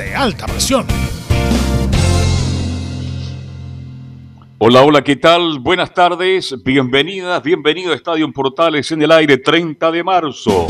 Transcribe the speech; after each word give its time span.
de 0.00 0.14
alta 0.14 0.46
presión. 0.46 0.86
Hola, 4.56 4.82
hola, 4.82 5.04
¿qué 5.04 5.16
tal? 5.16 5.58
Buenas 5.58 5.92
tardes, 5.92 6.54
bienvenidas, 6.64 7.42
bienvenido 7.42 7.92
a 7.92 7.96
Estadio 7.96 8.32
Portales 8.32 8.90
en 8.92 9.02
el 9.02 9.12
aire 9.12 9.36
30 9.36 9.90
de 9.90 10.02
marzo. 10.02 10.66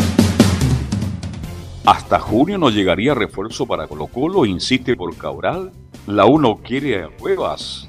Hasta 1.86 2.18
junio 2.18 2.58
no 2.58 2.70
llegaría 2.70 3.14
refuerzo 3.14 3.66
para 3.66 3.86
Colo 3.86 4.08
Colo, 4.08 4.44
insiste 4.46 4.96
por 4.96 5.16
Cabral. 5.16 5.70
La 6.08 6.26
UNO 6.26 6.56
quiere 6.56 7.04
a 7.04 7.08
Cuevas. 7.08 7.88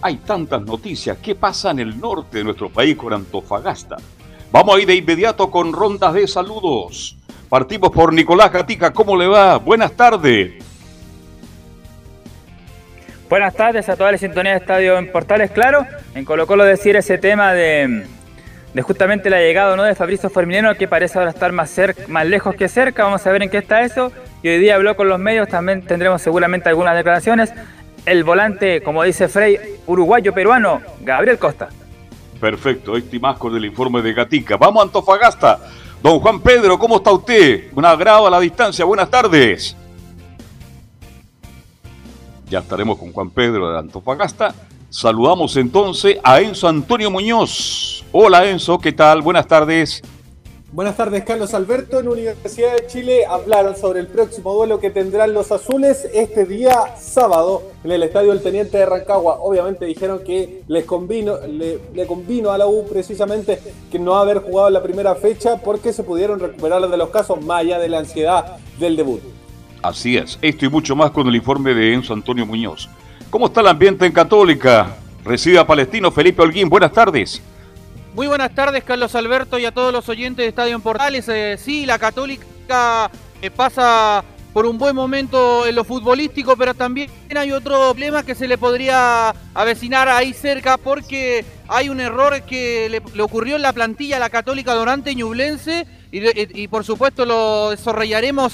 Hay 0.00 0.16
tantas 0.16 0.62
noticias. 0.62 1.18
¿Qué 1.18 1.34
pasa 1.34 1.70
en 1.70 1.80
el 1.80 2.00
norte 2.00 2.38
de 2.38 2.44
nuestro 2.44 2.70
país 2.70 2.96
con 2.96 3.12
Antofagasta? 3.12 3.96
Vamos 4.50 4.76
a 4.76 4.80
ir 4.80 4.86
de 4.86 4.96
inmediato 4.96 5.50
con 5.50 5.72
rondas 5.72 6.14
de 6.14 6.26
saludos. 6.26 7.18
Partimos 7.52 7.90
por 7.90 8.14
Nicolás 8.14 8.50
Gatica. 8.50 8.94
¿Cómo 8.94 9.14
le 9.14 9.26
va? 9.26 9.58
Buenas 9.58 9.92
tardes. 9.92 10.52
Buenas 13.28 13.54
tardes 13.54 13.90
a 13.90 13.94
toda 13.94 14.10
la 14.10 14.16
sintonía 14.16 14.52
de 14.52 14.58
Estadio 14.58 14.96
en 14.96 15.12
Portales, 15.12 15.50
claro. 15.50 15.86
En 16.14 16.24
Colo 16.24 16.46
Colo 16.46 16.64
decir 16.64 16.96
ese 16.96 17.18
tema 17.18 17.52
de, 17.52 18.06
justamente 18.80 19.28
la 19.28 19.40
llegada 19.40 19.76
¿no? 19.76 19.82
de 19.82 19.94
Fabrizio 19.94 20.30
Forminiano, 20.30 20.74
que 20.76 20.88
parece 20.88 21.18
ahora 21.18 21.30
estar 21.30 21.52
más, 21.52 21.68
cerca, 21.68 22.04
más 22.08 22.26
lejos 22.26 22.54
que 22.54 22.68
cerca. 22.68 23.04
Vamos 23.04 23.26
a 23.26 23.32
ver 23.32 23.42
en 23.42 23.50
qué 23.50 23.58
está 23.58 23.82
eso. 23.82 24.12
Y 24.42 24.48
hoy 24.48 24.58
día 24.58 24.76
habló 24.76 24.96
con 24.96 25.10
los 25.10 25.18
medios, 25.18 25.46
también 25.46 25.82
tendremos 25.82 26.22
seguramente 26.22 26.70
algunas 26.70 26.96
declaraciones. 26.96 27.52
El 28.06 28.24
volante, 28.24 28.82
como 28.82 29.02
dice 29.02 29.28
Frey, 29.28 29.58
uruguayo-peruano, 29.86 30.80
Gabriel 31.02 31.38
Costa. 31.38 31.68
Perfecto, 32.40 32.96
este 32.96 33.20
más 33.20 33.36
con 33.36 33.54
el 33.54 33.66
informe 33.66 34.00
de 34.00 34.14
Gatica. 34.14 34.56
Vamos 34.56 34.80
a 34.80 34.86
Antofagasta. 34.86 35.60
Don 36.02 36.18
Juan 36.18 36.40
Pedro, 36.40 36.76
¿cómo 36.80 36.96
está 36.96 37.12
usted? 37.12 37.72
Un 37.76 37.84
agrado 37.84 38.26
a 38.26 38.30
la 38.30 38.40
distancia, 38.40 38.84
buenas 38.84 39.08
tardes. 39.08 39.76
Ya 42.50 42.58
estaremos 42.58 42.98
con 42.98 43.12
Juan 43.12 43.30
Pedro 43.30 43.70
de 43.70 43.78
Antofagasta. 43.78 44.52
Saludamos 44.90 45.56
entonces 45.56 46.18
a 46.24 46.40
Enzo 46.40 46.66
Antonio 46.66 47.08
Muñoz. 47.08 48.04
Hola 48.10 48.44
Enzo, 48.46 48.80
¿qué 48.80 48.90
tal? 48.90 49.22
Buenas 49.22 49.46
tardes. 49.46 50.02
Buenas 50.72 50.96
tardes, 50.96 51.22
Carlos 51.24 51.52
Alberto. 51.52 52.00
En 52.00 52.08
Universidad 52.08 52.74
de 52.74 52.86
Chile 52.86 53.26
hablaron 53.28 53.76
sobre 53.76 54.00
el 54.00 54.06
próximo 54.06 54.54
duelo 54.54 54.80
que 54.80 54.88
tendrán 54.88 55.34
los 55.34 55.52
azules 55.52 56.08
este 56.14 56.46
día 56.46 56.96
sábado 56.98 57.62
en 57.84 57.90
el 57.90 58.02
estadio 58.02 58.30
del 58.30 58.42
Teniente 58.42 58.78
de 58.78 58.86
Rancagua. 58.86 59.36
Obviamente 59.40 59.84
dijeron 59.84 60.24
que 60.24 60.62
les 60.68 60.86
convino, 60.86 61.36
le, 61.46 62.06
convino 62.06 62.52
a 62.52 62.56
la 62.56 62.66
U 62.66 62.86
precisamente 62.88 63.58
que 63.90 63.98
no 63.98 64.14
haber 64.14 64.38
jugado 64.38 64.70
la 64.70 64.82
primera 64.82 65.14
fecha 65.14 65.58
porque 65.58 65.92
se 65.92 66.04
pudieron 66.04 66.40
recuperar 66.40 66.88
de 66.88 66.96
los 66.96 67.10
casos 67.10 67.44
más 67.44 67.60
allá 67.60 67.78
de 67.78 67.90
la 67.90 67.98
ansiedad 67.98 68.56
del 68.80 68.96
debut. 68.96 69.20
Así 69.82 70.16
es, 70.16 70.38
esto 70.40 70.64
y 70.64 70.70
mucho 70.70 70.96
más 70.96 71.10
con 71.10 71.28
el 71.28 71.36
informe 71.36 71.74
de 71.74 71.92
Enzo 71.92 72.14
Antonio 72.14 72.46
Muñoz. 72.46 72.88
¿Cómo 73.28 73.44
está 73.44 73.60
el 73.60 73.68
ambiente 73.68 74.06
en 74.06 74.12
Católica? 74.12 74.96
Reside 75.22 75.58
a 75.58 75.66
Palestino 75.66 76.10
Felipe 76.10 76.40
Holguín, 76.40 76.70
buenas 76.70 76.92
tardes. 76.92 77.42
Muy 78.14 78.26
buenas 78.26 78.54
tardes, 78.54 78.84
Carlos 78.84 79.14
Alberto, 79.14 79.58
y 79.58 79.64
a 79.64 79.72
todos 79.72 79.90
los 79.90 80.06
oyentes 80.10 80.44
de 80.44 80.48
Estadio 80.48 80.74
en 80.74 80.82
Portales. 80.82 81.26
Eh, 81.30 81.56
sí, 81.58 81.86
la 81.86 81.98
Católica 81.98 83.10
eh, 83.40 83.50
pasa 83.50 84.22
por 84.52 84.66
un 84.66 84.76
buen 84.76 84.94
momento 84.94 85.66
en 85.66 85.74
lo 85.74 85.82
futbolístico, 85.82 86.54
pero 86.54 86.74
también 86.74 87.08
hay 87.34 87.52
otro 87.52 87.94
problema 87.94 88.22
que 88.22 88.34
se 88.34 88.46
le 88.46 88.58
podría 88.58 89.34
avecinar 89.54 90.10
ahí 90.10 90.34
cerca, 90.34 90.76
porque 90.76 91.42
hay 91.68 91.88
un 91.88 92.00
error 92.00 92.42
que 92.42 92.90
le, 92.90 93.22
ocurrió 93.22 93.56
en 93.56 93.62
la 93.62 93.72
plantilla 93.72 94.18
a 94.18 94.20
la 94.20 94.28
Católica 94.28 94.74
durante 94.74 95.14
Ñublense, 95.14 95.86
y, 96.10 96.68
por 96.68 96.84
supuesto 96.84 97.24
lo 97.24 97.70
desarrollaremos. 97.70 98.52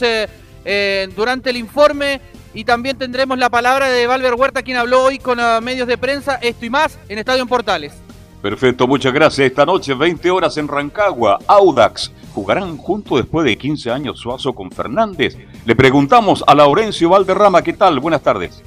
Eh, 0.71 1.09
durante 1.17 1.51
el 1.51 1.57
informe 1.57 2.21
y 2.53 2.65
también 2.65 2.99
tendremos 2.99 3.39
la 3.39 3.49
palabra 3.49 3.89
de 3.89 4.07
Valver 4.07 4.35
Huerta, 4.35 4.63
quien 4.63 4.77
habló 4.77 5.03
hoy 5.05 5.19
con 5.19 5.39
medios 5.65 5.89
de 5.89 5.97
prensa, 5.97 6.35
esto 6.43 6.67
y 6.67 6.71
más 6.71 6.99
en 7.09 7.19
Estadio 7.19 7.43
en 7.43 7.49
Portales. 7.49 8.08
Perfecto, 8.43 8.87
muchas 8.87 9.13
gracias. 9.13 9.49
Esta 9.49 9.67
noche, 9.67 9.95
20 9.95 10.31
horas 10.31 10.57
en 10.59 10.69
Rancagua, 10.69 11.39
Audax. 11.47 12.13
¿Jugarán 12.35 12.77
juntos 12.77 13.19
después 13.19 13.45
de 13.45 13.59
15 13.59 13.91
años 13.91 14.21
Suazo 14.21 14.53
con 14.53 14.71
Fernández? 14.71 15.37
Le 15.65 15.75
preguntamos 15.75 16.45
a 16.47 16.55
Laurencio 16.55 17.09
Valderrama, 17.11 17.63
¿qué 17.63 17.73
tal? 17.73 17.99
Buenas 17.99 18.23
tardes. 18.23 18.63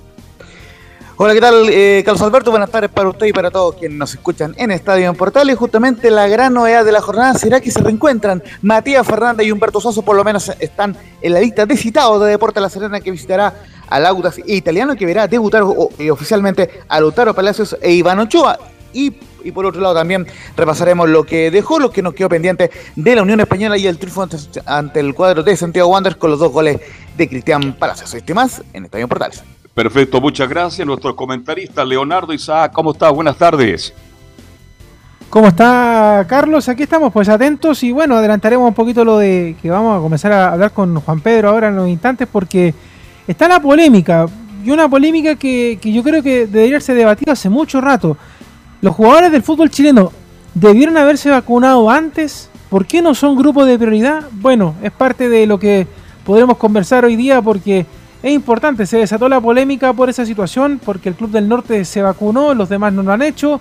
Hola, 1.16 1.34
¿qué 1.34 1.40
tal? 1.40 1.70
Eh, 1.70 2.02
Carlos 2.04 2.22
Alberto, 2.24 2.52
buenas 2.52 2.70
tardes 2.70 2.90
para 2.90 3.08
usted 3.08 3.28
y 3.28 3.32
para 3.32 3.52
todos 3.52 3.76
quienes 3.76 3.98
nos 3.98 4.14
escuchan 4.14 4.56
en 4.58 4.72
Estadio 4.72 5.08
en 5.08 5.16
Portales. 5.16 5.56
Justamente 5.56 6.10
la 6.10 6.28
gran 6.28 6.54
novedad 6.54 6.84
de 6.84 6.92
la 6.92 7.00
jornada 7.00 7.36
será 7.36 7.62
que 7.62 7.72
se 7.72 7.80
reencuentran 7.80 8.44
Matías 8.62 9.06
Fernández 9.06 9.46
y 9.46 9.52
Humberto 9.52 9.80
Soso, 9.80 10.02
por 10.02 10.18
lo 10.18 10.24
menos 10.24 10.52
están 10.60 10.98
en 11.22 11.34
la 11.34 11.40
lista 11.40 11.66
de 11.66 11.78
citados 11.78 12.22
de 12.22 12.32
Deporte 12.32 12.60
La 12.60 12.70
Serena 12.70 13.00
que 13.00 13.12
visitará 13.12 13.54
al 13.88 14.06
Audax 14.06 14.42
italiano 14.48 14.96
que 14.96 15.06
verá 15.06 15.28
debutar 15.28 15.64
eh, 16.00 16.10
oficialmente 16.10 16.82
a 16.88 17.00
Lautaro 17.00 17.34
Palacios 17.36 17.78
e 17.82 17.92
Iván 17.92 18.20
Ochoa. 18.20 18.58
Y, 18.94 19.14
y, 19.44 19.52
por 19.52 19.66
otro 19.66 19.82
lado 19.82 19.96
también 19.96 20.28
repasaremos 20.56 21.10
lo 21.10 21.24
que 21.24 21.52
dejó, 21.52 21.80
lo 21.80 21.92
que 21.92 22.02
nos 22.02 22.14
quedó 22.14 22.30
pendiente 22.30 22.72
de 22.96 23.16
la 23.16 23.24
Unión 23.24 23.40
Española 23.40 23.78
y 23.78 23.88
el 23.88 23.98
triunfo 23.98 24.28
ante, 24.66 25.00
el 25.00 25.14
cuadro 25.14 25.44
de 25.44 25.56
Santiago 25.56 25.90
Wanderers 25.90 26.20
con 26.20 26.32
los 26.32 26.40
dos 26.40 26.52
goles 26.52 26.80
de 27.18 27.30
Cristian 27.30 27.74
Palacios. 27.74 28.14
Este 28.14 28.34
más 28.34 28.62
en 28.74 28.86
Estadio 28.86 29.08
Portales. 29.08 29.44
Perfecto, 29.74 30.20
muchas 30.20 30.50
gracias. 30.50 30.86
Nuestro 30.86 31.16
comentarista 31.16 31.86
Leonardo 31.86 32.34
Isaac, 32.34 32.74
¿cómo 32.74 32.92
está? 32.92 33.10
Buenas 33.10 33.38
tardes. 33.38 33.94
¿Cómo 35.32 35.48
está 35.48 36.26
Carlos? 36.28 36.68
Aquí 36.68 36.84
estamos 36.84 37.14
pues 37.14 37.30
atentos 37.30 37.82
y 37.84 37.94
bueno, 37.94 38.18
adelantaremos 38.18 38.68
un 38.68 38.74
poquito 38.74 39.06
lo 39.06 39.18
de 39.18 39.56
que 39.62 39.70
vamos 39.70 39.98
a 39.98 40.02
comenzar 40.02 40.34
a 40.34 40.52
hablar 40.52 40.74
con 40.74 41.00
Juan 41.00 41.22
Pedro 41.22 41.48
ahora 41.48 41.70
en 41.70 41.78
los 41.78 41.88
instantes 41.88 42.28
porque 42.30 42.74
está 43.26 43.48
la 43.48 43.62
polémica 43.62 44.28
y 44.62 44.72
una 44.72 44.90
polémica 44.90 45.38
que, 45.38 45.80
que 45.82 45.94
yo 45.94 46.04
creo 46.04 46.22
que 46.22 46.48
debería 46.48 46.82
ser 46.82 46.98
debatida 46.98 47.32
hace 47.32 47.50
mucho 47.50 47.80
rato. 47.80 48.18
Los 48.82 48.96
jugadores 48.96 49.32
del 49.32 49.44
fútbol 49.44 49.70
chileno 49.70 50.12
debieron 50.56 50.98
haberse 50.98 51.30
vacunado 51.30 51.88
antes. 51.88 52.50
¿Por 52.68 52.88
qué 52.88 53.04
no 53.04 53.14
son 53.14 53.38
grupo 53.38 53.64
de 53.64 53.78
prioridad? 53.78 54.24
Bueno, 54.32 54.74
es 54.82 54.92
parte 54.92 55.30
de 55.30 55.46
lo 55.46 55.60
que 55.60 55.86
podremos 56.26 56.58
conversar 56.58 57.06
hoy 57.06 57.16
día 57.16 57.44
porque 57.44 57.86
es 58.24 58.32
importante, 58.32 58.88
se 58.88 58.98
desató 58.98 59.30
la 59.30 59.40
polémica 59.40 59.94
por 59.94 60.10
esa 60.10 60.26
situación, 60.26 60.80
porque 60.84 61.10
el 61.10 61.16
Club 61.16 61.30
del 61.30 61.48
Norte 61.48 61.86
se 61.86 62.02
vacunó, 62.02 62.56
los 62.56 62.70
demás 62.70 62.92
no 62.94 63.04
lo 63.04 63.12
han 63.12 63.22
hecho, 63.22 63.60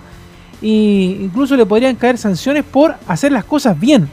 e 0.61 1.19
incluso 1.21 1.55
le 1.55 1.65
podrían 1.65 1.95
caer 1.95 2.17
sanciones 2.17 2.63
por 2.63 2.95
hacer 3.07 3.31
las 3.31 3.43
cosas 3.43 3.79
bien, 3.79 4.09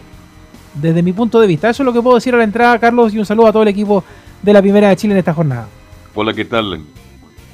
desde 0.74 1.02
mi 1.02 1.12
punto 1.12 1.40
de 1.40 1.46
vista. 1.46 1.70
Eso 1.70 1.82
es 1.82 1.84
lo 1.86 1.92
que 1.92 2.02
puedo 2.02 2.16
decir 2.16 2.34
a 2.34 2.38
la 2.38 2.44
entrada, 2.44 2.78
Carlos, 2.78 3.14
y 3.14 3.18
un 3.18 3.26
saludo 3.26 3.46
a 3.46 3.52
todo 3.52 3.62
el 3.62 3.68
equipo 3.68 4.04
de 4.42 4.52
la 4.52 4.60
Primera 4.60 4.88
de 4.88 4.96
Chile 4.96 5.12
en 5.14 5.18
esta 5.18 5.34
jornada. 5.34 5.68
Hola, 6.14 6.32
¿qué 6.32 6.46
tal? 6.46 6.82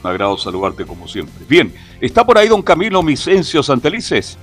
Un 0.05 0.11
agrado 0.11 0.37
saludarte 0.37 0.85
como 0.85 1.09
siempre. 1.09 1.47
Bien, 1.49 1.73
está 1.99 2.27
por 2.27 2.37
ahí 2.37 2.47
don 2.47 2.61
Camilo 2.61 3.03
Micencio 3.03 3.63
Santelices. 3.63 4.37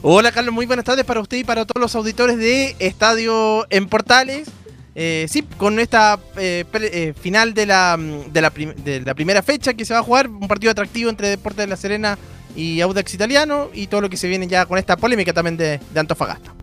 Hola, 0.00 0.30
Carlos, 0.30 0.54
muy 0.54 0.64
buenas 0.64 0.84
tardes 0.84 1.04
para 1.04 1.20
usted 1.20 1.38
y 1.38 1.44
para 1.44 1.66
todos 1.66 1.80
los 1.82 1.94
auditores 1.96 2.38
de 2.38 2.76
Estadio 2.78 3.66
en 3.68 3.88
Portales. 3.88 4.48
Eh, 4.94 5.26
sí, 5.28 5.42
con 5.56 5.80
esta 5.80 6.20
eh, 6.36 6.64
eh, 6.72 7.14
final 7.20 7.52
de 7.52 7.66
la, 7.66 7.98
de, 7.98 8.40
la 8.40 8.50
de 8.50 9.00
la, 9.00 9.14
primera 9.14 9.42
fecha 9.42 9.74
que 9.74 9.84
se 9.84 9.92
va 9.92 10.00
a 10.00 10.02
jugar, 10.04 10.28
un 10.28 10.46
partido 10.46 10.70
atractivo 10.70 11.10
entre 11.10 11.28
Deportes 11.28 11.64
de 11.64 11.66
la 11.66 11.76
Serena 11.76 12.16
y 12.54 12.80
Audax 12.80 13.12
Italiano 13.12 13.70
y 13.74 13.88
todo 13.88 14.02
lo 14.02 14.08
que 14.08 14.16
se 14.16 14.28
viene 14.28 14.46
ya 14.46 14.66
con 14.66 14.78
esta 14.78 14.96
polémica 14.96 15.32
también 15.32 15.56
de, 15.56 15.80
Antofagasta. 15.96 16.54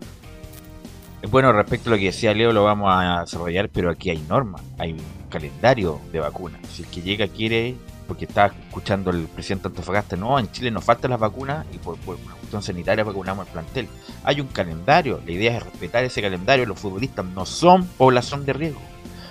Bueno, 1.28 1.52
respecto 1.52 1.90
a 1.90 1.92
lo 1.92 1.98
que 1.98 2.06
decía 2.06 2.32
Leo, 2.32 2.52
lo 2.52 2.64
vamos 2.64 2.88
a 2.90 3.20
desarrollar, 3.20 3.68
pero 3.68 3.90
aquí 3.90 4.08
hay 4.08 4.24
normas, 4.28 4.62
hay 4.78 4.92
un 4.92 5.02
calendario 5.28 6.00
de 6.10 6.20
vacunas. 6.20 6.60
Si 6.72 6.82
el 6.82 6.88
que 6.88 7.02
llega 7.02 7.28
quiere, 7.28 7.74
porque 8.10 8.24
está 8.24 8.46
escuchando 8.46 9.12
el 9.12 9.28
presidente 9.28 9.68
Antofagasta, 9.68 10.16
no, 10.16 10.36
en 10.36 10.50
Chile 10.50 10.72
nos 10.72 10.82
faltan 10.82 11.12
las 11.12 11.20
vacunas 11.20 11.64
y 11.72 11.78
por, 11.78 11.96
una 12.04 12.34
cuestión 12.34 12.60
sanitaria 12.60 13.04
vacunamos 13.04 13.46
el 13.46 13.52
plantel. 13.52 13.88
Hay 14.24 14.40
un 14.40 14.48
calendario, 14.48 15.20
la 15.24 15.30
idea 15.30 15.56
es 15.56 15.62
respetar 15.62 16.02
ese 16.02 16.20
calendario. 16.20 16.66
Los 16.66 16.80
futbolistas 16.80 17.24
no 17.24 17.46
son 17.46 17.86
población 17.86 18.44
de 18.44 18.52
riesgo, 18.52 18.80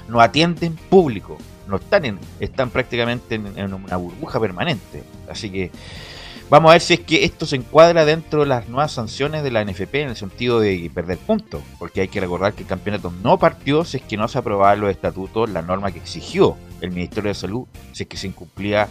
no 0.07 0.21
atienden 0.21 0.77
público, 0.77 1.37
no 1.67 1.75
están 1.75 2.05
en, 2.05 2.19
están 2.39 2.69
prácticamente 2.69 3.35
en 3.35 3.73
una 3.73 3.97
burbuja 3.97 4.39
permanente. 4.39 5.03
Así 5.29 5.49
que 5.49 5.71
Vamos 6.49 6.69
a 6.69 6.73
ver 6.73 6.81
si 6.81 6.95
es 6.95 6.99
que 7.01 7.25
esto 7.25 7.45
se 7.45 7.57
encuadra 7.57 8.05
dentro 8.05 8.39
de 8.39 8.47
las 8.47 8.67
nuevas 8.67 8.91
sanciones 8.91 9.43
de 9.43 9.51
la 9.51 9.63
NFP 9.63 9.93
en 9.95 10.09
el 10.09 10.15
sentido 10.15 10.59
de 10.59 10.89
perder 10.91 11.19
puntos, 11.19 11.61
porque 11.77 12.01
hay 12.01 12.07
que 12.07 12.19
recordar 12.19 12.53
que 12.53 12.63
el 12.63 12.67
campeonato 12.67 13.13
no 13.21 13.37
partió 13.37 13.85
si 13.85 13.97
es 13.97 14.03
que 14.03 14.17
no 14.17 14.27
se 14.27 14.39
aprobaban 14.39 14.81
los 14.81 14.89
estatutos, 14.89 15.47
la 15.51 15.61
norma 15.61 15.91
que 15.91 15.99
exigió 15.99 16.57
el 16.81 16.89
Ministerio 16.89 17.27
de 17.27 17.35
Salud, 17.35 17.67
si 17.91 18.03
es 18.03 18.09
que 18.09 18.17
se 18.17 18.25
incumplía 18.25 18.87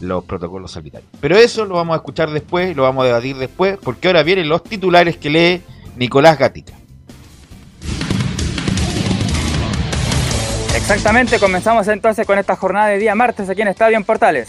los 0.00 0.24
protocolos 0.24 0.72
sanitarios. 0.72 1.08
Pero 1.20 1.36
eso 1.36 1.64
lo 1.66 1.76
vamos 1.76 1.94
a 1.94 1.98
escuchar 1.98 2.32
después, 2.32 2.74
lo 2.74 2.82
vamos 2.82 3.04
a 3.04 3.06
debatir 3.06 3.36
después, 3.36 3.78
porque 3.80 4.08
ahora 4.08 4.24
vienen 4.24 4.48
los 4.48 4.64
titulares 4.64 5.16
que 5.16 5.30
lee 5.30 5.62
Nicolás 5.94 6.36
Gatica. 6.36 6.72
Exactamente, 10.74 11.38
comenzamos 11.38 11.86
entonces 11.86 12.26
con 12.26 12.40
esta 12.40 12.56
jornada 12.56 12.88
de 12.88 12.98
día 12.98 13.14
martes 13.14 13.48
aquí 13.48 13.62
en 13.62 13.68
Estadio 13.68 13.96
en 13.96 14.02
Portales. 14.02 14.48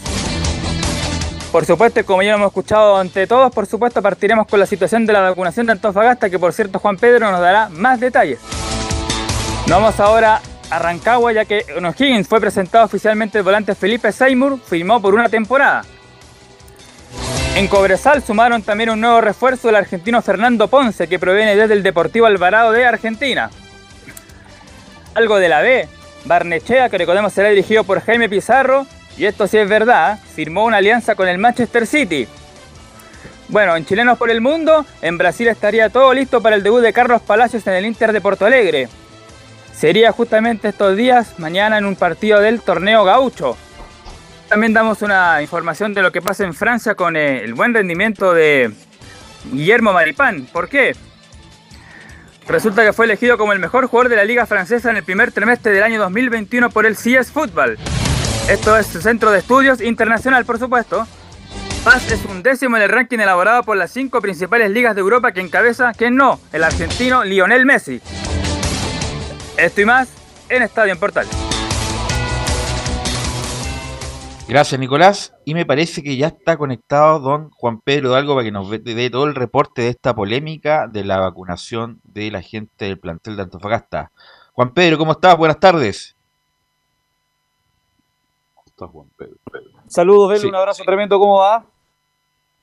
Por 1.54 1.64
supuesto, 1.64 2.04
como 2.04 2.20
ya 2.20 2.34
hemos 2.34 2.48
escuchado 2.48 2.96
ante 2.96 3.28
todos, 3.28 3.54
por 3.54 3.66
supuesto 3.66 4.02
partiremos 4.02 4.48
con 4.48 4.58
la 4.58 4.66
situación 4.66 5.06
de 5.06 5.12
la 5.12 5.20
vacunación 5.20 5.66
de 5.66 5.70
Antofagasta, 5.70 6.28
que 6.28 6.36
por 6.36 6.52
cierto 6.52 6.80
Juan 6.80 6.96
Pedro 6.96 7.30
nos 7.30 7.38
dará 7.38 7.68
más 7.68 8.00
detalles. 8.00 8.40
Vamos 9.68 10.00
ahora 10.00 10.40
a 10.68 10.78
Rancagua, 10.80 11.32
ya 11.32 11.44
que 11.44 11.64
en 11.68 11.84
O'Higgins 11.84 12.26
fue 12.26 12.40
presentado 12.40 12.84
oficialmente 12.84 13.38
el 13.38 13.44
volante 13.44 13.76
Felipe 13.76 14.10
Seymour, 14.10 14.58
firmó 14.66 15.00
por 15.00 15.14
una 15.14 15.28
temporada. 15.28 15.84
En 17.54 17.68
Cobresal 17.68 18.20
sumaron 18.20 18.62
también 18.62 18.90
un 18.90 19.00
nuevo 19.00 19.20
refuerzo 19.20 19.68
del 19.68 19.76
argentino 19.76 20.20
Fernando 20.22 20.66
Ponce, 20.66 21.06
que 21.06 21.20
proviene 21.20 21.54
desde 21.54 21.74
el 21.74 21.84
Deportivo 21.84 22.26
Alvarado 22.26 22.72
de 22.72 22.84
Argentina. 22.84 23.48
Algo 25.14 25.36
de 25.36 25.48
la 25.48 25.60
B, 25.60 25.86
Barnechea, 26.24 26.88
que 26.88 26.98
recordemos 26.98 27.32
será 27.32 27.50
dirigido 27.50 27.84
por 27.84 28.00
Jaime 28.00 28.28
Pizarro, 28.28 28.88
y 29.16 29.26
esto 29.26 29.46
sí 29.46 29.58
es 29.58 29.68
verdad, 29.68 30.18
firmó 30.34 30.64
una 30.64 30.78
alianza 30.78 31.14
con 31.14 31.28
el 31.28 31.38
Manchester 31.38 31.86
City. 31.86 32.26
Bueno, 33.48 33.76
en 33.76 33.84
Chilenos 33.84 34.18
por 34.18 34.30
el 34.30 34.40
Mundo, 34.40 34.84
en 35.02 35.18
Brasil 35.18 35.48
estaría 35.48 35.90
todo 35.90 36.12
listo 36.14 36.40
para 36.40 36.56
el 36.56 36.62
debut 36.62 36.80
de 36.80 36.92
Carlos 36.92 37.22
Palacios 37.22 37.66
en 37.66 37.74
el 37.74 37.86
Inter 37.86 38.12
de 38.12 38.20
Porto 38.20 38.46
Alegre. 38.46 38.88
Sería 39.72 40.12
justamente 40.12 40.68
estos 40.68 40.96
días, 40.96 41.38
mañana 41.38 41.78
en 41.78 41.84
un 41.84 41.96
partido 41.96 42.40
del 42.40 42.60
torneo 42.60 43.04
gaucho. 43.04 43.56
También 44.48 44.72
damos 44.72 45.02
una 45.02 45.42
información 45.42 45.94
de 45.94 46.02
lo 46.02 46.12
que 46.12 46.22
pasa 46.22 46.44
en 46.44 46.54
Francia 46.54 46.94
con 46.94 47.16
eh, 47.16 47.42
el 47.44 47.54
buen 47.54 47.74
rendimiento 47.74 48.34
de 48.34 48.72
Guillermo 49.52 49.92
Maripán. 49.92 50.46
¿Por 50.52 50.68
qué? 50.68 50.94
Resulta 52.46 52.84
que 52.84 52.92
fue 52.92 53.06
elegido 53.06 53.38
como 53.38 53.52
el 53.52 53.58
mejor 53.58 53.86
jugador 53.86 54.10
de 54.10 54.16
la 54.16 54.24
liga 54.24 54.46
francesa 54.46 54.90
en 54.90 54.96
el 54.96 55.02
primer 55.02 55.32
trimestre 55.32 55.72
del 55.72 55.82
año 55.82 55.98
2021 56.00 56.70
por 56.70 56.86
el 56.86 56.94
CS 56.94 57.30
Football. 57.32 57.78
Esto 58.48 58.76
es 58.76 58.86
Centro 58.88 59.30
de 59.30 59.38
Estudios 59.38 59.80
Internacional, 59.80 60.44
por 60.44 60.58
supuesto. 60.58 61.06
Paz 61.82 62.10
es 62.12 62.22
un 62.26 62.42
décimo 62.42 62.76
en 62.76 62.82
el 62.82 62.90
ranking 62.90 63.18
elaborado 63.18 63.62
por 63.62 63.74
las 63.74 63.90
cinco 63.90 64.20
principales 64.20 64.70
ligas 64.70 64.94
de 64.94 65.00
Europa 65.00 65.32
que 65.32 65.40
encabeza, 65.40 65.94
que 65.94 66.10
no, 66.10 66.38
el 66.52 66.62
argentino 66.62 67.24
Lionel 67.24 67.64
Messi. 67.64 68.02
Esto 69.56 69.80
y 69.80 69.84
más 69.86 70.10
en 70.50 70.62
Estadio 70.62 70.92
en 70.92 70.98
Portal. 70.98 71.26
Gracias, 74.46 74.78
Nicolás. 74.78 75.32
Y 75.46 75.54
me 75.54 75.64
parece 75.64 76.02
que 76.02 76.18
ya 76.18 76.26
está 76.26 76.58
conectado 76.58 77.20
don 77.20 77.48
Juan 77.48 77.80
Pedro 77.80 78.14
Algo 78.14 78.34
para 78.34 78.44
que 78.44 78.52
nos 78.52 78.68
dé 78.68 79.08
todo 79.08 79.24
el 79.24 79.34
reporte 79.34 79.82
de 79.82 79.88
esta 79.88 80.14
polémica 80.14 80.86
de 80.86 81.02
la 81.02 81.18
vacunación 81.18 82.02
de 82.04 82.30
la 82.30 82.42
gente 82.42 82.84
del 82.84 82.98
plantel 82.98 83.36
de 83.36 83.42
Antofagasta. 83.44 84.12
Juan 84.52 84.74
Pedro, 84.74 84.98
¿cómo 84.98 85.12
estás? 85.12 85.34
Buenas 85.38 85.58
tardes. 85.58 86.13
Juan 88.76 89.08
Pedro? 89.16 89.36
Saludos, 89.86 90.44
un 90.44 90.54
abrazo 90.54 90.82
tremendo, 90.84 91.18
¿cómo 91.18 91.38
va? 91.38 91.64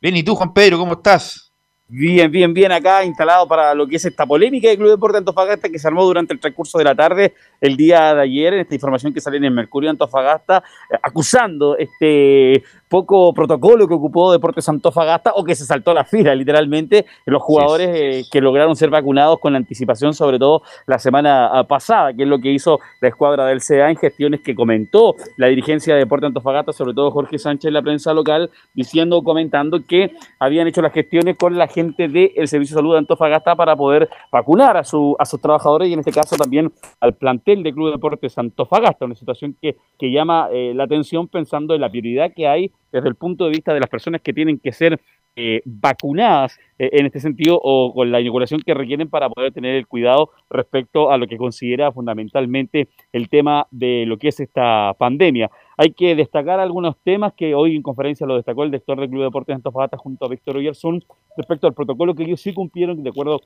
Bien, 0.02 0.16
¿y 0.18 0.24
tú, 0.24 0.36
Juan 0.36 0.54
Pedro, 0.54 0.78
cómo 0.78 0.94
estás? 0.94 1.52
Bien, 1.88 2.32
bien, 2.32 2.54
bien, 2.54 2.72
acá 2.72 3.04
instalado 3.04 3.48
para 3.48 3.74
lo 3.74 3.86
que 3.88 3.98
es 3.98 4.06
esta 4.06 4.26
polémica 4.26 4.68
del 4.70 4.78
Club 4.78 4.92
Deporte 4.92 5.18
Antofagasta 5.18 5.70
que 5.70 5.78
se 5.78 5.88
armó 5.88 6.04
durante 6.06 6.34
el 6.34 6.40
transcurso 6.40 6.78
de 6.78 6.84
la 6.86 6.96
tarde 6.96 7.34
el 7.62 7.78
día 7.78 8.16
de 8.16 8.22
ayer, 8.24 8.56
en 8.56 8.62
esta 8.62 8.76
información 8.76 9.14
que 9.14 9.22
salió 9.22 9.38
en 9.38 9.46
el 9.46 9.52
Mercurio 9.52 9.92
Antofagasta, 9.92 10.64
eh, 10.90 10.98
acusando 11.02 11.78
este 11.78 12.64
poco 12.90 13.34
protocolo 13.34 13.88
que 13.88 13.94
ocupó 13.94 14.32
Deportes 14.32 14.68
Antofagasta 14.68 15.32
o 15.36 15.46
que 15.46 15.56
se 15.56 15.66
saltó 15.66 15.94
la 15.94 16.04
fila, 16.04 16.36
literalmente, 16.36 17.06
los 17.26 17.42
jugadores 17.42 17.90
eh, 17.94 18.26
que 18.30 18.42
lograron 18.42 18.76
ser 18.76 18.90
vacunados 18.90 19.40
con 19.40 19.54
la 19.54 19.60
anticipación, 19.60 20.14
sobre 20.14 20.40
todo 20.40 20.64
la 20.88 21.00
semana 21.00 21.48
ah, 21.48 21.64
pasada, 21.66 22.14
que 22.14 22.24
es 22.24 22.28
lo 22.28 22.40
que 22.40 22.52
hizo 22.52 22.80
la 23.00 23.10
escuadra 23.10 23.46
del 23.46 23.62
CA 23.62 23.90
en 23.90 23.96
gestiones 23.96 24.42
que 24.42 24.56
comentó 24.56 25.16
la 25.38 25.48
dirigencia 25.48 25.94
de 25.94 26.02
Deportes 26.02 26.28
Antofagasta, 26.28 26.74
sobre 26.74 26.94
todo 26.94 27.12
Jorge 27.12 27.38
Sánchez 27.38 27.68
en 27.70 27.76
la 27.76 27.82
prensa 27.82 28.14
local, 28.14 28.50
diciendo, 28.74 29.24
comentando 29.24 29.80
que 29.88 30.14
habían 30.40 30.68
hecho 30.68 30.82
las 30.82 30.94
gestiones 30.94 31.38
con 31.38 31.58
la 31.58 31.68
gente 31.68 32.08
del 32.08 32.48
Servicio 32.48 32.76
de 32.76 32.80
Salud 32.80 32.94
de 32.94 33.00
Antofagasta 33.00 33.56
para 33.56 33.76
poder 33.76 34.10
vacunar 34.32 34.78
a, 34.78 34.84
su, 34.84 35.16
a 35.20 35.26
sus 35.26 35.40
trabajadores 35.40 35.88
y 35.88 35.94
en 35.94 36.00
este 36.00 36.12
caso 36.12 36.36
también 36.36 36.74
al 37.00 37.14
plantel 37.14 37.51
del 37.56 37.74
Club 37.74 37.92
Deportes 37.92 38.38
Antofagasta, 38.38 39.06
una 39.06 39.16
situación 39.16 39.56
que, 39.62 39.78
que 40.00 40.12
llama 40.12 40.50
eh, 40.52 40.74
la 40.76 40.86
atención 40.86 41.28
pensando 41.28 41.76
en 41.76 41.82
la 41.82 41.90
prioridad 41.90 42.34
que 42.34 42.48
hay 42.48 42.72
desde 42.92 43.10
el 43.10 43.16
punto 43.16 43.46
de 43.46 43.52
vista 43.52 43.74
de 43.74 43.80
las 43.80 43.90
personas 43.90 44.22
que 44.22 44.34
tienen 44.34 44.60
que 44.60 44.72
ser 44.72 45.00
eh, 45.38 45.62
vacunadas 45.64 46.60
eh, 46.78 46.90
en 46.92 47.06
este 47.06 47.22
sentido 47.22 47.58
o 47.64 47.94
con 47.94 48.12
la 48.12 48.20
inoculación 48.20 48.60
que 48.66 48.74
requieren 48.74 49.10
para 49.10 49.30
poder 49.30 49.54
tener 49.54 49.76
el 49.76 49.88
cuidado 49.88 50.32
respecto 50.50 51.10
a 51.10 51.18
lo 51.18 51.26
que 51.26 51.38
considera 51.38 51.90
fundamentalmente 51.94 52.90
el 53.14 53.30
tema 53.30 53.66
de 53.72 54.04
lo 54.06 54.18
que 54.18 54.28
es 54.28 54.42
esta 54.42 54.94
pandemia. 55.00 55.50
Hay 55.78 55.92
que 55.94 56.16
destacar 56.16 56.60
algunos 56.60 56.98
temas 56.98 57.32
que 57.32 57.56
hoy 57.56 57.78
en 57.78 57.82
conferencia 57.82 58.28
lo 58.28 58.36
destacó 58.36 58.64
el 58.64 58.72
director 58.72 59.00
del 59.00 59.10
Club 59.10 59.24
Deportes 59.24 59.56
Antofagasta 59.56 59.96
junto 59.96 60.26
a 60.26 60.28
Víctor 60.28 60.58
Oyarzún 60.58 61.02
respecto 61.38 61.66
al 61.66 61.74
protocolo 61.74 62.14
que 62.14 62.24
ellos 62.24 62.42
sí 62.42 62.54
cumplieron 62.54 63.02
de 63.02 63.10
acuerdo 63.10 63.40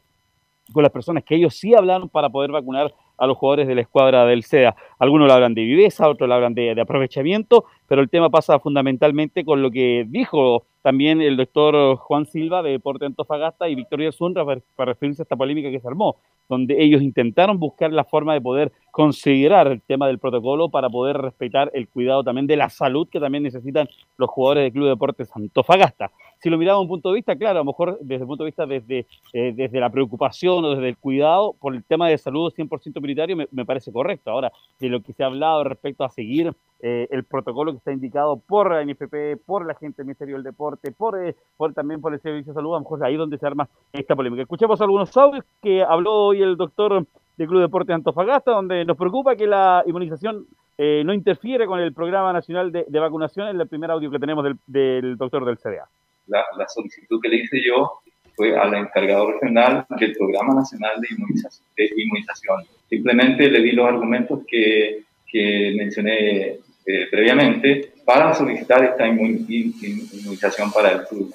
con 0.73 0.83
las 0.83 0.91
personas 0.91 1.23
que 1.23 1.35
ellos 1.35 1.55
sí 1.55 1.73
hablaron 1.73 2.09
para 2.09 2.29
poder 2.29 2.51
vacunar 2.51 2.93
a 3.17 3.27
los 3.27 3.37
jugadores 3.37 3.67
de 3.67 3.75
la 3.75 3.81
escuadra 3.81 4.25
del 4.25 4.43
SEA. 4.43 4.75
Algunos 4.99 5.31
hablan 5.31 5.53
de 5.53 5.63
viveza, 5.63 6.09
otros 6.09 6.29
hablan 6.29 6.53
de, 6.53 6.75
de 6.75 6.81
aprovechamiento, 6.81 7.65
pero 7.87 8.01
el 8.01 8.09
tema 8.09 8.29
pasa 8.29 8.59
fundamentalmente 8.59 9.45
con 9.45 9.61
lo 9.61 9.71
que 9.71 10.05
dijo 10.07 10.65
también 10.85 11.19
el 11.19 11.35
doctor 11.35 11.95
Juan 11.95 12.27
Silva 12.27 12.61
de 12.61 12.69
Deporte 12.69 13.07
Antofagasta 13.07 13.67
y 13.67 13.73
Victoria 13.73 14.11
Zunra 14.11 14.45
para, 14.45 14.61
referirse 14.91 15.23
a 15.23 15.23
esta 15.23 15.35
polémica 15.35 15.71
que 15.71 15.79
se 15.79 15.87
armó, 15.87 16.17
donde 16.47 16.79
ellos 16.79 17.01
intentaron 17.01 17.57
buscar 17.57 17.91
la 17.91 18.03
forma 18.03 18.35
de 18.35 18.41
poder 18.41 18.71
considerar 18.95 19.67
el 19.67 19.81
tema 19.81 20.07
del 20.07 20.19
protocolo 20.19 20.69
para 20.69 20.89
poder 20.89 21.17
respetar 21.17 21.69
el 21.73 21.89
cuidado 21.89 22.23
también 22.23 22.47
de 22.47 22.55
la 22.55 22.69
salud 22.69 23.09
que 23.11 23.19
también 23.19 23.43
necesitan 23.43 23.89
los 24.15 24.29
jugadores 24.29 24.63
del 24.63 24.71
Club 24.71 24.87
Deportes 24.87 25.29
Antofagasta. 25.35 26.11
Si 26.41 26.49
lo 26.49 26.57
miramos 26.57 26.83
un 26.83 26.87
punto 26.87 27.09
de 27.09 27.15
vista, 27.15 27.35
claro, 27.35 27.59
a 27.59 27.63
lo 27.63 27.65
mejor 27.65 27.97
desde 27.99 28.21
el 28.21 28.27
punto 28.27 28.45
de 28.45 28.51
vista 28.51 28.65
desde, 28.65 29.05
eh, 29.33 29.51
desde 29.53 29.81
la 29.81 29.89
preocupación 29.89 30.63
o 30.63 30.75
desde 30.75 30.87
el 30.87 30.97
cuidado 30.97 31.55
por 31.59 31.75
el 31.75 31.83
tema 31.83 32.07
de 32.07 32.17
salud 32.17 32.53
100% 32.55 33.01
militario 33.01 33.35
me, 33.35 33.49
me 33.51 33.65
parece 33.65 33.91
correcto. 33.91 34.31
Ahora, 34.31 34.53
de 34.79 34.87
lo 34.87 35.01
que 35.01 35.11
se 35.11 35.23
ha 35.23 35.25
hablado 35.25 35.65
respecto 35.65 36.05
a 36.05 36.09
seguir 36.09 36.53
eh, 36.79 37.09
el 37.11 37.25
protocolo 37.25 37.73
que 37.73 37.79
está 37.79 37.91
indicado 37.91 38.37
por 38.37 38.71
la 38.71 38.85
NFP, 38.85 39.43
por 39.45 39.65
la 39.65 39.75
gente 39.75 39.97
del 39.97 40.05
Ministerio 40.05 40.35
del 40.35 40.43
Deporte, 40.43 40.93
por, 40.93 41.21
eh, 41.21 41.35
por 41.57 41.73
también 41.73 41.99
por 41.99 42.13
el 42.13 42.21
Servicio 42.21 42.53
de 42.53 42.55
Salud, 42.55 42.75
a 42.75 42.77
lo 42.77 42.81
mejor 42.81 43.03
ahí 43.03 43.17
donde 43.17 43.37
se 43.37 43.45
arma 43.45 43.67
esta 43.91 44.15
polémica. 44.15 44.43
Escuchemos 44.43 44.79
algunos 44.79 45.17
audios 45.17 45.43
que 45.61 45.83
habló 45.83 46.13
hoy 46.13 46.41
el 46.41 46.55
doctor 46.55 47.05
del 47.37 47.47
Club 47.47 47.61
Deporte 47.61 47.93
Antofagasta, 47.93 48.51
donde 48.51 48.85
nos 48.85 48.97
preocupa 48.97 49.35
que 49.35 49.47
la 49.47 49.83
inmunización 49.85 50.45
eh, 50.77 51.03
no 51.05 51.13
interfiere 51.13 51.65
con 51.65 51.79
el 51.79 51.93
Programa 51.93 52.33
Nacional 52.33 52.71
de, 52.71 52.99
Vacunación, 52.99 53.47
es 53.47 53.55
el 53.55 53.67
primer 53.67 53.91
audio 53.91 54.11
que 54.11 54.19
tenemos 54.19 54.45
del, 54.65 55.17
doctor 55.17 55.45
del 55.45 55.57
CDA. 55.57 55.87
La, 56.27 56.43
solicitud 56.67 57.19
que 57.21 57.29
le 57.29 57.37
hice 57.37 57.61
yo 57.65 57.99
fue 58.35 58.57
al 58.57 58.73
encargado 58.73 59.31
regional 59.31 59.85
del 59.89 60.13
Programa 60.13 60.55
Nacional 60.55 60.99
de 60.99 61.07
Inmunización. 61.15 61.67
De 61.77 61.89
inmunización. 61.95 62.63
Simplemente 62.89 63.49
le 63.49 63.61
di 63.61 63.71
los 63.71 63.87
argumentos 63.87 64.41
que, 64.47 65.03
que 65.27 65.73
mencioné 65.77 66.59
eh, 66.87 67.07
previamente 67.09 67.93
para 68.05 68.33
solicitar 68.33 68.83
esta 68.83 69.07
inmunización 69.07 70.71
para 70.71 70.91
el 70.91 71.03
club. 71.07 71.33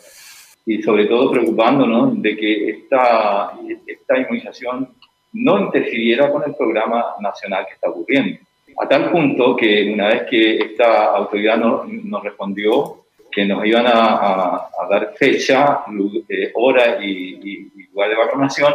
Y 0.66 0.83
sobre 0.83 1.07
todo 1.07 1.33
preocupándonos 1.33 2.21
de 2.21 2.37
que 2.37 2.71
esta, 2.71 3.52
esta 3.87 4.19
inmunización 4.19 4.90
no 5.32 5.60
interfiriera 5.60 6.30
con 6.30 6.42
el 6.44 6.54
programa 6.54 7.14
nacional 7.20 7.66
que 7.66 7.75
está 7.75 7.90
ocurriendo. 7.90 8.38
A 8.78 8.88
tal 8.88 9.10
punto 9.10 9.56
que 9.56 9.92
una 9.92 10.08
vez 10.08 10.22
que 10.28 10.58
esta 10.58 11.14
autoridad 11.14 11.56
nos, 11.56 12.22
respondió 12.22 13.04
que 13.30 13.44
nos 13.44 13.64
iban 13.64 13.87
a, 13.87 14.68
dar 14.88 15.12
fecha, 15.16 15.82
eh, 16.28 16.50
hora 16.54 17.04
y, 17.04 17.70
lugar 17.92 18.10
de 18.10 18.16
vacunación, 18.16 18.72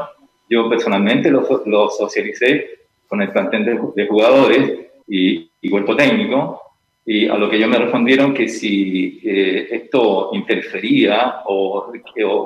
Yo 0.49 0.69
personalmente 0.69 1.31
lo, 1.31 1.47
lo 1.65 1.89
socialicé 1.89 2.69
con 3.07 3.21
el 3.21 3.31
plantel 3.31 3.65
de, 3.95 4.07
jugadores 4.07 4.73
y, 5.07 5.49
y, 5.61 5.69
cuerpo 5.69 5.95
técnico, 5.95 6.64
y 7.05 7.27
a 7.27 7.35
lo 7.35 7.49
que 7.49 7.57
ellos 7.57 7.69
me 7.69 7.77
respondieron 7.77 8.33
que 8.33 8.47
si 8.47 9.21
eh, 9.23 9.67
esto 9.71 10.31
interfería 10.33 11.41
o, 11.45 11.91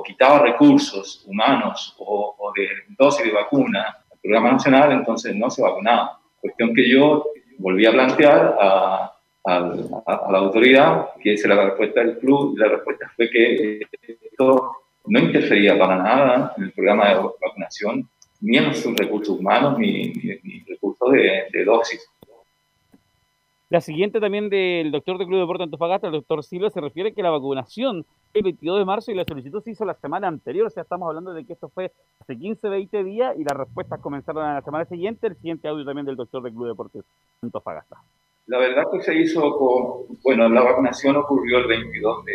quitaba 0.05 0.39
recursos 0.39 1.23
humanos 1.25 1.95
o, 1.99 2.35
o, 2.37 2.51
de 2.53 2.67
dosis 2.97 3.25
de 3.25 3.31
vacuna 3.31 3.97
al 4.11 4.17
programa 4.21 4.51
nacional, 4.51 4.91
entonces 4.91 5.33
no 5.35 5.49
se 5.49 5.61
vacunaba. 5.61 6.19
Cuestión 6.41 6.73
que 6.73 6.89
yo 6.89 7.25
volví 7.57 7.85
a 7.85 7.91
plantear 7.91 8.57
a, 8.59 9.13
a, 9.45 9.59
la 10.31 10.37
autoridad, 10.37 11.09
que 11.21 11.33
es 11.33 11.45
la 11.45 11.63
respuesta 11.63 12.01
del 12.01 12.17
club, 12.17 12.53
y 12.55 12.59
la 12.59 12.67
respuesta 12.67 13.11
fue 13.15 13.29
que 13.29 13.79
esto 14.31 14.75
no 15.05 15.19
interfería 15.19 15.77
para 15.77 15.97
nada 15.97 16.53
en 16.57 16.63
el 16.65 16.71
programa 16.71 17.09
de 17.09 17.15
vacunación, 17.15 18.09
ni 18.41 18.57
en 18.57 18.73
sus 18.73 18.95
recursos 18.95 19.37
humanos, 19.37 19.77
ni, 19.77 20.13
ni, 20.13 20.63
recursos 20.67 21.11
de, 21.11 21.45
de, 21.51 21.65
dosis. 21.65 22.07
La 23.69 23.81
siguiente 23.81 24.19
también 24.19 24.49
del 24.49 24.91
doctor 24.91 25.19
del 25.19 25.27
Club 25.27 25.37
de 25.37 25.41
Deporte 25.41 25.63
Antofagasta, 25.63 26.07
el 26.07 26.13
doctor 26.13 26.43
Silva, 26.43 26.71
se 26.71 26.81
refiere 26.81 27.13
que 27.13 27.21
la 27.21 27.29
vacunación 27.29 28.03
el 28.33 28.43
22 28.43 28.79
de 28.79 28.85
marzo 28.85 29.11
y 29.11 29.15
la 29.15 29.25
solicitud 29.25 29.61
se 29.61 29.71
hizo 29.71 29.85
la 29.85 29.93
semana 29.93 30.27
anterior, 30.27 30.65
o 30.65 30.69
sea, 30.71 30.83
estamos 30.83 31.07
hablando 31.07 31.33
de 31.33 31.45
que 31.45 31.53
esto 31.53 31.69
fue 31.69 31.91
hace 32.19 32.35
15, 32.35 32.67
20 32.67 33.03
días 33.03 33.35
y 33.37 33.43
las 33.43 33.55
respuestas 33.55 33.99
comenzaron 33.99 34.43
a 34.43 34.55
la 34.55 34.61
semana 34.63 34.85
siguiente. 34.85 35.27
El 35.27 35.35
siguiente 35.35 35.67
audio 35.67 35.85
también 35.85 36.07
del 36.07 36.15
doctor 36.15 36.41
del 36.41 36.53
Club 36.53 36.91
de 36.93 37.03
Antofagasta. 37.43 37.97
La 38.47 38.57
verdad 38.57 38.85
que 38.91 39.01
se 39.01 39.13
hizo 39.13 39.55
con, 39.55 40.17
bueno, 40.23 40.49
la 40.49 40.61
vacunación 40.61 41.15
ocurrió 41.17 41.59
el 41.59 41.67
22 41.67 42.25
de, 42.25 42.33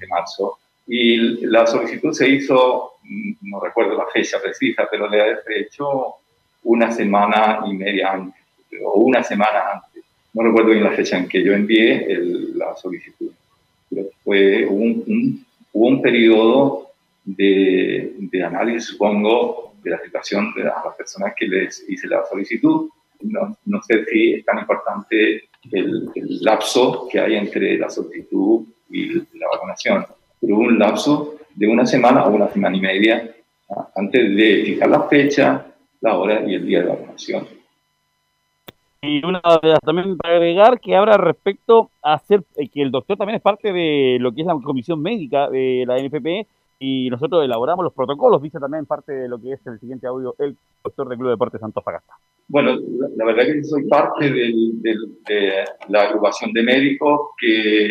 de 0.00 0.06
marzo 0.08 0.58
y 0.88 1.46
la 1.46 1.66
solicitud 1.68 2.12
se 2.12 2.28
hizo, 2.28 2.94
mm, 3.04 3.32
no 3.42 3.60
recuerdo 3.60 3.96
la 3.96 4.06
fecha 4.06 4.38
precisa, 4.42 4.88
pero 4.90 5.08
le 5.08 5.18
he 5.20 5.60
hecho 5.60 6.16
una 6.64 6.90
semana 6.90 7.60
y 7.64 7.74
media 7.74 8.12
antes, 8.12 8.42
o 8.84 8.94
una 8.94 9.22
semana 9.22 9.70
antes. 9.74 9.93
No 10.34 10.42
recuerdo 10.42 10.70
bien 10.70 10.84
la 10.84 10.92
fecha 10.92 11.16
en 11.18 11.28
que 11.28 11.42
yo 11.42 11.52
envié 11.54 12.12
el, 12.12 12.58
la 12.58 12.76
solicitud. 12.76 13.30
Pero 13.88 14.08
fue 14.22 14.66
un, 14.66 15.04
un, 15.06 15.46
un 15.72 16.02
periodo 16.02 16.90
de, 17.24 18.14
de, 18.18 18.42
análisis, 18.42 18.90
supongo, 18.90 19.74
de 19.82 19.90
la 19.90 20.00
situación 20.02 20.52
de 20.54 20.64
las 20.64 20.74
personas 20.96 21.34
que 21.36 21.46
les 21.46 21.84
hice 21.88 22.08
la 22.08 22.24
solicitud. 22.26 22.88
No, 23.22 23.56
no 23.64 23.82
sé 23.82 24.04
si 24.06 24.34
es 24.34 24.44
tan 24.44 24.58
importante 24.58 25.44
el, 25.72 26.10
el 26.14 26.40
lapso 26.42 27.08
que 27.10 27.20
hay 27.20 27.36
entre 27.36 27.78
la 27.78 27.88
solicitud 27.88 28.66
y 28.90 29.14
la 29.14 29.48
vacunación 29.52 30.04
pero 30.44 30.56
hubo 30.56 30.64
un 30.64 30.78
lapso 30.78 31.36
de 31.54 31.66
una 31.66 31.86
semana 31.86 32.24
o 32.24 32.34
una 32.34 32.48
semana 32.48 32.76
y 32.76 32.80
media 32.80 33.34
antes 33.96 34.36
de 34.36 34.62
fijar 34.66 34.90
la 34.90 35.02
fecha, 35.04 35.66
la 36.00 36.18
hora 36.18 36.42
y 36.46 36.54
el 36.54 36.66
día 36.66 36.82
de 36.82 36.88
vacunación. 36.88 37.46
Y 39.06 39.24
una 39.24 39.40
también 39.84 40.16
para 40.16 40.36
agregar 40.36 40.80
que 40.80 40.96
habla 40.96 41.16
respecto 41.16 41.90
a 42.02 42.14
hacer 42.14 42.42
eh, 42.56 42.68
que 42.68 42.82
el 42.82 42.90
doctor 42.90 43.16
también 43.16 43.36
es 43.36 43.42
parte 43.42 43.72
de 43.72 44.18
lo 44.20 44.32
que 44.32 44.40
es 44.40 44.46
la 44.46 44.58
comisión 44.62 45.02
médica 45.02 45.48
de 45.50 45.84
la 45.86 45.98
NFP 45.98 46.46
y 46.78 47.08
nosotros 47.10 47.44
elaboramos 47.44 47.84
los 47.84 47.92
protocolos, 47.92 48.42
dice 48.42 48.58
también 48.58 48.86
parte 48.86 49.12
de 49.12 49.28
lo 49.28 49.40
que 49.40 49.52
es 49.52 49.66
el 49.66 49.78
siguiente 49.78 50.06
audio 50.06 50.34
el 50.38 50.56
doctor 50.82 51.08
del 51.08 51.18
Club 51.18 51.28
de 51.28 51.32
Deportes 51.32 51.60
Santos 51.60 51.84
Fagasta. 51.84 52.14
Bueno, 52.48 52.76
la, 53.16 53.24
verdad 53.24 53.44
que 53.44 53.64
soy 53.64 53.84
parte 53.84 54.30
del, 54.30 54.82
de 54.82 55.64
la 55.88 56.02
agrupación 56.02 56.52
de 56.52 56.62
médicos, 56.62 57.30
que 57.40 57.88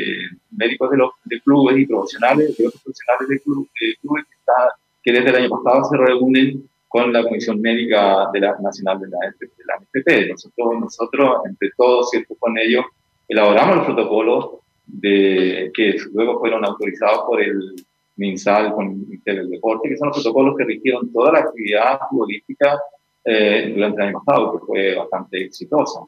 médicos 0.52 0.92
de 0.92 0.98
los 0.98 1.12
de 1.26 1.42
clubes 1.42 1.78
y 1.78 1.88
profesionales, 1.88 2.56
de 2.58 2.68
otros 2.68 2.82
profesionales 2.84 3.30
de, 3.30 3.40
club, 3.40 3.68
clubes 4.02 4.26
que, 4.26 4.36
está, 4.36 4.54
que, 5.02 5.12
desde 5.12 5.30
el 5.30 5.36
año 5.44 5.50
pasado 5.50 5.84
se 5.86 5.98
reúnen 5.98 6.70
con 6.94 7.12
la 7.12 7.24
Comisión 7.24 7.60
Médica 7.60 8.30
de 8.32 8.40
la 8.40 8.56
Nacional 8.60 9.00
de 9.00 9.08
la, 9.10 9.18
de 9.40 10.22
la. 10.22 10.28
Nosotros, 10.28 10.80
nosotros, 10.80 11.38
entre 11.48 11.72
todos, 11.76 12.12
¿cierto? 12.12 12.36
con 12.38 12.56
ellos, 12.56 12.86
elaboramos 13.28 13.78
los 13.78 13.86
protocolos 13.86 14.50
de, 14.86 15.72
que 15.74 15.96
luego 16.14 16.40
fueron 16.40 16.64
autorizados 16.64 17.24
por 17.26 17.42
el 17.42 17.74
MinSal 18.18 18.76
con 18.76 18.92
el 18.92 18.96
Ministerio 18.98 19.42
del 19.42 19.50
Deporte, 19.50 19.90
que 19.90 19.98
son 19.98 20.10
los 20.10 20.18
protocolos 20.18 20.56
que 20.56 20.66
rigieron 20.66 21.12
toda 21.12 21.32
la 21.32 21.40
actividad 21.40 21.98
futbolística 22.12 22.80
eh, 23.26 23.74
durante 23.74 23.98
el 24.00 24.08
año 24.10 24.22
pasado, 24.24 24.52
que 24.52 24.66
fue 24.68 24.96
bastante 24.96 25.46
exitosa. 25.46 26.00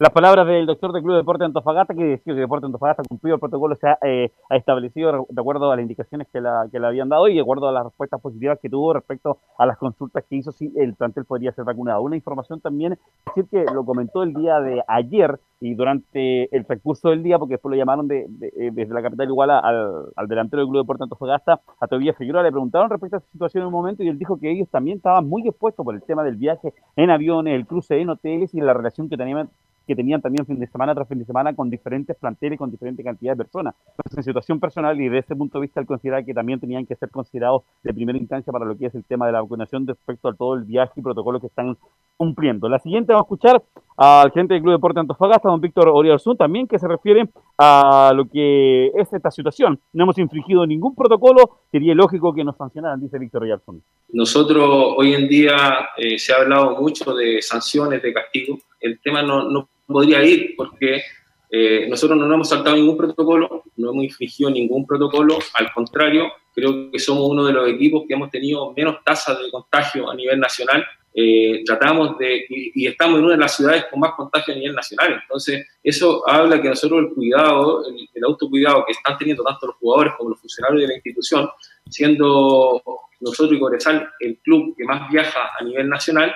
Las 0.00 0.14
palabras 0.14 0.46
del 0.46 0.64
doctor 0.64 0.92
del 0.92 1.02
Club 1.02 1.12
de 1.12 1.18
Deporte 1.18 1.42
de 1.42 1.48
Antofagasta, 1.48 1.92
que 1.94 2.02
decía 2.02 2.32
que 2.32 2.40
Deporte 2.40 2.62
de 2.62 2.68
Antofagasta 2.68 3.02
cumplido 3.06 3.34
el 3.34 3.40
protocolo, 3.40 3.76
se 3.76 3.86
ha, 3.86 3.98
eh, 4.00 4.32
ha 4.48 4.56
establecido 4.56 5.26
de 5.28 5.38
acuerdo 5.38 5.70
a 5.70 5.76
las 5.76 5.82
indicaciones 5.82 6.26
que, 6.32 6.40
la, 6.40 6.66
que 6.72 6.80
le 6.80 6.86
habían 6.86 7.10
dado 7.10 7.28
y 7.28 7.34
de 7.34 7.42
acuerdo 7.42 7.68
a 7.68 7.72
las 7.72 7.84
respuestas 7.84 8.18
positivas 8.18 8.58
que 8.62 8.70
tuvo 8.70 8.94
respecto 8.94 9.36
a 9.58 9.66
las 9.66 9.76
consultas 9.76 10.24
que 10.24 10.36
hizo 10.36 10.52
si 10.52 10.72
el 10.74 10.94
plantel 10.94 11.26
podría 11.26 11.52
ser 11.52 11.66
vacunado. 11.66 12.00
Una 12.00 12.16
información 12.16 12.62
también, 12.62 12.98
decir 13.26 13.46
que 13.50 13.66
lo 13.74 13.84
comentó 13.84 14.22
el 14.22 14.32
día 14.32 14.58
de 14.60 14.82
ayer 14.88 15.38
y 15.60 15.74
durante 15.74 16.56
el 16.56 16.64
recurso 16.64 17.10
del 17.10 17.22
día, 17.22 17.38
porque 17.38 17.56
después 17.56 17.70
lo 17.70 17.76
llamaron 17.76 18.08
de, 18.08 18.24
de, 18.26 18.46
eh, 18.56 18.70
desde 18.72 18.94
la 18.94 19.02
capital 19.02 19.28
igual 19.28 19.50
al, 19.50 20.28
delantero 20.28 20.62
del 20.62 20.68
Club 20.68 20.76
de 20.76 20.84
Deporte 20.84 21.00
de 21.00 21.04
Antofagasta, 21.04 21.60
a 21.78 21.86
Tobias 21.86 22.16
Figueroa, 22.16 22.42
le 22.42 22.50
preguntaron 22.50 22.88
respecto 22.88 23.16
a 23.16 23.18
esa 23.18 23.30
situación 23.32 23.64
en 23.64 23.66
un 23.66 23.74
momento 23.74 24.02
y 24.02 24.08
él 24.08 24.18
dijo 24.18 24.40
que 24.40 24.50
ellos 24.50 24.70
también 24.70 24.96
estaban 24.96 25.28
muy 25.28 25.46
expuestos 25.46 25.84
por 25.84 25.94
el 25.94 26.02
tema 26.02 26.24
del 26.24 26.36
viaje 26.36 26.72
en 26.96 27.10
aviones, 27.10 27.54
el 27.54 27.66
cruce 27.66 28.00
en 28.00 28.08
hoteles 28.08 28.54
y 28.54 28.62
la 28.62 28.72
relación 28.72 29.10
que 29.10 29.18
tenían 29.18 29.50
que 29.86 29.96
tenían 29.96 30.20
también 30.20 30.46
fin 30.46 30.58
de 30.58 30.66
semana 30.66 30.94
tras 30.94 31.08
fin 31.08 31.18
de 31.18 31.24
semana 31.24 31.54
con 31.54 31.70
diferentes 31.70 32.16
planteles, 32.16 32.58
con 32.58 32.70
diferentes 32.70 33.04
cantidades 33.04 33.38
de 33.38 33.44
personas. 33.44 33.74
Entonces, 33.90 34.18
en 34.18 34.24
situación 34.24 34.60
personal 34.60 35.00
y 35.00 35.04
desde 35.04 35.18
ese 35.18 35.36
punto 35.36 35.58
de 35.58 35.62
vista, 35.62 35.80
él 35.80 35.86
considera 35.86 36.22
que 36.22 36.34
también 36.34 36.60
tenían 36.60 36.86
que 36.86 36.94
ser 36.96 37.10
considerados 37.10 37.62
de 37.82 37.92
primera 37.92 38.18
instancia 38.18 38.52
para 38.52 38.64
lo 38.64 38.76
que 38.76 38.86
es 38.86 38.94
el 38.94 39.04
tema 39.04 39.26
de 39.26 39.32
la 39.32 39.42
vacunación 39.42 39.86
respecto 39.86 40.28
a 40.28 40.34
todo 40.34 40.54
el 40.54 40.64
viaje 40.64 40.92
y 40.96 41.02
protocolo 41.02 41.40
que 41.40 41.48
están 41.48 41.76
cumpliendo. 42.16 42.68
La 42.68 42.78
siguiente 42.78 43.12
vamos 43.12 43.24
a 43.24 43.26
escuchar 43.26 43.62
al 44.02 44.32
gerente 44.32 44.54
del 44.54 44.62
Club 44.62 44.72
Deporte 44.72 44.98
Antofagasta, 44.98 45.50
don 45.50 45.60
Víctor 45.60 45.88
Oriarzún, 45.88 46.34
también 46.34 46.66
que 46.66 46.78
se 46.78 46.88
refiere 46.88 47.28
a 47.58 48.12
lo 48.16 48.24
que 48.26 48.86
es 48.86 49.12
esta 49.12 49.30
situación. 49.30 49.78
No 49.92 50.04
hemos 50.04 50.16
infringido 50.16 50.66
ningún 50.66 50.94
protocolo, 50.94 51.60
sería 51.70 51.94
lógico 51.94 52.32
que 52.32 52.42
nos 52.42 52.56
sancionaran, 52.56 52.98
dice 52.98 53.18
Víctor 53.18 53.42
Oriarzún. 53.42 53.82
Nosotros 54.08 54.94
hoy 54.96 55.12
en 55.12 55.28
día 55.28 55.90
eh, 55.98 56.18
se 56.18 56.32
ha 56.32 56.36
hablado 56.36 56.80
mucho 56.80 57.14
de 57.14 57.42
sanciones, 57.42 58.02
de 58.02 58.14
castigo. 58.14 58.58
El 58.80 58.98
tema 59.00 59.20
no, 59.20 59.50
no 59.50 59.68
podría 59.86 60.24
ir 60.24 60.54
porque 60.56 61.02
eh, 61.50 61.86
nosotros 61.90 62.18
no 62.18 62.32
hemos 62.32 62.48
saltado 62.48 62.76
ningún 62.76 62.96
protocolo, 62.96 63.64
no 63.76 63.90
hemos 63.90 64.04
infringido 64.04 64.48
ningún 64.48 64.86
protocolo, 64.86 65.38
al 65.52 65.70
contrario, 65.74 66.32
creo 66.54 66.90
que 66.90 66.98
somos 66.98 67.28
uno 67.28 67.44
de 67.44 67.52
los 67.52 67.68
equipos 67.68 68.04
que 68.08 68.14
hemos 68.14 68.30
tenido 68.30 68.72
menos 68.72 69.04
tasas 69.04 69.38
de 69.38 69.50
contagio 69.50 70.10
a 70.10 70.14
nivel 70.14 70.40
nacional. 70.40 70.86
Eh, 71.12 71.64
tratamos 71.64 72.16
de, 72.18 72.46
y, 72.48 72.84
y, 72.84 72.86
estamos 72.86 73.18
en 73.18 73.24
una 73.24 73.34
de 73.34 73.40
las 73.40 73.56
ciudades 73.56 73.86
con 73.90 73.98
más 73.98 74.12
contagio 74.12 74.54
a 74.54 74.56
nivel 74.56 74.74
nacional. 74.74 75.20
Entonces, 75.22 75.66
eso 75.82 76.22
habla 76.28 76.62
que 76.62 76.68
nosotros 76.68 77.00
el 77.00 77.14
cuidado, 77.14 77.84
el, 77.88 78.08
el 78.14 78.24
autocuidado 78.24 78.84
que 78.86 78.92
están 78.92 79.18
teniendo 79.18 79.42
tanto 79.42 79.66
los 79.66 79.76
jugadores 79.76 80.12
como 80.16 80.30
los 80.30 80.40
funcionarios 80.40 80.82
de 80.82 80.88
la 80.88 80.94
institución, 80.94 81.48
siendo 81.88 82.80
nosotros 83.20 83.56
y 83.56 83.60
Cobresal 83.60 84.08
el 84.20 84.38
club 84.38 84.74
que 84.76 84.84
más 84.84 85.10
viaja 85.10 85.50
a 85.58 85.64
nivel 85.64 85.88
nacional, 85.88 86.32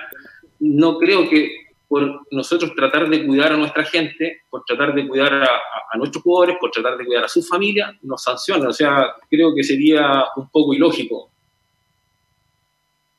no 0.59 0.97
creo 0.97 1.29
que 1.29 1.65
por 1.87 2.21
nosotros 2.31 2.73
tratar 2.75 3.09
de 3.09 3.25
cuidar 3.25 3.53
a 3.53 3.57
nuestra 3.57 3.83
gente, 3.83 4.41
por 4.49 4.63
tratar 4.65 4.93
de 4.93 5.07
cuidar 5.07 5.33
a, 5.33 5.45
a, 5.45 5.97
nuestros 5.97 6.23
jugadores, 6.23 6.57
por 6.59 6.71
tratar 6.71 6.97
de 6.97 7.05
cuidar 7.05 7.25
a 7.25 7.27
su 7.27 7.43
familia, 7.43 7.97
nos 8.01 8.23
sancionan. 8.23 8.67
O 8.67 8.73
sea, 8.73 9.13
creo 9.29 9.53
que 9.55 9.63
sería 9.63 10.25
un 10.35 10.49
poco 10.49 10.73
ilógico. 10.73 11.31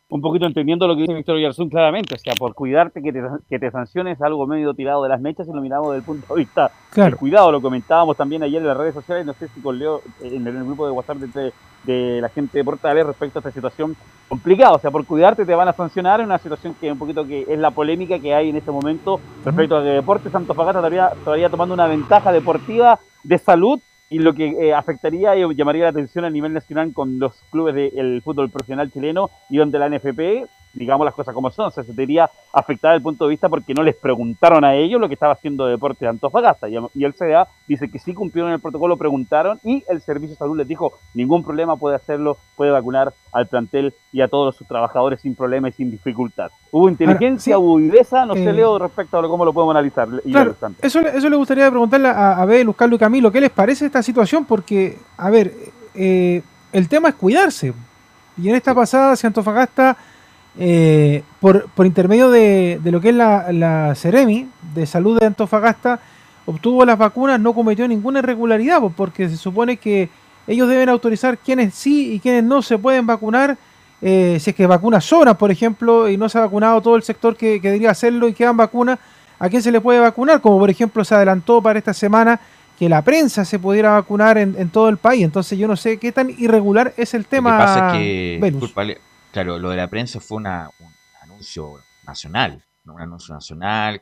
Un 0.08 0.20
poquito 0.20 0.46
entendiendo 0.46 0.86
lo 0.86 0.94
que 0.94 1.00
dice 1.02 1.14
Víctor 1.14 1.34
Villarzún 1.36 1.68
claramente, 1.68 2.14
o 2.14 2.18
sea, 2.18 2.32
por 2.38 2.54
cuidarte 2.54 3.02
que 3.02 3.12
te, 3.12 3.20
que 3.48 3.58
te 3.58 3.72
sanciones 3.72 4.22
algo 4.22 4.46
medio 4.46 4.72
tirado 4.72 5.02
de 5.02 5.08
las 5.08 5.20
mechas 5.20 5.48
y 5.48 5.52
lo 5.52 5.60
miramos 5.60 5.88
desde 5.88 5.98
el 5.98 6.04
punto 6.04 6.32
de 6.32 6.40
vista 6.40 6.70
claro. 6.90 7.10
del 7.10 7.18
cuidado, 7.18 7.50
lo 7.50 7.60
comentábamos 7.60 8.16
también 8.16 8.44
ayer 8.44 8.62
en 8.62 8.68
las 8.68 8.76
redes 8.76 8.94
sociales, 8.94 9.26
no 9.26 9.32
sé 9.32 9.48
si 9.48 9.60
con 9.60 9.76
Leo 9.76 10.02
en 10.20 10.46
el 10.46 10.64
grupo 10.64 10.86
de 10.86 10.92
WhatsApp 10.92 11.16
de, 11.16 11.52
de 11.82 12.20
la 12.20 12.28
gente 12.28 12.58
de 12.58 12.64
Portales 12.64 13.04
respecto 13.04 13.38
a 13.38 13.40
esta 13.40 13.50
situación 13.50 13.96
complicada. 14.28 14.74
O 14.74 14.78
sea, 14.78 14.92
por 14.92 15.04
cuidarte 15.06 15.44
te 15.44 15.54
van 15.56 15.66
a 15.66 15.72
sancionar 15.72 16.20
en 16.20 16.26
una 16.26 16.38
situación 16.38 16.76
que 16.80 16.92
un 16.92 16.98
poquito 16.98 17.26
que 17.26 17.44
es 17.48 17.58
la 17.58 17.72
polémica 17.72 18.20
que 18.20 18.32
hay 18.32 18.50
en 18.50 18.56
este 18.56 18.70
momento 18.70 19.20
respecto 19.44 19.74
uh 19.74 19.78
-huh. 19.78 19.82
a 19.82 19.84
que 19.84 19.90
Deportes 19.90 20.34
Antofagasta 20.34 20.78
todavía, 20.78 21.10
todavía 21.24 21.50
tomando 21.50 21.74
una 21.74 21.88
ventaja 21.88 22.30
deportiva 22.30 23.00
de 23.24 23.38
salud 23.38 23.80
y 24.08 24.18
lo 24.18 24.34
que 24.34 24.48
eh, 24.48 24.74
afectaría 24.74 25.36
y 25.36 25.54
llamaría 25.54 25.84
la 25.84 25.90
atención 25.90 26.24
a 26.24 26.30
nivel 26.30 26.52
nacional 26.52 26.92
con 26.92 27.18
los 27.18 27.42
clubes 27.50 27.74
del 27.74 27.94
de 27.94 28.20
fútbol 28.20 28.50
profesional 28.50 28.92
chileno 28.92 29.30
y 29.50 29.56
donde 29.56 29.78
la 29.78 29.88
NFP 29.88 30.46
digamos 30.76 31.04
las 31.04 31.14
cosas 31.14 31.34
como 31.34 31.50
son, 31.50 31.66
o 31.66 31.70
sea, 31.70 31.84
se 31.84 31.92
debería 31.92 32.30
afectar 32.52 32.94
el 32.94 33.02
punto 33.02 33.24
de 33.24 33.30
vista 33.30 33.48
porque 33.48 33.74
no 33.74 33.82
les 33.82 33.96
preguntaron 33.96 34.64
a 34.64 34.74
ellos 34.74 35.00
lo 35.00 35.08
que 35.08 35.14
estaba 35.14 35.32
haciendo 35.32 35.66
Deportes 35.66 36.00
de 36.00 36.08
Antofagasta. 36.08 36.68
Y, 36.68 36.76
y 36.94 37.04
el 37.04 37.14
CDA 37.14 37.48
dice 37.66 37.90
que 37.90 37.98
sí 37.98 38.14
cumplieron 38.14 38.52
el 38.52 38.60
protocolo, 38.60 38.96
preguntaron 38.96 39.58
y 39.64 39.84
el 39.88 40.00
Servicio 40.00 40.34
de 40.34 40.38
Salud 40.38 40.56
les 40.56 40.68
dijo 40.68 40.92
ningún 41.14 41.42
problema, 41.42 41.76
puede 41.76 41.96
hacerlo, 41.96 42.36
puede 42.56 42.70
vacunar 42.70 43.12
al 43.32 43.46
plantel 43.46 43.94
y 44.12 44.20
a 44.20 44.28
todos 44.28 44.56
sus 44.56 44.66
trabajadores 44.66 45.20
sin 45.20 45.34
problema 45.34 45.68
y 45.68 45.72
sin 45.72 45.90
dificultad. 45.90 46.50
Hubo 46.70 46.88
inteligencia, 46.88 47.54
Ahora, 47.54 47.64
sí, 47.64 47.68
hubo 47.68 47.76
viveza, 47.76 48.26
no 48.26 48.34
eh, 48.34 48.44
sé, 48.44 48.52
Leo, 48.52 48.78
respecto 48.78 49.18
a 49.18 49.22
lo, 49.22 49.28
cómo 49.28 49.44
lo 49.44 49.52
podemos 49.52 49.74
analizar. 49.74 50.08
Claro, 50.22 50.54
eso, 50.80 51.00
eso 51.00 51.28
le 51.28 51.36
gustaría 51.36 51.70
preguntarle 51.70 52.08
a, 52.08 52.32
a 52.32 52.42
Abel, 52.42 52.74
Carlos 52.74 52.96
y 52.96 53.00
Camilo, 53.00 53.32
¿qué 53.32 53.40
les 53.40 53.50
parece 53.50 53.86
esta 53.86 54.02
situación? 54.02 54.44
Porque, 54.44 54.98
a 55.16 55.30
ver, 55.30 55.52
eh, 55.94 56.42
el 56.72 56.88
tema 56.88 57.08
es 57.08 57.14
cuidarse 57.14 57.72
Y 58.36 58.48
en 58.48 58.54
esta 58.54 58.74
pasada, 58.74 59.16
si 59.16 59.26
Antofagasta, 59.26 59.96
eh, 60.58 61.22
por, 61.40 61.68
por 61.70 61.86
intermedio 61.86 62.30
de, 62.30 62.80
de 62.82 62.90
lo 62.90 63.00
que 63.00 63.10
es 63.10 63.14
la, 63.14 63.52
la 63.52 63.94
Ceremi 63.94 64.48
de 64.74 64.86
Salud 64.86 65.18
de 65.20 65.26
Antofagasta, 65.26 66.00
obtuvo 66.46 66.84
las 66.84 66.96
vacunas, 66.98 67.40
no 67.40 67.52
cometió 67.52 67.86
ninguna 67.88 68.20
irregularidad, 68.20 68.80
porque 68.96 69.28
se 69.28 69.36
supone 69.36 69.76
que 69.76 70.08
ellos 70.46 70.68
deben 70.68 70.88
autorizar 70.88 71.38
quiénes 71.38 71.74
sí 71.74 72.14
y 72.14 72.20
quiénes 72.20 72.44
no 72.44 72.62
se 72.62 72.78
pueden 72.78 73.06
vacunar. 73.06 73.56
eh, 74.02 74.38
si 74.40 74.50
es 74.50 74.56
que 74.56 74.66
vacunas 74.66 75.04
sobran, 75.04 75.36
por 75.36 75.50
ejemplo, 75.50 76.08
y 76.08 76.16
no 76.16 76.28
se 76.28 76.38
ha 76.38 76.42
vacunado 76.42 76.80
todo 76.80 76.96
el 76.96 77.02
sector 77.02 77.36
que, 77.36 77.60
que 77.60 77.68
debería 77.68 77.90
hacerlo 77.90 78.28
y 78.28 78.34
quedan 78.34 78.56
vacunas, 78.56 78.98
¿a 79.38 79.48
quién 79.48 79.62
se 79.62 79.72
le 79.72 79.80
puede 79.80 80.00
vacunar? 80.00 80.40
Como 80.40 80.58
por 80.58 80.70
ejemplo 80.70 81.04
se 81.04 81.14
adelantó 81.14 81.62
para 81.62 81.78
esta 81.78 81.94
semana 81.94 82.38
que 82.78 82.88
la 82.88 83.02
prensa 83.02 83.44
se 83.44 83.58
pudiera 83.58 83.92
vacunar 83.92 84.36
en, 84.38 84.54
en 84.58 84.68
todo 84.68 84.88
el 84.88 84.98
país. 84.98 85.24
Entonces 85.24 85.58
yo 85.58 85.66
no 85.66 85.76
sé 85.76 85.96
qué 85.98 86.12
tan 86.12 86.30
irregular 86.30 86.92
es 86.96 87.14
el 87.14 87.24
tema. 87.24 87.52
Lo 87.52 87.56
que 87.56 87.64
pasa 87.64 87.86
es 87.86 87.92
que, 87.98 88.38
claro, 89.36 89.58
lo 89.58 89.68
de 89.68 89.76
la 89.76 89.90
prensa 89.90 90.18
fue 90.18 90.38
una, 90.38 90.70
un 90.80 90.88
anuncio 91.20 91.74
nacional, 92.06 92.64
un 92.86 93.00
anuncio 93.02 93.34
nacional. 93.34 94.00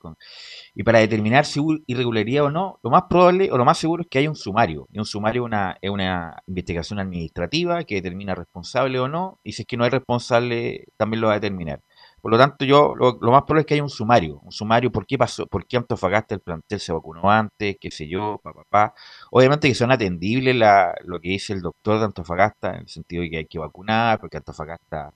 y 0.75 0.85
para 0.85 1.01
determinar 1.01 1.45
si 1.45 1.59
hubo 1.59 1.77
irregularidad 1.87 2.45
o 2.45 2.51
no, 2.53 2.79
lo 2.85 2.91
más 2.91 3.05
probable 3.11 3.51
o 3.51 3.59
lo 3.59 3.65
más 3.65 3.79
seguro 3.79 4.03
es 4.03 4.09
que 4.09 4.21
haya 4.21 4.31
un 4.31 4.37
sumario. 4.37 4.87
Y 4.93 4.99
un 5.01 5.05
sumario 5.05 5.43
es 5.43 5.47
una, 5.47 5.77
es 5.81 5.91
una 5.91 6.41
investigación 6.47 7.01
administrativa 7.01 7.83
que 7.83 7.97
determina 7.97 8.37
responsable 8.37 9.01
o 9.01 9.09
no, 9.09 9.41
y 9.43 9.53
si 9.53 9.63
es 9.63 9.67
que 9.67 9.77
no 9.77 9.83
hay 9.83 9.91
responsable, 9.91 10.85
también 10.97 11.21
lo 11.21 11.27
va 11.29 11.33
a 11.35 11.41
determinar. 11.41 11.81
Por 12.25 12.31
lo 12.31 12.39
tanto, 12.39 12.65
yo 12.65 12.95
lo, 12.97 13.19
más 13.31 13.43
probable 13.43 13.61
es 13.61 13.67
que 13.67 13.75
haya 13.75 13.83
un 13.83 13.91
sumario. 13.91 14.41
Un 14.45 14.51
sumario, 14.51 14.91
¿por 14.91 15.07
qué 15.07 15.19
pasó? 15.19 15.47
¿Por 15.47 15.67
qué 15.67 15.77
Antofagasta 15.77 16.35
el 16.35 16.41
plantel 16.41 16.81
se 16.81 16.91
vacunó 16.91 17.31
antes? 17.31 17.77
¿Qué 17.79 17.91
sé 17.91 18.09
yo? 18.09 18.41
Pa, 18.43 18.55
pa, 18.55 18.65
pa. 18.67 18.95
Obviamente 19.31 19.69
que 19.69 19.75
son 19.75 19.93
atendibles 19.93 20.57
lo 21.05 21.21
que 21.21 21.29
dice 21.29 21.53
el 21.53 21.61
doctor 21.61 21.99
de 21.99 22.07
Antofagasta, 22.07 22.77
en 22.77 22.81
el 22.83 22.89
sentido 22.89 23.23
de 23.23 23.29
que 23.31 23.37
hay 23.37 23.45
que 23.47 23.59
vacunar, 23.59 24.19
porque 24.21 24.39
Antofagasta 24.39 25.13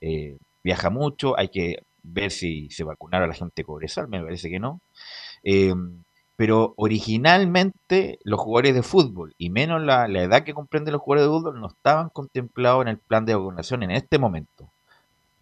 eh, 0.00 0.36
viaja 0.64 0.90
mucho, 0.90 1.38
hay 1.38 1.48
que 1.48 1.82
ver 2.02 2.30
si 2.30 2.70
se 2.70 2.84
vacunaron 2.84 3.24
a 3.26 3.32
la 3.32 3.34
gente 3.34 3.64
cobresal, 3.64 4.08
me 4.08 4.22
parece 4.22 4.50
que 4.50 4.58
no. 4.58 4.80
Eh, 5.44 5.74
pero 6.40 6.72
originalmente 6.78 8.18
los 8.24 8.40
jugadores 8.40 8.74
de 8.74 8.82
fútbol, 8.82 9.34
y 9.36 9.50
menos 9.50 9.82
la, 9.82 10.06
edad 10.06 10.42
que 10.42 10.54
comprenden 10.54 10.92
los 10.94 11.02
jugadores 11.02 11.28
de 11.28 11.36
fútbol, 11.36 11.60
no 11.60 11.66
estaban 11.68 12.08
contemplados 12.08 12.80
en 12.80 12.88
el 12.88 12.96
plan 12.96 13.26
de 13.26 13.34
vacunación 13.34 13.82
en 13.82 13.90
este 13.90 14.18
momento. 14.18 14.70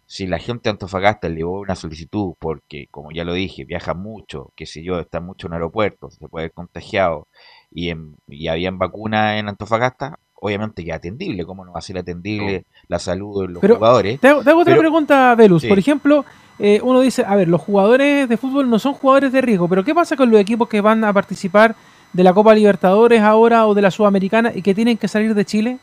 Si 0.07 0.27
la 0.27 0.39
gente 0.39 0.63
de 0.63 0.71
Antofagasta 0.71 1.29
le 1.29 1.37
llevó 1.37 1.61
una 1.61 1.75
solicitud 1.75 2.33
porque, 2.37 2.87
como 2.91 3.11
ya 3.11 3.23
lo 3.23 3.33
dije, 3.33 3.63
viaja 3.63 3.93
mucho, 3.93 4.51
qué 4.57 4.65
sé 4.65 4.83
yo, 4.83 4.99
está 4.99 5.21
mucho 5.21 5.47
en 5.47 5.53
aeropuertos, 5.53 6.15
se 6.15 6.27
puede 6.27 6.47
haber 6.47 6.53
contagiado, 6.53 7.27
y, 7.71 7.91
en, 7.91 8.17
y 8.27 8.49
habían 8.49 8.77
vacunas 8.77 9.39
en 9.39 9.47
Antofagasta, 9.47 10.19
obviamente 10.41 10.83
que 10.83 10.93
atendible, 10.93 11.45
¿cómo 11.45 11.65
no 11.65 11.73
va 11.73 11.79
a 11.79 11.81
ser 11.81 11.97
atendible 11.97 12.65
la 12.87 12.99
salud 12.99 13.41
de 13.41 13.53
los 13.53 13.61
Pero 13.61 13.75
jugadores? 13.75 14.19
Te 14.19 14.27
hago, 14.27 14.43
te 14.43 14.49
hago 14.49 14.61
otra 14.61 14.77
pregunta, 14.77 15.35
Velus. 15.35 15.61
Sí. 15.61 15.67
Por 15.67 15.79
ejemplo, 15.79 16.25
eh, 16.59 16.79
uno 16.83 17.01
dice, 17.01 17.23
a 17.25 17.35
ver, 17.35 17.47
los 17.47 17.61
jugadores 17.61 18.27
de 18.27 18.37
fútbol 18.37 18.69
no 18.69 18.79
son 18.79 18.93
jugadores 18.93 19.31
de 19.31 19.41
riesgo, 19.41 19.67
pero 19.67 19.83
¿qué 19.83 19.93
pasa 19.93 20.15
con 20.15 20.29
los 20.29 20.39
equipos 20.39 20.67
que 20.67 20.81
van 20.81 21.03
a 21.03 21.13
participar 21.13 21.75
de 22.13 22.23
la 22.23 22.33
Copa 22.33 22.53
Libertadores 22.53 23.21
ahora 23.21 23.67
o 23.67 23.73
de 23.73 23.81
la 23.81 23.91
Sudamericana 23.91 24.51
y 24.53 24.61
que 24.61 24.73
tienen 24.73 24.97
que 24.97 25.07
salir 25.07 25.33
de 25.33 25.45
Chile? 25.45 25.79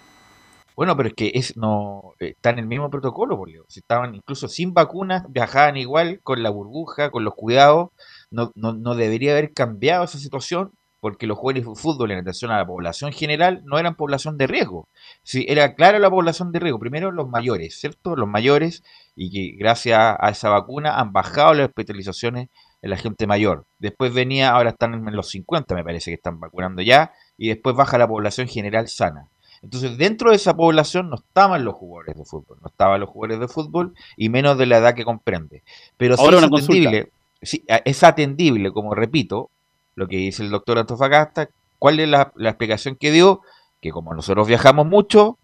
Bueno, 0.77 0.95
pero 0.95 1.09
es 1.09 1.15
que 1.15 1.31
es 1.33 1.57
no 1.57 2.13
eh, 2.21 2.33
está 2.37 2.51
en 2.51 2.59
el 2.59 2.67
mismo 2.67 2.91
protocolo, 2.91 3.39
por 3.39 3.49
Leo. 3.49 3.65
Si 3.69 3.81
estaban 3.81 4.15
incluso 4.15 4.47
sin 4.47 4.75
vacunas, 4.75 5.25
viajaban 5.31 5.79
igual 5.79 6.21
con 6.23 6.43
la 6.43 6.51
burbuja, 6.51 7.11
con 7.11 7.25
los 7.25 7.35
cuidados. 7.35 7.91
No, 8.31 8.53
no, 8.55 8.75
no 8.75 8.95
debería 8.95 9.33
haber 9.33 9.55
cambiado 9.55 10.05
esa 10.05 10.19
situación 10.19 10.73
porque 11.01 11.27
los 11.27 11.39
jugadores 11.39 11.67
de 11.67 11.75
fútbol 11.75 12.11
en 12.11 12.19
atención 12.19 12.51
a 12.51 12.59
la 12.59 12.67
población 12.67 13.13
general 13.13 13.63
no 13.65 13.79
eran 13.79 13.95
población 13.95 14.39
de 14.39 14.47
riesgo. 14.47 14.89
Sí, 15.23 15.45
era 15.49 15.75
clara 15.75 15.99
la 15.99 16.11
población 16.11 16.53
de 16.53 16.61
riesgo. 16.61 16.79
Primero 16.79 17.13
los 17.13 17.29
mayores, 17.29 17.79
¿cierto? 17.79 18.17
Los 18.17 18.29
mayores 18.29 18.83
y 19.15 19.31
que 19.31 19.57
gracias 19.57 20.17
a 20.19 20.31
esa 20.31 20.51
vacuna 20.51 20.99
han 20.99 21.13
bajado 21.13 21.55
las 21.55 21.69
hospitalizaciones 21.69 22.49
en 22.83 22.91
la 22.91 22.97
gente 22.97 23.27
mayor. 23.27 23.67
Después 23.79 24.15
venía, 24.15 24.51
ahora 24.51 24.71
están 24.71 24.95
en 24.95 25.17
los 25.17 25.29
50, 25.31 25.75
me 25.75 25.85
parece 25.85 26.11
que 26.11 26.17
están 26.17 26.41
vacunando 26.41 26.83
ya, 26.83 27.13
y 27.37 27.49
después 27.49 27.75
baja 27.77 27.99
la 27.99 28.09
población 28.09 28.49
general 28.49 28.89
sana. 28.89 29.29
Entonces, 29.63 29.97
dentro 29.97 30.31
de 30.31 30.37
esa 30.37 30.55
población 30.55 31.11
no 31.11 31.17
estaban 31.17 31.65
los 31.65 31.75
jugadores 31.75 32.17
de 32.17 32.25
fútbol, 32.25 32.59
no 32.61 32.69
estaban 32.69 33.01
los 33.01 33.09
jugadores 33.09 33.41
de 33.41 33.49
fútbol 33.49 33.95
y 34.17 34.29
menos 34.29 34.59
de 34.59 34.67
la 34.67 34.79
edad 34.79 34.95
que 34.95 35.05
comprende. 35.05 35.63
Pero 35.97 36.15
Ahora 36.19 36.39
es 36.39 36.45
una 36.45 36.59
atendible, 36.59 37.11
sí, 37.43 37.65
es 37.67 38.05
atendible, 38.05 38.71
como 38.71 38.95
repito, 38.95 39.51
lo 39.97 40.07
que 40.07 40.17
dice 40.17 40.45
el 40.45 40.51
doctor 40.51 40.79
Antofagasta, 40.79 41.49
cuál 41.79 41.99
es 41.99 42.09
la, 42.09 42.33
explicación 42.39 42.97
que 42.97 43.11
dio, 43.11 43.41
que 43.81 43.91
como 43.91 44.15
nosotros 44.15 44.47
viajamos 44.47 44.87
mucho, 44.87 45.39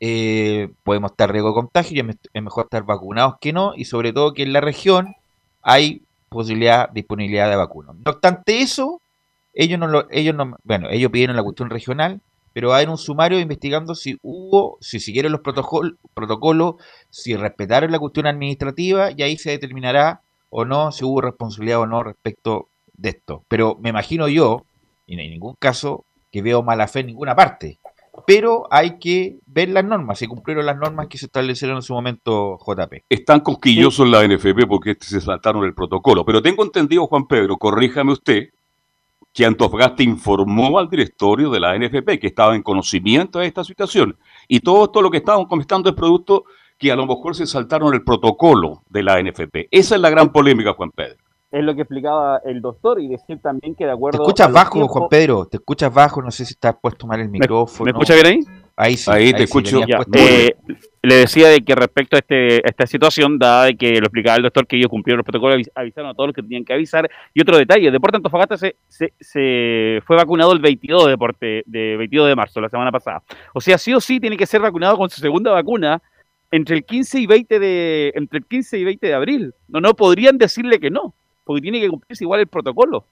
eh, 0.00 0.70
podemos 0.84 1.10
estar 1.10 1.30
riesgo 1.30 1.48
de 1.48 1.54
contagio 1.54 2.04
y 2.04 2.16
es 2.32 2.42
mejor 2.42 2.64
estar 2.64 2.84
vacunados 2.84 3.34
que 3.40 3.52
no, 3.52 3.72
y 3.76 3.84
sobre 3.84 4.12
todo 4.12 4.32
que 4.32 4.44
en 4.44 4.52
la 4.52 4.60
región 4.60 5.16
hay 5.62 6.02
posibilidad, 6.28 6.88
disponibilidad 6.90 7.50
de 7.50 7.56
vacunas. 7.56 7.96
No 7.96 8.12
obstante 8.12 8.62
eso, 8.62 9.02
ellos 9.52 9.78
no 9.78 9.88
lo, 9.88 10.06
ellos 10.10 10.34
no, 10.34 10.56
bueno, 10.62 10.88
ellos 10.90 11.10
pidieron 11.10 11.36
la 11.36 11.42
cuestión 11.42 11.68
regional, 11.68 12.20
pero 12.52 12.74
hay 12.74 12.86
un 12.86 12.98
sumario 12.98 13.40
investigando 13.40 13.94
si 13.94 14.18
hubo, 14.22 14.78
si 14.80 15.00
siguieron 15.00 15.32
los 15.32 15.42
protocol- 15.42 15.98
protocolos, 16.14 16.76
si 17.10 17.36
respetaron 17.36 17.90
la 17.90 17.98
cuestión 17.98 18.26
administrativa, 18.26 19.10
y 19.10 19.22
ahí 19.22 19.36
se 19.36 19.50
determinará 19.50 20.22
o 20.50 20.64
no 20.64 20.92
si 20.92 21.04
hubo 21.04 21.20
responsabilidad 21.20 21.80
o 21.80 21.86
no 21.86 22.02
respecto 22.02 22.68
de 22.98 23.10
esto. 23.10 23.44
Pero 23.48 23.78
me 23.80 23.88
imagino 23.88 24.28
yo, 24.28 24.66
y 25.06 25.16
no 25.16 25.22
hay 25.22 25.30
ningún 25.30 25.54
caso, 25.58 26.04
que 26.30 26.42
veo 26.42 26.62
mala 26.62 26.86
fe 26.86 27.00
en 27.00 27.06
ninguna 27.06 27.34
parte. 27.34 27.78
Pero 28.26 28.66
hay 28.70 28.98
que 28.98 29.38
ver 29.46 29.70
las 29.70 29.84
normas, 29.84 30.18
si 30.18 30.26
cumplieron 30.26 30.66
las 30.66 30.76
normas 30.76 31.06
que 31.06 31.16
se 31.16 31.26
establecieron 31.26 31.76
en 31.76 31.82
su 31.82 31.94
momento, 31.94 32.58
JP. 32.58 33.04
Están 33.08 33.40
cosquillosos 33.40 34.04
en 34.04 34.10
la 34.10 34.26
NFP 34.26 34.66
porque 34.68 34.90
este 34.90 35.06
se 35.06 35.20
saltaron 35.20 35.64
el 35.64 35.72
protocolo. 35.72 36.24
Pero 36.24 36.42
tengo 36.42 36.64
entendido, 36.64 37.06
Juan 37.06 37.26
Pedro, 37.26 37.56
corríjame 37.56 38.12
usted, 38.12 38.48
que 39.32 39.44
Antofagasta 39.44 40.02
informó 40.02 40.78
al 40.78 40.88
directorio 40.88 41.48
de 41.50 41.60
la 41.60 41.78
NFP 41.78 42.18
que 42.18 42.26
estaba 42.26 42.56
en 42.56 42.62
conocimiento 42.62 43.38
de 43.38 43.46
esta 43.46 43.62
situación. 43.62 44.18
Y 44.48 44.60
todo 44.60 44.86
esto 44.86 45.00
lo 45.00 45.10
que 45.10 45.18
estaban 45.18 45.44
comentando 45.44 45.88
es 45.88 45.94
producto 45.94 46.44
que 46.76 46.90
a 46.90 46.96
lo 46.96 47.06
mejor 47.06 47.36
se 47.36 47.46
saltaron 47.46 47.94
el 47.94 48.02
protocolo 48.02 48.82
de 48.88 49.02
la 49.02 49.22
NFP. 49.22 49.68
Esa 49.70 49.94
es 49.94 50.00
la 50.00 50.10
gran 50.10 50.32
polémica, 50.32 50.74
Juan 50.74 50.90
Pedro. 50.90 51.27
Es 51.50 51.64
lo 51.64 51.74
que 51.74 51.80
explicaba 51.82 52.40
el 52.44 52.60
doctor 52.60 53.00
y 53.00 53.08
decir 53.08 53.38
también 53.40 53.74
que 53.74 53.84
de 53.84 53.90
Te 53.90 53.94
acuerdo. 53.94 54.22
escuchas 54.22 54.46
a 54.46 54.50
los 54.50 54.54
bajo, 54.54 54.72
tiempos- 54.74 54.90
Juan 54.92 55.08
Pedro, 55.08 55.46
te 55.46 55.56
escuchas 55.56 55.92
bajo, 55.94 56.20
no 56.20 56.30
sé 56.30 56.44
si 56.44 56.52
estás 56.52 56.76
puesto 56.80 57.06
mal 57.06 57.20
el 57.20 57.30
micrófono. 57.30 57.84
¿Me 57.86 57.90
escucha 57.92 58.14
bien 58.14 58.26
ahí? 58.26 58.40
Ahí 58.76 58.96
sí. 58.96 59.10
Ahí 59.10 59.32
te 59.32 59.38
sí 59.38 59.44
escucho. 59.44 59.80
Ya, 59.86 60.00
eh, 60.14 60.54
le 61.02 61.14
decía 61.16 61.48
de 61.48 61.62
que 61.64 61.74
respecto 61.74 62.16
a, 62.16 62.18
este, 62.20 62.56
a 62.58 62.68
esta 62.68 62.86
situación, 62.86 63.38
dada 63.38 63.64
de 63.64 63.76
que 63.76 63.92
lo 63.92 64.06
explicaba 64.06 64.36
el 64.36 64.42
doctor 64.42 64.66
que 64.66 64.76
ellos 64.76 64.88
cumplieron 64.88 65.16
los 65.18 65.24
protocolos, 65.24 65.56
avis- 65.56 65.70
avisaron 65.74 66.10
a 66.10 66.14
todos 66.14 66.28
los 66.28 66.34
que 66.36 66.42
tenían 66.42 66.64
que 66.64 66.74
avisar. 66.74 67.10
Y 67.34 67.40
otro 67.40 67.56
detalle, 67.56 67.90
Deporte 67.90 68.18
Antofagasta 68.18 68.56
se, 68.58 68.76
se, 68.86 69.14
se 69.18 70.00
fue 70.06 70.16
vacunado 70.16 70.52
el 70.52 70.60
22 70.60 71.06
de, 71.06 71.10
Deporte, 71.12 71.62
de 71.66 71.96
22 71.96 72.28
de 72.28 72.36
marzo, 72.36 72.60
la 72.60 72.68
semana 72.68 72.92
pasada. 72.92 73.22
O 73.54 73.60
sea, 73.60 73.78
sí 73.78 73.92
o 73.94 74.00
sí 74.00 74.20
tiene 74.20 74.36
que 74.36 74.46
ser 74.46 74.60
vacunado 74.60 74.96
con 74.98 75.08
su 75.10 75.20
segunda 75.20 75.50
vacuna 75.50 76.00
entre 76.50 76.76
el 76.76 76.84
15 76.84 77.20
y 77.20 77.26
20 77.26 77.58
de, 77.58 78.12
entre 78.14 78.38
el 78.40 78.44
15 78.46 78.78
y 78.78 78.84
20 78.84 79.06
de 79.06 79.14
abril. 79.14 79.54
No, 79.66 79.80
no 79.80 79.94
podrían 79.94 80.38
decirle 80.38 80.78
que 80.78 80.90
no, 80.90 81.14
porque 81.48 81.62
tiene 81.62 81.80
que 81.80 81.88
cumplirse 81.88 82.22
igual 82.24 82.40
el 82.40 82.46
protocolo 82.46 83.04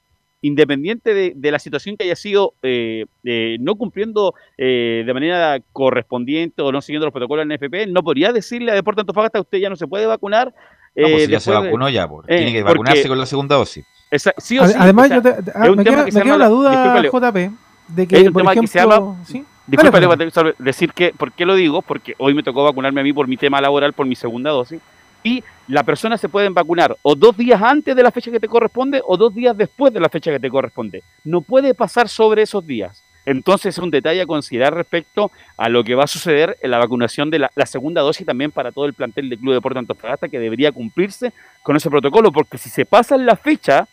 independiente 0.42 1.14
de, 1.14 1.32
de 1.34 1.50
la 1.50 1.58
situación 1.58 1.96
que 1.96 2.04
haya 2.04 2.14
sido 2.14 2.52
eh, 2.62 3.06
eh, 3.24 3.56
no 3.58 3.74
cumpliendo 3.74 4.34
eh, 4.58 5.02
de 5.04 5.14
manera 5.14 5.58
correspondiente 5.72 6.60
o 6.62 6.70
no 6.70 6.82
siguiendo 6.82 7.06
los 7.06 7.12
protocolos 7.12 7.48
del 7.48 7.56
NFP, 7.58 7.88
no 7.90 8.02
podría 8.02 8.32
decirle 8.32 8.70
a 8.70 8.74
Deporte 8.74 9.00
Antofagasta 9.00 9.40
usted 9.40 9.58
ya 9.58 9.70
no 9.70 9.76
se 9.76 9.86
puede 9.86 10.06
vacunar. 10.06 10.48
No, 10.94 11.08
pues 11.08 11.22
eh, 11.22 11.26
si 11.26 11.32
ya 11.32 11.40
se 11.40 11.50
vacunó 11.50 11.88
ya, 11.88 12.06
pues. 12.06 12.26
eh, 12.28 12.36
tiene 12.36 12.52
que 12.52 12.60
porque- 12.62 12.72
vacunarse 12.78 13.08
con 13.08 13.18
la 13.18 13.26
segunda 13.26 13.56
dosis. 13.56 13.84
esa- 14.10 14.34
sí 14.36 14.58
o 14.58 14.66
sí, 14.66 14.74
Además, 14.78 15.06
o 15.06 15.08
sea, 15.08 15.16
yo 15.16 15.22
te- 15.22 15.50
ah, 15.54 15.60
me 15.60 15.68
tema 15.68 15.84
queda, 15.84 15.96
que 16.04 16.04
me 16.04 16.12
se 16.12 16.22
queda 16.22 16.38
la 16.38 16.48
duda, 16.48 17.02
JP, 17.10 17.50
de 17.88 18.02
es 18.02 18.08
que, 18.08 18.16
un 18.18 18.32
por 18.32 18.42
tema 18.42 18.52
que 18.52 18.58
ejemplo... 18.58 18.68
se 18.72 18.80
habla- 18.80 19.14
¿sí? 19.24 19.44
Dale, 19.68 19.90
Patrick, 19.90 20.56
decir 20.58 20.92
que, 20.92 21.12
¿por 21.16 21.32
qué 21.32 21.44
lo 21.44 21.54
digo? 21.56 21.82
Porque 21.82 22.14
hoy 22.18 22.34
me 22.34 22.44
tocó 22.44 22.62
vacunarme 22.62 23.00
a 23.00 23.04
mí 23.04 23.12
por 23.12 23.26
mi 23.26 23.36
tema 23.36 23.60
laboral, 23.60 23.94
por 23.94 24.06
mi 24.06 24.14
segunda 24.14 24.50
dosis, 24.50 24.80
y 25.26 25.42
la 25.68 25.82
persona 25.82 26.16
se 26.16 26.28
pueden 26.28 26.54
vacunar 26.54 26.96
o 27.02 27.14
dos 27.14 27.36
días 27.36 27.60
antes 27.60 27.96
de 27.96 28.02
la 28.02 28.10
fecha 28.12 28.30
que 28.30 28.38
te 28.40 28.48
corresponde 28.48 29.00
o 29.04 29.16
dos 29.16 29.34
días 29.34 29.56
después 29.56 29.92
de 29.92 30.00
la 30.00 30.08
fecha 30.08 30.30
que 30.30 30.38
te 30.40 30.48
corresponde. 30.50 31.02
No 31.24 31.40
puede 31.40 31.74
pasar 31.74 32.08
sobre 32.08 32.42
esos 32.42 32.64
días. 32.66 33.02
Entonces 33.24 33.74
es 33.76 33.82
un 33.82 33.90
detalle 33.90 34.20
a 34.22 34.26
considerar 34.26 34.72
respecto 34.72 35.32
a 35.56 35.68
lo 35.68 35.82
que 35.82 35.96
va 35.96 36.04
a 36.04 36.06
suceder 36.06 36.56
en 36.62 36.70
la 36.70 36.78
vacunación 36.78 37.28
de 37.28 37.40
la, 37.40 37.50
la 37.56 37.66
segunda 37.66 38.00
dosis 38.02 38.24
también 38.24 38.52
para 38.52 38.70
todo 38.70 38.84
el 38.86 38.94
plantel 38.94 39.28
del 39.28 39.40
Club 39.40 39.54
Deporte 39.54 39.80
Antofagasta 39.80 40.28
que 40.28 40.38
debería 40.38 40.70
cumplirse 40.70 41.32
con 41.64 41.74
ese 41.74 41.90
protocolo, 41.90 42.30
porque 42.30 42.56
si 42.56 42.70
se 42.70 42.86
pasa 42.86 43.16
en 43.16 43.26
la 43.26 43.34
fecha, 43.34 43.88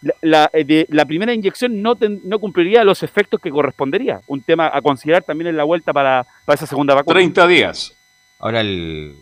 la, 0.00 0.14
la, 0.22 0.50
eh, 0.52 0.64
de- 0.64 0.86
la 0.90 1.04
primera 1.04 1.32
inyección 1.32 1.80
no, 1.80 1.94
ten- 1.94 2.22
no 2.24 2.40
cumpliría 2.40 2.82
los 2.82 3.04
efectos 3.04 3.38
que 3.40 3.50
correspondería. 3.50 4.20
Un 4.26 4.42
tema 4.42 4.68
a 4.74 4.82
considerar 4.82 5.22
también 5.22 5.46
en 5.46 5.56
la 5.56 5.62
vuelta 5.62 5.92
para, 5.92 6.26
para 6.44 6.54
esa 6.56 6.66
segunda 6.66 6.94
vacuna. 6.96 7.14
30 7.14 7.46
días 7.46 7.96
Ahora 8.40 8.62
el... 8.62 9.14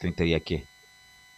¿qué? 0.00 0.08
¿30 0.08 0.24
días 0.24 0.42
qué? 0.44 0.64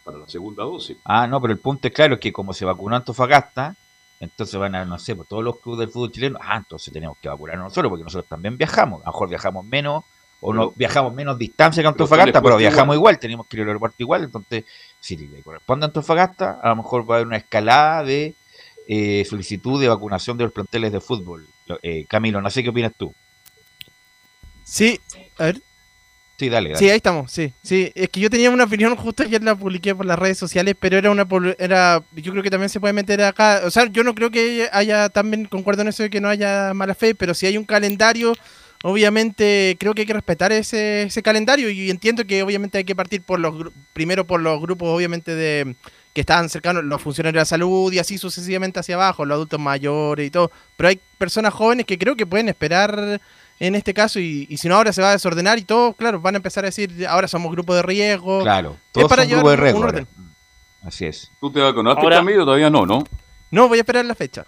para 0.05 0.19
la 0.19 0.29
segunda 0.29 0.65
dosis. 0.65 0.97
Ah, 1.05 1.27
no, 1.27 1.41
pero 1.41 1.53
el 1.53 1.59
punto 1.59 1.89
es 1.89 1.95
claro, 1.95 2.15
es 2.15 2.21
que 2.21 2.33
como 2.33 2.53
se 2.53 2.65
vacunó 2.65 2.97
Antofagasta, 2.97 3.77
entonces 4.21 4.59
van 4.59 4.75
a, 4.75 4.85
no 4.85 4.99
sé, 4.99 5.17
por 5.17 5.27
todos 5.27 5.43
los 5.43 5.59
clubes 5.59 5.81
del 5.81 5.89
fútbol 5.89 6.13
chileno, 6.13 6.39
ah, 6.41 6.57
entonces 6.57 6.93
tenemos 6.93 7.17
que 7.19 7.29
vacunar 7.29 7.59
nosotros, 7.59 7.91
porque 7.91 8.05
nosotros 8.05 8.29
también 8.29 8.57
viajamos. 8.57 9.03
A 9.03 9.07
lo 9.07 9.13
mejor 9.13 9.29
viajamos 9.29 9.65
menos 9.65 10.05
o 10.41 10.53
no 10.53 10.73
viajamos 10.73 11.15
menos 11.15 11.39
distancia 11.39 11.83
que 11.83 11.89
Antofagasta, 11.89 12.43
pero, 12.43 12.57
viajamos 12.57 12.97
igual. 12.97 13.19
tenemos 13.19 13.47
que 13.47 13.57
ir 13.57 13.63
al 13.63 13.69
aeropuerto 13.69 13.97
igual, 14.01 14.25
entonces 14.25 14.65
si 14.99 15.17
le 15.17 15.43
corresponde 15.43 15.87
a 15.87 15.89
Antofagasta, 15.89 16.59
a 16.61 16.69
lo 16.71 16.77
mejor 16.77 17.09
va 17.09 17.15
a 17.15 17.19
haber 17.19 17.29
una 17.29 17.37
escalada 17.37 18.03
de 18.03 18.35
eh, 18.89 19.25
solicitud 19.25 19.81
de 19.81 19.89
vacunación 19.89 20.37
de 20.37 20.45
los 20.45 20.53
planteles 20.53 20.93
de 20.93 21.01
fútbol. 21.01 21.47
Eh, 21.83 22.07
Camilo, 22.09 22.41
no 22.41 22.51
sé 22.51 22.63
qué 22.63 22.71
opinas 22.71 22.93
tú. 22.97 23.15
Sí, 24.65 25.01
a 25.39 25.45
ver. 25.45 25.63
Sí, 26.43 26.49
dale, 26.49 26.75
Sí, 26.75 26.91
ahí 26.91 26.97
estamos, 26.97 27.31
sí, 27.31 27.53
sí. 27.63 27.93
Es 27.95 28.09
que 28.09 28.19
yo 28.19 28.29
tenía 28.29 28.51
una 28.51 28.65
opinión 28.65 28.97
justo 28.97 29.23
ayer 29.23 29.41
la 29.45 29.55
publiqué 29.55 29.95
por 29.95 30.05
las 30.05 30.19
redes 30.19 30.39
sociales, 30.39 30.75
pero 30.77 30.99
era 30.99 31.09
una 31.09 31.25
era 31.57 32.03
yo 32.17 32.33
creo 32.33 32.43
que 32.43 32.51
también 32.51 32.69
se 32.69 32.81
puede 32.81 32.93
meter 32.93 33.23
acá, 33.23 33.61
o 33.65 33.71
sea, 33.71 33.87
yo 33.87 34.03
no 34.03 34.13
creo 34.13 34.33
que 34.33 34.69
haya 34.73 35.09
también 35.09 35.45
concuerdo 35.45 35.83
en 35.83 35.89
eso 35.89 36.03
de 36.03 36.11
que 36.11 36.21
no 36.21 36.29
haya 36.29 36.75
mala 36.75 36.97
fe, 36.97 37.15
pero 37.15 37.33
si 37.33 37.47
hay 37.47 37.57
un 37.57 37.65
calendario, 37.65 38.35
obviamente 38.83 39.77
creo 39.79 39.95
que 39.95 40.01
hay 40.03 40.07
que 40.07 40.15
respetar 40.15 40.51
ese, 40.51 41.03
ese 41.05 41.23
calendario 41.23 41.71
y 41.71 41.91
entiendo 41.91 42.27
que 42.27 42.43
obviamente 42.43 42.79
hay 42.79 42.85
que 42.85 42.97
partir 42.97 43.23
por 43.23 43.39
los 43.39 43.71
primero 43.93 44.27
por 44.27 44.41
los 44.41 44.61
grupos 44.61 44.89
obviamente 44.89 45.37
de 45.37 45.77
que 46.13 46.23
están 46.23 46.49
cercanos 46.49 46.83
los 46.83 47.01
funcionarios 47.01 47.35
de 47.35 47.41
la 47.43 47.45
salud 47.45 47.93
y 47.93 48.01
así 48.01 48.19
sucesivamente 48.19 48.81
hacia 48.81 48.97
abajo, 48.97 49.25
los 49.25 49.37
adultos 49.37 49.61
mayores 49.61 50.27
y 50.27 50.31
todo, 50.33 50.51
pero 50.77 50.89
hay 50.89 50.99
personas 51.19 51.55
jóvenes 51.55 51.87
que 51.87 51.99
creo 51.99 52.17
que 52.17 52.27
pueden 52.27 52.49
esperar 52.49 53.21
en 53.63 53.77
este 53.77 53.95
caso 53.95 54.19
y, 54.19 54.57
si 54.57 54.69
no 54.69 54.75
ahora 54.75 54.93
se 54.93 55.01
va 55.01 55.11
a 55.11 55.13
desordenar 55.13 55.57
y 55.57 55.63
todo, 55.63 55.93
claro, 55.93 56.21
van 56.21 56.35
a 56.35 56.39
empezar 56.39 56.65
a 56.65 56.67
decir, 56.67 57.07
ahora 57.07 57.29
somos 57.29 57.53
grupo 57.53 57.73
de 57.73 57.83
riesgo. 57.83 58.43
Claro, 58.43 58.77
todos 58.91 59.09
para 59.09 59.23
son 59.23 59.31
grupo 59.31 59.51
de 59.51 59.57
riesgo. 59.57 59.89
Así 60.83 61.07
es. 61.07 61.31
¿Tú 61.41 61.49
te 61.53 61.61
vacunaste, 61.61 62.09
Camilo? 62.09 62.45
Todavía 62.45 62.71
no, 62.71 62.85
¿no? 62.85 63.05
No, 63.53 63.69
voy 63.69 63.79
a 63.79 63.83
esperar 63.83 64.05
la 64.05 64.17
fecha. 64.17 64.45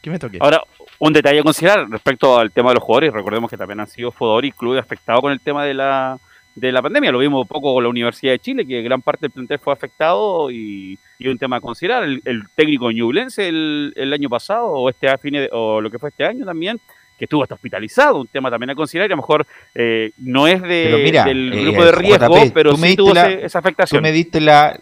Que 0.00 0.08
me 0.08 0.18
toque. 0.18 0.38
Ahora, 0.40 0.62
un 0.98 1.12
detalle 1.12 1.40
a 1.40 1.42
considerar 1.42 1.86
respecto 1.90 2.38
al 2.38 2.50
tema 2.50 2.70
de 2.70 2.76
los 2.76 2.84
jugadores. 2.84 3.12
Recordemos 3.12 3.50
que 3.50 3.58
también 3.58 3.80
han 3.80 3.88
sido 3.88 4.10
jugadores 4.10 4.48
y 4.48 4.52
clubes 4.52 4.82
afectados 4.82 5.20
con 5.20 5.32
el 5.32 5.40
tema 5.40 5.62
de 5.66 5.74
la, 5.74 6.18
de 6.54 6.72
la 6.72 6.80
pandemia. 6.80 7.12
Lo 7.12 7.18
vimos 7.18 7.42
un 7.42 7.48
poco 7.48 7.74
con 7.74 7.82
la 7.82 7.90
Universidad 7.90 8.32
de 8.32 8.38
Chile, 8.38 8.66
que 8.66 8.80
gran 8.80 9.02
parte 9.02 9.26
del 9.26 9.32
plantel 9.32 9.58
fue 9.58 9.74
afectado 9.74 10.50
y, 10.50 10.98
y 11.18 11.28
un 11.28 11.36
tema 11.36 11.56
a 11.56 11.60
considerar. 11.60 12.04
El, 12.04 12.44
técnico 12.54 12.90
ñublense 12.90 13.48
el, 13.48 13.92
el, 13.96 14.14
año 14.14 14.30
pasado, 14.30 14.68
o 14.68 14.88
este 14.88 15.10
a 15.10 15.20
o 15.52 15.82
lo 15.82 15.90
que 15.90 15.98
fue 15.98 16.08
este 16.08 16.24
año 16.24 16.46
también, 16.46 16.80
que 17.18 17.24
estuvo 17.24 17.42
hasta 17.42 17.54
hospitalizado, 17.54 18.20
un 18.20 18.26
tema 18.26 18.50
también 18.50 18.70
a 18.70 18.74
considerar, 18.74 19.10
y 19.10 19.12
a 19.12 19.16
lo 19.16 19.22
mejor 19.22 19.46
eh, 19.74 20.12
no 20.18 20.46
es 20.46 20.60
de, 20.62 21.12
del 21.24 21.52
eh, 21.52 21.62
grupo 21.62 21.84
de 21.84 21.92
riesgo, 21.92 22.36
pero 22.52 22.76
sí 22.76 22.96
tuvo 22.96 23.12
esa 23.16 23.58
afectación. 23.58 24.00
Tú 24.00 24.02
me 24.02 24.12
diste 24.12 24.40
la, 24.40 24.78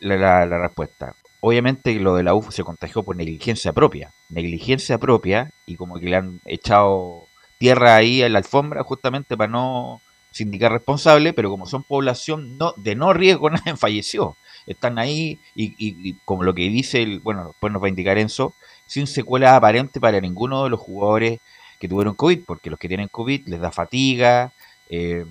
la, 0.00 0.46
la, 0.46 0.58
respuesta. 0.58 1.14
Obviamente 1.40 1.94
lo 1.94 2.14
de 2.14 2.22
la 2.22 2.34
UFO 2.34 2.52
se 2.52 2.62
contagió 2.64 3.02
por 3.02 3.16
negligencia 3.16 3.72
propia, 3.72 4.12
negligencia 4.28 4.98
propia, 4.98 5.50
y 5.66 5.76
como 5.76 5.98
que 5.98 6.06
le 6.06 6.16
han 6.16 6.40
echado 6.44 7.24
tierra 7.58 7.96
ahí 7.96 8.22
en 8.22 8.32
la 8.32 8.38
alfombra 8.38 8.82
justamente 8.82 9.36
para 9.36 9.50
no 9.50 10.00
sindicar 10.30 10.72
responsable, 10.72 11.32
pero 11.32 11.50
como 11.50 11.66
son 11.66 11.82
población 11.82 12.56
no, 12.56 12.72
de 12.76 12.94
no 12.94 13.12
riesgo, 13.12 13.50
nadie 13.50 13.76
falleció. 13.76 14.36
Están 14.66 14.98
ahí 14.98 15.40
y, 15.54 15.74
y, 15.78 16.14
como 16.24 16.44
lo 16.44 16.54
que 16.54 16.68
dice, 16.68 17.02
el, 17.02 17.20
bueno, 17.20 17.48
después 17.48 17.72
nos 17.72 17.82
va 17.82 17.86
a 17.86 17.90
indicar 17.90 18.18
Enzo, 18.18 18.54
sin 18.90 19.06
secuela 19.06 19.54
aparente 19.54 20.00
para 20.00 20.20
ninguno 20.20 20.64
de 20.64 20.70
los 20.70 20.80
jugadores 20.80 21.38
que 21.78 21.88
tuvieron 21.88 22.16
COVID, 22.16 22.40
porque 22.44 22.70
los 22.70 22.78
que 22.78 22.88
tienen 22.88 23.06
COVID 23.06 23.46
les 23.46 23.60
da 23.60 23.70
fatiga, 23.70 24.50
eh, 24.88 25.24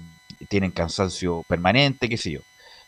tienen 0.47 0.71
cansancio 0.71 1.43
permanente, 1.45 2.07
qué 2.07 2.15
sé 2.15 2.31
yo. 2.31 2.39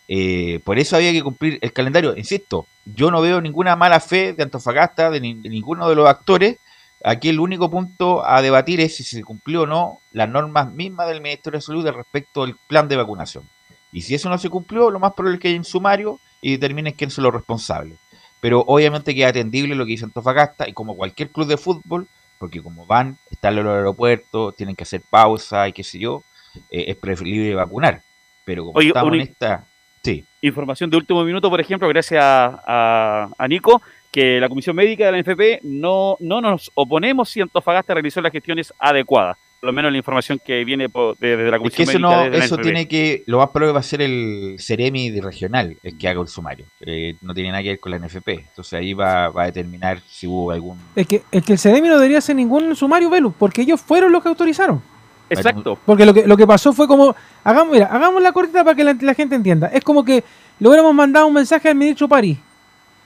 Eh, 0.07 0.61
por 0.63 0.79
eso 0.79 0.95
había 0.95 1.11
que 1.11 1.23
cumplir 1.23 1.59
el 1.61 1.73
calendario. 1.73 2.15
Insisto, 2.15 2.67
yo 2.85 3.11
no 3.11 3.19
veo 3.19 3.41
ninguna 3.41 3.75
mala 3.75 3.99
fe 3.99 4.31
de 4.31 4.43
Antofagasta, 4.43 5.09
de, 5.11 5.19
ninguno 5.19 5.89
de 5.89 5.95
los 5.95 6.07
actores. 6.07 6.57
Aquí 7.03 7.27
el 7.27 7.41
único 7.41 7.69
punto 7.69 8.25
a 8.25 8.41
debatir 8.41 8.79
es 8.79 8.95
si 8.95 9.03
se 9.03 9.23
cumplió 9.25 9.63
o 9.63 9.67
no 9.67 9.99
las 10.13 10.29
normas 10.29 10.71
mismas 10.71 11.09
del 11.09 11.19
Ministerio 11.19 11.59
de 11.59 11.65
Salud 11.65 11.85
respecto 11.85 12.43
al 12.43 12.55
plan 12.67 12.87
de 12.87 12.95
vacunación. 12.95 13.43
Y 13.91 14.03
si 14.03 14.15
eso 14.15 14.29
no 14.29 14.37
se 14.37 14.49
cumplió, 14.49 14.89
lo 14.89 14.99
más 15.01 15.11
probable 15.11 15.35
es 15.35 15.41
que 15.41 15.49
haya 15.49 15.57
un 15.57 15.65
sumario 15.65 16.21
y 16.41 16.51
determinen 16.51 16.93
quién 16.93 17.09
es 17.09 17.17
los 17.17 17.33
responsable 17.33 17.97
pero 18.41 18.65
obviamente 18.67 19.15
queda 19.15 19.29
atendible 19.29 19.75
lo 19.75 19.85
que 19.85 19.91
dice 19.91 20.03
Antofagasta 20.03 20.67
y 20.67 20.73
como 20.73 20.97
cualquier 20.97 21.29
club 21.29 21.47
de 21.47 21.57
fútbol, 21.57 22.07
porque 22.39 22.61
como 22.61 22.85
van, 22.87 23.17
están 23.29 23.53
en 23.53 23.59
el 23.59 23.67
aeropuerto, 23.67 24.51
tienen 24.51 24.75
que 24.75 24.83
hacer 24.83 25.01
pausa 25.09 25.69
y 25.69 25.73
qué 25.73 25.83
sé 25.83 25.99
yo, 25.99 26.23
eh, 26.69 26.85
es 26.87 26.97
preferible 26.97 27.53
vacunar. 27.55 28.01
Pero 28.43 28.65
como 28.65 28.81
estamos 28.81 29.13
en 29.13 29.21
esta... 29.21 29.63
Sí. 30.03 30.25
Información 30.41 30.89
de 30.89 30.97
último 30.97 31.23
minuto, 31.23 31.47
por 31.51 31.61
ejemplo, 31.61 31.87
gracias 31.87 32.23
a, 32.23 33.29
a, 33.37 33.47
Nico, 33.47 33.83
que 34.11 34.39
la 34.39 34.49
Comisión 34.49 34.75
Médica 34.75 35.05
de 35.05 35.11
la 35.11 35.21
NFP 35.21 35.63
no, 35.63 36.17
no 36.19 36.41
nos 36.41 36.71
oponemos 36.73 37.29
si 37.29 37.39
Antofagasta 37.39 37.93
realizó 37.93 38.19
las 38.19 38.31
gestiones 38.31 38.73
adecuadas 38.79 39.37
por 39.61 39.67
lo 39.67 39.73
menos 39.73 39.91
la 39.91 39.99
información 39.99 40.41
que 40.43 40.65
viene 40.65 40.87
desde 41.19 41.51
la 41.51 41.59
Comisión 41.59 41.83
es 41.83 41.89
que 41.89 41.97
eso 41.97 41.99
no, 41.99 42.23
eso 42.25 42.57
tiene 42.57 42.87
que, 42.87 43.23
lo 43.27 43.37
más 43.37 43.49
probable 43.49 43.73
va 43.73 43.79
a 43.81 43.83
ser 43.83 44.01
el 44.01 44.55
Ceremi 44.57 45.21
regional 45.21 45.77
el 45.83 45.99
que 45.99 46.07
haga 46.07 46.19
el 46.19 46.27
sumario. 46.27 46.65
Eh, 46.79 47.15
no 47.21 47.31
tiene 47.35 47.51
nada 47.51 47.61
que 47.61 47.69
ver 47.69 47.79
con 47.79 47.91
la 47.91 47.99
NFP. 47.99 48.27
Entonces 48.29 48.73
ahí 48.73 48.93
va, 48.93 49.25
a 49.25 49.45
determinar 49.45 50.01
si 50.09 50.25
hubo 50.25 50.49
algún. 50.49 50.79
Es 50.95 51.05
que, 51.05 51.21
es 51.31 51.45
que 51.45 51.53
el 51.53 51.59
Ceremi 51.59 51.89
no 51.89 51.97
debería 51.97 52.17
hacer 52.17 52.35
ningún 52.35 52.75
sumario, 52.75 53.11
Velu, 53.11 53.33
porque 53.37 53.61
ellos 53.61 53.79
fueron 53.79 54.11
los 54.11 54.23
que 54.23 54.29
autorizaron. 54.29 54.81
Exacto. 55.29 55.77
Porque 55.85 56.07
lo 56.07 56.13
que, 56.15 56.25
lo 56.25 56.35
que 56.35 56.47
pasó 56.47 56.73
fue 56.73 56.87
como, 56.87 57.15
hagamos, 57.43 57.71
mira, 57.71 57.85
hagamos 57.85 58.19
la 58.23 58.31
cortita 58.31 58.63
para 58.63 58.75
que 58.75 58.83
la, 58.83 59.13
gente 59.13 59.35
entienda. 59.35 59.67
Es 59.67 59.83
como 59.83 60.03
que 60.03 60.23
le 60.57 60.67
hubiéramos 60.67 60.95
mandado 60.95 61.27
un 61.27 61.35
mensaje 61.35 61.69
al 61.69 61.75
ministro 61.75 62.07
París. 62.07 62.39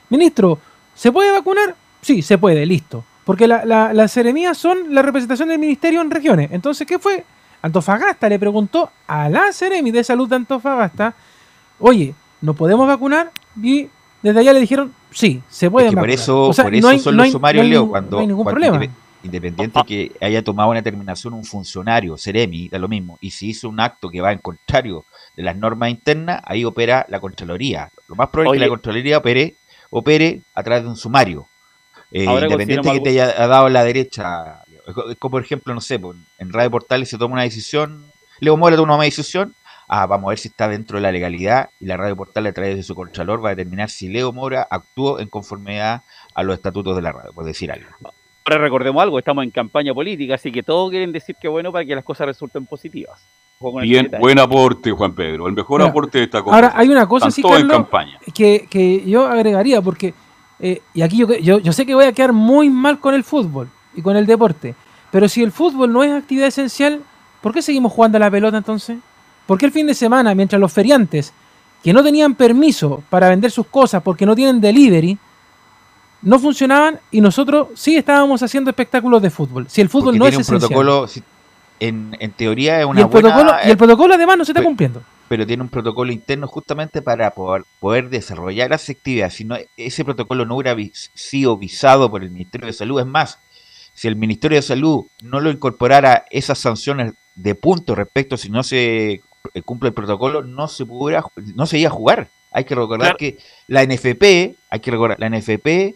Ministro, 0.09 0.57
¿se 0.93 1.11
puede 1.11 1.31
vacunar? 1.31 1.75
Sí, 2.01 2.21
se 2.21 2.37
puede, 2.37 2.65
listo. 2.65 3.03
Porque 3.25 3.47
la, 3.47 3.65
la, 3.65 3.91
las 3.91 4.11
seremías 4.11 4.57
son 4.57 4.93
la 4.93 5.01
representación 5.01 5.49
del 5.49 5.59
ministerio 5.59 6.01
en 6.01 6.11
regiones. 6.11 6.51
Entonces, 6.51 6.87
¿qué 6.87 6.99
fue? 6.99 7.25
Antofagasta 7.65 8.29
le 8.29 8.37
preguntó 8.37 8.91
a 9.07 9.27
la 9.27 9.51
Seremi 9.51 9.89
de 9.89 10.03
Salud 10.03 10.29
de 10.29 10.35
Antofagasta, 10.35 11.15
oye, 11.79 12.13
¿no 12.41 12.53
podemos 12.53 12.87
vacunar? 12.87 13.31
Y 13.59 13.89
desde 14.21 14.39
allá 14.39 14.53
le 14.53 14.59
dijeron, 14.59 14.93
sí, 15.09 15.41
se 15.49 15.71
puede 15.71 15.87
vacunar. 15.87 16.03
Por 16.03 16.09
eso, 16.11 16.51
por 16.55 16.75
eso 16.75 16.99
son 16.99 17.17
los 17.17 17.31
sumarios, 17.31 17.65
Leo, 17.65 17.89
cuando, 17.89 18.19
hay 18.19 18.27
ningún 18.27 18.45
problema. 18.45 18.79
independiente 19.23 19.81
que 19.87 20.11
haya 20.21 20.43
tomado 20.43 20.69
una 20.69 20.79
determinación 20.79 21.33
un 21.33 21.43
funcionario, 21.43 22.17
Seremi, 22.17 22.69
da 22.69 22.77
lo 22.77 22.87
mismo, 22.87 23.17
y 23.19 23.31
si 23.31 23.49
hizo 23.49 23.67
un 23.67 23.79
acto 23.79 24.09
que 24.09 24.21
va 24.21 24.31
en 24.31 24.39
contrario 24.39 25.03
de 25.35 25.41
las 25.41 25.55
normas 25.55 25.89
internas, 25.89 26.41
ahí 26.45 26.65
opera 26.65 27.07
la 27.09 27.19
Contraloría. 27.19 27.89
Lo 28.07 28.15
más 28.15 28.29
probable 28.29 28.57
es 28.57 28.59
que 28.59 28.65
la 28.65 28.69
Contraloría 28.69 29.17
opere, 29.17 29.55
opere 29.89 30.41
a 30.53 30.61
través 30.61 30.83
de 30.83 30.89
un 30.89 30.95
sumario. 30.95 31.47
Eh, 32.17 32.23
independiente 32.23 32.93
que 32.93 33.01
te 33.01 33.09
haya 33.09 33.45
dado 33.45 33.67
la 33.67 33.83
derecha, 33.83 34.63
es 35.09 35.17
como 35.17 35.31
por 35.31 35.43
ejemplo, 35.43 35.73
no 35.73 35.81
sé, 35.81 35.99
en 36.39 36.53
Radio 36.53 36.71
Portales 36.71 37.09
se 37.09 37.17
toma 37.17 37.33
una 37.33 37.43
decisión, 37.43 38.05
Leo 38.39 38.55
Mora 38.55 38.77
toma 38.77 38.95
una 38.95 39.03
decisión, 39.03 39.53
ah, 39.89 40.05
vamos 40.05 40.27
a 40.27 40.29
ver 40.29 40.39
si 40.39 40.47
está 40.47 40.69
dentro 40.69 40.97
de 40.97 41.01
la 41.01 41.11
legalidad 41.11 41.71
y 41.77 41.87
la 41.87 41.97
Radio 41.97 42.15
Portal 42.15 42.45
a 42.45 42.53
través 42.53 42.77
de 42.77 42.83
su 42.83 42.95
contralor 42.95 43.43
va 43.43 43.49
a 43.49 43.55
determinar 43.55 43.89
si 43.89 44.07
Leo 44.07 44.31
Mora 44.31 44.65
actuó 44.69 45.19
en 45.19 45.27
conformidad 45.27 46.03
a 46.33 46.43
los 46.43 46.55
estatutos 46.55 46.95
de 46.95 47.01
la 47.01 47.11
radio, 47.11 47.33
por 47.33 47.43
decir 47.43 47.69
algo. 47.69 47.89
Ahora 48.45 48.61
recordemos 48.61 49.03
algo, 49.03 49.19
estamos 49.19 49.43
en 49.43 49.51
campaña 49.51 49.93
política, 49.93 50.35
así 50.35 50.53
que 50.53 50.63
todos 50.63 50.91
quieren 50.91 51.11
decir 51.11 51.35
que 51.35 51.49
bueno 51.49 51.73
para 51.73 51.83
que 51.83 51.95
las 51.95 52.05
cosas 52.05 52.27
resulten 52.27 52.65
positivas. 52.65 53.19
Bien, 53.81 54.09
buen 54.21 54.39
aporte, 54.39 54.89
Juan 54.89 55.13
Pedro. 55.13 55.47
El 55.47 55.53
mejor 55.53 55.81
aporte 55.81 56.19
de 56.19 56.23
esta 56.25 56.41
cosa. 56.41 56.55
Ahora, 56.55 56.71
hay 56.75 56.87
una 56.87 57.07
cosa, 57.07 57.29
sí, 57.29 57.43
que, 58.33 58.67
que 58.69 59.03
yo 59.05 59.25
agregaría, 59.27 59.81
porque 59.81 60.13
eh, 60.59 60.81
y 60.93 61.01
aquí 61.01 61.17
yo, 61.17 61.33
yo, 61.35 61.59
yo, 61.59 61.73
sé 61.73 61.85
que 61.85 61.95
voy 61.95 62.05
a 62.05 62.13
quedar 62.13 62.33
muy 62.33 62.69
mal 62.69 62.99
con 62.99 63.13
el 63.13 63.23
fútbol 63.23 63.69
y 63.93 64.01
con 64.01 64.15
el 64.15 64.25
deporte, 64.25 64.75
pero 65.11 65.27
si 65.27 65.43
el 65.43 65.51
fútbol 65.51 65.91
no 65.91 66.03
es 66.03 66.11
actividad 66.11 66.47
esencial, 66.47 67.01
¿por 67.41 67.53
qué 67.53 67.61
seguimos 67.61 67.91
jugando 67.91 68.17
a 68.17 68.19
la 68.19 68.31
pelota 68.31 68.57
entonces? 68.57 68.97
¿Por 69.45 69.57
qué 69.57 69.65
el 69.65 69.71
fin 69.71 69.87
de 69.87 69.93
semana, 69.93 70.33
mientras 70.33 70.59
los 70.59 70.71
feriantes, 70.71 71.33
que 71.83 71.93
no 71.93 72.03
tenían 72.03 72.35
permiso 72.35 73.03
para 73.09 73.29
vender 73.29 73.51
sus 73.51 73.67
cosas 73.67 74.01
porque 74.01 74.25
no 74.25 74.35
tienen 74.35 74.59
delivery, 74.59 75.17
no 76.21 76.39
funcionaban 76.39 76.99
y 77.11 77.21
nosotros 77.21 77.67
sí 77.75 77.95
estábamos 77.95 78.41
haciendo 78.41 78.69
espectáculos 78.69 79.21
de 79.21 79.29
fútbol? 79.29 79.67
Si 79.69 79.81
el 79.81 79.89
fútbol 79.89 80.17
no 80.17 80.25
es 80.25 80.33
esencial. 80.33 80.59
Protocolo, 80.59 81.07
en, 81.79 82.15
en, 82.19 82.31
teoría 82.31 82.79
es 82.79 82.85
una 82.85 83.01
y 83.01 83.03
el 83.03 83.09
Protocolo, 83.09 83.53
y 83.65 83.69
el 83.69 83.77
protocolo 83.77 84.13
además 84.13 84.37
no 84.37 84.45
se 84.45 84.51
está 84.51 84.63
cumpliendo 84.63 85.03
pero 85.27 85.47
tiene 85.47 85.63
un 85.63 85.69
protocolo 85.69 86.11
interno 86.11 86.47
justamente 86.47 87.01
para 87.01 87.31
poder, 87.31 87.63
poder 87.79 88.09
desarrollar 88.09 88.69
las 88.69 88.89
actividades. 88.89 89.33
Si 89.33 89.43
no, 89.43 89.57
ese 89.75 90.05
protocolo 90.05 90.45
no 90.45 90.55
hubiera 90.55 90.75
sido 91.13 91.57
visado 91.57 92.09
por 92.11 92.23
el 92.23 92.31
Ministerio 92.31 92.67
de 92.67 92.73
Salud, 92.73 92.99
es 92.99 93.05
más, 93.05 93.39
si 93.93 94.07
el 94.07 94.15
Ministerio 94.15 94.57
de 94.57 94.61
Salud 94.61 95.05
no 95.23 95.39
lo 95.39 95.49
incorporara 95.49 96.25
esas 96.29 96.59
sanciones 96.59 97.13
de 97.35 97.55
punto 97.55 97.95
respecto 97.95 98.37
si 98.37 98.49
no 98.49 98.63
se 98.63 99.21
eh, 99.53 99.61
cumple 99.63 99.89
el 99.89 99.95
protocolo, 99.95 100.43
no 100.43 100.67
se 100.67 100.85
pudiera, 100.85 101.23
no 101.55 101.65
se 101.65 101.79
iba 101.79 101.89
a 101.89 101.93
jugar. 101.93 102.29
Hay 102.51 102.63
que 102.63 102.75
recordar 102.75 103.17
que 103.17 103.37
la 103.67 103.83
NFP, 103.83 104.55
hay 104.69 104.79
que 104.79 104.91
recordar, 104.91 105.19
la 105.19 105.29
NFP 105.29 105.95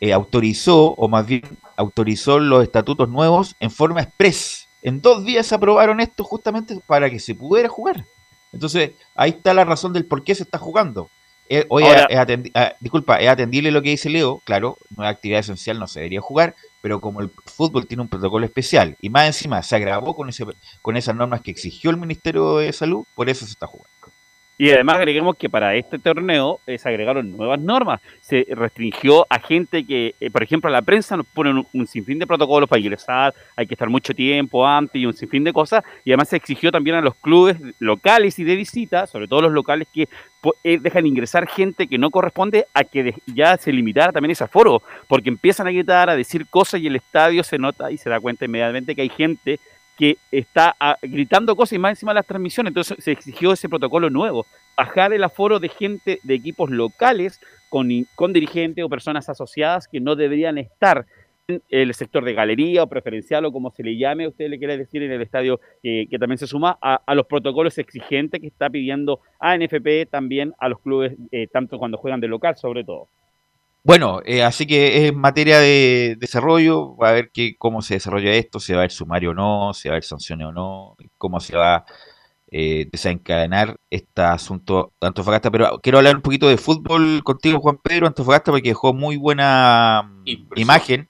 eh, 0.00 0.12
autorizó, 0.12 0.94
o 0.94 1.08
más 1.08 1.26
bien 1.26 1.42
autorizó 1.76 2.40
los 2.40 2.62
estatutos 2.62 3.08
nuevos 3.08 3.54
en 3.60 3.70
forma 3.70 4.00
express. 4.00 4.66
En 4.82 5.00
dos 5.00 5.24
días 5.24 5.46
se 5.46 5.54
aprobaron 5.54 6.00
esto 6.00 6.24
justamente 6.24 6.78
para 6.86 7.10
que 7.10 7.18
se 7.20 7.34
pudiera 7.34 7.68
jugar. 7.68 8.04
Entonces, 8.52 8.92
ahí 9.14 9.30
está 9.30 9.54
la 9.54 9.64
razón 9.64 9.92
del 9.92 10.06
por 10.06 10.24
qué 10.24 10.34
se 10.34 10.42
está 10.42 10.58
jugando. 10.58 11.08
Eh, 11.48 11.66
Ahora- 11.68 12.06
es 12.08 12.16
atendi- 12.16 12.50
ah, 12.54 12.74
disculpa, 12.78 13.16
es 13.16 13.28
atendible 13.28 13.70
lo 13.72 13.82
que 13.82 13.90
dice 13.90 14.08
Leo, 14.08 14.40
claro, 14.44 14.78
no 14.96 15.02
es 15.04 15.10
actividad 15.10 15.40
esencial, 15.40 15.80
no 15.80 15.88
se 15.88 15.98
debería 16.00 16.20
jugar, 16.20 16.54
pero 16.80 17.00
como 17.00 17.20
el 17.20 17.30
fútbol 17.44 17.86
tiene 17.88 18.02
un 18.02 18.08
protocolo 18.08 18.46
especial 18.46 18.96
y 19.00 19.10
más 19.10 19.26
encima 19.26 19.60
se 19.64 19.74
agravó 19.74 20.14
con, 20.14 20.28
ese, 20.28 20.44
con 20.80 20.96
esas 20.96 21.16
normas 21.16 21.40
que 21.40 21.50
exigió 21.50 21.90
el 21.90 21.96
Ministerio 21.96 22.58
de 22.58 22.72
Salud, 22.72 23.04
por 23.16 23.28
eso 23.28 23.44
se 23.46 23.50
está 23.52 23.66
jugando. 23.66 23.90
Y 24.60 24.70
además 24.72 24.96
agreguemos 24.96 25.36
que 25.36 25.48
para 25.48 25.74
este 25.74 25.98
torneo 25.98 26.60
eh, 26.66 26.76
se 26.76 26.86
agregaron 26.86 27.34
nuevas 27.34 27.58
normas. 27.58 27.98
Se 28.20 28.44
restringió 28.50 29.26
a 29.30 29.38
gente 29.38 29.86
que, 29.86 30.14
eh, 30.20 30.30
por 30.30 30.42
ejemplo, 30.42 30.68
a 30.68 30.70
la 30.70 30.82
prensa 30.82 31.16
nos 31.16 31.24
ponen 31.28 31.64
un, 31.72 31.86
sinfín 31.86 32.18
de 32.18 32.26
protocolos 32.26 32.68
para 32.68 32.78
ingresar, 32.78 33.32
hay 33.56 33.66
que 33.66 33.72
estar 33.72 33.88
mucho 33.88 34.12
tiempo 34.12 34.66
antes 34.66 35.00
y 35.00 35.06
un 35.06 35.14
sinfín 35.14 35.44
de 35.44 35.54
cosas. 35.54 35.82
Y 36.04 36.10
además 36.10 36.28
se 36.28 36.36
exigió 36.36 36.70
también 36.70 36.96
a 36.96 37.00
los 37.00 37.14
clubes 37.14 37.56
locales 37.78 38.38
y 38.38 38.44
de 38.44 38.54
visita, 38.54 39.06
sobre 39.06 39.28
todo 39.28 39.40
los 39.40 39.52
locales 39.52 39.88
que 39.90 40.10
eh, 40.62 40.78
dejan 40.78 41.06
ingresar 41.06 41.48
gente 41.48 41.86
que 41.86 41.96
no 41.96 42.10
corresponde 42.10 42.66
a 42.74 42.84
que 42.84 43.14
ya 43.28 43.56
se 43.56 43.72
limitara 43.72 44.12
también 44.12 44.32
ese 44.32 44.44
aforo, 44.44 44.82
porque 45.08 45.30
empiezan 45.30 45.68
a 45.68 45.70
gritar, 45.70 46.10
a 46.10 46.16
decir 46.16 46.46
cosas 46.46 46.82
y 46.82 46.86
el 46.86 46.96
estadio 46.96 47.42
se 47.44 47.56
nota 47.56 47.90
y 47.90 47.96
se 47.96 48.10
da 48.10 48.20
cuenta 48.20 48.44
inmediatamente 48.44 48.94
que 48.94 49.00
hay 49.00 49.08
gente 49.08 49.58
que 50.00 50.16
está 50.32 50.74
ah, 50.80 50.96
gritando 51.02 51.54
cosas 51.54 51.74
y 51.74 51.78
más 51.78 51.90
encima 51.90 52.12
de 52.12 52.20
las 52.20 52.26
transmisiones. 52.26 52.70
Entonces 52.70 53.04
se 53.04 53.12
exigió 53.12 53.52
ese 53.52 53.68
protocolo 53.68 54.08
nuevo, 54.08 54.46
bajar 54.74 55.12
el 55.12 55.22
aforo 55.22 55.60
de 55.60 55.68
gente 55.68 56.20
de 56.22 56.34
equipos 56.34 56.70
locales 56.70 57.38
con, 57.68 57.90
con 58.14 58.32
dirigentes 58.32 58.82
o 58.82 58.88
personas 58.88 59.28
asociadas 59.28 59.88
que 59.88 60.00
no 60.00 60.16
deberían 60.16 60.56
estar 60.56 61.04
en 61.48 61.62
el 61.68 61.92
sector 61.92 62.24
de 62.24 62.32
galería 62.32 62.82
o 62.82 62.86
preferencial 62.86 63.44
o 63.44 63.52
como 63.52 63.72
se 63.72 63.82
le 63.82 63.98
llame, 63.98 64.26
usted 64.26 64.48
le 64.48 64.58
quiere 64.58 64.78
decir 64.78 65.02
en 65.02 65.12
el 65.12 65.20
estadio 65.20 65.60
eh, 65.82 66.06
que 66.08 66.18
también 66.18 66.38
se 66.38 66.46
suma 66.46 66.78
a, 66.80 67.14
los 67.14 67.26
protocolos 67.26 67.76
exigentes 67.76 68.40
que 68.40 68.46
está 68.46 68.70
pidiendo 68.70 69.20
a 69.38 69.54
NFP 69.58 70.08
también 70.08 70.54
a 70.58 70.70
los 70.70 70.80
clubes, 70.80 71.12
eh, 71.30 71.46
tanto 71.46 71.78
cuando 71.78 71.98
juegan 71.98 72.20
de 72.20 72.28
local 72.28 72.56
sobre 72.56 72.84
todo. 72.84 73.08
Bueno, 73.82 74.20
eh, 74.26 74.42
así 74.42 74.66
que 74.66 75.06
es 75.06 75.14
materia 75.14 75.58
de 75.58 76.16
desarrollo, 76.18 76.96
va 76.96 77.10
a 77.10 77.12
ver 77.12 77.30
que, 77.30 77.56
cómo 77.56 77.80
se 77.80 77.94
desarrolla 77.94 78.32
esto, 78.32 78.60
si 78.60 78.72
va 78.72 78.78
a 78.78 78.80
haber 78.82 78.90
sumario 78.90 79.30
o 79.30 79.34
no, 79.34 79.72
si 79.72 79.88
va 79.88 79.94
a 79.94 79.96
haber 79.96 80.04
sanciones 80.04 80.48
o 80.48 80.52
no, 80.52 80.96
cómo 81.16 81.40
se 81.40 81.56
va 81.56 81.76
a 81.76 81.84
eh, 82.52 82.88
desencadenar 82.90 83.76
este 83.90 84.22
asunto 84.22 84.92
de 85.00 85.06
Antofagasta. 85.06 85.50
Pero 85.50 85.78
quiero 85.82 85.98
hablar 85.98 86.16
un 86.16 86.22
poquito 86.22 86.48
de 86.48 86.58
fútbol 86.58 87.22
contigo, 87.22 87.60
Juan 87.60 87.78
Pedro, 87.78 88.06
Antofagasta, 88.06 88.50
porque 88.50 88.70
dejó 88.70 88.92
muy 88.92 89.16
buena 89.16 90.02
mm, 90.02 90.58
imagen. 90.58 91.08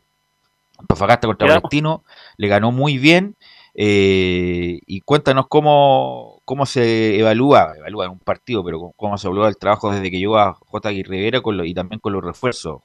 Antofagasta 0.78 1.26
contra. 1.26 1.48
Palestino, 1.48 2.04
le 2.36 2.48
ganó 2.48 2.72
muy 2.72 2.98
bien. 2.98 3.36
Eh, 3.74 4.78
y 4.86 5.00
cuéntanos 5.00 5.46
cómo, 5.48 6.40
cómo 6.44 6.66
se 6.66 7.18
evalúa, 7.18 7.74
evalúa 7.78 8.06
en 8.06 8.10
un 8.12 8.18
partido, 8.18 8.64
pero 8.64 8.92
cómo, 8.96 9.16
se 9.18 9.28
evalúa 9.28 9.48
el 9.48 9.56
trabajo 9.56 9.92
desde 9.92 10.10
que 10.10 10.18
llegó 10.18 10.38
a 10.38 10.54
J. 10.54 10.90
Rivera 10.90 11.40
y 11.64 11.74
también 11.74 12.00
con 12.00 12.12
los 12.12 12.24
refuerzos, 12.24 12.82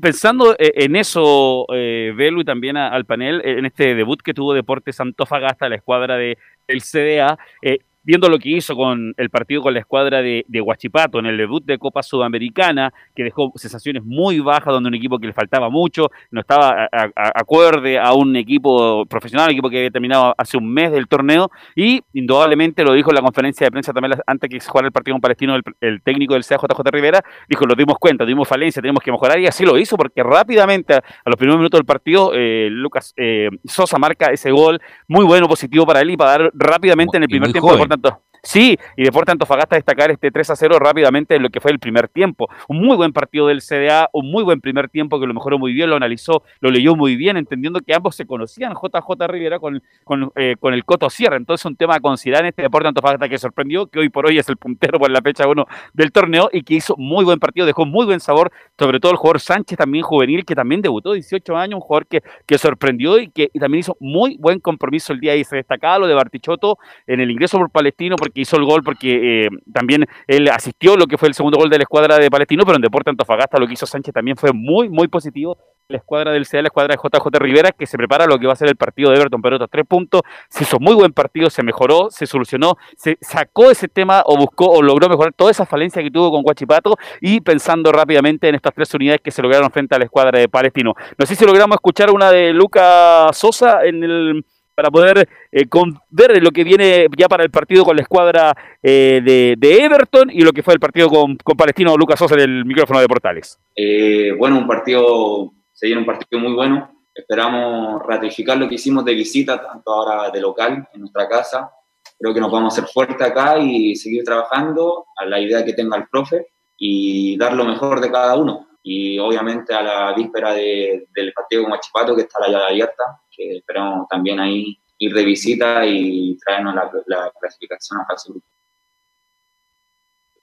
Pensando 0.00 0.54
eh, 0.58 0.72
en 0.76 0.96
eso, 0.96 1.66
eh, 1.72 2.12
Belu, 2.16 2.40
y 2.40 2.44
también 2.44 2.76
al 2.76 3.04
panel, 3.04 3.40
eh, 3.44 3.58
en 3.58 3.66
este 3.66 3.94
debut 3.94 4.20
que 4.20 4.34
tuvo 4.34 4.54
Deportes 4.54 4.98
Antofagasta, 5.00 5.68
la 5.68 5.76
escuadra 5.76 6.16
de, 6.16 6.38
CDA, 6.66 7.38
eh, 7.62 7.78
viendo 8.04 8.28
lo 8.28 8.38
que 8.38 8.50
hizo 8.50 8.74
con 8.74 9.14
el 9.16 9.30
partido 9.30 9.62
con 9.62 9.74
la 9.74 9.80
escuadra 9.80 10.22
de, 10.22 10.44
de 10.48 10.60
Huachipato 10.60 11.18
en 11.18 11.26
el 11.26 11.36
debut 11.36 11.64
de 11.64 11.78
Copa 11.78 12.02
Sudamericana, 12.02 12.92
que 13.14 13.22
dejó 13.24 13.52
sensaciones 13.56 14.02
muy 14.04 14.40
bajas, 14.40 14.72
donde 14.72 14.88
un 14.88 14.94
equipo 14.94 15.18
que 15.18 15.26
le 15.28 15.32
faltaba 15.32 15.68
mucho, 15.70 16.10
no 16.30 16.40
estaba 16.40 16.84
a- 16.84 16.88
a- 17.14 17.32
acorde 17.34 17.98
a 17.98 18.12
un 18.14 18.34
equipo 18.36 19.06
profesional, 19.06 19.46
un 19.48 19.52
equipo 19.52 19.70
que 19.70 19.78
había 19.78 19.90
terminado 19.90 20.34
hace 20.36 20.56
un 20.56 20.72
mes 20.72 20.90
del 20.92 21.06
torneo, 21.06 21.50
y 21.76 22.00
indudablemente 22.12 22.84
lo 22.84 22.92
dijo 22.92 23.10
en 23.10 23.16
la 23.16 23.22
conferencia 23.22 23.66
de 23.66 23.70
prensa 23.70 23.92
también 23.92 24.14
antes 24.26 24.48
que 24.50 24.60
se 24.60 24.68
jugara 24.68 24.86
el 24.86 24.92
partido 24.92 25.14
con 25.14 25.20
Palestino, 25.20 25.54
el, 25.54 25.62
el 25.80 26.02
técnico 26.02 26.34
del 26.34 26.44
CAJJ 26.44 26.80
Rivera, 26.90 27.20
dijo, 27.48 27.66
nos 27.66 27.76
dimos 27.76 27.98
cuenta, 27.98 28.24
tuvimos 28.24 28.48
falencia, 28.48 28.80
tenemos 28.82 29.02
que 29.02 29.10
mejorar, 29.12 29.38
y 29.38 29.46
así 29.46 29.64
lo 29.64 29.78
hizo, 29.78 29.96
porque 29.96 30.22
rápidamente, 30.22 30.94
a, 30.94 30.96
a 30.98 31.30
los 31.30 31.36
primeros 31.36 31.58
minutos 31.58 31.78
del 31.78 31.86
partido, 31.86 32.32
eh, 32.34 32.68
Lucas 32.70 33.12
eh, 33.16 33.48
Sosa 33.64 33.98
marca 33.98 34.26
ese 34.32 34.50
gol, 34.50 34.80
muy 35.08 35.24
bueno, 35.24 35.48
positivo 35.48 35.86
para 35.86 36.00
él, 36.00 36.10
y 36.10 36.16
para 36.16 36.30
dar 36.32 36.50
rápidamente 36.54 37.16
en 37.16 37.22
el 37.24 37.28
primer 37.28 37.48
tiempo, 37.52 37.68
joven. 37.76 37.91
Tanto, 37.92 38.22
Sí, 38.44 38.76
y 38.96 39.04
Deporte 39.04 39.30
Antofagasta 39.30 39.76
destacar 39.76 40.10
este 40.10 40.32
3 40.32 40.50
a 40.50 40.56
0 40.56 40.80
rápidamente 40.80 41.36
en 41.36 41.44
lo 41.44 41.50
que 41.50 41.60
fue 41.60 41.70
el 41.70 41.78
primer 41.78 42.08
tiempo. 42.08 42.48
Un 42.66 42.78
muy 42.84 42.96
buen 42.96 43.12
partido 43.12 43.46
del 43.46 43.60
CDA, 43.62 44.08
un 44.12 44.32
muy 44.32 44.42
buen 44.42 44.60
primer 44.60 44.88
tiempo 44.88 45.20
que 45.20 45.28
lo 45.28 45.34
mejoró 45.34 45.60
muy 45.60 45.72
bien, 45.72 45.88
lo 45.88 45.94
analizó, 45.94 46.42
lo 46.58 46.68
leyó 46.70 46.96
muy 46.96 47.14
bien, 47.14 47.36
entendiendo 47.36 47.78
que 47.80 47.94
ambos 47.94 48.16
se 48.16 48.26
conocían, 48.26 48.74
JJ 48.74 49.28
Rivera 49.28 49.60
con, 49.60 49.80
con, 50.02 50.32
eh, 50.34 50.56
con 50.58 50.74
el 50.74 50.84
Coto 50.84 51.08
Sierra. 51.08 51.36
Entonces, 51.36 51.64
un 51.66 51.76
tema 51.76 51.94
a 51.94 52.00
considerar 52.00 52.42
en 52.42 52.48
este 52.48 52.62
Deporte 52.62 52.88
Antofagasta 52.88 53.28
que 53.28 53.38
sorprendió, 53.38 53.86
que 53.86 54.00
hoy 54.00 54.08
por 54.08 54.26
hoy 54.26 54.38
es 54.38 54.48
el 54.48 54.56
puntero 54.56 54.98
por 54.98 55.08
la 55.12 55.22
fecha 55.22 55.46
1 55.46 55.64
del 55.92 56.10
torneo 56.10 56.50
y 56.52 56.64
que 56.64 56.74
hizo 56.74 56.96
muy 56.98 57.24
buen 57.24 57.38
partido, 57.38 57.64
dejó 57.64 57.86
muy 57.86 58.06
buen 58.06 58.18
sabor, 58.18 58.50
sobre 58.76 58.98
todo 58.98 59.12
el 59.12 59.18
jugador 59.18 59.38
Sánchez, 59.38 59.78
también 59.78 60.02
juvenil, 60.02 60.44
que 60.44 60.56
también 60.56 60.82
debutó 60.82 61.12
18 61.12 61.56
años, 61.56 61.76
un 61.76 61.80
jugador 61.80 62.08
que, 62.08 62.24
que 62.44 62.58
sorprendió 62.58 63.20
y 63.20 63.28
que 63.28 63.50
y 63.52 63.60
también 63.60 63.80
hizo 63.80 63.96
muy 64.00 64.36
buen 64.36 64.58
compromiso 64.58 65.12
el 65.12 65.20
día 65.20 65.36
y 65.36 65.44
se 65.44 65.54
destacaba 65.54 66.00
lo 66.00 66.08
de 66.08 66.14
Bartichotto 66.14 66.78
en 67.06 67.20
el 67.20 67.30
ingreso 67.30 67.56
por 67.56 67.70
Palestino 67.70 68.16
porque 68.16 68.31
hizo 68.40 68.56
el 68.56 68.64
gol, 68.64 68.82
porque 68.82 69.44
eh, 69.44 69.48
también 69.72 70.06
él 70.26 70.48
asistió 70.48 70.96
lo 70.96 71.06
que 71.06 71.18
fue 71.18 71.28
el 71.28 71.34
segundo 71.34 71.58
gol 71.58 71.70
de 71.70 71.78
la 71.78 71.82
escuadra 71.82 72.18
de 72.18 72.30
Palestino, 72.30 72.64
pero 72.64 72.76
en 72.76 72.82
Deporte 72.82 73.10
Antofagasta 73.10 73.58
lo 73.58 73.66
que 73.66 73.74
hizo 73.74 73.86
Sánchez 73.86 74.14
también 74.14 74.36
fue 74.36 74.52
muy, 74.52 74.88
muy 74.88 75.08
positivo. 75.08 75.58
La 75.88 75.98
escuadra 75.98 76.32
del 76.32 76.46
CDA, 76.46 76.62
la 76.62 76.68
escuadra 76.68 76.94
de 76.94 77.00
JJ 77.02 77.38
Rivera, 77.38 77.70
que 77.72 77.86
se 77.86 77.98
prepara 77.98 78.26
lo 78.26 78.38
que 78.38 78.46
va 78.46 78.54
a 78.54 78.56
ser 78.56 78.68
el 78.68 78.76
partido 78.76 79.10
de 79.10 79.16
Everton, 79.16 79.42
pero 79.42 79.56
otros 79.56 79.70
tres 79.70 79.84
puntos. 79.86 80.22
Se 80.48 80.64
hizo 80.64 80.78
muy 80.78 80.94
buen 80.94 81.12
partido, 81.12 81.50
se 81.50 81.62
mejoró, 81.62 82.08
se 82.10 82.26
solucionó, 82.26 82.76
se 82.96 83.18
sacó 83.20 83.70
ese 83.70 83.88
tema 83.88 84.22
o 84.24 84.36
buscó 84.36 84.66
o 84.66 84.80
logró 84.80 85.08
mejorar 85.08 85.34
toda 85.34 85.50
esa 85.50 85.66
falencia 85.66 86.02
que 86.02 86.10
tuvo 86.10 86.30
con 86.30 86.42
Guachipato 86.42 86.96
y 87.20 87.40
pensando 87.40 87.92
rápidamente 87.92 88.48
en 88.48 88.54
estas 88.54 88.72
tres 88.72 88.94
unidades 88.94 89.20
que 89.20 89.30
se 89.30 89.42
lograron 89.42 89.70
frente 89.70 89.94
a 89.94 89.98
la 89.98 90.04
escuadra 90.04 90.38
de 90.38 90.48
Palestino. 90.48 90.94
No 91.18 91.26
sé 91.26 91.34
si 91.34 91.44
logramos 91.44 91.74
escuchar 91.74 92.10
una 92.10 92.30
de 92.30 92.52
Lucas 92.52 93.36
Sosa 93.36 93.84
en 93.84 94.02
el 94.02 94.44
para 94.82 94.90
poder 94.90 95.28
eh, 95.52 95.68
con- 95.68 95.96
ver 96.10 96.42
lo 96.42 96.50
que 96.50 96.64
viene 96.64 97.06
ya 97.16 97.28
para 97.28 97.44
el 97.44 97.50
partido 97.50 97.84
con 97.84 97.94
la 97.94 98.02
escuadra 98.02 98.52
eh, 98.82 99.20
de, 99.24 99.54
de 99.56 99.84
Everton 99.84 100.28
y 100.30 100.40
lo 100.40 100.52
que 100.52 100.62
fue 100.64 100.74
el 100.74 100.80
partido 100.80 101.08
con, 101.08 101.36
con 101.36 101.56
Palestino 101.56 101.96
Lucas 101.96 102.18
Sosa 102.18 102.34
en 102.34 102.40
el 102.40 102.64
micrófono 102.64 103.00
de 103.00 103.06
Portales. 103.06 103.58
Eh, 103.76 104.32
bueno, 104.36 104.58
un 104.58 104.66
partido, 104.66 105.52
se 105.72 105.96
un 105.96 106.04
partido 106.04 106.40
muy 106.40 106.52
bueno. 106.54 106.90
Esperamos 107.14 108.02
ratificar 108.06 108.56
lo 108.56 108.68
que 108.68 108.74
hicimos 108.74 109.04
de 109.04 109.14
visita, 109.14 109.60
tanto 109.62 109.92
ahora 109.92 110.30
de 110.30 110.40
local, 110.40 110.88
en 110.92 111.00
nuestra 111.00 111.28
casa. 111.28 111.70
Creo 112.18 112.34
que 112.34 112.40
nos 112.40 112.50
vamos 112.50 112.72
a 112.76 112.80
hacer 112.80 112.90
fuerte 112.92 113.22
acá 113.22 113.58
y 113.58 113.94
seguir 113.94 114.24
trabajando 114.24 115.04
a 115.16 115.26
la 115.26 115.38
idea 115.38 115.64
que 115.64 115.74
tenga 115.74 115.96
el 115.96 116.08
profe 116.10 116.46
y 116.76 117.36
dar 117.38 117.52
lo 117.54 117.64
mejor 117.64 118.00
de 118.00 118.10
cada 118.10 118.34
uno. 118.36 118.66
Y 118.82 119.18
obviamente 119.20 119.72
a 119.74 119.82
la 119.82 120.12
víspera 120.14 120.54
de- 120.54 121.06
del 121.14 121.32
partido 121.32 121.62
con 121.62 121.70
Machipato, 121.70 122.16
que 122.16 122.22
está 122.22 122.40
la 122.40 122.48
llave 122.48 122.64
abierta, 122.70 123.04
que 123.34 123.56
esperamos 123.58 124.06
también 124.08 124.38
ahí 124.40 124.78
ir 124.98 125.14
de 125.14 125.24
visita 125.24 125.84
y 125.86 126.36
traernos 126.38 126.74
la, 126.74 126.90
la 127.06 127.32
clasificación 127.40 128.00
a 128.00 128.06
fase. 128.06 128.32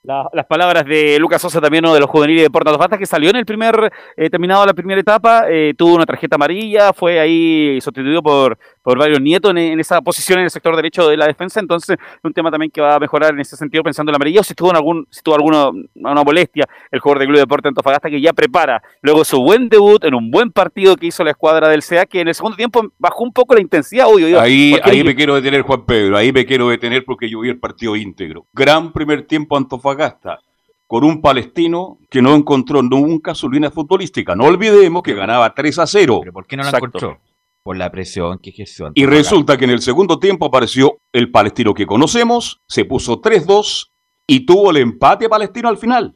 La- 0.03 0.29
las 0.33 0.45
palabras 0.45 0.85
de 0.85 1.19
Lucas 1.19 1.41
Sosa, 1.41 1.59
también 1.59 1.83
uno 1.83 1.93
de 1.93 1.99
los 1.99 2.09
juveniles 2.09 2.43
de 2.43 2.49
Porta 2.49 2.69
Antofagasta, 2.69 2.97
que 2.97 3.05
salió 3.05 3.29
en 3.29 3.35
el 3.35 3.45
primer, 3.45 3.91
eh, 4.15 4.29
terminado 4.29 4.65
la 4.65 4.73
primera 4.73 4.99
etapa, 5.01 5.43
eh, 5.49 5.73
tuvo 5.77 5.95
una 5.95 6.05
tarjeta 6.05 6.35
amarilla, 6.35 6.93
fue 6.93 7.19
ahí 7.19 7.79
sustituido 7.81 8.23
por, 8.23 8.57
por 8.81 8.97
varios 8.97 9.21
nietos 9.21 9.51
en, 9.51 9.57
en 9.57 9.79
esa 9.79 10.01
posición 10.01 10.39
en 10.39 10.45
el 10.45 10.51
sector 10.51 10.75
derecho 10.75 11.07
de 11.07 11.17
la 11.17 11.27
defensa, 11.27 11.59
entonces 11.59 11.97
un 12.23 12.33
tema 12.33 12.51
también 12.51 12.71
que 12.71 12.81
va 12.81 12.95
a 12.95 12.99
mejorar 12.99 13.33
en 13.33 13.39
ese 13.39 13.55
sentido 13.55 13.83
pensando 13.83 14.09
en 14.09 14.13
la 14.13 14.17
amarilla, 14.17 14.41
o 14.41 14.43
si 14.43 14.53
tuvo 14.53 14.69
en 14.71 14.77
algún, 14.77 15.07
si 15.09 15.21
tuvo 15.21 15.35
alguna 15.35 15.69
una 15.95 16.23
molestia 16.23 16.67
el 16.91 16.99
jugador 16.99 17.19
del 17.19 17.27
Club 17.29 17.39
Deporte 17.39 17.67
Antofagasta 17.67 18.09
que 18.09 18.21
ya 18.21 18.33
prepara 18.33 18.81
luego 19.01 19.23
su 19.23 19.41
buen 19.41 19.69
debut 19.69 20.03
en 20.03 20.15
un 20.15 20.31
buen 20.31 20.51
partido 20.51 20.95
que 20.95 21.07
hizo 21.07 21.23
la 21.23 21.31
escuadra 21.31 21.67
del 21.69 21.83
CA, 21.83 22.05
que 22.05 22.21
en 22.21 22.27
el 22.27 22.35
segundo 22.35 22.57
tiempo 22.57 22.81
bajó 22.97 23.23
un 23.23 23.33
poco 23.33 23.55
la 23.55 23.61
intensidad, 23.61 24.07
obvio, 24.07 24.27
digo, 24.27 24.39
Ahí, 24.39 24.75
ahí 24.83 25.03
me 25.03 25.15
quiero 25.15 25.35
detener, 25.35 25.61
Juan 25.61 25.85
Pedro, 25.85 26.17
ahí 26.17 26.31
me 26.31 26.45
quiero 26.45 26.69
detener 26.69 27.03
porque 27.05 27.29
yo 27.29 27.41
vi 27.41 27.49
el 27.49 27.59
partido 27.59 27.95
íntegro. 27.95 28.45
Gran 28.53 28.91
primer 28.93 29.23
tiempo 29.23 29.57
Antofagasta, 29.57 30.39
con 30.87 31.03
un 31.03 31.21
palestino 31.21 31.99
que 32.09 32.21
no 32.21 32.35
encontró 32.35 32.81
nunca 32.81 33.35
su 33.35 33.49
línea 33.49 33.69
futbolística. 33.69 34.35
No 34.35 34.45
olvidemos 34.45 35.03
que 35.03 35.13
ganaba 35.13 35.53
3 35.53 35.79
a 35.79 35.87
0. 35.87 36.21
¿Por 36.33 36.47
qué 36.47 36.57
no 36.57 36.63
la 36.63 36.69
Exacto. 36.69 36.87
encontró? 36.87 37.19
Por 37.63 37.77
la 37.77 37.91
presión 37.91 38.39
que 38.39 38.51
ejerció. 38.51 38.91
Y 38.95 39.05
resulta 39.05 39.57
que 39.57 39.65
en 39.65 39.71
el 39.71 39.81
segundo 39.81 40.17
tiempo 40.19 40.45
apareció 40.45 40.99
el 41.13 41.29
palestino 41.31 41.73
que 41.73 41.85
conocemos, 41.85 42.61
se 42.67 42.85
puso 42.85 43.21
3-2 43.21 43.91
y 44.27 44.45
tuvo 44.45 44.71
el 44.71 44.77
empate 44.77 45.27
palestino 45.29 45.69
al 45.69 45.77
final. 45.77 46.15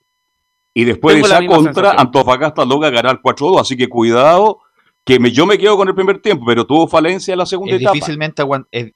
Y 0.74 0.86
después 0.86 1.16
Tengo 1.16 1.28
de 1.28 1.34
la 1.34 1.40
esa 1.40 1.48
contra, 1.56 1.74
sensación. 1.74 2.00
Antofagasta 2.00 2.66
logra 2.66 2.90
ganar 2.90 3.22
4-2, 3.22 3.60
así 3.60 3.76
que 3.78 3.88
cuidado, 3.90 4.60
que 5.06 5.20
me- 5.20 5.32
yo 5.32 5.46
me 5.46 5.58
quedo 5.58 5.76
con 5.78 5.88
el 5.88 5.94
primer 5.96 6.20
tiempo, 6.22 6.46
pero 6.48 6.66
tuvo 6.66 6.88
falencia 6.88 7.34
en 7.34 7.38
la 7.40 7.46
segunda 7.46 7.76
es 7.76 7.82
etapa. 7.82 7.94
difícilmente 7.94 8.42
aguant- 8.42 8.68
es- 8.72 8.94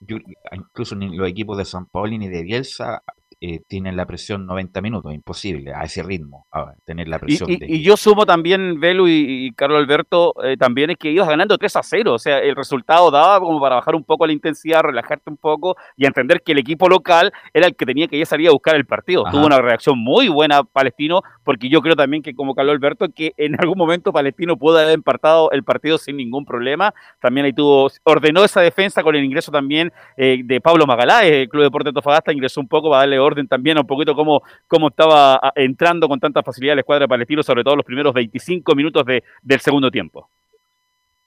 yo- 0.00 0.16
incluso 0.52 0.94
ni 0.94 1.14
los 1.16 1.28
equipos 1.28 1.58
de 1.58 1.64
San 1.64 1.86
Paolo 1.86 2.16
ni 2.16 2.28
de 2.28 2.42
Bielsa 2.44 3.02
eh, 3.40 3.60
tienen 3.68 3.96
la 3.96 4.04
presión 4.06 4.46
90 4.46 4.80
minutos, 4.80 5.14
imposible 5.14 5.72
a 5.74 5.82
ese 5.84 6.02
ritmo, 6.02 6.46
tener 6.84 7.08
la 7.08 7.18
presión. 7.18 7.50
y- 7.50 7.56
de- 7.56 7.66
y 7.68 7.82
yo 7.82 7.96
sumo 7.96 8.26
también, 8.26 8.80
Velu 8.80 9.06
y, 9.08 9.46
y 9.46 9.52
Carlos 9.52 9.78
Alberto, 9.78 10.34
eh, 10.44 10.56
también 10.56 10.90
es 10.90 10.96
que 10.96 11.10
ibas 11.10 11.28
ganando 11.28 11.56
3 11.56 11.76
a 11.76 11.82
0. 11.82 12.14
O 12.14 12.18
sea, 12.18 12.38
el 12.40 12.56
resultado 12.56 13.10
daba 13.10 13.38
como 13.40 13.60
para 13.60 13.76
bajar 13.76 13.94
un 13.94 14.04
poco 14.04 14.26
la 14.26 14.32
intensidad, 14.32 14.80
relajarte 14.82 15.30
un 15.30 15.36
poco 15.36 15.76
y 15.96 16.06
entender 16.06 16.42
que 16.42 16.52
el 16.52 16.58
equipo 16.58 16.88
local 16.88 17.32
era 17.54 17.66
el 17.66 17.76
que 17.76 17.86
tenía 17.86 18.08
que 18.08 18.18
ya 18.18 18.26
salir 18.26 18.48
a 18.48 18.52
buscar 18.52 18.74
el 18.76 18.86
partido. 18.86 19.26
Ajá. 19.26 19.32
Tuvo 19.36 19.46
una 19.46 19.60
reacción 19.60 19.98
muy 19.98 20.28
buena 20.28 20.64
Palestino, 20.64 21.22
porque 21.44 21.68
yo 21.68 21.80
creo 21.80 21.94
también 21.96 22.22
que, 22.22 22.34
como 22.34 22.54
Carlos 22.54 22.74
Alberto, 22.74 23.06
que 23.14 23.34
en 23.36 23.54
algún 23.60 23.78
momento 23.78 24.12
Palestino 24.12 24.56
pudo 24.56 24.78
haber 24.78 24.94
empatado 24.94 25.50
el 25.52 25.62
partido 25.64 25.98
sin 25.98 26.16
ningún 26.16 26.44
problema. 26.44 26.92
También 27.20 27.46
ahí 27.46 27.52
tuvo, 27.52 27.88
ordenó 28.04 28.44
esa 28.44 28.60
defensa 28.60 29.02
con 29.02 29.14
el 29.14 29.24
ingreso 29.24 29.52
también 29.52 29.92
eh, 30.16 30.40
de 30.44 30.60
Pablo 30.60 30.86
Magaláes, 30.86 31.30
el 31.32 31.48
Club 31.48 31.62
Deporte 31.64 31.88
Antofagasta, 31.90 32.32
ingresó 32.32 32.60
un 32.60 32.68
poco 32.68 32.88
para 32.90 33.00
darle 33.00 33.17
orden 33.18 33.46
también 33.48 33.76
a 33.78 33.80
un 33.82 33.86
poquito 33.86 34.14
cómo, 34.14 34.42
cómo 34.66 34.88
estaba 34.88 35.34
ah, 35.42 35.52
entrando 35.56 36.08
con 36.08 36.18
tanta 36.20 36.42
facilidad 36.42 36.74
la 36.74 36.80
escuadra 36.80 37.04
de 37.04 37.08
Palestino, 37.08 37.42
sobre 37.42 37.62
todo 37.64 37.76
los 37.76 37.84
primeros 37.84 38.12
25 38.14 38.74
minutos 38.74 39.04
de- 39.06 39.22
del 39.42 39.60
segundo 39.60 39.90
tiempo. 39.90 40.28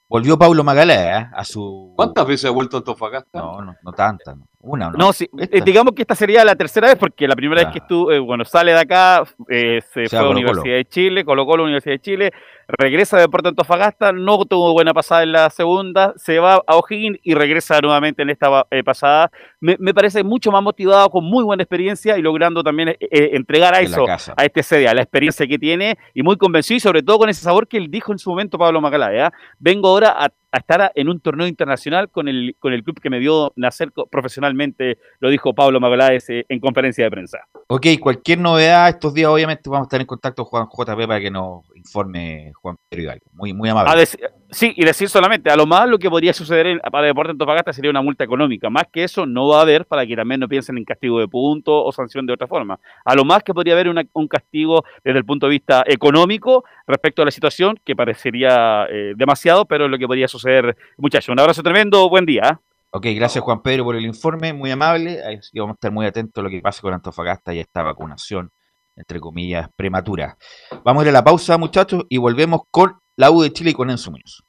Volvió 0.08 0.36
Pablo 0.38 0.62
Magalá 0.62 1.30
a 1.34 1.42
su... 1.42 1.94
¿Cuántas 1.96 2.26
veces 2.26 2.44
ha 2.50 2.52
vuelto 2.52 2.76
a 2.76 2.80
Antofagasta? 2.80 3.38
No, 3.40 3.62
no, 3.62 3.74
no 3.82 3.92
tantas. 3.92 4.36
no. 4.36 4.44
Una, 4.60 4.90
¿no? 4.90 4.98
No, 4.98 5.12
sí, 5.14 5.26
eh, 5.38 5.62
digamos 5.64 5.94
que 5.94 6.02
esta 6.02 6.14
sería 6.14 6.44
la 6.44 6.54
tercera 6.54 6.88
vez, 6.88 6.96
porque 6.98 7.26
la 7.26 7.34
primera 7.34 7.62
vez 7.64 7.72
que 7.72 7.78
Ah. 7.80 7.82
estuvo, 7.82 8.12
eh, 8.12 8.18
bueno, 8.18 8.44
sale 8.44 8.72
de 8.72 8.78
acá, 8.80 9.24
eh, 9.48 9.80
se, 9.92 10.04
Se 10.06 10.10
fue 10.10 10.18
a 10.18 10.22
la. 10.22 10.28
Universidad 10.28 10.74
de 10.76 10.84
Chile, 10.84 11.24
colocó 11.24 11.56
la 11.56 11.62
Universidad 11.64 11.94
de 11.94 11.98
Chile, 12.00 12.32
regresa 12.68 13.16
de 13.16 13.22
Deportes 13.22 13.50
Antofagasta, 13.50 14.12
no 14.12 14.44
tuvo 14.44 14.72
buena 14.72 14.94
pasada 14.94 15.22
en 15.22 15.32
la 15.32 15.50
segunda, 15.50 16.12
se 16.16 16.38
va 16.38 16.62
a 16.66 16.76
O'Higgins 16.76 17.18
y 17.22 17.34
regresa 17.34 17.80
nuevamente 17.80 18.22
en 18.22 18.30
esta 18.30 18.66
eh, 18.70 18.82
pasada. 18.82 19.30
Me, 19.60 19.76
me 19.78 19.94
parece 19.94 20.22
mucho 20.22 20.50
más 20.50 20.62
motivado, 20.62 21.10
con 21.10 21.24
muy 21.24 21.44
buena 21.44 21.62
experiencia 21.62 22.18
y 22.18 22.22
logrando 22.22 22.62
también 22.62 22.90
eh, 22.90 22.96
eh, 23.00 23.30
entregar 23.32 23.74
a 23.74 23.80
En 23.80 23.86
eso, 23.86 24.06
a 24.06 24.44
este 24.44 24.62
CDA, 24.62 24.94
la 24.94 25.02
experiencia 25.02 25.46
que 25.46 25.58
tiene 25.58 25.98
y 26.14 26.22
muy 26.22 26.36
convencido 26.36 26.76
y 26.76 26.80
sobre 26.80 27.02
todo 27.02 27.18
con 27.18 27.28
ese 27.28 27.42
sabor 27.42 27.68
que 27.68 27.76
él 27.76 27.90
dijo 27.90 28.12
en 28.12 28.18
su 28.18 28.30
momento 28.30 28.58
Pablo 28.58 28.80
Macalá. 28.80 29.32
Vengo 29.58 29.88
ahora 29.88 30.10
a, 30.10 30.28
a 30.52 30.58
estar 30.58 30.92
en 30.94 31.08
un 31.08 31.18
torneo 31.18 31.46
internacional 31.46 32.10
con 32.10 32.28
el, 32.28 32.54
con 32.58 32.74
el 32.74 32.84
club 32.84 33.00
que 33.00 33.08
me 33.08 33.18
vio 33.18 33.52
nacer 33.56 33.90
profesionalmente, 34.10 34.98
lo 35.18 35.30
dijo 35.30 35.54
Pablo 35.54 35.80
Magaláes 35.80 36.28
eh, 36.28 36.44
en 36.48 36.60
conferencia 36.60 37.04
de 37.04 37.10
prensa. 37.10 37.38
Ok, 37.68 37.86
cualquier 37.98 38.38
novedad 38.38 38.90
estos 38.90 39.14
días, 39.14 39.30
obviamente, 39.30 39.70
vamos 39.70 39.86
a 39.86 39.88
estar 39.88 40.00
en 40.00 40.06
contacto 40.06 40.44
con 40.44 40.66
Juan 40.66 40.86
JP 40.86 41.06
para 41.06 41.20
que 41.20 41.30
nos 41.30 41.64
informe 41.74 42.51
Juan 42.52 42.76
Pedro 42.88 43.02
Hidalgo. 43.04 43.26
Muy, 43.32 43.52
muy 43.52 43.68
amable. 43.68 44.04
Sí, 44.50 44.72
y 44.76 44.84
decir 44.84 45.08
solamente, 45.08 45.50
a 45.50 45.56
lo 45.56 45.64
más 45.66 45.88
lo 45.88 45.98
que 45.98 46.10
podría 46.10 46.32
suceder 46.32 46.66
en, 46.66 46.78
para 46.80 47.06
Deportes 47.06 47.30
Antofagasta 47.32 47.72
sería 47.72 47.90
una 47.90 48.02
multa 48.02 48.24
económica. 48.24 48.68
Más 48.68 48.84
que 48.92 49.04
eso 49.04 49.24
no 49.24 49.48
va 49.48 49.58
a 49.58 49.62
haber 49.62 49.86
para 49.86 50.06
que 50.06 50.14
también 50.14 50.40
no 50.40 50.48
piensen 50.48 50.76
en 50.76 50.84
castigo 50.84 51.18
de 51.20 51.28
puntos 51.28 51.74
o 51.86 51.90
sanción 51.92 52.26
de 52.26 52.34
otra 52.34 52.46
forma. 52.46 52.78
A 53.04 53.14
lo 53.14 53.24
más 53.24 53.42
que 53.42 53.54
podría 53.54 53.74
haber 53.74 53.88
una- 53.88 54.04
un 54.12 54.28
castigo 54.28 54.84
desde 55.02 55.18
el 55.18 55.24
punto 55.24 55.46
de 55.46 55.50
vista 55.50 55.82
económico 55.86 56.64
respecto 56.86 57.22
a 57.22 57.24
la 57.24 57.30
situación, 57.30 57.78
que 57.84 57.96
parecería 57.96 58.86
eh, 58.90 59.14
demasiado, 59.16 59.64
pero 59.64 59.86
es 59.86 59.90
lo 59.90 59.98
que 59.98 60.06
podría 60.06 60.28
suceder, 60.28 60.76
muchachos. 60.98 61.30
Un 61.30 61.40
abrazo 61.40 61.62
tremendo, 61.62 62.08
buen 62.08 62.26
día. 62.26 62.42
¿eh? 62.52 62.56
Ok, 62.90 63.06
gracias 63.14 63.42
Juan 63.42 63.62
Pedro 63.62 63.84
por 63.84 63.96
el 63.96 64.04
informe, 64.04 64.52
muy 64.52 64.70
amable. 64.70 65.22
Ahí 65.24 65.38
vamos 65.54 65.70
a 65.72 65.76
estar 65.76 65.90
muy 65.90 66.04
atentos 66.04 66.42
a 66.42 66.44
lo 66.44 66.50
que 66.50 66.60
pase 66.60 66.82
con 66.82 66.92
Antofagasta 66.92 67.54
y 67.54 67.58
esta 67.60 67.82
vacunación, 67.82 68.50
entre 68.96 69.20
comillas, 69.20 69.68
prematura. 69.76 70.36
Vamos 70.84 71.02
a 71.02 71.04
ir 71.04 71.08
a 71.10 71.12
la 71.12 71.24
pausa, 71.24 71.58
muchachos, 71.58 72.04
y 72.08 72.18
volvemos 72.18 72.62
con 72.70 72.98
la 73.16 73.30
U 73.30 73.42
de 73.42 73.52
Chile 73.52 73.70
y 73.70 73.74
con 73.74 73.90
Enzo 73.90 74.10
Muñoz. 74.10 74.42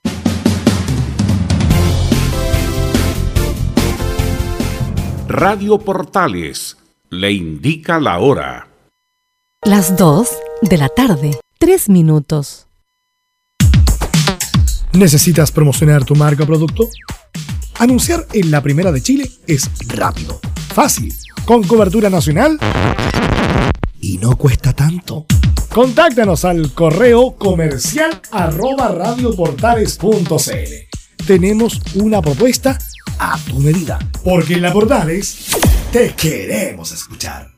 Radio 5.28 5.80
Portales 5.80 6.78
le 7.10 7.32
indica 7.32 8.00
la 8.00 8.20
hora. 8.20 8.68
Las 9.64 9.98
2 9.98 10.30
de 10.62 10.78
la 10.78 10.90
tarde, 10.90 11.40
3 11.60 11.90
minutos. 11.90 12.68
¿Necesitas 14.92 15.52
promocionar 15.52 16.06
tu 16.06 16.16
marca 16.16 16.44
o 16.44 16.46
producto? 16.46 16.88
Anunciar 17.80 18.28
en 18.34 18.52
la 18.52 18.62
primera 18.62 18.92
de 18.92 19.02
Chile 19.02 19.30
es 19.48 19.72
rápido, 19.88 20.40
fácil, 20.74 21.12
con 21.46 21.64
cobertura 21.64 22.10
nacional 22.10 22.60
y 24.04 24.18
no 24.18 24.38
cuesta 24.38 24.74
tanto. 24.74 25.26
Contáctanos 25.70 26.44
al 26.44 26.74
correo 26.74 27.38
comercial 27.38 28.22
arroba 28.32 28.90
radioportales.cl. 28.90 31.26
Tenemos 31.26 31.82
una 31.96 32.22
propuesta 32.22 32.78
a 33.18 33.40
tu 33.48 33.60
medida, 33.60 33.98
porque 34.24 34.56
en 34.56 34.64
la 34.64 34.74
Portales 34.74 35.56
te 35.92 36.14
queremos 36.16 36.92
escuchar. 36.92 37.54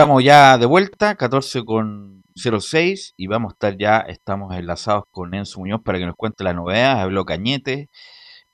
Estamos 0.00 0.24
ya 0.24 0.56
de 0.56 0.64
vuelta, 0.64 1.14
14 1.14 1.62
con 1.62 2.22
06 2.34 3.12
y 3.18 3.26
vamos 3.26 3.50
a 3.50 3.52
estar 3.52 3.76
ya, 3.76 3.98
estamos 3.98 4.56
enlazados 4.56 5.04
con 5.10 5.34
Enzo 5.34 5.60
Muñoz 5.60 5.82
para 5.84 5.98
que 5.98 6.06
nos 6.06 6.16
cuente 6.16 6.42
la 6.42 6.54
novedad, 6.54 7.02
habló 7.02 7.26
Cañete, 7.26 7.90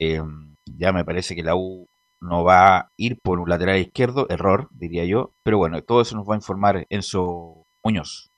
eh, 0.01 0.21
ya 0.65 0.93
me 0.93 1.05
parece 1.05 1.37
que 1.37 1.45
la 1.45 1.55
U 1.55 1.87
no 2.21 2.43
va 2.43 2.77
a 2.77 2.91
ir 2.97 3.21
por 3.23 3.39
un 3.39 3.49
lateral 3.49 3.79
izquierdo, 3.79 4.27
error, 4.29 4.67
diría 4.73 5.05
yo, 5.05 5.35
pero 5.45 5.57
bueno, 5.59 5.81
todo 5.83 6.01
eso 6.01 6.17
nos 6.17 6.29
va 6.29 6.35
a 6.35 6.39
informar 6.39 6.85
Enzo 6.91 7.63
Muñoz. 7.85 8.33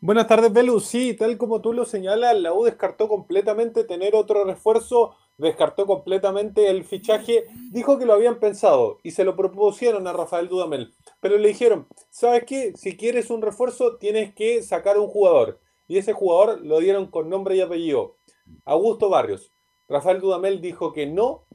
Buenas 0.00 0.28
tardes, 0.28 0.52
Belu. 0.52 0.78
Sí, 0.78 1.14
tal 1.14 1.36
como 1.38 1.60
tú 1.60 1.72
lo 1.72 1.86
señalas, 1.86 2.38
la 2.38 2.52
U 2.52 2.62
descartó 2.62 3.08
completamente 3.08 3.82
tener 3.82 4.14
otro 4.14 4.44
refuerzo, 4.44 5.16
descartó 5.36 5.86
completamente 5.86 6.70
el 6.70 6.84
fichaje, 6.84 7.44
dijo 7.70 7.98
que 7.98 8.06
lo 8.06 8.12
habían 8.12 8.38
pensado 8.38 8.98
y 9.02 9.12
se 9.12 9.24
lo 9.24 9.36
propusieron 9.36 10.06
a 10.06 10.12
Rafael 10.12 10.48
Dudamel, 10.48 10.94
pero 11.20 11.38
le 11.38 11.48
dijeron, 11.48 11.88
¿sabes 12.10 12.44
qué? 12.44 12.72
Si 12.76 12.96
quieres 12.96 13.30
un 13.30 13.42
refuerzo, 13.42 13.96
tienes 13.96 14.34
que 14.34 14.62
sacar 14.62 14.98
un 14.98 15.08
jugador. 15.08 15.60
Y 15.86 15.98
ese 15.98 16.12
jugador 16.12 16.60
lo 16.62 16.78
dieron 16.78 17.06
con 17.06 17.28
nombre 17.28 17.56
y 17.56 17.60
apellido, 17.60 18.16
Augusto 18.64 19.08
Barrios. 19.10 19.52
Rafael 19.88 20.20
Dudamel 20.20 20.60
dijo 20.60 20.92
que 20.92 21.06
no, 21.06 21.46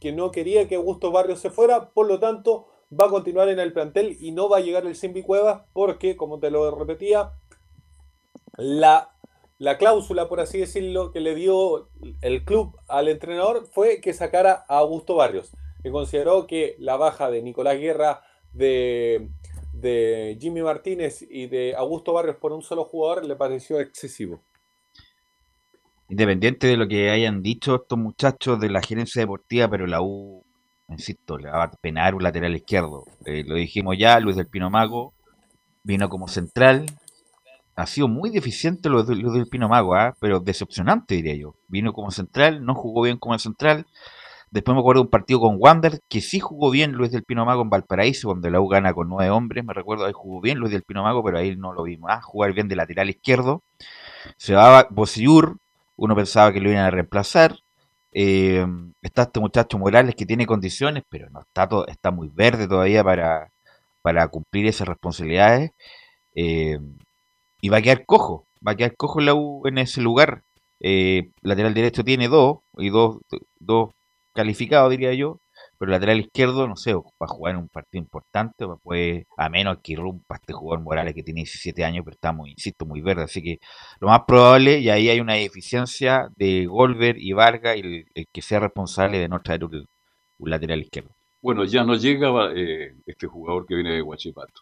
que 0.00 0.12
no 0.12 0.30
quería 0.30 0.68
que 0.68 0.76
Augusto 0.76 1.10
Barrios 1.10 1.40
se 1.40 1.50
fuera, 1.50 1.90
por 1.90 2.06
lo 2.06 2.18
tanto 2.18 2.68
va 2.98 3.06
a 3.06 3.10
continuar 3.10 3.48
en 3.48 3.58
el 3.58 3.72
plantel 3.72 4.16
y 4.20 4.32
no 4.32 4.48
va 4.48 4.58
a 4.58 4.60
llegar 4.60 4.86
el 4.86 4.96
Simbi 4.96 5.22
Cuevas 5.22 5.62
porque, 5.72 6.16
como 6.16 6.38
te 6.38 6.50
lo 6.50 6.74
repetía, 6.74 7.32
la, 8.56 9.13
la 9.64 9.78
cláusula, 9.78 10.28
por 10.28 10.40
así 10.40 10.58
decirlo, 10.58 11.10
que 11.10 11.20
le 11.20 11.34
dio 11.34 11.88
el 12.20 12.44
club 12.44 12.78
al 12.86 13.08
entrenador 13.08 13.66
fue 13.72 14.00
que 14.02 14.12
sacara 14.12 14.64
a 14.68 14.78
Augusto 14.78 15.16
Barrios, 15.16 15.52
que 15.82 15.90
consideró 15.90 16.46
que 16.46 16.76
la 16.78 16.96
baja 16.96 17.30
de 17.30 17.42
Nicolás 17.42 17.78
Guerra, 17.78 18.22
de, 18.52 19.30
Jimmy 20.38 20.62
Martínez 20.62 21.22
y 21.28 21.46
de 21.46 21.74
Augusto 21.76 22.12
Barrios 22.12 22.36
por 22.36 22.52
un 22.52 22.62
solo 22.62 22.84
jugador 22.84 23.24
le 23.24 23.36
pareció 23.36 23.80
excesivo. 23.80 24.42
Independiente 26.10 26.66
de 26.66 26.76
lo 26.76 26.86
que 26.86 27.10
hayan 27.10 27.42
dicho 27.42 27.76
estos 27.76 27.98
muchachos 27.98 28.60
de 28.60 28.68
la 28.68 28.82
gerencia 28.82 29.22
deportiva, 29.22 29.68
pero 29.68 29.86
la 29.86 30.02
U, 30.02 30.44
insisto, 30.88 31.38
le 31.38 31.50
va 31.50 31.64
a 31.64 31.70
penar 31.70 32.14
un 32.14 32.22
lateral 32.22 32.54
izquierdo. 32.54 33.04
Eh, 33.24 33.44
lo 33.46 33.54
dijimos 33.54 33.96
ya, 33.98 34.20
Luis 34.20 34.36
del 34.36 34.46
Pino 34.46 34.68
Mago 34.68 35.14
vino 35.82 36.08
como 36.08 36.28
central, 36.28 36.86
ha 37.76 37.86
sido 37.86 38.08
muy 38.08 38.30
deficiente 38.30 38.88
lo, 38.88 39.02
de- 39.04 39.16
lo 39.16 39.32
del 39.32 39.46
Pino 39.48 39.68
Mago, 39.68 39.94
¿ah? 39.94 40.14
pero 40.20 40.40
decepcionante 40.40 41.14
diría 41.16 41.34
yo. 41.36 41.54
Vino 41.68 41.92
como 41.92 42.10
central, 42.10 42.64
no 42.64 42.74
jugó 42.74 43.02
bien 43.02 43.18
como 43.18 43.38
central. 43.38 43.86
Después 44.50 44.74
me 44.74 44.80
acuerdo 44.80 45.00
de 45.02 45.06
un 45.06 45.10
partido 45.10 45.40
con 45.40 45.56
Wander, 45.58 46.00
que 46.08 46.20
sí 46.20 46.38
jugó 46.40 46.70
bien 46.70 46.92
Luis 46.92 47.10
del 47.10 47.24
Pino 47.24 47.44
Mago 47.44 47.62
en 47.62 47.70
Valparaíso, 47.70 48.28
donde 48.28 48.50
la 48.52 48.60
U 48.60 48.68
gana 48.68 48.94
con 48.94 49.08
nueve 49.08 49.30
hombres. 49.30 49.64
Me 49.64 49.74
recuerdo 49.74 50.06
ahí 50.06 50.12
jugó 50.14 50.40
bien 50.40 50.58
Luis 50.58 50.72
del 50.72 50.84
Pino 50.84 51.02
Mago, 51.02 51.24
pero 51.24 51.38
ahí 51.38 51.56
no 51.56 51.72
lo 51.72 51.82
vimos. 51.82 52.10
Ah, 52.12 52.20
jugar 52.22 52.52
bien 52.52 52.68
de 52.68 52.76
lateral 52.76 53.10
izquierdo. 53.10 53.62
Se 54.36 54.54
va 54.54 54.86
Bosillur, 54.90 55.58
uno 55.96 56.14
pensaba 56.16 56.52
que 56.52 56.60
lo 56.60 56.70
iban 56.70 56.84
a 56.84 56.90
reemplazar. 56.90 57.56
Eh, 58.12 58.64
está 59.02 59.22
este 59.22 59.40
muchacho 59.40 59.78
Morales 59.78 60.14
que 60.14 60.26
tiene 60.26 60.46
condiciones, 60.46 61.02
pero 61.08 61.28
no 61.30 61.40
está 61.40 61.68
todo, 61.68 61.86
está 61.88 62.10
muy 62.12 62.28
verde 62.28 62.68
todavía 62.68 63.02
para, 63.02 63.50
para 64.02 64.28
cumplir 64.28 64.66
esas 64.66 64.86
responsabilidades. 64.88 65.72
Eh, 66.36 66.78
y 67.64 67.70
va 67.70 67.78
a 67.78 67.82
quedar 67.82 68.04
cojo, 68.04 68.44
va 68.66 68.72
a 68.72 68.76
quedar 68.76 68.94
cojo 68.94 69.20
la 69.20 69.34
U 69.34 69.62
en 69.66 69.78
ese 69.78 70.02
lugar. 70.02 70.42
Eh, 70.80 71.30
lateral 71.40 71.72
derecho 71.72 72.04
tiene 72.04 72.28
dos, 72.28 72.58
y 72.76 72.90
dos, 72.90 73.20
dos 73.58 73.88
calificados, 74.34 74.90
diría 74.90 75.14
yo, 75.14 75.38
pero 75.78 75.90
lateral 75.90 76.20
izquierdo, 76.20 76.68
no 76.68 76.76
sé, 76.76 76.92
va 76.92 77.00
a 77.20 77.26
jugar 77.26 77.54
en 77.54 77.62
un 77.62 77.68
partido 77.68 78.02
importante, 78.02 78.66
a 79.38 79.48
menos 79.48 79.78
que 79.82 79.92
irrumpa 79.94 80.34
este 80.34 80.52
jugador 80.52 80.84
Morales 80.84 81.14
que 81.14 81.22
tiene 81.22 81.40
17 81.40 81.82
años, 81.84 82.04
pero 82.04 82.16
está 82.16 82.32
muy, 82.32 82.50
insisto, 82.50 82.84
muy 82.84 83.00
verde, 83.00 83.22
así 83.22 83.42
que 83.42 83.60
lo 83.98 84.08
más 84.08 84.20
probable, 84.26 84.80
y 84.80 84.90
ahí 84.90 85.08
hay 85.08 85.20
una 85.20 85.32
deficiencia 85.32 86.28
de 86.36 86.66
Golver 86.66 87.16
y 87.18 87.32
Vargas, 87.32 87.78
y 87.78 87.80
el, 87.80 88.04
el 88.14 88.26
que 88.30 88.42
sea 88.42 88.60
responsable 88.60 89.20
de 89.20 89.28
no 89.28 89.40
traer 89.40 89.64
un, 89.64 89.86
un 90.38 90.50
lateral 90.50 90.82
izquierdo. 90.82 91.12
Bueno, 91.40 91.64
ya 91.64 91.82
no 91.82 91.94
llega 91.94 92.28
eh, 92.54 92.94
este 93.06 93.26
jugador 93.26 93.64
que 93.66 93.74
viene 93.74 93.94
de 93.94 94.02
Huachipato. 94.02 94.60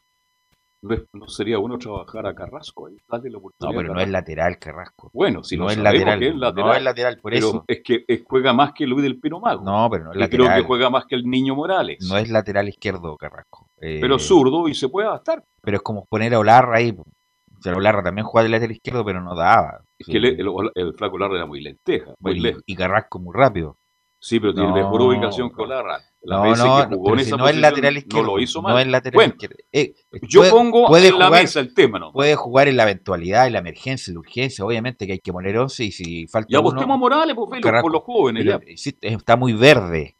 ¿No, 0.83 0.95
es- 0.95 1.03
no 1.13 1.29
sería 1.29 1.59
bueno 1.59 1.79
trabajar 1.79 2.27
a 2.27 2.35
Carrasco 2.35 2.89
ahí? 2.89 2.97
Darle 3.09 3.31
la 3.31 3.35
No, 3.35 3.39
oportunidad 3.39 3.79
pero 3.81 3.93
a 3.93 3.95
no 3.95 4.01
es 4.01 4.09
lateral, 4.11 4.59
Carrasco. 4.59 5.11
Bueno, 5.13 5.45
si 5.45 5.57
no 5.57 5.71
es 5.71 5.79
lateral, 5.79 6.19
que 6.19 6.29
es 6.29 6.35
lateral. 6.35 6.67
no 6.71 6.75
es 6.75 6.83
lateral, 6.83 7.19
por 7.21 7.33
pero 7.33 7.49
eso. 7.49 7.65
es 7.69 7.83
que 7.85 8.05
es- 8.09 8.23
juega 8.27 8.53
más 8.53 8.73
que 8.73 8.87
Luis 8.87 9.03
del 9.05 9.21
Pino 9.21 9.39
Mago. 9.41 9.65
No, 9.65 9.89
pero 9.91 10.05
no 10.07 10.13
es 10.13 10.27
Y 10.27 10.31
creo 10.31 10.47
que 10.55 10.63
juega 10.63 10.91
más 10.91 11.07
que 11.07 11.15
el 11.15 11.25
Niño 11.25 11.55
Morales. 11.55 11.99
No 12.09 12.17
es 12.19 12.29
lateral 12.31 12.69
izquierdo, 12.69 13.17
Carrasco. 13.17 13.69
Eh, 13.81 13.99
Pero 14.01 14.19
zurdo 14.19 14.67
y 14.69 14.75
se 14.75 14.89
puede 14.89 15.07
adaptar. 15.07 15.45
Pero 15.63 15.77
es 15.77 15.83
como 15.83 16.05
poner 16.07 16.35
a 16.35 16.41
Olarra 16.41 16.79
ahí. 16.79 16.91
O 16.99 17.63
sea, 17.63 17.75
Olarra 17.77 18.03
también 18.03 18.27
juega 18.27 18.43
de 18.43 18.49
lateral 18.51 18.73
izquierdo, 18.75 19.05
pero 19.05 19.21
no 19.23 19.37
daba. 19.37 19.83
Es 19.99 20.07
que 20.09 20.17
el, 20.19 20.25
el- 20.25 20.71
el 20.75 20.95
flaco 20.95 21.17
Larra 21.17 21.37
era 21.37 21.47
muy 21.47 21.61
lenteja, 21.61 22.13
muy 22.19 22.33
y- 22.33 22.41
lejos. 22.41 22.63
y 22.67 22.75
Carrasco 22.75 23.21
muy 23.21 23.33
rápido. 23.37 23.77
Sí, 24.25 24.39
pero 24.39 24.55
tiene 24.55 24.69
No, 24.69 24.75
mejor 24.77 25.03
ubicación 25.03 25.51
que 25.51 25.63
Olarra. 25.63 25.99
Las 26.23 26.39
No, 26.39 26.45
no, 26.45 26.83
que 26.85 26.91
no, 26.91 26.97
jugó 26.97 27.19
si 27.19 27.23
es 27.33 27.57
lateral 27.57 27.97
izquierdo. 27.97 28.23
No 28.29 28.37
lo 28.37 28.41
hizo 28.41 28.63
mal. 28.63 28.73
No 28.75 28.79
es 28.79 28.87
lateral 28.87 29.15
Bueno, 29.17 29.33
izquierdo. 29.33 29.57
Eh, 29.73 29.95
yo 30.29 30.41
puede- 30.43 30.51
pongo 30.53 30.87
puede 30.87 31.09
en 31.09 31.19
la 31.19 31.27
jugar- 31.27 31.43
mesa 31.43 31.59
el 31.59 31.75
tema, 31.75 31.99
¿no? 31.99 32.13
Puede 32.13 32.37
jugar 32.37 32.69
en 32.69 32.77
la 32.77 32.85
eventualidad, 32.85 33.49
en 33.49 33.55
la 33.55 33.59
emergencia, 33.59 34.13
en 34.13 34.15
la 34.15 34.21
urgencia. 34.21 34.65
Obviamente 34.65 35.09
que 35.09 35.15
hay 35.15 35.19
que 35.19 35.33
poner 35.33 35.59
11 35.59 35.85
y 35.87 35.91
si 35.91 36.29
falta 36.29 36.47
uno, 36.51 36.69
apostemos 36.69 36.95
a 36.95 36.99
Morales, 36.99 37.35
pues, 37.35 37.61
Carrasco. 37.61 37.83
por 37.87 37.93
los 37.93 38.03
jóvenes. 38.05 38.45
Pero, 38.45 38.61
ya. 38.61 38.65
existe- 38.71 39.09
está 39.13 39.37
muy 39.37 39.55
verde. 39.55 40.15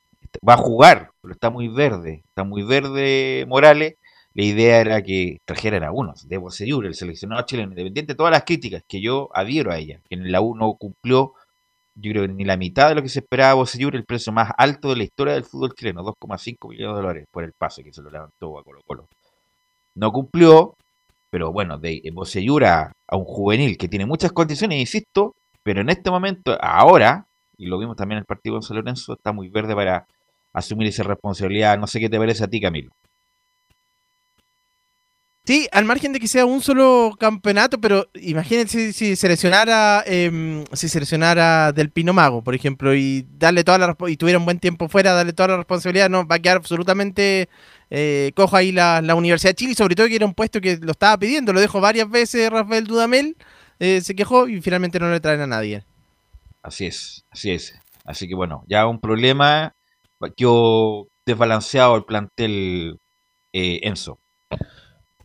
Va 0.47 0.55
a 0.55 0.57
jugar, 0.57 1.13
pero 1.21 1.35
está 1.35 1.51
muy 1.51 1.69
verde. 1.69 2.25
Está 2.27 2.43
muy 2.43 2.65
verde 2.65 3.45
Morales. 3.49 3.95
La 4.35 4.43
idea 4.45 4.81
era 4.81 5.03
que 5.03 5.41
trajeran 5.45 5.85
a 5.85 5.93
uno. 5.93 6.15
De 6.25 6.39
Bocellur, 6.39 6.87
el 6.87 6.95
seleccionado 6.95 7.43
chileno, 7.43 7.69
independiente 7.71 8.15
de 8.15 8.17
todas 8.17 8.33
las 8.33 8.43
críticas 8.43 8.83
que 8.89 9.01
yo 9.01 9.29
adhiero 9.33 9.71
a 9.71 9.79
ella, 9.79 10.01
que 10.09 10.17
en 10.17 10.33
la 10.33 10.41
U 10.41 10.57
no 10.57 10.73
cumplió, 10.75 11.35
yo 11.95 12.13
creo 12.13 12.27
que 12.27 12.33
ni 12.33 12.45
la 12.45 12.57
mitad 12.57 12.89
de 12.89 12.95
lo 12.95 13.03
que 13.03 13.09
se 13.09 13.21
esperaba 13.21 13.55
Bocellur, 13.55 13.95
el 13.95 14.05
precio 14.05 14.33
más 14.33 14.51
alto 14.57 14.91
de 14.91 14.97
la 14.97 15.05
historia 15.05 15.35
del 15.35 15.45
fútbol 15.45 15.75
chileno, 15.75 16.03
2,5 16.03 16.69
millones 16.69 16.97
de 16.97 17.03
dólares 17.03 17.27
por 17.31 17.45
el 17.45 17.53
pase 17.53 17.85
que 17.85 17.93
se 17.93 18.03
lo 18.03 18.11
levantó 18.11 18.59
a 18.59 18.65
Colo 18.65 18.81
Colo. 18.87 19.09
No 19.95 20.11
cumplió, 20.11 20.75
pero 21.31 21.53
bueno, 21.53 21.79
de 21.79 22.03
a, 22.67 22.93
a 23.07 23.17
un 23.17 23.25
juvenil 23.25 23.77
que 23.77 23.89
tiene 23.89 24.07
muchas 24.07 24.33
condiciones, 24.33 24.79
insisto, 24.79 25.35
pero 25.63 25.81
en 25.81 25.91
este 25.91 26.11
momento, 26.11 26.57
ahora, 26.61 27.27
y 27.59 27.67
lo 27.67 27.79
vimos 27.79 27.97
también 27.97 28.19
en 28.19 28.21
el 28.23 28.27
partido 28.27 28.55
con 28.57 28.63
San 28.63 28.77
Lorenzo, 28.77 29.15
está 29.15 29.33
muy 29.33 29.49
verde 29.49 29.75
para 29.75 30.07
asumir 30.53 30.89
esa 30.89 31.03
responsabilidad. 31.03 31.79
No 31.79 31.87
sé 31.87 32.01
qué 32.01 32.09
te 32.09 32.19
parece 32.19 32.45
a 32.45 32.49
ti, 32.49 32.61
Camilo. 32.61 32.91
Sí, 35.45 35.69
al 35.73 35.85
margen 35.85 36.13
de 36.13 36.21
que 36.21 36.29
sea 36.29 36.47
un 36.47 36.61
solo 36.63 37.17
campeonato, 37.19 37.81
pero 37.81 38.09
imagínense 38.15 38.93
si, 38.93 39.17
seleccionara 39.17 40.05
em, 40.07 40.65
si 40.73 40.89
seleccionara 40.89 41.73
del 41.73 41.91
Pino 41.91 42.13
Mago, 42.13 42.45
por 42.45 42.55
ejemplo, 42.55 42.95
y 42.95 43.27
darle 43.39 43.65
toda 43.65 43.79
la 43.79 43.97
y 44.07 44.17
tuviera 44.17 44.39
un 44.39 44.45
buen 44.45 44.61
tiempo 44.61 44.89
fuera, 44.89 45.13
darle 45.13 45.33
toda 45.33 45.49
la 45.49 45.57
responsabilidad, 45.57 46.09
no 46.09 46.25
va 46.25 46.37
a 46.37 46.39
quedar 46.39 46.59
absolutamente 46.59 47.49
eh, 47.91 48.31
cojo 48.37 48.57
ahí 48.57 48.71
la, 48.71 49.03
la 49.03 49.17
Universidad 49.17 49.51
de 49.51 49.57
Chile, 49.57 49.75
sobre 49.75 49.97
todo 49.97 50.07
que 50.07 50.15
era 50.15 50.27
un 50.27 50.35
puesto 50.35 50.61
que 50.61 50.77
lo 50.77 50.93
estaba 50.93 51.19
pidiendo, 51.19 51.53
lo 51.53 51.61
dejó 51.61 51.81
varias 51.81 52.09
veces 52.09 52.49
Rafael 52.49 52.87
Dudamel, 52.87 53.37
eh, 53.81 54.01
se 54.01 54.15
quejó 54.15 54.47
y 54.47 54.61
finalmente 54.61 55.01
no 55.01 55.11
le 55.11 55.19
traen 55.19 55.41
a 55.41 55.49
nadie. 55.49 55.85
Así 56.63 56.87
es, 56.87 57.25
así 57.33 57.51
es. 57.51 57.75
Así 58.05 58.29
que 58.29 58.37
bueno, 58.37 58.65
ya 58.69 58.87
un 58.87 59.01
problema. 59.01 59.75
Quedó 60.37 61.09
desbalanceado 61.27 61.97
el 61.97 62.05
plantel 62.05 63.01
eh, 63.53 63.81
Enzo. 63.83 64.21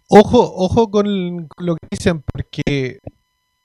Ojo, 0.09 0.53
ojo 0.55 0.89
con, 0.89 1.49
lo 1.57 1.75
que 1.75 1.87
dicen, 1.91 2.23
porque 2.23 2.99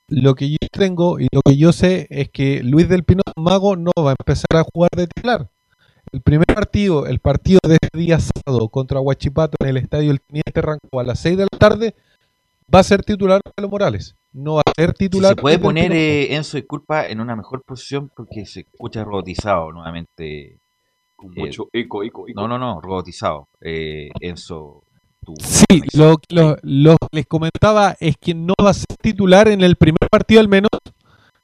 lo 0.09 0.34
que 0.34 0.51
yo 0.51 0.59
tengo 0.72 1.20
y 1.20 1.28
lo 1.32 1.40
que 1.43 1.57
yo 1.57 1.72
sé 1.72 2.09
es 2.11 2.30
que 2.30 2.62
Luis 2.62 2.88
del 2.88 3.05
Pino 3.05 3.22
Mago 3.36 3.76
no 3.76 3.93
va 3.97 4.11
a 4.11 4.16
empezar 4.18 4.57
a 4.57 4.64
jugar 4.64 4.90
de 4.97 5.07
titular. 5.07 5.49
El 6.11 6.20
primer 6.20 6.47
partido, 6.47 7.07
el 7.07 7.20
partido 7.20 7.61
de 7.66 7.78
este 7.80 7.97
día 7.97 8.18
sábado 8.18 8.68
contra 8.68 9.01
Huachipato 9.01 9.57
en 9.61 9.68
el 9.68 9.76
estadio 9.76 10.11
El 10.11 10.20
Teniente 10.20 10.61
Ranco 10.61 10.99
a 11.01 11.05
las 11.05 11.20
6 11.20 11.36
de 11.36 11.45
la 11.45 11.59
tarde, 11.59 11.95
va 12.74 12.80
a 12.80 12.82
ser 12.82 13.05
titular 13.05 13.40
Pablo 13.43 13.70
Morales. 13.70 14.16
No 14.32 14.55
va 14.55 14.62
a 14.66 14.72
ser 14.76 14.90
Si 14.90 15.05
titular. 15.09 15.36
se 15.36 15.40
puede 15.40 15.59
poner 15.59 15.93
eh, 15.93 16.34
Enzo, 16.34 16.57
disculpa, 16.57 17.07
en 17.07 17.20
una 17.20 17.36
mejor 17.36 17.62
posición 17.62 18.11
porque 18.14 18.47
se 18.47 18.61
escucha 18.61 19.05
robotizado 19.05 19.70
nuevamente. 19.70 20.59
Con 21.14 21.32
eh, 21.36 21.40
mucho 21.40 21.68
eco, 21.72 22.03
eco, 22.03 22.28
eco. 22.28 22.40
No, 22.40 22.49
no, 22.49 22.59
no, 22.59 22.80
robotizado. 22.80 23.49
Eh, 23.61 24.11
Enzo, 24.20 24.82
tú. 25.25 25.35
Sí, 25.41 25.83
lo, 25.95 26.20
lo- 26.31 26.57
lo 26.62 26.97
que 26.99 27.07
les 27.12 27.27
comentaba 27.27 27.97
es 28.01 28.16
que 28.20 28.35
no 28.35 28.55
va 28.64 28.70
a 28.70 28.75
ser 28.75 28.97
titular 29.01 29.49
en 29.49 29.62
el 29.62 29.77
primer 29.77 30.09
partido 30.11 30.41
al 30.41 30.49
menos. 30.49 30.70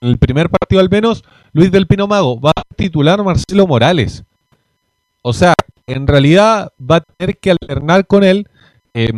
En 0.00 0.10
el 0.10 0.18
primer 0.18 0.48
partido 0.48 0.80
al 0.80 0.90
menos, 0.90 1.24
Luis 1.52 1.72
del 1.72 1.86
Pino 1.86 2.06
Mago 2.06 2.40
va 2.40 2.52
a 2.56 2.62
titular 2.76 3.22
Marcelo 3.24 3.66
Morales. 3.66 4.24
O 5.22 5.32
sea, 5.32 5.54
en 5.86 6.06
realidad 6.06 6.72
va 6.80 6.96
a 6.96 7.00
tener 7.00 7.36
que 7.38 7.50
alternar 7.50 8.06
con 8.06 8.22
él. 8.24 8.48
Eh, 8.94 9.10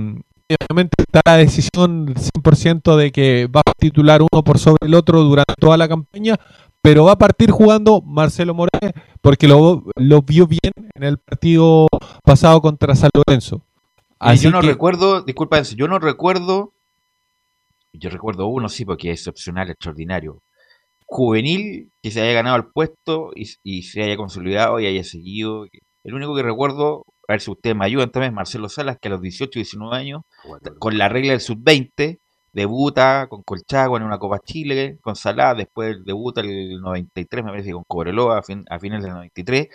obviamente 0.68 0.94
está 0.98 1.20
la 1.24 1.36
decisión 1.36 2.14
100% 2.16 2.96
de 2.96 3.12
que 3.12 3.46
va 3.54 3.60
a 3.64 3.72
titular 3.78 4.22
uno 4.22 4.42
por 4.42 4.58
sobre 4.58 4.86
el 4.86 4.94
otro 4.94 5.22
durante 5.22 5.54
toda 5.58 5.76
la 5.76 5.88
campaña, 5.88 6.36
pero 6.82 7.04
va 7.04 7.12
a 7.12 7.18
partir 7.18 7.50
jugando 7.50 8.00
Marcelo 8.00 8.54
Morales 8.54 8.92
porque 9.20 9.46
lo, 9.46 9.84
lo 9.96 10.22
vio 10.22 10.46
bien 10.46 10.72
en 10.94 11.02
el 11.04 11.18
partido 11.18 11.86
pasado 12.24 12.60
contra 12.62 12.94
San 12.96 13.10
Lorenzo. 13.14 13.60
Así 14.20 14.44
yo 14.44 14.50
no 14.50 14.60
recuerdo, 14.60 15.22
disculpa, 15.22 15.62
yo 15.62 15.88
no 15.88 15.98
recuerdo, 15.98 16.72
yo 17.94 18.10
recuerdo 18.10 18.46
uno 18.46 18.68
sí 18.68 18.84
porque 18.84 19.10
es 19.10 19.20
excepcional, 19.20 19.70
extraordinario, 19.70 20.42
juvenil 21.06 21.90
que 22.02 22.10
se 22.10 22.20
haya 22.20 22.34
ganado 22.34 22.56
el 22.56 22.66
puesto 22.66 23.30
y, 23.34 23.50
y 23.64 23.82
se 23.82 24.02
haya 24.02 24.16
consolidado 24.16 24.78
y 24.78 24.86
haya 24.86 25.02
seguido. 25.04 25.66
El 26.04 26.14
único 26.14 26.36
que 26.36 26.42
recuerdo, 26.42 27.06
a 27.28 27.32
ver 27.32 27.40
si 27.40 27.50
ustedes 27.50 27.74
me 27.74 27.86
ayudan 27.86 28.10
también, 28.10 28.32
es 28.32 28.36
Marcelo 28.36 28.68
Salas, 28.68 28.98
que 29.00 29.08
a 29.08 29.12
los 29.12 29.22
18 29.22 29.58
y 29.58 29.62
19 29.62 29.96
años, 29.96 30.22
con 30.78 30.98
la 30.98 31.08
regla 31.08 31.32
del 31.32 31.40
sub-20, 31.40 32.18
debuta 32.52 33.26
con 33.28 33.42
Colchagua 33.42 33.98
en 33.98 34.04
una 34.04 34.18
Copa 34.18 34.40
Chile, 34.40 34.98
con 35.00 35.16
Salá, 35.16 35.54
después 35.54 36.04
debuta 36.04 36.40
el 36.40 36.80
93, 36.80 37.44
me 37.44 37.50
parece, 37.52 37.72
con 37.72 37.84
Cobreloa 37.84 38.38
a, 38.38 38.42
fin, 38.42 38.64
a 38.68 38.78
finales 38.78 39.04
del 39.04 39.14
93, 39.14 39.68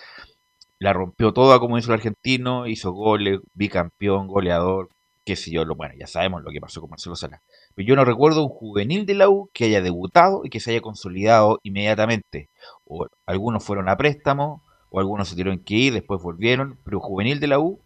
la 0.80 0.94
rompió 0.94 1.34
toda 1.34 1.60
como 1.60 1.78
hizo 1.78 1.92
el 1.92 2.00
argentino, 2.00 2.68
hizo 2.68 2.92
goles, 2.92 3.40
bicampeón, 3.54 4.28
goleador, 4.28 4.90
qué 5.26 5.36
sé 5.36 5.52
yo, 5.52 5.66
lo, 5.66 5.76
bueno, 5.76 5.96
ya 5.98 6.08
sabemos 6.08 6.44
lo 6.44 6.52
que 6.52 6.62
pasó 6.62 6.82
con 6.82 6.92
Marcelo 6.92 7.16
Sala. 7.16 7.42
Pero 7.74 7.88
yo 7.88 7.96
no 7.96 8.06
recuerdo 8.06 8.44
un 8.44 8.50
juvenil 8.50 9.06
de 9.06 9.16
la 9.16 9.30
U 9.30 9.50
que 9.54 9.66
haya 9.66 9.82
debutado 9.82 10.42
y 10.44 10.50
que 10.50 10.60
se 10.60 10.72
haya 10.72 10.82
consolidado 10.82 11.60
inmediatamente. 11.64 12.50
O 12.86 13.08
algunos 13.26 13.64
fueron 13.64 13.90
a 13.90 13.98
préstamo, 13.98 14.62
o 14.90 15.00
algunos 15.00 15.28
se 15.28 15.36
tuvieron 15.36 15.60
que 15.60 15.76
ir, 15.76 15.94
después 15.94 16.22
volvieron, 16.22 16.78
pero 16.84 17.00
juvenil 17.00 17.40
de 17.40 17.48
la 17.48 17.60
U, 17.60 17.80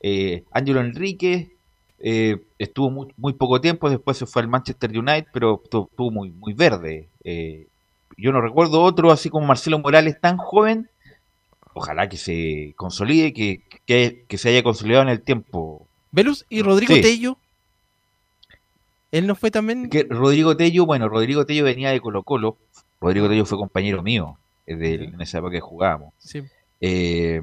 eh, 0.00 0.44
Ángelo 0.50 0.80
Enrique 0.80 1.56
eh, 2.00 2.42
estuvo 2.58 2.90
muy, 3.16 3.32
poco 3.34 3.60
tiempo, 3.60 3.88
después 3.88 4.16
se 4.16 4.26
fue 4.26 4.42
al 4.42 4.48
Manchester 4.48 4.90
United, 4.90 5.28
pero 5.32 5.60
estuvo 5.62 6.10
muy, 6.10 6.30
muy 6.30 6.52
verde. 6.52 7.08
Eh, 7.22 7.68
yo 8.16 8.32
no 8.32 8.40
recuerdo 8.40 8.82
otro 8.82 9.12
así 9.12 9.30
como 9.30 9.46
Marcelo 9.46 9.78
Morales 9.78 10.20
tan 10.20 10.36
joven 10.36 10.90
ojalá 11.74 12.08
que 12.08 12.16
se 12.16 12.74
consolide, 12.76 13.32
que, 13.32 13.62
que, 13.86 14.38
se 14.38 14.48
haya 14.48 14.62
consolidado 14.62 15.02
en 15.02 15.08
el 15.10 15.22
tiempo. 15.22 15.86
Velus 16.10 16.46
y 16.48 16.62
Rodrigo 16.62 16.94
Tello. 16.94 17.38
Él 19.10 19.26
no 19.26 19.34
fue 19.34 19.50
también. 19.50 19.90
Que 19.90 20.06
Rodrigo 20.08 20.56
Tello, 20.56 20.86
bueno, 20.86 21.08
Rodrigo 21.08 21.44
Tello 21.44 21.64
venía 21.64 21.90
de 21.90 22.00
Colo 22.00 22.22
Colo. 22.22 22.56
Rodrigo 23.00 23.28
Tello 23.28 23.44
fue 23.44 23.58
compañero 23.58 24.02
mío 24.02 24.38
en 24.66 25.20
esa 25.20 25.38
época 25.38 25.52
que 25.52 25.60
jugábamos. 25.60 26.14
Sí. 26.18 26.42
Eh, 26.80 27.42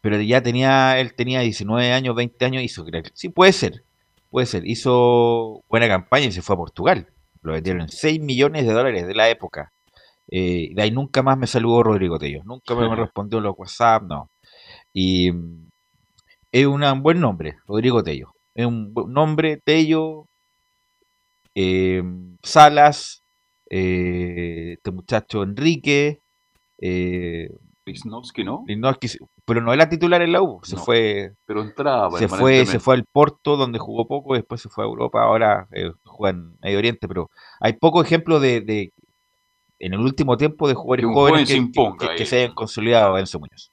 pero 0.00 0.20
ya 0.20 0.42
tenía, 0.42 1.00
él 1.00 1.14
tenía 1.14 1.40
19 1.40 1.92
años, 1.92 2.14
20 2.14 2.44
años, 2.44 2.62
hizo, 2.62 2.84
sí, 3.14 3.30
puede 3.30 3.52
ser, 3.52 3.84
puede 4.30 4.46
ser, 4.46 4.66
hizo 4.66 5.62
buena 5.68 5.88
campaña 5.88 6.26
y 6.26 6.32
se 6.32 6.42
fue 6.42 6.54
a 6.54 6.58
Portugal. 6.58 7.08
Lo 7.42 7.52
vendieron 7.52 7.82
en 7.82 7.88
6 7.88 8.20
millones 8.20 8.66
de 8.66 8.72
dólares 8.72 9.06
de 9.06 9.14
la 9.14 9.30
época. 9.30 9.72
Eh, 10.28 10.70
de 10.74 10.82
ahí 10.82 10.90
nunca 10.90 11.22
más 11.22 11.38
me 11.38 11.46
saludó 11.46 11.82
Rodrigo 11.82 12.18
Tello. 12.18 12.42
Nunca 12.44 12.74
me 12.74 12.94
respondió 12.96 13.40
los 13.40 13.54
WhatsApp, 13.56 14.04
no. 14.04 14.30
Y 14.92 15.32
mm, 15.32 15.68
es 16.52 16.66
un 16.66 17.02
buen 17.02 17.20
nombre, 17.20 17.56
Rodrigo 17.66 18.02
Tello. 18.02 18.34
Es 18.54 18.66
un 18.66 18.94
buen 18.94 19.12
nombre, 19.12 19.60
Tello, 19.64 20.28
eh, 21.54 22.02
Salas, 22.42 23.24
eh, 23.70 24.74
este 24.74 24.90
muchacho 24.90 25.42
Enrique. 25.42 26.20
Eh, 26.78 27.48
¿no? 28.06 28.22
pero 29.44 29.60
no 29.60 29.72
era 29.72 29.88
titular 29.88 30.22
en 30.22 30.32
la 30.32 30.42
U, 30.42 30.60
se 30.62 30.76
fue. 30.76 31.34
Pero 31.44 31.62
entraba. 31.62 32.18
Se 32.18 32.28
fue, 32.28 32.64
se 32.64 32.80
fue 32.80 32.94
al 32.94 33.04
Porto, 33.04 33.56
donde 33.56 33.78
jugó 33.78 34.06
poco, 34.06 34.34
después 34.34 34.60
se 34.60 34.68
fue 34.68 34.84
a 34.84 34.86
Europa, 34.86 35.22
ahora 35.22 35.68
juega 36.04 36.36
en 36.36 36.56
Medio 36.62 36.78
Oriente, 36.78 37.08
pero 37.08 37.30
hay 37.60 37.74
poco 37.74 38.02
ejemplo 38.02 38.40
de, 38.40 38.92
en 39.78 39.94
el 39.94 40.00
último 40.00 40.36
tiempo 40.36 40.68
de 40.68 40.74
jugadores 40.74 41.06
jóvenes 41.06 41.48
que, 42.16 42.26
se 42.26 42.36
hayan 42.38 42.54
consolidado 42.54 43.18
en 43.18 43.24
Muñoz. 43.38 43.72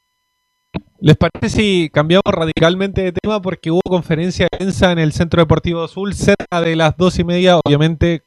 ¿Les 1.00 1.18
parece 1.18 1.50
si 1.50 1.90
cambiamos 1.92 2.24
radicalmente 2.26 3.02
de 3.02 3.12
tema? 3.12 3.42
Porque 3.42 3.72
hubo 3.72 3.82
conferencia 3.82 4.48
de 4.52 4.58
prensa 4.58 4.92
en 4.92 5.00
el 5.00 5.14
Centro 5.14 5.42
Deportivo 5.42 5.84
Azul 5.84 6.14
cerca 6.14 6.62
de 6.62 6.76
las 6.76 6.96
dos 6.96 7.18
y 7.20 7.24
media. 7.24 7.58
Obviamente, 7.58 8.24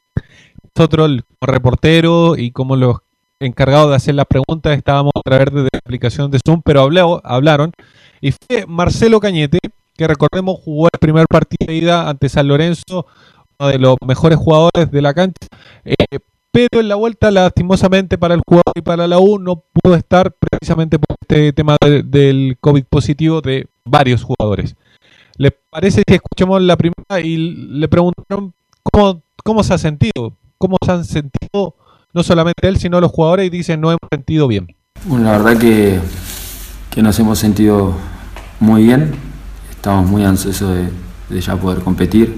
nosotros 0.74 1.08
como 1.08 1.52
reportero 1.52 2.36
y 2.36 2.50
como 2.50 2.76
los 2.76 2.98
encargados 3.40 3.90
de 3.90 3.96
hacer 3.96 4.14
las 4.14 4.26
preguntas 4.26 4.76
estábamos 4.76 5.12
a 5.14 5.20
través 5.20 5.52
de 5.52 5.62
la 5.72 5.78
aplicación 5.78 6.30
de 6.30 6.40
Zoom, 6.44 6.62
pero 6.64 6.80
hablaron. 7.24 7.72
Y 8.20 8.32
fue 8.32 8.66
Marcelo 8.66 9.20
Cañete, 9.20 9.58
que 9.96 10.08
recordemos 10.08 10.58
jugó 10.60 10.88
el 10.92 10.98
primer 10.98 11.26
partido 11.28 11.66
de 11.66 11.76
ida 11.76 12.08
ante 12.08 12.28
San 12.28 12.48
Lorenzo, 12.48 13.06
uno 13.58 13.68
de 13.68 13.78
los 13.78 13.96
mejores 14.04 14.38
jugadores 14.38 14.90
de 14.90 15.02
la 15.02 15.14
cancha. 15.14 15.46
Eh, 15.84 16.18
pero 16.54 16.80
en 16.80 16.86
la 16.86 16.94
vuelta, 16.94 17.32
lastimosamente 17.32 18.16
para 18.16 18.34
el 18.34 18.42
jugador 18.46 18.72
y 18.76 18.80
para 18.80 19.08
la 19.08 19.18
U, 19.18 19.40
no 19.40 19.64
pudo 19.72 19.96
estar 19.96 20.32
precisamente 20.38 21.00
por 21.00 21.16
este 21.20 21.52
tema 21.52 21.76
del 21.82 22.56
COVID 22.60 22.84
positivo 22.84 23.40
de 23.40 23.66
varios 23.84 24.22
jugadores. 24.22 24.76
¿Les 25.36 25.52
parece 25.68 26.04
si 26.06 26.14
escuchamos 26.14 26.62
la 26.62 26.76
primera 26.76 27.20
y 27.20 27.36
le 27.36 27.88
preguntaron 27.88 28.54
cómo, 28.84 29.20
cómo 29.42 29.64
se 29.64 29.74
ha 29.74 29.78
sentido? 29.78 30.36
¿Cómo 30.56 30.76
se 30.84 30.92
han 30.92 31.04
sentido 31.04 31.74
no 32.12 32.22
solamente 32.22 32.68
él, 32.68 32.76
sino 32.76 33.00
los 33.00 33.10
jugadores? 33.10 33.48
Y 33.48 33.50
dicen, 33.50 33.80
no 33.80 33.90
hemos 33.90 34.08
sentido 34.08 34.46
bien. 34.46 34.76
Bueno, 35.06 35.24
la 35.24 35.32
verdad 35.32 35.60
que, 35.60 35.98
que 36.88 37.02
nos 37.02 37.18
hemos 37.18 37.40
sentido 37.40 37.94
muy 38.60 38.84
bien. 38.84 39.10
Estamos 39.70 40.08
muy 40.08 40.22
ansiosos 40.22 40.72
de, 40.72 40.88
de 41.34 41.40
ya 41.40 41.56
poder 41.56 41.82
competir, 41.82 42.32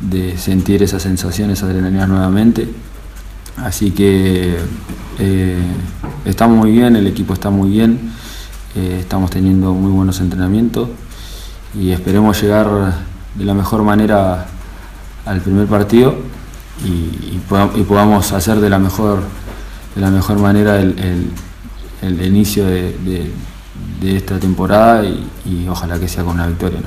de 0.00 0.36
sentir 0.36 0.82
esas 0.82 1.02
sensaciones, 1.02 1.62
adrenalina 1.62 2.08
nuevamente 2.08 2.66
Así 3.56 3.90
que 3.90 4.56
eh, 5.18 5.62
estamos 6.24 6.56
muy 6.56 6.72
bien, 6.72 6.96
el 6.96 7.06
equipo 7.06 7.34
está 7.34 7.50
muy 7.50 7.70
bien, 7.70 8.12
eh, 8.74 8.98
estamos 9.00 9.30
teniendo 9.30 9.72
muy 9.74 9.92
buenos 9.92 10.20
entrenamientos 10.20 10.88
y 11.78 11.90
esperemos 11.90 12.40
llegar 12.40 12.68
de 13.34 13.44
la 13.44 13.54
mejor 13.54 13.82
manera 13.82 14.46
al 15.24 15.40
primer 15.40 15.66
partido 15.66 16.16
y, 16.84 17.38
podamos 17.84 18.32
hacer 18.32 18.60
de 18.60 18.70
la 18.70 18.78
mejor, 18.78 19.22
de 19.94 20.00
la 20.00 20.10
mejor 20.10 20.38
manera 20.38 20.80
el, 20.80 21.30
inicio 22.02 22.66
de, 22.66 23.30
esta 24.02 24.38
temporada 24.38 25.04
y, 25.04 25.66
ojalá 25.68 25.98
que 26.00 26.08
sea 26.08 26.24
con 26.24 26.34
una 26.34 26.46
victoria. 26.46 26.80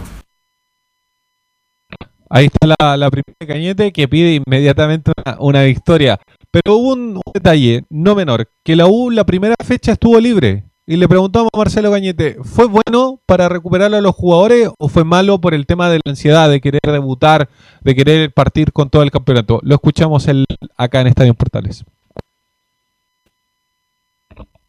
Ahí 2.30 2.47
está 2.47 2.97
la, 2.97 3.09
primera 3.09 3.45
cañete 3.47 3.93
que 3.93 4.07
pide 4.07 4.41
inmediatamente 4.45 5.11
una 5.39 5.63
victoria. 5.63 6.20
Pero 6.55 6.77
hubo 6.77 6.93
un, 6.93 7.19
detalle 7.33 7.83
no 7.89 8.15
menor, 8.15 8.49
que 8.63 8.77
la 8.77 8.87
U 8.87 9.09
la 9.09 9.25
primera 9.25 9.55
fecha 9.61 9.91
estuvo 9.91 10.17
libre. 10.21 10.63
Y 10.87 10.95
le 10.95 11.05
preguntamos 11.09 11.49
a 11.51 11.57
Marcelo 11.57 11.91
Cañete, 11.91 12.37
¿fue 12.45 12.65
bueno 12.65 13.19
para 13.25 13.49
recuperar 13.49 13.93
a 13.93 13.99
los 13.99 14.15
jugadores 14.15 14.69
o 14.77 14.87
fue 14.87 15.03
malo 15.03 15.41
por 15.41 15.53
el 15.53 15.65
tema 15.65 15.89
de 15.89 15.99
la 16.05 16.11
ansiedad, 16.11 16.49
de 16.49 16.61
querer 16.61 16.79
debutar, 16.85 17.49
de 17.81 17.93
querer 17.93 18.31
partir 18.31 18.71
con 18.71 18.89
todo 18.89 19.03
el 19.03 19.11
campeonato? 19.11 19.59
Lo 19.63 19.75
escuchamos 19.75 20.29
el, 20.29 20.45
acá 20.77 21.01
en 21.01 21.07
Estadio 21.07 21.33
Portales. 21.33 21.83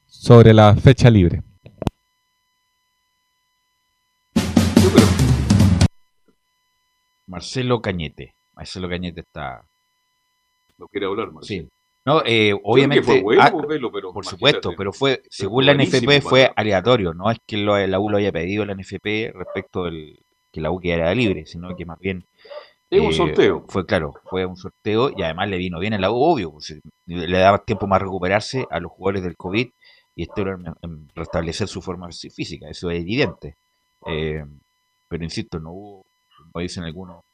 Sobre 0.08 0.52
la 0.52 0.74
fecha 0.74 1.08
libre. 1.08 1.44
Marcelo 7.28 7.80
Cañete. 7.80 8.34
Marcelo 8.56 8.88
Cañete 8.88 9.20
está. 9.20 9.62
No 10.78 10.88
quiere 10.88 11.06
hablar, 11.06 11.30
Marcelo. 11.30 11.68
Sí. 11.68 11.75
No, 12.06 12.22
eh, 12.24 12.54
obviamente. 12.62 13.24
Ah, 13.40 13.52
pero 13.68 14.12
por 14.12 14.24
supuesto, 14.24 14.70
pero 14.76 14.92
fue, 14.92 15.22
según 15.28 15.66
la 15.66 15.74
NFP, 15.74 16.22
fue 16.22 16.52
aleatorio. 16.54 17.12
No 17.12 17.28
es 17.32 17.38
que 17.44 17.56
la 17.56 17.98
U 17.98 18.08
lo 18.08 18.18
haya 18.18 18.30
pedido 18.30 18.64
la 18.64 18.74
NFP 18.74 19.32
respecto 19.34 19.84
del 19.84 20.24
que 20.52 20.60
la 20.60 20.70
U 20.70 20.78
quedara 20.78 21.12
libre, 21.16 21.46
sino 21.46 21.74
que 21.76 21.84
más 21.84 21.98
bien. 21.98 22.24
Es 22.88 23.00
un 23.00 23.10
eh, 23.10 23.12
sorteo. 23.12 23.64
Fue 23.68 23.84
claro, 23.84 24.14
fue 24.30 24.46
un 24.46 24.56
sorteo 24.56 25.10
y 25.16 25.22
además 25.24 25.48
le 25.48 25.56
vino 25.58 25.80
bien 25.80 25.94
a 25.94 25.98
la 25.98 26.12
U, 26.12 26.22
obvio. 26.22 26.52
Pues, 26.52 26.80
le 27.06 27.38
daba 27.38 27.64
tiempo 27.64 27.88
más 27.88 28.00
recuperarse 28.00 28.64
a 28.70 28.78
los 28.78 28.92
jugadores 28.92 29.24
del 29.24 29.36
COVID 29.36 29.68
y 30.14 30.22
esto 30.22 30.42
era 30.42 30.56
restablecer 31.16 31.66
su 31.66 31.82
forma 31.82 32.08
física, 32.10 32.70
eso 32.70 32.88
es 32.88 33.00
evidente. 33.00 33.56
Eh, 34.06 34.44
pero 35.08 35.24
insisto, 35.24 35.58
no 35.58 35.72
hubo, 35.72 36.06
como 36.52 36.62
dicen 36.62 36.84
algunos, 36.84 37.24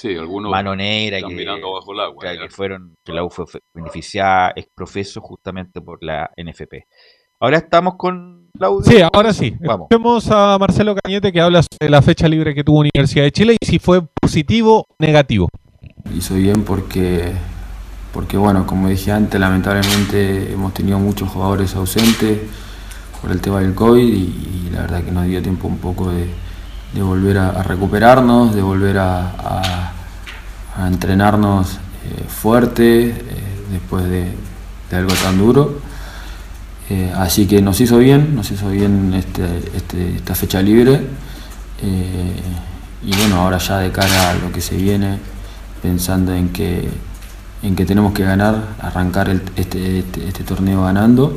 Sí, 0.00 0.16
algunos 0.16 0.50
mano 0.50 0.74
negra 0.74 1.18
que, 1.18 1.44
bajo 1.44 1.92
el 1.92 2.00
agua, 2.00 2.24
que 2.24 2.48
fueron 2.48 2.94
que 3.04 3.12
la 3.12 3.22
U 3.22 3.28
fue 3.28 3.44
beneficiada 3.74 4.50
ex 4.56 4.66
profeso 4.74 5.20
justamente 5.20 5.82
por 5.82 6.02
la 6.02 6.30
NFP. 6.38 6.86
Ahora 7.38 7.58
estamos 7.58 7.96
con 7.96 8.48
Claudio. 8.56 8.90
Sí, 8.90 9.02
ahora 9.12 9.34
sí. 9.34 9.54
Vamos. 9.60 9.88
Vemos 9.90 10.30
a 10.30 10.56
Marcelo 10.58 10.94
Cañete 10.94 11.30
que 11.30 11.40
habla 11.42 11.62
de 11.78 11.90
la 11.90 12.00
fecha 12.00 12.26
libre 12.28 12.54
que 12.54 12.64
tuvo 12.64 12.80
Universidad 12.80 13.24
de 13.24 13.32
Chile 13.32 13.56
y 13.60 13.66
si 13.66 13.78
fue 13.78 14.00
positivo 14.22 14.86
o 14.88 14.94
negativo. 14.98 15.48
Hizo 16.16 16.34
bien 16.34 16.64
porque, 16.64 17.32
porque, 18.14 18.38
bueno, 18.38 18.66
como 18.66 18.88
dije 18.88 19.12
antes, 19.12 19.38
lamentablemente 19.38 20.50
hemos 20.50 20.72
tenido 20.72 20.98
muchos 20.98 21.28
jugadores 21.28 21.76
ausentes 21.76 22.38
por 23.20 23.30
el 23.30 23.42
tema 23.42 23.60
del 23.60 23.74
COVID 23.74 24.02
y 24.02 24.70
la 24.72 24.80
verdad 24.80 25.04
que 25.04 25.12
nos 25.12 25.26
dio 25.26 25.42
tiempo 25.42 25.68
un 25.68 25.76
poco 25.76 26.10
de, 26.10 26.26
de 26.92 27.02
volver 27.02 27.38
a, 27.38 27.62
recuperarnos, 27.62 28.54
de 28.54 28.62
volver 28.62 28.98
a, 28.98 29.92
entrenarnos 30.88 31.72
eh, 31.74 32.24
fuerte 32.28 33.08
eh, 33.08 33.14
después 33.70 34.04
de, 34.04 34.32
algo 34.96 35.12
tan 35.14 35.38
duro. 35.38 35.80
Eh, 36.88 37.12
así 37.16 37.46
que 37.46 37.62
nos 37.62 37.80
hizo 37.80 37.98
bien, 37.98 38.34
nos 38.34 38.50
hizo 38.50 38.68
bien 38.70 39.14
este, 39.14 39.44
este, 39.76 40.16
esta 40.16 40.34
fecha 40.34 40.60
libre 40.60 41.00
y 43.02 43.16
bueno, 43.16 43.36
ahora 43.36 43.58
ya 43.58 43.78
de 43.78 43.90
cara 43.90 44.30
a 44.30 44.34
lo 44.34 44.52
que 44.52 44.60
se 44.60 44.76
viene, 44.76 45.18
pensando 45.82 46.34
en 46.34 46.50
que, 46.50 46.88
en 47.62 47.74
que 47.74 47.86
tenemos 47.86 48.12
que 48.12 48.24
ganar, 48.24 48.74
arrancar 48.80 49.28
el- 49.30 49.42
este, 49.56 50.00
este, 50.00 50.28
este 50.28 50.44
torneo 50.44 50.84
ganando. 50.84 51.34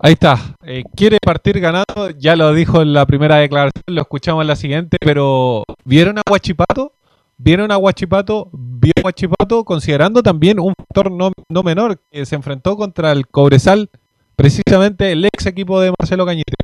Ahí 0.00 0.12
está. 0.12 0.54
Eh, 0.64 0.84
quiere 0.94 1.18
partir 1.20 1.58
ganando, 1.58 2.10
ya 2.18 2.36
lo 2.36 2.54
dijo 2.54 2.82
en 2.82 2.92
la 2.92 3.04
primera 3.04 3.36
declaración, 3.36 3.82
lo 3.86 4.00
escuchamos 4.00 4.42
en 4.42 4.46
la 4.46 4.54
siguiente, 4.54 4.96
pero 5.00 5.64
¿vieron 5.84 6.18
a 6.18 6.22
Guachipato? 6.26 6.92
¿Vieron 7.36 7.72
a 7.72 7.76
Guachipato? 7.76 8.48
¿Vio 8.52 8.92
a 8.96 9.02
Guachipato? 9.02 9.64
Considerando 9.64 10.22
también 10.22 10.60
un 10.60 10.72
factor 10.76 11.10
no, 11.10 11.32
no 11.48 11.62
menor 11.64 12.00
que 12.12 12.24
se 12.26 12.36
enfrentó 12.36 12.76
contra 12.76 13.10
el 13.10 13.26
Cobresal, 13.26 13.90
precisamente 14.36 15.10
el 15.10 15.24
ex 15.24 15.46
equipo 15.46 15.80
de 15.80 15.92
Marcelo 15.98 16.24
Cañete. 16.24 16.54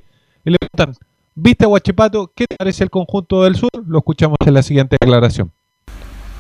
Y 0.44 0.50
le 0.50 0.58
preguntan, 0.58 0.94
¿viste 1.34 1.64
a 1.64 1.68
Guachipato? 1.68 2.30
¿Qué 2.36 2.46
te 2.46 2.56
parece 2.56 2.84
el 2.84 2.90
conjunto 2.90 3.42
del 3.42 3.56
sur? 3.56 3.70
Lo 3.84 3.98
escuchamos 3.98 4.36
en 4.46 4.54
la 4.54 4.62
siguiente 4.62 4.96
declaración. 5.00 5.50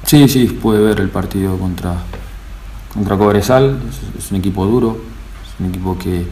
Sí, 0.04 0.28
sí, 0.28 0.46
pude 0.46 0.80
ver 0.80 1.00
el 1.00 1.08
partido 1.08 1.58
contra, 1.58 1.96
contra 2.92 3.16
Cobresal. 3.16 3.80
Es, 3.88 4.24
es 4.26 4.30
un 4.30 4.38
equipo 4.38 4.64
duro, 4.64 4.96
es 5.44 5.60
un 5.60 5.70
equipo 5.70 5.98
que, 5.98 6.24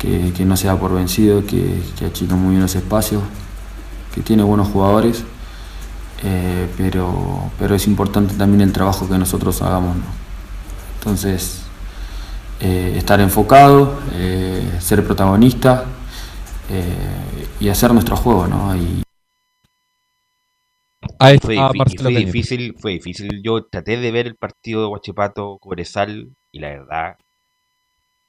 que, 0.00 0.32
que 0.32 0.44
no 0.44 0.56
se 0.56 0.68
da 0.68 0.78
por 0.78 0.94
vencido, 0.94 1.46
que, 1.46 1.82
que 1.98 2.06
achica 2.06 2.34
muy 2.36 2.50
bien 2.50 2.62
los 2.62 2.74
espacios, 2.74 3.22
que 4.14 4.22
tiene 4.22 4.42
buenos 4.42 4.68
jugadores, 4.68 5.24
eh, 6.24 6.68
pero, 6.76 7.50
pero 7.58 7.74
es 7.74 7.86
importante 7.86 8.34
también 8.34 8.60
el 8.62 8.72
trabajo 8.72 9.08
que 9.08 9.18
nosotros 9.18 9.62
hagamos. 9.62 9.96
¿no? 9.96 10.02
Entonces, 10.98 11.62
eh, 12.60 12.94
estar 12.96 13.20
enfocado, 13.20 14.00
eh, 14.14 14.78
ser 14.80 15.04
protagonista 15.04 15.84
eh, 16.70 17.46
y 17.60 17.68
hacer 17.68 17.92
nuestro 17.92 18.16
juego. 18.16 18.46
¿no? 18.46 18.76
Y, 18.76 19.02
Ahí 21.18 21.38
Fue, 21.38 21.56
difícil, 22.10 22.74
fue 22.78 22.92
difícil. 22.92 23.42
Yo 23.42 23.64
traté 23.66 23.96
de 23.96 24.10
ver 24.10 24.26
el 24.26 24.36
partido 24.36 24.82
de 24.82 24.88
Huachipato 24.88 25.58
Cobresal 25.58 26.30
y 26.50 26.58
la 26.58 26.68
verdad 26.70 27.16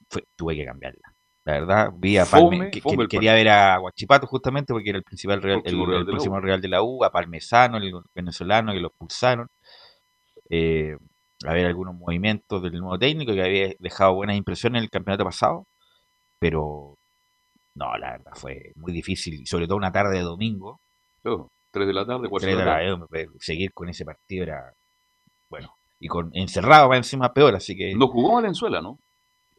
fue- 0.09 0.23
tuve 0.35 0.55
que 0.55 0.65
cambiarla. 0.65 1.10
La 1.43 1.53
verdad, 1.53 1.89
vi 1.95 2.17
a 2.17 2.25
Fome, 2.25 2.57
Palme, 2.57 2.71
que- 2.71 2.81
fome 2.81 2.95
que- 2.97 3.01
el 3.03 3.07
quería 3.09 3.33
ver 3.33 3.49
a 3.49 3.77
Guachipato 3.77 4.27
justamente 4.27 4.73
porque 4.73 4.89
era 4.89 4.97
el 4.99 5.03
principal 5.03 5.41
real, 5.41 5.61
el, 5.65 5.73
el 5.73 5.87
de 5.87 5.99
la 5.99 6.05
próximo 6.05 6.35
U. 6.35 6.39
Real 6.39 6.61
de 6.61 6.67
la 6.67 6.83
U, 6.83 7.03
a 7.03 7.11
Parmesano, 7.11 7.77
el 7.77 7.91
venezolano 8.13 8.73
que 8.73 8.79
lo 8.79 8.87
expulsaron. 8.89 9.47
Eh, 10.49 10.95
a 11.45 11.53
ver 11.53 11.65
algunos 11.65 11.95
movimientos 11.95 12.61
del 12.61 12.73
nuevo 12.73 12.99
técnico 12.99 13.33
que 13.33 13.41
había 13.43 13.73
dejado 13.79 14.13
buenas 14.13 14.35
impresiones 14.37 14.79
en 14.79 14.83
el 14.83 14.89
campeonato 14.91 15.23
pasado, 15.23 15.65
pero 16.39 16.95
no, 17.75 17.97
la 17.97 18.11
verdad 18.11 18.33
fue 18.35 18.71
muy 18.75 18.91
difícil, 18.91 19.41
y 19.41 19.45
sobre 19.47 19.65
todo 19.65 19.77
una 19.77 19.91
tarde 19.91 20.17
de 20.17 20.23
domingo. 20.23 20.79
Oh, 21.23 21.47
3 21.71 21.87
de 21.87 21.93
la 21.93 22.05
tarde, 22.05 22.29
4 22.29 22.47
Tres 22.47 22.57
de 22.59 22.65
la 22.65 22.71
tarde. 22.75 22.91
hombre, 22.91 23.27
seguir 23.39 23.71
con 23.73 23.89
ese 23.89 24.05
partido 24.05 24.43
era 24.43 24.73
bueno 25.49 25.73
y 25.99 26.07
con 26.07 26.29
encerrado 26.33 26.89
va 26.89 26.97
encima 26.97 27.31
peor 27.33 27.55
así 27.55 27.75
que 27.75 27.93
No 27.95 28.07
jugó 28.07 28.35
Valenzuela, 28.35 28.81
¿no? 28.81 28.99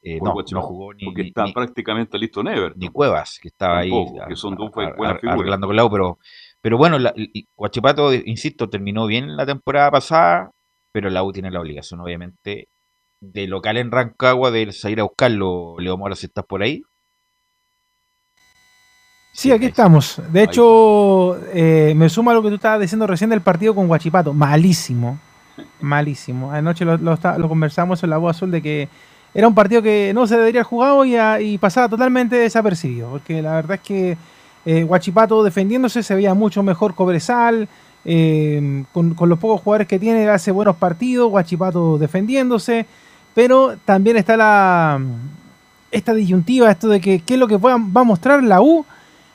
Eh, 0.02 0.18
no, 0.20 0.34
no 0.50 0.62
jugó 0.62 0.92
ni, 0.94 1.04
Porque 1.04 1.22
está 1.22 1.44
ni- 1.44 1.52
prácticamente 1.52 2.18
listo 2.18 2.42
Never. 2.42 2.76
ni 2.76 2.88
Cuevas 2.88 3.38
que 3.40 3.48
estaba 3.48 3.78
ahí 3.78 3.92
a- 4.20 4.26
que 4.26 4.34
son 4.36 4.56
dos 4.56 4.70
buenas 4.72 4.94
figuras. 5.20 5.20
arreglando 5.38 5.66
con 5.68 5.76
la 5.76 5.84
U, 5.84 5.90
pero 5.90 6.18
pero 6.60 6.76
bueno 6.78 6.98
la, 6.98 7.12
y 7.16 7.46
Guachipato 7.56 8.12
insisto 8.12 8.68
terminó 8.68 9.06
bien 9.06 9.36
la 9.36 9.46
temporada 9.46 9.90
pasada 9.90 10.50
pero 10.92 11.08
la 11.10 11.22
U 11.22 11.32
tiene 11.32 11.50
la 11.50 11.60
obligación 11.60 12.00
obviamente 12.00 12.68
de 13.20 13.46
local 13.46 13.76
en 13.76 13.90
Rancagua 13.92 14.50
de 14.50 14.72
salir 14.72 14.98
a 15.00 15.04
buscarlo 15.04 15.76
Leo 15.78 15.96
Mora 15.96 16.16
si 16.16 16.26
estás 16.26 16.44
por 16.44 16.62
ahí 16.62 16.82
Sí, 19.34 19.50
aquí 19.50 19.64
estamos. 19.64 20.20
De 20.30 20.42
hecho, 20.42 21.38
eh, 21.54 21.94
me 21.96 22.10
suma 22.10 22.32
a 22.32 22.34
lo 22.34 22.42
que 22.42 22.50
tú 22.50 22.56
estabas 22.56 22.80
diciendo 22.80 23.06
recién 23.06 23.30
del 23.30 23.40
partido 23.40 23.74
con 23.74 23.86
Guachipato. 23.88 24.34
Malísimo. 24.34 25.18
Malísimo. 25.80 26.52
Anoche 26.52 26.84
lo, 26.84 26.98
lo 26.98 27.14
está- 27.14 27.38
lo 27.38 27.48
conversamos 27.48 28.02
en 28.04 28.10
la 28.10 28.18
voz 28.18 28.36
azul 28.36 28.50
de 28.50 28.60
que 28.60 28.88
era 29.34 29.48
un 29.48 29.54
partido 29.54 29.82
que 29.82 30.12
no 30.14 30.26
se 30.26 30.36
debería 30.36 30.60
haber 30.60 30.68
jugado 30.68 31.04
y, 31.04 31.58
pasaba 31.58 31.88
totalmente 31.88 32.36
desapercibido. 32.36 33.10
Porque 33.10 33.40
la 33.40 33.54
verdad 33.54 33.74
es 33.74 33.80
que 33.80 34.16
eh, 34.64 34.82
Guachipato 34.82 35.42
defendiéndose 35.42 36.02
se 36.02 36.14
veía 36.14 36.34
mucho 36.34 36.62
mejor 36.62 36.94
Cobresal. 36.94 37.68
eh, 38.04 38.84
con, 38.92 39.16
los 39.18 39.38
pocos 39.38 39.60
jugadores 39.60 39.88
que 39.88 39.98
tiene 39.98 40.28
hace 40.28 40.50
buenos 40.50 40.76
partidos. 40.76 41.30
Guachipato 41.30 41.98
defendiéndose. 41.98 42.86
Pero 43.34 43.76
también 43.84 44.16
está 44.18 44.36
la 44.36 45.00
esta 45.92 46.14
disyuntiva, 46.14 46.70
esto 46.70 46.88
de 46.88 47.00
que 47.00 47.20
qué 47.20 47.34
es 47.34 47.40
lo 47.40 47.46
que 47.46 47.58
va, 47.58 47.74
a 47.74 47.78
mostrar 47.78 48.42
la 48.42 48.62
U 48.62 48.84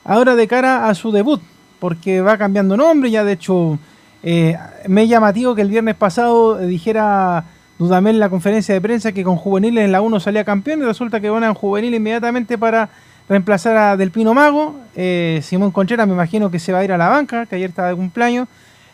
ahora 0.04 0.34
de 0.34 0.48
cara 0.48 0.88
a 0.88 0.94
su 0.94 1.12
debut, 1.12 1.40
porque 1.78 2.20
va 2.20 2.36
cambiando 2.36 2.76
nombre, 2.76 3.10
ya 3.10 3.24
de 3.24 3.32
hecho 3.32 3.78
eh, 4.22 4.58
me 4.88 5.04
es 5.04 5.08
llamativo 5.08 5.54
que 5.54 5.62
el 5.62 5.70
viernes 5.70 5.94
pasado 5.94 6.58
dijera 6.58 7.44
Dudamel 7.78 8.16
en 8.16 8.20
la 8.20 8.28
conferencia 8.28 8.74
de 8.74 8.80
prensa 8.80 9.12
que 9.12 9.22
con 9.22 9.36
juveniles 9.36 9.84
en 9.84 9.92
la 9.92 10.00
1 10.00 10.20
salía 10.20 10.44
campeón 10.44 10.80
y 10.80 10.84
resulta 10.84 11.20
que 11.20 11.30
van 11.30 11.44
a 11.44 11.54
juvenil 11.54 11.94
inmediatamente 11.94 12.58
para 12.58 12.90
reemplazar 13.28 13.76
a 13.76 13.96
Del 13.96 14.10
Pino 14.10 14.34
Mago, 14.34 14.74
Eh, 14.96 15.40
Simón 15.44 15.70
Conchera 15.70 16.06
me 16.06 16.12
imagino 16.12 16.50
que 16.50 16.58
se 16.58 16.72
va 16.72 16.80
a 16.80 16.84
ir 16.84 16.92
a 16.92 16.98
la 16.98 17.08
banca, 17.08 17.46
que 17.46 17.54
ayer 17.54 17.70
estaba 17.70 17.88
de 17.88 17.94
cumpleaños, 17.94 18.48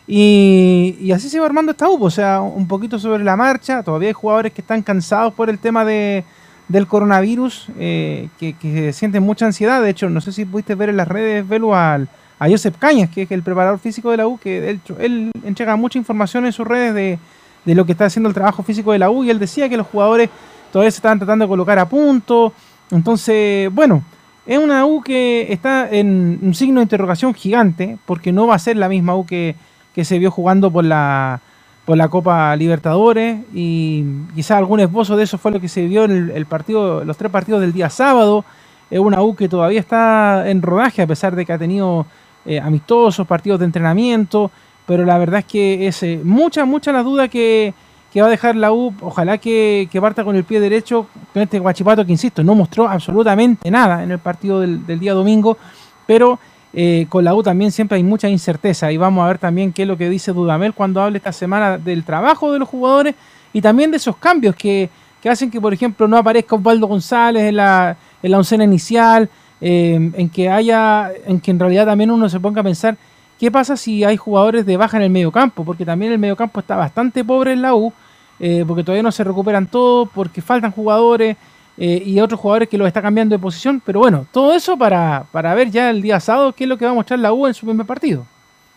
y, 0.07 1.11
así 1.15 1.29
se 1.29 1.39
va 1.39 1.47
armando 1.47 1.71
esta 1.71 1.89
U, 1.89 2.03
o 2.03 2.11
sea, 2.11 2.41
un 2.41 2.67
poquito 2.67 2.99
sobre 2.99 3.23
la 3.23 3.35
marcha, 3.35 3.81
todavía 3.81 4.09
hay 4.09 4.13
jugadores 4.13 4.53
que 4.53 4.61
están 4.61 4.83
cansados 4.83 5.33
por 5.33 5.49
el 5.49 5.57
tema 5.57 5.83
de, 5.83 6.23
del 6.67 6.85
coronavirus, 6.85 7.69
eh, 7.79 8.29
que, 8.37 8.93
sienten 8.93 9.23
mucha 9.23 9.47
ansiedad. 9.47 9.81
De 9.81 9.89
hecho, 9.89 10.09
no 10.09 10.21
sé 10.21 10.31
si 10.31 10.45
pudiste 10.45 10.75
ver 10.75 10.89
en 10.89 10.97
las 10.97 11.07
redes, 11.07 11.47
Velu, 11.47 11.73
al, 11.73 12.07
a 12.37 12.47
Josep 12.47 12.77
Cañas, 12.77 13.09
que 13.09 13.23
es 13.23 13.31
el 13.31 13.41
preparador 13.41 13.79
físico 13.79 14.11
de 14.11 14.17
la 14.17 14.27
U, 14.27 14.37
que 14.37 14.69
él, 14.69 14.79
él 14.99 15.31
entrega 15.43 15.75
mucha 15.75 15.97
información 15.97 16.45
en 16.45 16.51
sus 16.51 16.67
redes 16.67 16.93
de, 16.93 17.17
de 17.65 17.75
lo 17.75 17.85
que 17.85 17.91
está 17.93 18.05
haciendo 18.05 18.29
el 18.29 18.35
trabajo 18.35 18.63
físico 18.63 18.91
de 18.91 18.99
la 18.99 19.09
U, 19.09 19.23
y 19.23 19.29
él 19.29 19.39
decía 19.39 19.67
que 19.67 19.77
los 19.77 19.87
jugadores 19.87 20.29
todavía 20.71 20.91
se 20.91 20.97
estaban 20.97 21.19
tratando 21.19 21.45
de 21.45 21.49
colocar 21.49 21.79
a 21.79 21.89
punto. 21.89 22.53
Entonces, 22.91 23.73
bueno, 23.73 24.03
es 24.45 24.59
una 24.59 24.85
U 24.85 25.01
que 25.01 25.51
está 25.51 25.89
en 25.89 26.39
un 26.41 26.53
signo 26.53 26.79
de 26.79 26.83
interrogación 26.83 27.33
gigante, 27.33 27.97
porque 28.05 28.31
no 28.31 28.47
va 28.47 28.55
a 28.55 28.59
ser 28.59 28.77
la 28.77 28.87
misma 28.87 29.15
U 29.15 29.25
que, 29.25 29.55
que 29.93 30.05
se 30.05 30.19
vio 30.19 30.29
jugando 30.29 30.69
por 30.69 30.85
la, 30.85 31.41
por 31.85 31.97
la 31.97 32.09
Copa 32.09 32.55
Libertadores 32.55 33.39
y 33.53 34.03
quizá 34.33 34.57
algún 34.57 34.79
esbozo 34.79 35.15
de 35.15 35.23
eso 35.23 35.37
fue 35.37 35.51
lo 35.51 35.61
que 35.61 35.69
se 35.69 35.85
vio 35.85 36.03
en 36.03 36.31
el, 36.33 36.45
partido, 36.47 37.05
los 37.05 37.15
tres 37.15 37.31
partidos 37.31 37.61
del 37.61 37.73
día 37.73 37.89
sábado. 37.89 38.43
Es 38.89 38.99
una 38.99 39.21
U 39.21 39.35
que 39.35 39.47
todavía 39.47 39.79
está 39.79 40.49
en 40.49 40.61
rodaje 40.61 41.01
a 41.01 41.07
pesar 41.07 41.35
de 41.35 41.45
que 41.45 41.53
ha 41.53 41.57
tenido 41.57 42.05
eh, 42.45 42.59
amistosos, 42.59 43.25
partidos 43.25 43.59
de 43.59 43.65
entrenamiento, 43.65 44.51
pero 44.85 45.05
la 45.05 45.17
verdad 45.17 45.39
es 45.39 45.45
que 45.45 45.87
es 45.87 46.03
eh, 46.03 46.19
mucha, 46.23 46.65
mucha 46.65 46.91
la 46.91 47.03
duda 47.03 47.27
que, 47.27 47.73
que 48.13 48.21
va 48.21 48.27
a 48.27 48.29
dejar 48.29 48.55
la 48.55 48.71
U. 48.71 48.93
Ojalá 49.01 49.37
que, 49.37 49.87
que 49.91 49.99
parta 49.99 50.23
con 50.23 50.35
el 50.35 50.43
pie 50.43 50.59
derecho 50.59 51.07
con 51.33 51.41
este 51.41 51.59
Guachipato 51.59 52.05
que, 52.05 52.11
insisto, 52.11 52.43
no 52.43 52.55
mostró 52.55 52.87
absolutamente 52.87 53.69
nada 53.69 54.03
en 54.03 54.11
el 54.11 54.19
partido 54.19 54.61
del, 54.61 54.85
del 54.85 54.99
día 54.99 55.13
domingo, 55.13 55.57
pero 56.05 56.39
eh, 56.77 57.05
con 57.07 57.23
la 57.23 57.33
U 57.33 57.41
también 57.41 57.71
siempre 57.71 57.95
hay 57.95 58.03
mucha 58.03 58.27
incerteza 58.27 58.91
y 58.91 58.97
vamos 58.97 59.23
a 59.23 59.27
ver 59.27 59.37
también 59.37 59.71
qué 59.71 59.83
es 59.83 59.87
lo 59.87 59.97
que 59.97 60.09
dice 60.09 60.33
Dudamel 60.33 60.73
cuando 60.73 61.01
hable 61.01 61.17
esta 61.17 61.31
semana 61.31 61.77
del 61.77 62.03
trabajo 62.03 62.51
de 62.51 62.59
los 62.59 62.67
jugadores 62.67 63.15
y 63.53 63.61
también 63.61 63.91
de 63.91 63.97
esos 63.97 64.17
cambios 64.17 64.55
que, 64.57 64.89
que 65.21 65.29
hacen 65.29 65.49
que, 65.49 65.61
por 65.61 65.73
ejemplo, 65.73 66.05
no 66.07 66.17
aparezca 66.17 66.55
Osvaldo 66.55 66.87
González 66.87 67.43
en 67.43 67.55
la, 67.55 67.95
en 68.21 68.29
la 68.29 68.37
oncena 68.37 68.65
inicial, 68.65 69.29
eh, 69.61 70.11
en 70.13 70.29
que 70.29 70.49
haya, 70.49 71.11
en 71.25 71.39
que 71.39 71.51
en 71.51 71.59
realidad 71.59 71.85
también 71.85 72.11
uno 72.11 72.27
se 72.27 72.41
ponga 72.41 72.59
a 72.59 72.63
pensar 72.65 72.97
qué 73.39 73.51
pasa 73.51 73.77
si 73.77 74.03
hay 74.03 74.17
jugadores 74.17 74.65
de 74.65 74.77
baja 74.77 74.97
en 74.97 75.03
el 75.03 75.09
medio 75.09 75.31
campo, 75.31 75.63
porque 75.63 75.85
también 75.85 76.11
el 76.11 76.19
medio 76.19 76.35
campo 76.35 76.59
está 76.59 76.75
bastante 76.75 77.23
pobre 77.23 77.53
en 77.53 77.61
la 77.61 77.75
U, 77.75 77.93
eh, 78.39 78.63
porque 78.67 78.83
todavía 78.83 79.03
no 79.03 79.11
se 79.11 79.23
recuperan 79.23 79.67
todos, 79.67 80.09
porque 80.13 80.41
faltan 80.41 80.71
jugadores 80.71 81.37
eh, 81.77 82.01
y 82.05 82.19
otros 82.19 82.39
jugadores 82.39 82.69
que 82.69 82.77
los 82.77 82.87
está 82.87 83.01
cambiando 83.01 83.35
de 83.35 83.39
posición. 83.39 83.81
Pero 83.85 83.99
bueno, 83.99 84.25
todo 84.31 84.53
eso 84.53 84.77
para, 84.77 85.27
para 85.31 85.53
ver 85.53 85.69
ya 85.69 85.89
el 85.89 86.01
día 86.01 86.19
sábado 86.19 86.53
qué 86.53 86.63
es 86.63 86.69
lo 86.69 86.77
que 86.77 86.85
va 86.85 86.91
a 86.91 86.95
mostrar 86.95 87.19
la 87.19 87.33
U 87.33 87.47
en 87.47 87.53
su 87.53 87.65
primer 87.65 87.85
partido. 87.85 88.25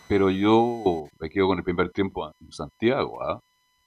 Pero 0.07 0.29
yo 0.29 1.07
me 1.19 1.29
quedo 1.29 1.47
con 1.47 1.57
el 1.57 1.63
primer 1.63 1.91
tiempo 1.91 2.31
en 2.41 2.51
Santiago. 2.51 3.21
¿ah? 3.23 3.39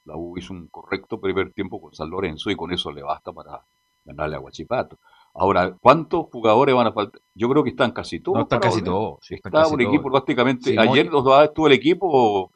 La 0.05 0.17
U 0.17 0.37
hizo 0.39 0.53
un 0.53 0.69
correcto 0.69 1.21
primer 1.21 1.53
tiempo 1.53 1.81
con 1.81 1.95
San 1.95 2.11
Lorenzo 2.11 2.51
y 2.51 2.57
con 2.57 2.73
eso 2.73 2.91
le 2.93 3.03
basta 3.03 3.33
para 3.33 3.61
ganarle 4.05 4.37
a 4.37 4.39
Guachipato. 4.39 4.99
Ahora, 5.35 5.75
¿cuántos 5.81 6.27
jugadores 6.31 6.75
van 6.75 6.87
a 6.89 6.93
faltar? 6.93 7.21
Yo 7.35 7.49
creo 7.49 7.65
que 7.65 7.71
están 7.71 7.93
casi 7.93 8.21
todos. 8.21 8.37
No, 8.37 8.43
están 8.43 8.61
casi 8.61 8.81
volver. 8.81 8.85
todos, 8.85 9.19
sí, 9.23 9.35
están 9.35 9.51
Está 9.51 9.63
casi 9.63 9.73
un 9.75 9.81
todos. 9.81 9.95
equipo 9.95 10.11
prácticamente. 10.11 10.79
Ayer 10.79 11.07
los 11.07 11.25
dos 11.25 11.43
estuvo 11.45 11.67
el 11.67 11.73
equipo 11.73 12.51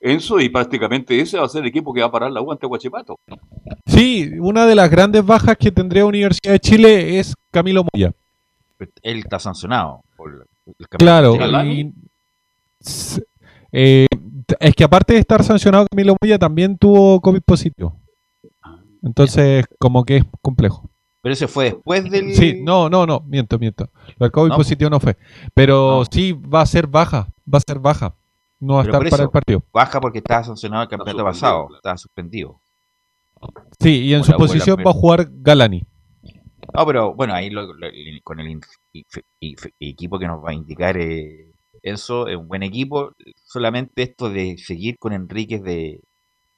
Enzo 0.00 0.38
y 0.38 0.48
prácticamente 0.50 1.18
ese 1.18 1.38
va 1.38 1.46
a 1.46 1.48
ser 1.48 1.62
el 1.62 1.68
equipo 1.68 1.92
que 1.92 2.00
va 2.00 2.06
a 2.06 2.10
parar 2.12 2.30
la 2.30 2.40
U 2.42 2.52
ante 2.52 2.66
Guachipato. 2.66 3.16
Sí, 3.86 4.30
una 4.38 4.66
de 4.66 4.74
las 4.74 4.90
grandes 4.90 5.24
bajas 5.24 5.56
que 5.56 5.72
tendría 5.72 6.04
Universidad 6.06 6.52
de 6.52 6.60
Chile 6.60 7.18
es 7.18 7.34
Camilo 7.50 7.84
Moya. 7.92 8.12
Él 9.02 9.18
está 9.20 9.38
sancionado 9.38 10.02
por 10.16 10.46
el 10.78 10.88
Claro, 10.98 11.36
y- 11.64 11.92
eh, 13.72 14.06
es 14.60 14.74
que 14.74 14.84
aparte 14.84 15.14
de 15.14 15.20
estar 15.20 15.42
sancionado 15.42 15.86
Camilo 15.90 16.16
Moya 16.20 16.38
también 16.38 16.76
tuvo 16.76 17.20
COVID 17.20 17.40
positivo. 17.42 17.96
Entonces, 19.02 19.64
como 19.78 20.04
que 20.04 20.18
es 20.18 20.24
complejo. 20.42 20.88
Pero 21.24 21.32
ese 21.32 21.48
fue 21.48 21.64
después 21.64 22.04
del. 22.10 22.34
Sí, 22.34 22.60
no, 22.62 22.90
no, 22.90 23.06
no, 23.06 23.20
miento, 23.26 23.58
miento. 23.58 23.88
Lo 24.18 24.26
del 24.26 24.30
COVID 24.30 24.50
No. 24.50 24.56
positivo 24.58 24.90
no 24.90 25.00
fue. 25.00 25.16
Pero 25.54 26.04
sí 26.10 26.32
va 26.34 26.60
a 26.60 26.66
ser 26.66 26.86
baja, 26.86 27.28
va 27.52 27.56
a 27.56 27.62
ser 27.66 27.78
baja. 27.78 28.14
No 28.60 28.74
va 28.74 28.80
a 28.80 28.84
estar 28.84 28.98
para 29.00 29.08
eso, 29.08 29.22
el 29.22 29.30
partido. 29.30 29.62
Baja 29.72 30.00
porque 30.02 30.18
estaba 30.18 30.44
sancionado 30.44 30.82
el 30.82 30.88
campeonato 30.90 31.24
pasado. 31.24 31.68
Estaba 31.76 31.96
suspendido. 31.96 32.60
Sí, 33.80 34.02
y 34.02 34.12
en 34.14 34.22
su 34.22 34.32
la- 34.32 34.36
por 34.36 34.46
la- 34.48 34.52
posición 34.52 34.78
va 34.86 34.90
a 34.90 34.94
jugar 34.94 35.28
Galani. 35.30 35.82
No, 36.74 36.86
pero 36.86 37.14
bueno, 37.14 37.32
ahí 37.32 37.48
lo- 37.48 37.72
lo- 37.72 37.88
con 38.22 38.40
el 38.40 38.60
equipo 39.80 40.18
que 40.18 40.26
nos 40.26 40.44
va 40.44 40.50
a 40.50 40.54
indicar 40.54 40.96
eh, 40.98 41.52
Enzo, 41.82 42.28
es 42.28 42.36
un 42.36 42.48
buen 42.48 42.62
equipo. 42.62 43.12
Solamente 43.44 44.02
esto 44.02 44.28
de 44.30 44.56
seguir 44.58 44.98
con 44.98 45.12
Enríquez 45.14 45.62
de 45.62 46.00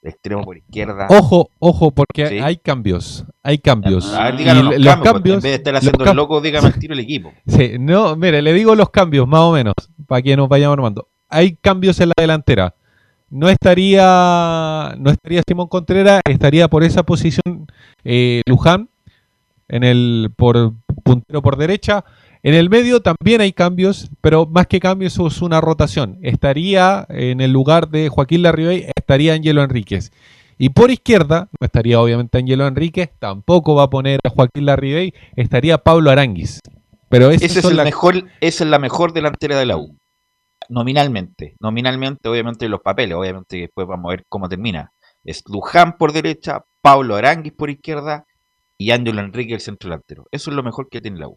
extremo 0.06 0.44
por 0.44 0.56
izquierda. 0.56 1.06
Ojo, 1.10 1.50
ojo, 1.58 1.90
porque 1.90 2.26
Sí. 2.28 2.38
hay 2.38 2.56
cambios. 2.56 3.24
Hay 3.42 3.58
cambios. 3.58 4.12
A 4.14 4.24
ver, 4.24 4.36
díganos 4.36 4.64
los 4.64 4.78
los 4.78 4.94
cambios, 4.94 5.12
cambios. 5.12 5.34
en 5.36 5.42
vez 5.42 5.50
de 5.52 5.56
estar 5.56 5.76
haciendo 5.76 6.04
el 6.04 6.16
loco, 6.16 6.40
dígame 6.40 6.66
al 6.68 6.78
tiro 6.78 6.94
el 6.94 7.00
equipo. 7.00 7.32
Sí, 7.46 7.72
no, 7.78 8.16
mire, 8.16 8.42
le 8.42 8.52
digo 8.52 8.74
los 8.74 8.90
cambios, 8.90 9.26
más 9.28 9.40
o 9.40 9.52
menos, 9.52 9.74
para 10.06 10.22
que 10.22 10.36
nos 10.36 10.48
vayamos 10.48 10.74
armando. 10.74 11.08
Hay 11.28 11.56
cambios 11.56 12.00
en 12.00 12.08
la 12.08 12.14
delantera. 12.16 12.74
No 13.28 13.48
estaría, 13.48 14.94
no 14.98 15.10
estaría 15.10 15.42
Simón 15.46 15.66
Contreras, 15.66 16.20
estaría 16.28 16.68
por 16.68 16.84
esa 16.84 17.02
posición 17.02 17.66
eh, 18.04 18.42
Luján, 18.46 18.88
en 19.68 19.82
el 19.82 20.30
por 20.36 20.72
puntero 21.02 21.42
por 21.42 21.56
derecha. 21.56 22.04
En 22.46 22.54
el 22.54 22.70
medio 22.70 23.00
también 23.00 23.40
hay 23.40 23.52
cambios, 23.52 24.08
pero 24.20 24.46
más 24.46 24.68
que 24.68 24.78
cambios 24.78 25.18
es 25.18 25.42
una 25.42 25.60
rotación. 25.60 26.20
Estaría 26.22 27.04
en 27.08 27.40
el 27.40 27.50
lugar 27.50 27.88
de 27.88 28.08
Joaquín 28.08 28.42
Larribey, 28.42 28.86
estaría 28.94 29.34
Angelo 29.34 29.64
Enríquez. 29.64 30.12
Y 30.56 30.68
por 30.68 30.92
izquierda, 30.92 31.48
no 31.58 31.64
estaría 31.64 32.00
obviamente 32.00 32.38
Angelo 32.38 32.68
Enríquez, 32.68 33.10
tampoco 33.18 33.74
va 33.74 33.82
a 33.82 33.90
poner 33.90 34.20
a 34.24 34.30
Joaquín 34.30 34.64
Larribey, 34.64 35.12
estaría 35.34 35.78
Pablo 35.78 36.08
Aranguis. 36.12 36.60
Pero 37.08 37.32
Ese 37.32 37.46
es 37.46 37.64
el 37.64 37.78
las- 37.78 37.84
mejor, 37.84 38.14
esa 38.40 38.62
es 38.62 38.70
la 38.70 38.78
mejor 38.78 39.12
delantera 39.12 39.58
de 39.58 39.66
la 39.66 39.76
U. 39.78 39.96
Nominalmente. 40.68 41.56
Nominalmente, 41.58 42.28
obviamente, 42.28 42.68
los 42.68 42.80
papeles. 42.80 43.16
Obviamente, 43.16 43.56
después 43.56 43.88
vamos 43.88 44.06
a 44.08 44.10
ver 44.10 44.24
cómo 44.28 44.48
termina. 44.48 44.92
Es 45.24 45.42
Luján 45.48 45.96
por 45.98 46.12
derecha, 46.12 46.60
Pablo 46.80 47.16
Aranguis 47.16 47.54
por 47.54 47.70
izquierda 47.70 48.24
y 48.78 48.92
Ángelo 48.92 49.20
Enrique 49.20 49.54
el 49.54 49.60
centro 49.60 49.88
delantero. 49.90 50.26
Eso 50.30 50.50
es 50.50 50.56
lo 50.56 50.62
mejor 50.62 50.88
que 50.88 51.00
tiene 51.00 51.18
la 51.18 51.26
U. 51.26 51.36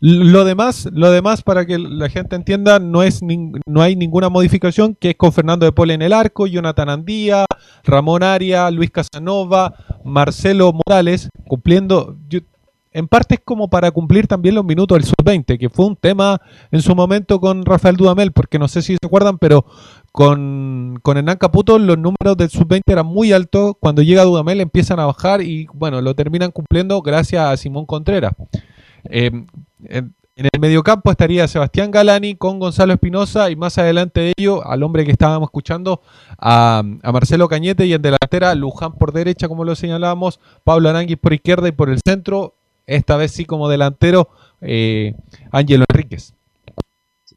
Lo 0.00 0.44
demás, 0.44 0.88
lo 0.92 1.10
demás 1.10 1.42
para 1.42 1.64
que 1.64 1.78
la 1.78 2.08
gente 2.10 2.36
entienda, 2.36 2.78
no 2.78 3.02
es 3.02 3.20
no 3.22 3.80
hay 3.82 3.96
ninguna 3.96 4.28
modificación, 4.28 4.94
que 4.94 5.10
es 5.10 5.16
con 5.16 5.32
Fernando 5.32 5.64
de 5.64 5.72
Pole 5.72 5.94
en 5.94 6.02
el 6.02 6.12
arco, 6.12 6.46
Jonathan 6.46 6.90
Andía, 6.90 7.46
Ramón 7.82 8.22
Aria, 8.22 8.70
Luis 8.70 8.90
Casanova, 8.90 9.74
Marcelo 10.04 10.72
Morales, 10.72 11.28
cumpliendo, 11.48 12.16
yo- 12.28 12.40
en 12.92 13.08
parte 13.08 13.34
es 13.34 13.40
como 13.44 13.68
para 13.68 13.90
cumplir 13.90 14.26
también 14.26 14.54
los 14.54 14.64
minutos 14.64 14.96
del 14.96 15.04
sub-20, 15.04 15.58
que 15.58 15.68
fue 15.68 15.84
un 15.86 15.96
tema 15.96 16.40
en 16.70 16.80
su 16.80 16.94
momento 16.94 17.40
con 17.40 17.64
Rafael 17.64 17.96
Dudamel, 17.96 18.32
porque 18.32 18.58
no 18.58 18.68
sé 18.68 18.80
si 18.80 18.94
se 18.94 19.06
acuerdan, 19.06 19.36
pero 19.38 19.66
con, 20.12 20.98
con 21.02 21.16
Hernán 21.18 21.36
Caputo 21.36 21.78
los 21.78 21.98
números 21.98 22.36
del 22.38 22.48
sub-20 22.50 22.80
eran 22.86 23.06
muy 23.06 23.32
altos, 23.32 23.74
cuando 23.80 24.00
llega 24.02 24.24
Dudamel 24.24 24.60
empiezan 24.60 24.98
a 25.00 25.06
bajar 25.06 25.42
y 25.42 25.66
bueno, 25.74 26.00
lo 26.00 26.14
terminan 26.14 26.50
cumpliendo 26.52 27.02
gracias 27.02 27.44
a 27.44 27.56
Simón 27.58 27.84
Contreras. 27.86 28.32
Eh, 29.10 29.30
en, 29.84 30.14
en 30.36 30.48
el 30.52 30.60
mediocampo 30.60 31.10
estaría 31.10 31.48
Sebastián 31.48 31.90
Galani 31.90 32.34
con 32.34 32.58
Gonzalo 32.58 32.92
Espinosa 32.92 33.50
y 33.50 33.56
más 33.56 33.78
adelante 33.78 34.20
de 34.20 34.32
ello 34.36 34.66
al 34.66 34.82
hombre 34.82 35.06
que 35.06 35.10
estábamos 35.10 35.46
escuchando, 35.46 36.02
a, 36.38 36.82
a 37.02 37.12
Marcelo 37.12 37.48
Cañete 37.48 37.86
y 37.86 37.94
en 37.94 38.02
delantera 38.02 38.54
Luján 38.54 38.92
por 38.92 39.12
derecha, 39.12 39.48
como 39.48 39.64
lo 39.64 39.74
señalábamos, 39.74 40.38
Pablo 40.62 40.90
Aranguis 40.90 41.16
por 41.16 41.32
izquierda 41.32 41.68
y 41.68 41.72
por 41.72 41.88
el 41.88 42.00
centro, 42.06 42.54
esta 42.86 43.16
vez 43.16 43.32
sí 43.32 43.46
como 43.46 43.70
delantero, 43.70 44.28
eh, 44.60 45.14
Ángelo 45.52 45.86
Enríquez. 45.88 46.34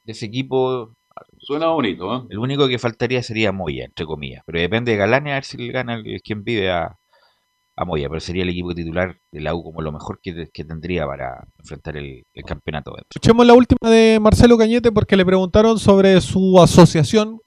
Ese 0.06 0.26
equipo, 0.26 0.92
Suena 1.38 1.68
bonito, 1.68 2.16
¿eh? 2.16 2.22
el 2.30 2.38
único 2.38 2.68
que 2.68 2.80
faltaría 2.80 3.24
sería 3.24 3.54
Moya, 3.54 3.86
entre 3.86 4.06
comillas. 4.06 4.44
Pero 4.46 4.60
depende 4.60 4.92
de 4.92 4.98
Galani 4.98 5.32
a 5.32 5.36
ver 5.36 5.46
si 5.46 5.58
le 5.58 5.72
gana 5.72 5.96
el, 5.96 6.22
quien 6.22 6.44
vive 6.44 6.70
a, 6.70 6.98
a 7.80 7.86
Moya. 7.86 8.10
Pero 8.10 8.20
sería 8.20 8.44
el 8.44 8.50
equipo 8.50 8.76
titular 8.76 9.18
de 9.32 9.40
la 9.40 9.56
U 9.56 9.64
como 9.64 9.82
lo 9.82 9.92
mejor 9.92 10.20
que, 10.22 10.50
que 10.54 10.66
tendría 10.66 11.08
para 11.08 11.48
enfrentar 11.58 11.96
el, 11.96 12.26
campeonato. 12.46 12.94
Escuchemos 12.98 13.46
la 13.46 13.54
última 13.54 13.90
de 13.90 14.20
Marcelo 14.20 14.58
Cañete 14.58 14.92
porque 14.92 15.16
le 15.16 15.26
preguntaron 15.26 15.80
sobre 15.80 16.20
su 16.22 16.62
asociación 16.62 17.40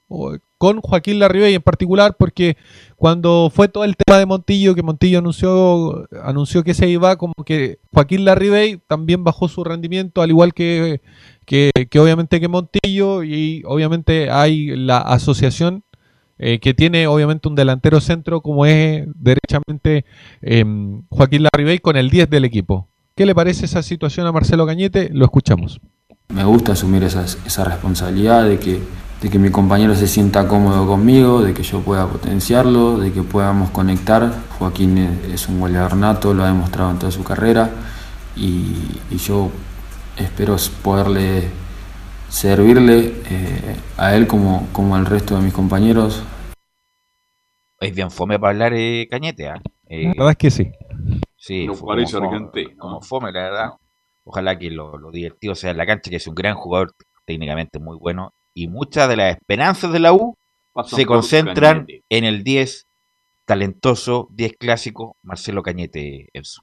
con 0.59 0.81
Joaquín 0.81 1.19
Larribey 1.19 1.55
en 1.55 1.63
particular 1.63 2.17
porque 2.19 2.57
cuando 2.97 3.51
fue 3.53 3.69
todo 3.69 3.85
el 3.85 3.97
tema 3.97 4.19
de 4.19 4.27
Montillo, 4.27 4.75
que 4.75 4.83
Montillo 4.83 5.19
anunció, 5.19 6.07
anunció 6.23 6.63
que 6.63 6.75
se 6.75 6.89
iba, 6.89 7.17
como 7.17 7.35
que 7.45 7.79
Joaquín 7.93 8.25
Larribey 8.25 8.79
también 8.87 9.25
bajó 9.25 9.49
su 9.49 9.65
rendimiento, 9.65 10.23
al 10.23 10.31
igual 10.31 10.53
que, 10.55 11.01
que, 11.47 11.71
que 11.91 11.99
obviamente 11.99 12.41
que 12.41 12.49
Montillo 12.49 13.23
y 13.23 13.63
obviamente 13.67 14.31
hay 14.31 14.77
la 14.77 14.99
asociación 14.99 15.85
eh, 16.45 16.59
que 16.59 16.75
tiene 16.75 17.07
obviamente 17.07 17.49
un 17.49 17.55
delantero 17.55 18.01
centro 18.01 18.41
como 18.41 18.67
es 18.67 19.05
derechamente 19.15 20.05
em, 20.41 21.03
Joaquín 21.09 21.45
Larribey 21.45 21.79
con 21.79 21.97
el 21.97 22.11
10 22.11 22.29
del 22.31 22.45
equipo. 22.45 22.89
¿Qué 23.15 23.27
le 23.27 23.33
parece 23.33 23.67
esa 23.67 23.81
situación 23.81 24.27
a 24.27 24.33
Marcelo 24.33 24.67
Cañete? 24.67 25.09
Lo 25.13 25.25
escuchamos. 25.25 25.81
Me 26.35 26.43
gusta 26.43 26.73
asumir 26.73 27.05
esa, 27.05 27.65
responsabilidad 27.65 28.45
de 28.49 28.59
que, 28.59 29.39
mi 29.39 29.51
compañero 29.51 29.95
se 29.95 30.09
sienta 30.09 30.49
cómodo 30.49 30.85
conmigo, 30.85 31.43
de 31.43 31.55
que 31.55 31.63
yo 31.63 31.79
pueda 31.81 32.09
potenciarlo, 32.09 32.99
de 32.99 33.13
que 33.13 33.23
podamos 33.23 33.71
conectar. 33.71 34.33
Joaquín 34.59 34.99
es, 34.99 35.35
es 35.35 35.49
un 35.49 35.61
goleador 35.61 35.97
nato, 35.97 36.35
lo 36.35 36.43
ha 36.43 36.49
demostrado 36.49 36.91
en 36.91 36.99
toda 36.99 37.13
su 37.13 37.23
carrera 37.23 37.71
y, 38.35 38.75
y 39.13 39.17
yo 39.17 39.49
espero 40.17 40.57
poderle 40.83 41.62
servirle 42.33 43.13
eh, 43.31 43.77
a 43.99 44.17
él 44.17 44.27
como, 44.27 44.67
como 44.73 44.97
al 44.97 45.05
resto 45.07 45.37
de 45.37 45.43
mis 45.43 45.53
compañeros. 45.53 46.23
Es 47.79 47.95
bien 47.95 48.11
fome 48.11 48.39
para 48.39 48.53
hablar 48.53 48.73
eh, 48.75 49.07
Cañete, 49.11 49.49
¿ah? 49.49 49.61
Eh, 49.87 50.05
La 50.05 50.13
verdad 50.15 50.31
es 50.31 50.37
que 50.39 50.51
sí. 50.51 50.73
Sí, 51.37 51.67
No 51.67 51.75
parece 51.75 52.15
como 52.17 52.31
fome, 52.31 52.37
argentino, 52.37 52.79
como 52.79 53.03
fome, 53.03 53.33
la 53.33 53.43
verdad. 53.43 53.71
Ojalá 54.25 54.59
que 54.59 54.71
lo, 54.71 54.97
lo 54.97 55.11
divertido 55.11 55.55
sea 55.55 55.73
en 55.73 55.77
la 55.77 55.87
cancha, 55.87 56.09
que 56.09 56.17
es 56.17 56.27
un 56.27 56.35
gran 56.35 56.55
jugador, 56.55 56.95
técnicamente 57.27 57.79
muy 57.79 57.97
bueno. 57.99 58.33
Y 58.55 58.69
muchas 58.69 59.09
de 59.09 59.17
las 59.17 59.37
esperanzas 59.37 59.93
de 59.93 59.99
la 59.99 60.13
U 60.13 60.37
se 60.87 61.05
concentran 61.05 61.87
Cañete. 61.87 62.05
en 62.09 62.25
el 62.25 62.45
10 62.45 62.87
talentoso, 63.45 64.29
10 64.33 64.53
clásico, 64.59 65.17
Marcelo 65.23 65.63
Cañete 65.63 66.29
Enzo. 66.33 66.63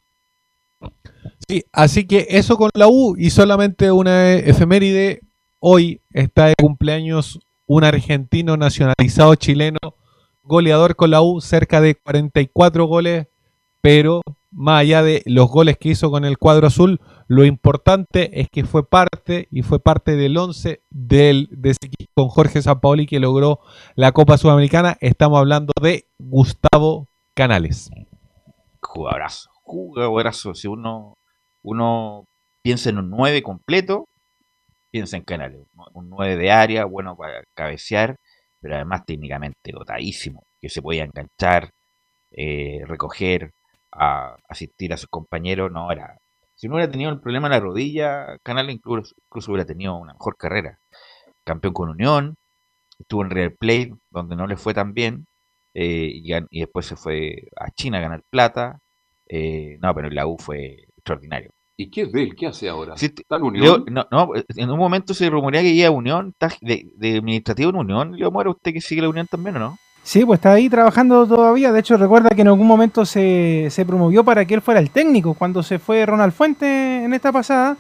Sí, 1.47 1.63
así 1.74 2.07
que 2.07 2.26
eso 2.30 2.57
con 2.57 2.70
la 2.74 2.88
U 2.88 3.15
y 3.17 3.30
solamente 3.30 3.91
una 3.91 4.34
efeméride. 4.34 5.20
Hoy 5.62 6.01
está 6.14 6.45
de 6.45 6.53
cumpleaños 6.57 7.41
un 7.66 7.84
argentino 7.84 8.55
nacionalizado 8.55 9.36
chileno, 9.36 9.78
goleador 10.41 10.95
con 10.95 11.12
la 11.12 11.22
U, 11.22 11.41
cerca 11.41 11.82
de 11.82 11.95
44 11.95 12.86
goles, 12.86 13.28
pero 13.82 14.22
más 14.51 14.80
allá 14.80 15.03
de 15.03 15.22
los 15.26 15.49
goles 15.49 15.78
que 15.78 15.89
hizo 15.89 16.12
con 16.12 16.24
el 16.24 16.38
cuadro 16.38 16.68
azul, 16.68 17.01
lo 17.28 17.43
importante 17.43 18.39
es 18.39 18.47
que 18.49 18.64
fue 18.64 18.88
parte 18.88 19.49
y 19.51 19.64
fue 19.64 19.82
parte 19.82 20.16
del 20.16 20.38
11 20.38 20.82
del, 20.89 21.49
de 21.51 21.72
equipo 21.72 22.10
con 22.16 22.30
Jorge 22.30 22.62
Sampaoli 22.62 23.05
que 23.05 23.20
logró 23.20 23.60
la 23.95 24.14
Copa 24.14 24.38
Sudamericana. 24.38 24.97
Estamos 25.01 25.39
hablando 25.39 25.74
de 25.82 26.05
Gustavo 26.18 27.07
Canales. 27.34 27.91
Jugadorazo, 28.82 29.49
jugadorazo. 29.64 30.55
Si 30.55 30.70
uno, 30.70 31.18
uno 31.64 32.24
piensa 32.64 32.89
en 32.89 32.99
un 32.99 33.10
9 33.10 33.43
completo, 33.43 34.09
piensa 34.91 35.17
en 35.17 35.23
Canales. 35.23 35.61
Un 35.93 36.09
9 36.09 36.37
de 36.37 36.51
área, 36.51 36.85
bueno 36.85 37.15
para 37.15 37.43
cabecear, 37.53 38.15
pero 38.61 38.75
además 38.75 39.05
técnicamente 39.05 39.71
dotadísimo, 39.71 40.43
que 40.61 40.69
se 40.69 40.81
podía 40.81 41.05
enganchar, 41.05 41.71
eh, 42.31 42.81
recoger, 42.85 43.51
a, 43.91 44.35
asistir 44.47 44.93
a 44.93 44.97
sus 44.97 45.09
compañeros. 45.09 45.71
No, 45.71 45.91
era. 45.91 46.17
Si 46.55 46.67
no 46.67 46.75
hubiera 46.75 46.91
tenido 46.91 47.11
el 47.11 47.21
problema 47.21 47.47
en 47.47 47.53
la 47.53 47.59
rodilla, 47.59 48.37
Canales 48.43 48.75
incluso, 48.75 49.15
incluso 49.25 49.51
hubiera 49.51 49.65
tenido 49.65 49.95
una 49.95 50.13
mejor 50.13 50.37
carrera. 50.37 50.79
Campeón 51.43 51.73
con 51.73 51.89
Unión, 51.89 52.35
estuvo 52.99 53.23
en 53.23 53.31
Real 53.31 53.53
Plate, 53.59 53.93
donde 54.11 54.35
no 54.35 54.47
le 54.47 54.57
fue 54.57 54.73
tan 54.73 54.93
bien, 54.93 55.27
eh, 55.73 56.11
y 56.51 56.59
después 56.61 56.85
se 56.87 56.95
fue 56.97 57.47
a 57.57 57.71
China 57.71 57.99
a 57.99 58.01
ganar 58.01 58.23
plata. 58.29 58.79
eh, 59.27 59.77
no, 59.81 59.93
pero 59.95 60.07
en 60.09 60.15
la 60.15 60.27
U 60.27 60.37
fue 60.39 60.87
extraordinario. 60.97 61.51
¿Y 61.82 61.89
qué 61.89 62.01
es 62.01 62.11
de 62.11 62.23
él? 62.23 62.36
¿Qué 62.38 62.45
hace 62.47 62.67
ahora? 62.67 62.97
Sí, 62.97 63.05
¿Está 63.05 63.38
en 63.38 63.41
Leo- 63.53 63.75
Unión? 63.75 63.86
no, 63.89 64.05
no, 64.11 64.32
en 64.36 64.69
un 64.69 64.77
momento 64.77 65.13
se 65.13 65.30
rumorea 65.30 65.61
que 65.61 65.69
iba 65.69 65.88
a 65.88 65.91
Unión, 65.91 66.30
está 66.38 66.53
de, 66.59 66.88
de 66.97 67.17
administrativo 67.19 67.69
en 67.69 67.77
Unión. 67.77 68.17
Leo 68.17 68.30
Mora, 68.32 68.49
¿usted 68.49 68.73
que 68.73 68.82
sigue 68.82 69.01
la 69.01 69.07
Unión 69.09 69.27
también 69.32 69.55
o 69.55 69.59
no? 69.59 69.77
Sí, 70.03 70.25
pues 70.25 70.39
está 70.39 70.51
ahí 70.53 70.67
trabajando 70.69 71.25
todavía. 71.25 71.71
De 71.71 71.80
hecho, 71.80 71.95
recuerda 71.95 72.32
que 72.32 72.41
en 72.41 72.49
algún 72.49 72.67
momento 72.67 73.05
se, 73.05 73.67
se 73.69 73.86
promovió 73.86 74.25
para 74.25 74.43
que 74.43 74.55
él 74.55 74.61
fuera 74.61 74.80
el 74.82 74.89
técnico 74.89 75.36
cuando 75.36 75.63
se 75.63 75.80
fue 75.80 76.05
Ronald 76.05 76.34
Fuente 76.34 77.03
en 77.05 77.13
esta 77.13 77.32
pasada. 77.32 77.77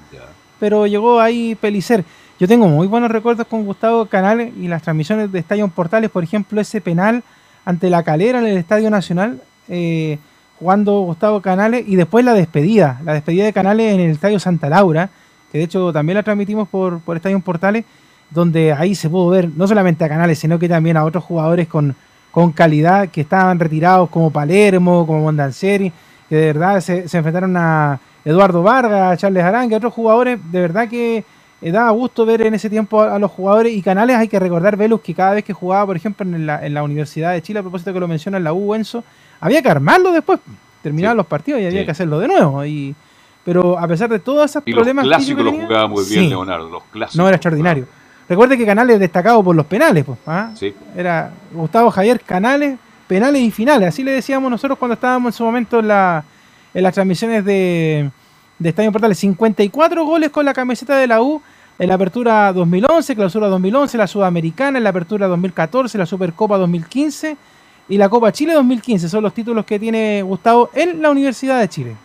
Pero 0.61 0.87
llegó 0.87 1.19
ahí 1.19 1.55
Pelicer. 1.55 2.05
Yo 2.39 2.47
tengo 2.47 2.67
muy 2.69 2.87
buenos 2.87 3.11
recuerdos 3.11 3.47
con 3.47 3.65
Gustavo 3.65 4.05
Canales 4.05 4.53
y 4.57 4.67
las 4.69 4.81
transmisiones 4.81 5.29
de 5.31 5.39
Estadio 5.39 5.67
Portales. 5.67 6.09
Por 6.09 6.23
ejemplo, 6.23 6.61
ese 6.61 6.79
penal 6.79 7.21
ante 7.65 7.89
la 7.89 8.03
calera 8.03 8.39
en 8.39 8.45
el 8.47 8.57
Estadio 8.57 8.89
Nacional. 8.89 9.41
eh, 9.67 10.19
jugando 10.59 10.99
Gustavo 11.01 11.41
Canales 11.41 11.85
y 11.87 11.95
después 11.95 12.25
la 12.25 12.33
despedida, 12.33 12.99
la 13.05 13.13
despedida 13.13 13.45
de 13.45 13.53
Canales 13.53 13.93
en 13.93 14.01
el 14.01 14.11
Estadio 14.11 14.39
Santa 14.39 14.67
Laura, 14.69 15.09
que 15.51 15.57
de 15.57 15.63
hecho 15.63 15.93
también 15.93 16.15
la 16.15 16.23
transmitimos 16.23 16.67
por, 16.67 16.99
por 16.99 17.15
Estadio 17.15 17.39
Portales, 17.39 17.85
donde 18.29 18.73
ahí 18.73 18.93
se 18.93 19.09
pudo 19.09 19.29
ver 19.29 19.49
no 19.55 19.67
solamente 19.67 20.03
a 20.03 20.09
Canales, 20.09 20.37
sino 20.37 20.59
que 20.59 20.67
también 20.67 20.97
a 20.97 21.05
otros 21.05 21.23
jugadores 21.23 21.67
con, 21.67 21.95
con 22.31 22.51
calidad 22.51 23.07
que 23.07 23.21
estaban 23.21 23.57
retirados 23.57 24.09
como 24.09 24.31
Palermo, 24.31 25.07
como 25.07 25.21
Mondanceri, 25.21 25.91
que 26.27 26.35
de 26.35 26.45
verdad 26.47 26.81
se, 26.81 27.07
se 27.07 27.17
enfrentaron 27.17 27.55
a 27.57 27.99
Eduardo 28.25 28.61
Vargas, 28.61 29.13
a 29.13 29.17
Charles 29.17 29.43
Arangue, 29.43 29.75
otros 29.75 29.93
jugadores, 29.93 30.39
de 30.51 30.61
verdad 30.61 30.89
que 30.89 31.23
eh, 31.61 31.71
daba 31.71 31.89
gusto 31.91 32.25
ver 32.25 32.41
en 32.41 32.53
ese 32.53 32.69
tiempo 32.69 33.01
a, 33.01 33.15
a, 33.15 33.19
los 33.19 33.31
jugadores. 33.31 33.73
Y 33.73 33.81
Canales, 33.81 34.17
hay 34.17 34.27
que 34.27 34.39
recordar, 34.39 34.77
Velus, 34.77 35.01
que 35.01 35.13
cada 35.13 35.33
vez 35.35 35.43
que 35.43 35.53
jugaba, 35.53 35.85
por 35.87 35.95
ejemplo, 35.95 36.25
en 36.25 36.45
la, 36.45 36.65
en 36.65 36.73
la 36.73 36.83
Universidad 36.83 37.31
de 37.31 37.41
Chile, 37.41 37.59
a 37.59 37.63
propósito 37.63 37.93
que 37.93 37.99
lo 37.99 38.07
menciona 38.07 38.37
en 38.37 38.43
la 38.43 38.53
U, 38.53 38.75
Enzo, 38.75 39.03
había 39.39 39.61
que 39.61 39.69
armarlo 39.69 40.11
después, 40.11 40.39
terminaban 40.81 41.15
sí. 41.15 41.17
los 41.17 41.25
partidos 41.27 41.61
y 41.61 41.65
había 41.65 41.81
sí. 41.81 41.85
que 41.85 41.91
hacerlo 41.91 42.19
de 42.19 42.27
nuevo. 42.27 42.65
Y, 42.65 42.95
pero 43.43 43.77
a 43.77 43.87
pesar 43.87 44.09
de 44.09 44.19
todos 44.19 44.49
esos 44.49 44.63
y 44.65 44.73
problemas 44.73 45.05
los 45.05 45.17
clásicos 45.17 45.43
los 45.43 45.53
jugaba 45.55 45.87
muy 45.87 46.03
bien 46.05 46.23
sí. 46.23 46.29
Leonardo, 46.29 46.69
los 46.69 46.83
clásicos. 46.91 47.15
No 47.17 47.27
era 47.27 47.35
extraordinario. 47.35 47.87
Recuerde 48.27 48.57
que 48.57 48.65
Canales 48.65 48.99
destacado 48.99 49.43
por 49.43 49.55
los 49.55 49.65
penales, 49.65 50.05
pues, 50.05 50.19
¿ah? 50.27 50.51
sí. 50.53 50.73
Era 50.95 51.31
Gustavo 51.51 51.89
Javier 51.89 52.21
Canales, 52.21 52.77
penales 53.07 53.41
y 53.41 53.49
finales. 53.49 53.87
Así 53.87 54.03
le 54.03 54.11
decíamos 54.11 54.51
nosotros 54.51 54.77
cuando 54.77 54.93
estábamos 54.93 55.33
en 55.33 55.37
su 55.37 55.43
momento 55.43 55.79
en, 55.79 55.87
la, 55.87 56.23
en 56.73 56.83
las 56.83 56.93
transmisiones 56.93 57.43
de, 57.43 58.11
de 58.59 58.69
Estadio 58.69 58.91
Portales. 58.91 59.17
54 59.17 60.05
goles 60.05 60.29
con 60.29 60.45
la 60.45 60.53
camiseta 60.53 60.95
de 60.97 61.07
la 61.07 61.21
U 61.23 61.41
en 61.79 61.87
la 61.87 61.95
apertura 61.95 62.53
2011, 62.53 63.15
clausura 63.15 63.47
2011, 63.47 63.97
la 63.97 64.05
Sudamericana, 64.05 64.77
en 64.77 64.83
la 64.83 64.89
apertura 64.91 65.27
2014, 65.27 65.97
la 65.97 66.05
Supercopa 66.05 66.57
2015 66.57 67.37
y 67.89 67.97
la 67.97 68.07
Copa 68.07 68.31
Chile 68.31 68.53
2015. 68.53 69.09
Son 69.09 69.23
los 69.23 69.33
títulos 69.33 69.65
que 69.65 69.79
tiene 69.79 70.21
Gustavo 70.21 70.69
en 70.73 71.01
la 71.01 71.09
Universidad 71.09 71.59
de 71.59 71.67
Chile. 71.67 71.95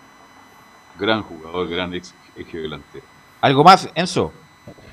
Gran 0.99 1.23
jugador, 1.23 1.69
gran 1.69 1.95
ex, 1.95 2.15
eje 2.37 2.59
delantero. 2.59 3.05
¿Algo 3.41 3.63
más, 3.63 3.89
Enzo? 3.95 4.33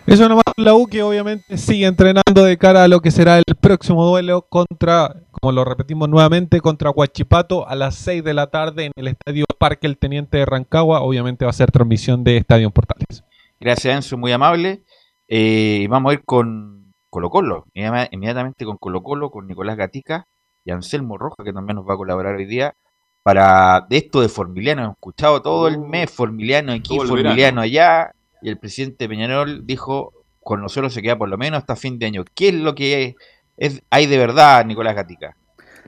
Eso 0.06 0.28
nomás 0.28 0.44
la 0.58 0.74
U 0.74 0.88
que 0.88 1.04
obviamente 1.04 1.58
sigue 1.58 1.86
entrenando 1.86 2.44
de 2.44 2.58
cara 2.58 2.84
a 2.84 2.88
lo 2.88 3.02
que 3.02 3.12
será 3.12 3.38
el 3.38 3.56
próximo 3.60 4.06
duelo 4.06 4.42
contra, 4.42 5.16
como 5.30 5.54
lo 5.54 5.64
repetimos 5.64 6.10
nuevamente, 6.10 6.60
contra 6.60 6.89
Huachipato 6.89 7.68
a 7.68 7.76
las 7.76 7.96
6 7.96 8.24
de 8.24 8.34
la 8.34 8.48
tarde 8.48 8.86
en 8.86 8.92
el 8.96 9.08
Estadio 9.08 9.46
Parque 9.58 9.88
El 9.88 9.98
Teniente 9.98 10.39
de 10.39 10.46
Rancagua. 10.46 11.02
Obviamente 11.02 11.46
va 11.46 11.52
a 11.52 11.54
ser 11.54 11.72
transmisión 11.72 12.24
de 12.24 12.38
Estadio 12.38 12.72
Portales. 12.72 13.24
Gracias 13.60 13.96
Enzo, 13.96 14.18
muy 14.18 14.32
amable. 14.32 14.84
Eh, 15.28 15.86
vamos 15.89 16.10
a 16.10 16.14
ir 16.16 16.24
con 16.26 16.92
Colo 17.10 17.30
Colo, 17.30 17.68
inmediatamente 17.74 18.66
con 18.66 18.78
Colo 18.78 19.04
Colo, 19.04 19.30
con 19.30 19.48
Nicolás 19.48 19.78
Gatica 19.78 20.28
y 20.64 20.72
Anselmo 20.72 21.18
Roja, 21.18 21.43
que 21.43 21.53
también 21.53 21.76
nos 21.76 21.88
va 21.88 21.95
a 21.95 21.97
colaborar 21.97 22.36
hoy 22.36 22.45
día. 22.45 22.76
Para 23.24 23.86
esto 23.89 24.22
de 24.22 24.30
Formiliano, 24.30 24.82
hemos 24.82 24.95
escuchado 24.95 25.41
todo 25.41 25.68
el 25.68 25.78
mes 25.78 26.09
Formiliano 26.09 26.72
aquí, 26.74 26.97
Formiliano 26.99 27.62
allá, 27.62 28.12
y 28.41 28.49
el 28.49 28.57
presidente 28.57 29.07
Peñarol 29.07 29.66
dijo, 29.66 30.14
con 30.41 30.62
nosotros 30.62 30.93
se 30.93 31.01
queda 31.01 31.18
por 31.18 31.30
lo 31.30 31.38
menos 31.38 31.59
hasta 31.59 31.76
fin 31.76 31.99
de 31.99 32.07
año. 32.07 32.24
¿Qué 32.34 32.49
es 32.49 32.55
lo 32.55 32.74
que 32.74 33.16
es, 33.57 33.84
hay 33.91 34.07
de 34.07 34.18
verdad, 34.18 34.66
Nicolás 34.66 34.95
Gatica? 34.95 35.36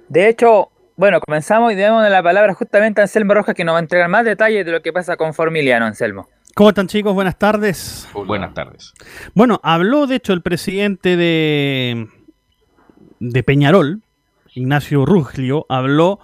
De 0.09 0.30
hecho, 0.30 0.69
bueno, 0.95 1.19
comenzamos 1.21 1.71
y 1.71 1.76
debemos 1.76 2.07
la 2.07 2.21
palabra 2.21 2.53
justamente 2.53 3.01
a 3.01 3.05
Anselmo 3.05 3.34
Rojas, 3.34 3.55
que 3.55 3.63
nos 3.63 3.74
va 3.74 3.80
a 3.80 3.82
entregar 3.82 4.09
más 4.09 4.26
detalles 4.26 4.63
de 4.63 4.71
lo 4.71 4.82
que 4.84 4.93
pasa 4.93 5.17
con 5.17 5.34
Formiliano, 5.34 5.86
Anselmo. 5.86 6.30
¿Cómo 6.53 6.69
están 6.69 6.88
chicos? 6.88 7.15
Buenas 7.15 7.39
tardes. 7.39 8.07
Hola. 8.13 8.28
Buenas 8.28 8.53
tardes. 8.53 8.93
Bueno, 9.34 9.59
habló 9.63 10.05
de 10.05 10.17
hecho 10.17 10.34
el 10.34 10.43
presidente 10.43 11.17
de, 11.17 12.07
de 13.19 13.41
Peñarol, 13.41 14.03
Ignacio 14.56 15.06
Ruglio, 15.06 15.66
habló 15.70 16.20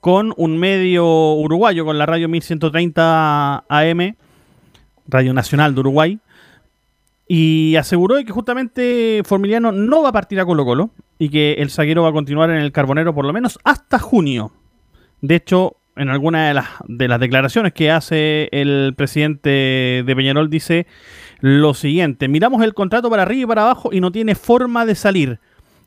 con 0.00 0.32
un 0.36 0.58
medio 0.58 1.34
uruguayo, 1.34 1.84
con 1.84 1.98
la 1.98 2.06
radio 2.06 2.28
1130 2.28 3.64
AM, 3.68 4.16
Radio 5.06 5.34
Nacional 5.34 5.74
de 5.74 5.80
Uruguay, 5.80 6.18
y 7.28 7.76
aseguró 7.76 8.16
que 8.24 8.32
justamente 8.32 9.22
Formiliano 9.24 9.72
no 9.72 10.02
va 10.02 10.10
a 10.10 10.12
partir 10.12 10.40
a 10.40 10.44
Colo 10.44 10.64
Colo 10.64 10.90
y 11.18 11.28
que 11.28 11.54
el 11.54 11.70
zaguero 11.70 12.02
va 12.02 12.10
a 12.10 12.12
continuar 12.12 12.50
en 12.50 12.56
el 12.56 12.72
Carbonero 12.72 13.14
por 13.14 13.24
lo 13.24 13.32
menos 13.32 13.58
hasta 13.64 13.98
junio. 13.98 14.52
De 15.20 15.36
hecho, 15.36 15.76
en 15.96 16.08
alguna 16.08 16.48
de 16.48 16.54
las, 16.54 16.66
de 16.86 17.08
las 17.08 17.20
declaraciones 17.20 17.72
que 17.72 17.90
hace 17.90 18.48
el 18.52 18.94
presidente 18.96 20.02
de 20.04 20.16
Peñarol 20.16 20.50
dice 20.50 20.86
lo 21.40 21.74
siguiente, 21.74 22.28
miramos 22.28 22.62
el 22.62 22.74
contrato 22.74 23.08
para 23.08 23.22
arriba 23.22 23.42
y 23.42 23.46
para 23.46 23.62
abajo 23.62 23.90
y 23.92 24.00
no 24.00 24.10
tiene 24.10 24.34
forma 24.34 24.84
de 24.84 24.94
salir. 24.94 25.38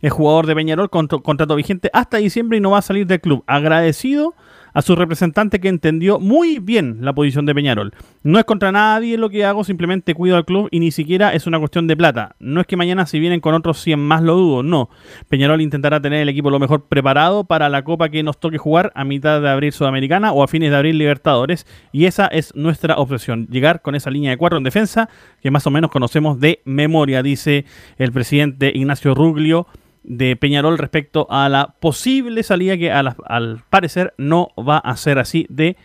El 0.05 0.11
jugador 0.11 0.45
de 0.45 0.53
Peñarol 0.53 0.91
con 0.91 1.07
contrato 1.07 1.55
vigente 1.55 1.89
hasta 1.91 2.17
diciembre 2.17 2.59
y 2.59 2.61
no 2.61 2.69
va 2.69 2.77
a 2.77 2.83
salir 2.83 3.07
del 3.07 3.19
club. 3.19 3.43
Agradecido 3.47 4.35
a 4.71 4.83
su 4.83 4.95
representante 4.95 5.59
que 5.59 5.67
entendió 5.67 6.19
muy 6.19 6.59
bien 6.59 6.99
la 7.01 7.13
posición 7.13 7.47
de 7.47 7.55
Peñarol. 7.55 7.91
No 8.21 8.37
es 8.37 8.45
contra 8.45 8.71
nadie 8.71 9.17
lo 9.17 9.31
que 9.31 9.45
hago, 9.45 9.63
simplemente 9.63 10.13
cuido 10.13 10.35
al 10.37 10.45
club 10.45 10.67
y 10.69 10.79
ni 10.79 10.91
siquiera 10.91 11.33
es 11.33 11.47
una 11.47 11.57
cuestión 11.57 11.87
de 11.87 11.97
plata. 11.97 12.35
No 12.37 12.61
es 12.61 12.67
que 12.67 12.77
mañana 12.77 13.07
si 13.07 13.19
vienen 13.19 13.39
con 13.39 13.55
otros 13.55 13.81
100 13.81 13.99
más 13.99 14.21
lo 14.21 14.35
dudo, 14.35 14.61
no. 14.61 14.91
Peñarol 15.27 15.59
intentará 15.59 15.99
tener 15.99 16.21
el 16.21 16.29
equipo 16.29 16.51
lo 16.51 16.59
mejor 16.59 16.85
preparado 16.85 17.45
para 17.45 17.67
la 17.69 17.83
copa 17.83 18.09
que 18.09 18.21
nos 18.21 18.39
toque 18.39 18.59
jugar 18.59 18.91
a 18.93 19.05
mitad 19.05 19.41
de 19.41 19.49
abril 19.49 19.71
Sudamericana 19.71 20.33
o 20.33 20.43
a 20.43 20.47
fines 20.47 20.69
de 20.69 20.77
abril 20.77 20.99
Libertadores 20.99 21.65
y 21.91 22.05
esa 22.05 22.27
es 22.27 22.53
nuestra 22.53 22.97
obsesión, 22.97 23.47
llegar 23.47 23.81
con 23.81 23.95
esa 23.95 24.11
línea 24.11 24.29
de 24.29 24.37
cuatro 24.37 24.59
en 24.59 24.65
defensa 24.65 25.09
que 25.41 25.49
más 25.49 25.65
o 25.65 25.71
menos 25.71 25.89
conocemos 25.89 26.39
de 26.39 26.61
memoria, 26.63 27.23
dice 27.23 27.65
el 27.97 28.11
presidente 28.11 28.71
Ignacio 28.75 29.15
Ruglio 29.15 29.65
de 30.07 30.35
Peñarol 30.35 30.77
respecto 30.77 31.27
a 31.29 31.49
la 31.49 31.75
posible 31.79 32.43
salida 32.43 32.77
que 32.77 32.89
la, 32.89 33.15
al 33.25 33.63
parecer 33.69 34.13
no 34.17 34.49
va 34.57 34.77
a 34.77 34.95
ser 34.97 35.19
así 35.19 35.47
de 35.49 35.75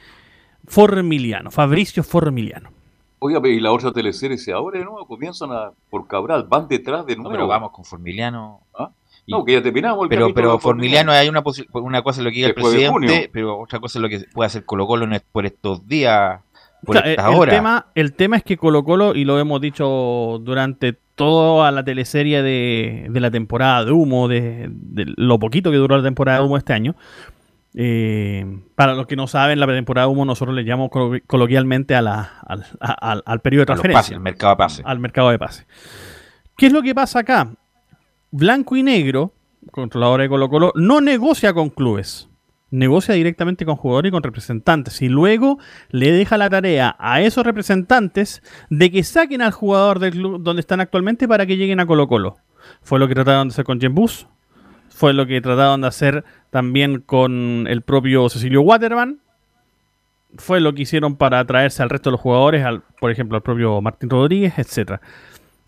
Formiliano, 0.66 1.50
Fabricio 1.50 2.02
Formiliano. 2.02 2.70
Oiga, 3.18 3.40
y 3.48 3.60
la 3.60 3.72
otra 3.72 3.92
teleserie 3.92 4.38
se 4.38 4.52
ahora 4.52 4.78
de 4.78 4.84
nuevo, 4.84 5.06
comienzan 5.06 5.52
a, 5.52 5.72
por 5.90 6.06
Cabral, 6.06 6.46
van 6.48 6.68
detrás 6.68 7.04
de 7.04 7.16
nuevo. 7.16 7.30
No, 7.30 7.34
pero 7.34 7.46
vamos 7.46 7.70
con 7.72 7.84
Formiliano. 7.84 8.60
¿Ah? 8.74 8.90
No, 9.26 9.44
que 9.44 9.52
ya 9.52 9.62
terminamos 9.62 10.04
el 10.04 10.08
Pero, 10.08 10.34
pero 10.34 10.58
Formiliano 10.58 11.12
hay 11.12 11.28
una, 11.28 11.42
una 11.72 12.02
cosa 12.02 12.20
es 12.20 12.24
lo 12.24 12.30
que 12.30 12.36
diga 12.36 12.48
el 12.48 12.54
presidente, 12.54 13.30
pero 13.32 13.58
otra 13.58 13.78
cosa 13.78 13.98
es 13.98 14.02
lo 14.02 14.08
que 14.08 14.26
puede 14.32 14.46
hacer 14.46 14.64
Colo 14.64 14.86
Colo 14.86 15.06
por 15.32 15.46
estos 15.46 15.86
días. 15.86 16.40
Por 16.84 16.96
o 16.96 17.00
sea, 17.00 17.10
estas 17.10 17.34
el. 17.34 17.48
Tema, 17.48 17.86
el 17.94 18.12
tema 18.14 18.36
es 18.36 18.42
que 18.42 18.56
Colo 18.56 18.84
Colo, 18.84 19.14
y 19.14 19.24
lo 19.24 19.38
hemos 19.38 19.60
dicho 19.60 20.40
durante 20.42 20.94
toda 21.14 21.70
la 21.70 21.84
teleserie 21.84 22.42
de, 22.42 23.08
de 23.10 23.20
la 23.20 23.30
temporada 23.30 23.84
de 23.84 23.92
humo, 23.92 24.28
de, 24.28 24.68
de, 24.70 25.04
lo 25.16 25.38
poquito 25.38 25.70
que 25.70 25.76
duró 25.76 25.96
la 25.98 26.02
temporada 26.02 26.38
de 26.38 26.44
humo 26.44 26.56
este 26.56 26.72
año. 26.72 26.96
Eh, 27.74 28.44
para 28.74 28.94
los 28.94 29.06
que 29.06 29.16
no 29.16 29.26
saben, 29.26 29.60
la 29.60 29.66
temporada 29.66 30.06
de 30.06 30.12
humo 30.12 30.24
nosotros 30.24 30.56
le 30.56 30.64
llamamos 30.64 30.90
coloquialmente 31.26 31.94
a 31.94 32.02
la, 32.02 32.40
al, 32.46 32.64
al, 32.80 33.22
al, 33.24 33.40
periodo 33.40 33.62
de 33.62 33.66
transferencia. 33.66 34.16
al 34.16 34.22
mercado 34.22 34.52
de 34.54 34.56
pase. 34.56 34.82
Al 34.84 34.98
mercado 34.98 35.30
de 35.30 35.38
pase. 35.38 35.66
¿Qué 36.56 36.66
es 36.66 36.72
lo 36.72 36.82
que 36.82 36.94
pasa 36.94 37.20
acá? 37.20 37.52
Blanco 38.30 38.76
y 38.76 38.82
Negro, 38.82 39.34
controlador 39.70 40.22
de 40.22 40.28
Colo 40.28 40.48
Colo, 40.48 40.72
no 40.74 41.00
negocia 41.00 41.52
con 41.52 41.68
clubes 41.68 42.29
negocia 42.70 43.14
directamente 43.14 43.64
con 43.64 43.76
jugadores 43.76 44.10
y 44.10 44.12
con 44.12 44.22
representantes 44.22 45.02
y 45.02 45.08
luego 45.08 45.58
le 45.90 46.12
deja 46.12 46.38
la 46.38 46.50
tarea 46.50 46.96
a 46.98 47.20
esos 47.20 47.44
representantes 47.44 48.42
de 48.70 48.90
que 48.90 49.02
saquen 49.02 49.42
al 49.42 49.52
jugador 49.52 49.98
del 49.98 50.12
club 50.12 50.42
donde 50.42 50.60
están 50.60 50.80
actualmente 50.80 51.26
para 51.28 51.46
que 51.46 51.56
lleguen 51.56 51.80
a 51.80 51.86
Colo 51.86 52.08
Colo. 52.08 52.36
Fue 52.82 52.98
lo 52.98 53.08
que 53.08 53.14
trataron 53.14 53.48
de 53.48 53.52
hacer 53.52 53.64
con 53.64 53.80
Jen 53.80 53.94
Bus, 53.94 54.26
fue 54.88 55.12
lo 55.12 55.26
que 55.26 55.40
trataron 55.40 55.80
de 55.80 55.88
hacer 55.88 56.24
también 56.50 57.00
con 57.00 57.66
el 57.68 57.82
propio 57.82 58.28
Cecilio 58.28 58.62
Waterman, 58.62 59.20
fue 60.36 60.60
lo 60.60 60.72
que 60.74 60.82
hicieron 60.82 61.16
para 61.16 61.40
atraerse 61.40 61.82
al 61.82 61.90
resto 61.90 62.10
de 62.10 62.12
los 62.12 62.20
jugadores, 62.20 62.64
al, 62.64 62.82
por 63.00 63.10
ejemplo 63.10 63.36
al 63.36 63.42
propio 63.42 63.80
Martín 63.80 64.10
Rodríguez, 64.10 64.58
etcétera. 64.58 65.00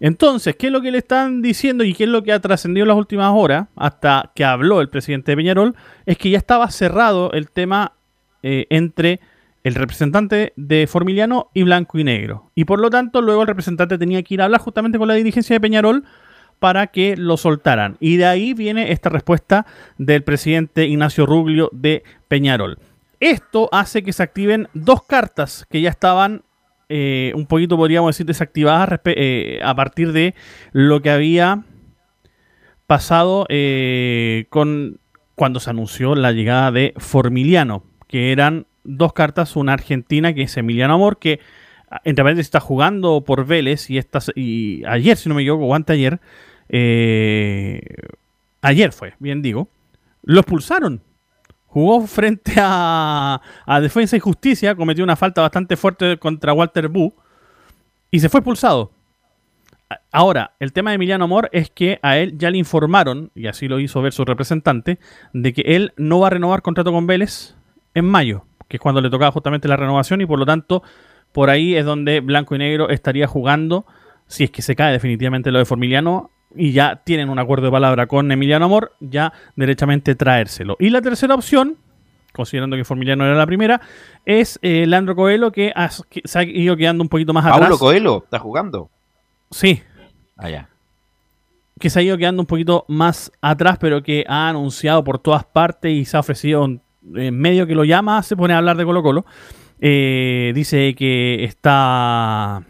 Entonces, 0.05 0.57
¿qué 0.57 0.67
es 0.67 0.73
lo 0.73 0.81
que 0.81 0.91
le 0.91 0.99
están 0.99 1.43
diciendo 1.43 1.85
y 1.85 1.95
qué 1.95 2.03
es 2.03 2.11
lo 2.11 2.25
que 2.25 2.33
ha 2.33 2.41
trascendido 2.41 2.83
en 2.83 2.89
las 2.89 2.97
últimas 2.97 3.31
horas, 3.33 3.69
hasta 3.77 4.33
que 4.35 4.45
habló 4.45 4.81
el 4.81 4.89
presidente 4.89 5.31
de 5.31 5.37
Peñarol? 5.37 5.77
Es 6.07 6.19
que 6.19 6.29
ya 6.29 6.39
estaba 6.39 6.69
cerrado 6.73 7.31
el 7.31 7.53
tema 7.53 7.93
eh, 8.43 8.67
entre 8.69 9.21
el 9.63 9.77
representante 9.77 10.55
de 10.57 10.89
Formiliano 10.89 11.51
y 11.55 11.63
Blanco 11.63 12.01
y 12.01 12.05
Negro. 12.05 12.51
Y 12.57 12.65
por 12.65 12.81
lo 12.81 12.91
tanto, 12.91 13.23
luego 13.23 13.43
el 13.43 13.47
representante 13.47 13.97
tenía 13.97 14.25
que 14.25 14.35
ir 14.35 14.41
a 14.43 14.47
hablar 14.47 14.61
justamente 14.61 14.99
con 14.99 15.07
la 15.07 15.15
dirigencia 15.15 15.55
de 15.55 15.61
Peñarol 15.61 16.03
para 16.59 16.89
que 16.89 17.17
lo 17.17 17.37
soltaran. 17.37 17.97
Y 18.01 18.17
de 18.17 18.27
ahí 18.27 18.55
viene 18.55 18.91
esta 18.91 19.09
respuesta 19.09 19.67
del 19.99 20.25
presidente 20.25 20.85
Ignacio 20.85 21.27
Ruglio 21.27 21.71
de 21.73 22.03
Peñarol. 22.27 22.81
Esto 23.21 23.69
hace 23.71 24.03
que 24.03 24.13
se 24.13 24.25
activen 24.25 24.67
dos 24.75 25.05
cartas 25.05 25.65
que 25.71 25.81
ya 25.81 25.91
estaban 25.91 26.43
eh, 26.95 27.33
un 27.35 27.47
poquito, 27.47 27.79
podríamos 27.79 28.11
decir, 28.11 28.27
desactivadas 28.27 29.01
eh, 29.07 29.61
a 29.65 29.75
partir 29.75 30.13
de 30.13 30.35
lo 30.73 31.01
que 31.01 31.09
había 31.09 31.65
pasado 32.87 33.47
eh, 33.49 34.45
con 34.51 35.01
cuando 35.35 35.59
se 35.59 35.71
anunció 35.71 36.15
la 36.15 36.33
llegada 36.33 36.71
de 36.71 36.93
Formiliano, 36.99 37.83
que 38.09 38.31
eran 38.31 38.67
dos 38.85 39.15
cartas, 39.15 39.57
una 39.57 39.73
argentina 39.73 40.35
que 40.35 40.43
es 40.43 40.55
Emiliano 40.59 40.93
Amor, 40.93 41.19
que 41.19 41.41
entre 42.05 42.25
paréntesis 42.25 42.49
está 42.49 42.61
jugando 42.61 43.25
por 43.25 43.47
Vélez 43.47 43.89
y, 43.89 43.97
esta, 43.97 44.19
y 44.35 44.85
ayer, 44.85 45.17
si 45.17 45.31
no 45.31 45.35
me 45.35 45.41
equivoco, 45.41 45.65
o 45.65 45.75
ayer, 45.75 46.21
ayer 48.61 48.93
fue, 48.93 49.15
bien 49.19 49.41
digo, 49.41 49.71
lo 50.23 50.41
expulsaron 50.41 51.01
jugó 51.73 52.07
frente 52.07 52.53
a, 52.59 53.41
a 53.65 53.81
Defensa 53.81 54.15
y 54.15 54.21
Justicia, 54.21 54.75
cometió 54.75 55.03
una 55.03 55.17
falta 55.17 55.41
bastante 55.41 55.79
fuerte 55.79 56.19
contra 56.19 56.53
Walter 56.53 56.89
Bu 56.89 57.15
y 58.11 58.21
se 58.21 58.29
fue 58.29 58.41
expulsado. 58.41 58.93
Ahora, 60.11 60.53
el 60.61 60.75
tema 60.75 60.91
de 60.91 60.97
Emiliano 60.97 61.25
Amor 61.25 61.49
es 61.53 61.71
que 61.71 61.99
a 62.03 62.19
él 62.19 62.37
ya 62.37 62.51
le 62.51 62.59
informaron, 62.59 63.31
y 63.35 63.47
así 63.47 63.69
lo 63.69 63.81
hizo 63.81 64.03
ver 64.03 64.13
su 64.13 64.25
representante, 64.27 64.99
de 65.33 65.53
que 65.55 65.63
él 65.63 65.95
no 65.97 66.21
va 66.21 66.27
a 66.27 66.31
renovar 66.31 66.61
contrato 66.61 66.93
con 66.93 67.07
Vélez 67.07 67.55
en 67.95 68.05
mayo, 68.05 68.45
que 68.69 68.77
es 68.77 68.81
cuando 68.81 69.01
le 69.01 69.09
tocaba 69.09 69.33
justamente 69.33 69.67
la 69.67 69.77
renovación 69.77 70.21
y 70.21 70.27
por 70.27 70.39
lo 70.39 70.47
tanto 70.47 70.83
por 71.33 71.49
ahí 71.49 71.75
es 71.75 71.87
donde 71.87 72.21
Blanco 72.21 72.55
y 72.55 72.59
Negro 72.59 72.91
estaría 72.91 73.27
jugando, 73.27 73.87
si 74.27 74.45
es 74.45 74.51
que 74.51 74.61
se 74.61 74.77
cae 74.77 74.93
definitivamente 74.93 75.51
lo 75.51 75.59
de 75.59 75.65
Formiliano 75.65 76.31
y 76.57 76.73
ya 76.73 76.97
tienen 77.05 77.29
un 77.31 77.39
acuerdo 77.39 77.67
de 77.67 77.73
palabra 77.73 78.07
con 78.07 78.31
Emiliano 78.33 78.65
Amor, 78.67 78.93
ya 79.01 79.33
derechamente 79.57 80.15
traérselo. 80.15 80.77
Y 80.81 80.91
la 80.91 81.01
tercera 81.03 81.35
opción, 81.35 81.77
considerando 82.33 82.77
que 82.77 82.85
Formiliano 82.85 83.25
era 83.25 83.35
la 83.35 83.47
primera, 83.47 83.81
es 84.25 84.59
eh, 84.63 84.87
Leandro 84.87 85.15
Coelho 85.17 85.53
que, 85.53 85.73
has- 85.75 86.05
que 86.11 86.23
se 86.25 86.39
ha 86.39 86.43
ido 86.45 86.77
quedando 86.77 87.03
un 87.03 87.09
poquito 87.09 87.33
más 87.33 87.45
atrás. 87.45 87.61
Paulo 87.61 87.79
Coelho 87.79 88.23
está 88.25 88.39
jugando. 88.39 88.91
Sí, 89.51 89.83
Allá. 90.37 90.69
que 91.79 91.91
se 91.91 91.99
ha 91.99 92.03
ido 92.03 92.17
quedando 92.17 92.43
un 92.43 92.47
poquito 92.47 92.85
más 92.89 93.31
atrás, 93.41 93.77
pero 93.81 94.03
que 94.03 94.25
ha 94.29 94.49
anunciado 94.49 95.03
por 95.05 95.19
todas 95.19 95.45
partes 95.45 95.93
y 95.93 96.05
se 96.05 96.17
ha 96.17 96.21
ofrecido 96.21 96.65
en 96.65 96.81
en 97.17 97.37
medio 97.37 97.67
que 97.67 97.75
lo 97.75 97.83
llama, 97.83 98.23
se 98.23 98.37
pone 98.37 98.55
a 98.55 98.59
hablar 98.59 98.77
de 98.77 98.85
Colo 98.85 99.03
Colo. 99.03 99.27
Eh, 99.81 100.53
dice 100.55 100.95
que 100.95 101.43
está, 101.43 102.63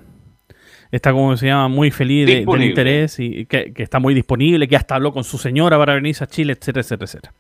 está 0.93 1.11
como 1.13 1.37
se 1.37 1.47
llama, 1.47 1.69
muy 1.69 1.91
feliz 1.91 2.27
de- 2.27 2.45
del 2.47 2.63
interés 2.63 3.19
y 3.19 3.47
que, 3.47 3.73
que 3.73 3.83
está 3.83 3.99
muy 3.99 4.15
disponible, 4.15 4.69
que 4.69 4.77
hasta 4.77 4.95
habló 4.95 5.13
con 5.13 5.25
su 5.25 5.39
señora 5.39 5.77
para 5.79 5.95
venirse 5.95 6.23
a 6.23 6.27
Chile, 6.29 6.53
etcétera, 6.53 6.83
etcétera, 6.83 7.05
etcétera. 7.07 7.35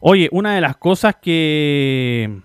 Oye, 0.00 0.28
una 0.30 0.54
de 0.54 0.60
las 0.60 0.76
cosas 0.76 1.16
que, 1.20 2.38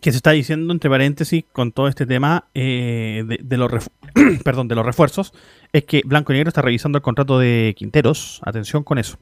que 0.00 0.10
se 0.12 0.16
está 0.18 0.30
diciendo 0.30 0.72
entre 0.72 0.88
paréntesis 0.88 1.44
con 1.52 1.72
todo 1.72 1.88
este 1.88 2.06
tema 2.06 2.44
eh, 2.54 3.24
de, 3.26 3.38
de 3.42 3.56
los 3.56 3.90
perdón, 4.44 4.68
de 4.68 4.74
los 4.76 4.86
refuerzos 4.86 5.32
es 5.72 5.84
que 5.84 6.02
Blanco 6.04 6.32
y 6.32 6.36
Negro 6.36 6.48
está 6.48 6.62
revisando 6.62 6.96
el 6.98 7.02
contrato 7.02 7.38
de 7.38 7.74
Quinteros. 7.76 8.40
Atención 8.44 8.84
con 8.84 8.98
eso. 8.98 9.18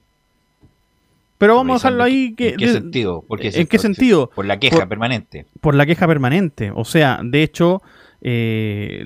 Pero 1.38 1.56
vamos 1.56 1.84
a 1.84 1.88
dejarlo 1.88 2.04
ahí. 2.04 2.34
Que, 2.34 2.50
¿En 2.50 2.56
qué 2.56 2.66
de- 2.66 2.72
sentido? 2.72 3.24
¿Por 3.26 3.40
qué 3.40 3.50
¿En 3.54 3.66
qué 3.66 3.78
sentido? 3.78 4.30
Por 4.34 4.44
la 4.46 4.58
queja 4.58 4.76
Por- 4.76 4.88
permanente. 4.88 5.46
por 5.60 5.74
la 5.74 5.84
queja 5.86 6.06
permanente. 6.06 6.70
O 6.74 6.84
sea, 6.84 7.20
de 7.22 7.42
hecho, 7.42 7.82
eh, 8.20 9.04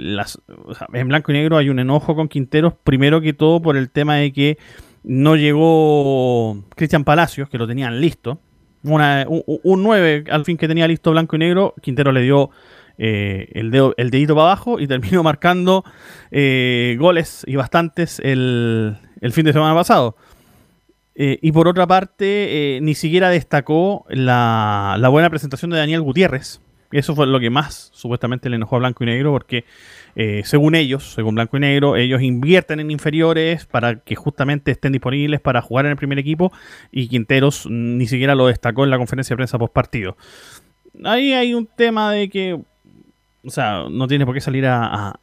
en 0.93 1.09
blanco 1.09 1.33
y 1.33 1.35
negro 1.35 1.57
hay 1.57 1.69
un 1.69 1.79
enojo 1.79 2.15
con 2.15 2.29
Quinteros, 2.29 2.75
primero 2.85 3.21
que 3.21 3.33
todo 3.33 3.61
por 3.61 3.77
el 3.77 3.91
tema 3.91 4.17
de 4.17 4.33
que 4.33 4.59
no 5.03 5.37
llegó 5.37 6.63
Cristian 6.77 7.05
Palacios, 7.05 7.49
que 7.49 7.59
lo 7.59 7.67
tenían 7.67 8.01
listo. 8.01 8.41
Un, 8.83 9.03
un 9.63 9.83
9 9.83 10.25
al 10.31 10.45
fin 10.45 10.57
que 10.57 10.67
tenía 10.67 10.89
listo 10.89 11.11
blanco 11.11 11.37
y 11.37 11.41
negro, 11.41 11.75
Quintero 11.83 12.13
le 12.13 12.23
dio 12.23 12.51
eh, 12.97 13.49
el, 13.53 13.71
dedo, 13.71 13.95
el 13.99 14.11
dedito 14.11 14.35
para 14.35 14.49
abajo 14.49 14.81
y 14.81 14.87
terminó 14.89 15.23
marcando 15.23 15.85
eh, 16.31 16.97
goles 16.99 17.45
y 17.47 17.57
bastantes 17.57 18.21
el, 18.21 18.97
fin 19.33 19.45
de 19.45 19.53
semana 19.53 19.75
pasado. 19.75 20.17
Y 21.23 21.53
por 21.53 21.69
otra 21.69 21.87
parte, 21.87 22.79
ni 22.81 22.95
siquiera 22.95 23.29
destacó 23.29 24.07
la, 24.09 24.97
la 24.99 25.11
buena 25.11 25.29
presentación 25.29 25.71
de 25.71 25.77
Daniel 25.77 26.01
Gutiérrez. 26.01 26.63
Eso 26.93 27.15
fue 27.15 27.27
lo 27.27 27.39
que 27.39 27.51
más 27.51 27.91
supuestamente 27.95 28.49
le 28.51 28.57
enojó 28.57 28.77
a 28.77 28.81
Blanco 28.81 29.05
y 29.05 29.07
Negro, 29.07 29.31
porque 29.33 29.65
eh, 30.17 30.43
según 30.45 30.75
ellos, 30.75 31.13
según 31.13 31.37
Blanco 31.37 31.57
y 31.57 31.61
Negro, 31.61 31.97
ellos 31.97 32.21
invierten 32.21 32.81
en 32.81 32.91
inferiores 32.91 33.65
para 33.67 34.01
que 34.01 34.17
justamente 34.17 34.73
estén 34.73 34.93
disponibles 34.93 35.41
para 35.41 35.63
jugar 35.63 35.87
en 35.87 35.93
el 35.93 35.97
primer 35.97 36.19
equipo 36.19 36.53
y 36.91 37.07
Quinteros 37.09 37.67
ni 37.71 38.07
siquiera 38.07 38.35
lo 38.35 38.49
destacó 38.49 38.83
en 38.85 38.91
la 38.91 38.99
conferencia 38.99 39.35
de 39.35 39.37
prensa 39.37 39.59
post 39.59 39.73
partido. 39.73 40.17
Ahí 41.05 41.33
hay 41.33 41.55
un 41.55 41.67
tema 41.67 42.13
de 42.13 42.29
que, 42.29 42.55
o 43.45 43.51
sea, 43.51 43.85
no 43.89 44.09
tiene 44.09 44.27
por 44.27 44.35
qué 44.35 44.41
salir 44.41 44.67
a- 44.67 45.19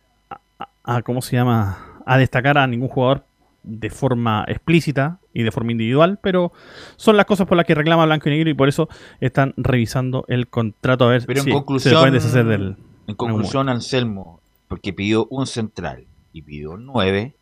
¿cómo 1.03 1.21
se 1.21 1.35
llama? 1.35 1.99
A 2.05 2.17
destacar 2.17 2.57
a 2.57 2.65
ningún 2.65 2.87
jugador 2.87 3.25
de 3.67 3.89
forma 3.89 4.45
explícita 4.47 5.19
y 5.33 5.43
de 5.43 5.51
forma 5.51 5.71
individual, 5.71 6.19
pero 6.21 6.51
son 6.95 7.17
las 7.17 7.25
cosas 7.25 7.47
por 7.47 7.57
las 7.57 7.65
que 7.65 7.75
reclama 7.75 8.05
Blanco 8.05 8.29
y 8.29 8.31
Negro 8.31 8.49
y 8.49 8.53
por 8.53 8.69
eso 8.69 8.89
están 9.19 9.53
revisando 9.57 10.25
el 10.27 10.47
contrato 10.47 11.05
a 11.05 11.09
ver 11.09 11.23
Pero 11.25 11.39
en 11.39 11.45
si 11.45 11.51
conclusión, 11.51 11.93
se 11.93 11.99
pueden 11.99 12.13
deshacer 12.13 12.45
del... 12.45 12.77
en 13.07 13.15
conclusión, 13.15 13.69
Anselmo, 13.69 14.41
porque 14.67 14.93
pidió 14.93 15.27
un 15.29 15.45
central 15.45 16.05
y 16.33 16.41
pidió 16.41 16.77
nueve. 16.77 17.33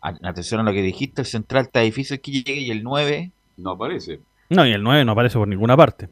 Atención 0.00 0.60
a 0.60 0.62
lo 0.62 0.72
que 0.72 0.82
dijiste, 0.82 1.22
el 1.22 1.26
central 1.26 1.64
está 1.64 1.80
difícil 1.80 2.20
que 2.20 2.30
llegue 2.30 2.60
y 2.60 2.70
el 2.70 2.84
9 2.84 3.32
no 3.56 3.72
aparece. 3.72 4.20
No, 4.48 4.64
y 4.64 4.70
el 4.70 4.82
9 4.82 5.04
no 5.04 5.12
aparece 5.12 5.38
por 5.38 5.48
ninguna 5.48 5.76
parte. 5.76 6.08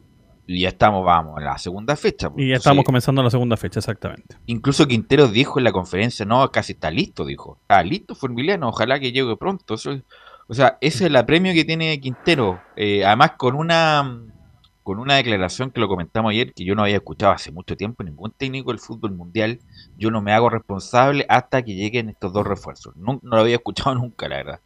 Y 0.47 0.61
ya 0.61 0.69
estamos, 0.69 1.05
vamos, 1.05 1.37
a 1.37 1.41
la 1.41 1.57
segunda 1.57 1.95
fecha. 1.97 2.29
pues. 2.29 2.41
Y 2.43 2.47
ya 2.47 2.53
Entonces, 2.55 2.65
estamos 2.67 2.85
comenzando 2.85 3.21
la 3.21 3.29
segunda 3.29 3.57
fecha, 3.57 3.79
exactamente. 3.79 4.37
Incluso 4.45 4.87
Quintero 4.87 5.27
dijo 5.27 5.59
en 5.59 5.65
la 5.65 5.73
conferencia, 5.73 6.25
no, 6.25 6.49
casi 6.51 6.71
está 6.73 6.89
listo, 6.89 7.25
dijo. 7.25 7.57
Está 7.61 7.83
listo 7.83 8.15
Formiliano, 8.15 8.69
ojalá 8.69 8.99
que 8.99 9.11
llegue 9.11 9.35
pronto. 9.37 9.73
Eso- 9.75 10.01
o 10.47 10.53
sea, 10.53 10.77
ese 10.79 10.99
es 10.99 11.09
el 11.09 11.15
apremio 11.17 11.53
que 11.53 11.65
tiene 11.65 11.99
Quintero. 11.99 12.61
Eh, 12.77 13.05
además, 13.05 13.33
con 13.37 13.55
una 13.55 14.21
con 14.83 14.99
una 14.99 15.15
declaración 15.15 15.69
que 15.69 15.81
lo 15.81 15.89
comentamos 15.89 16.31
ayer, 16.31 16.53
que 16.53 16.63
yo 16.63 16.73
no 16.73 16.81
había 16.83 16.95
escuchado 16.95 17.33
hace 17.33 17.51
mucho 17.51 17.75
tiempo, 17.75 18.05
ningún 18.05 18.31
técnico 18.31 18.71
del 18.71 18.79
fútbol 18.79 19.11
mundial, 19.11 19.59
yo 19.97 20.11
no 20.11 20.21
me 20.21 20.31
hago 20.31 20.49
responsable 20.49 21.25
hasta 21.27 21.61
que 21.61 21.75
lleguen 21.75 22.07
estos 22.07 22.31
dos 22.31 22.47
refuerzos. 22.47 22.95
No, 22.95 23.19
no 23.21 23.35
lo 23.35 23.41
había 23.41 23.57
escuchado 23.57 23.93
nunca, 23.95 24.29
la 24.29 24.37
verdad. 24.37 24.61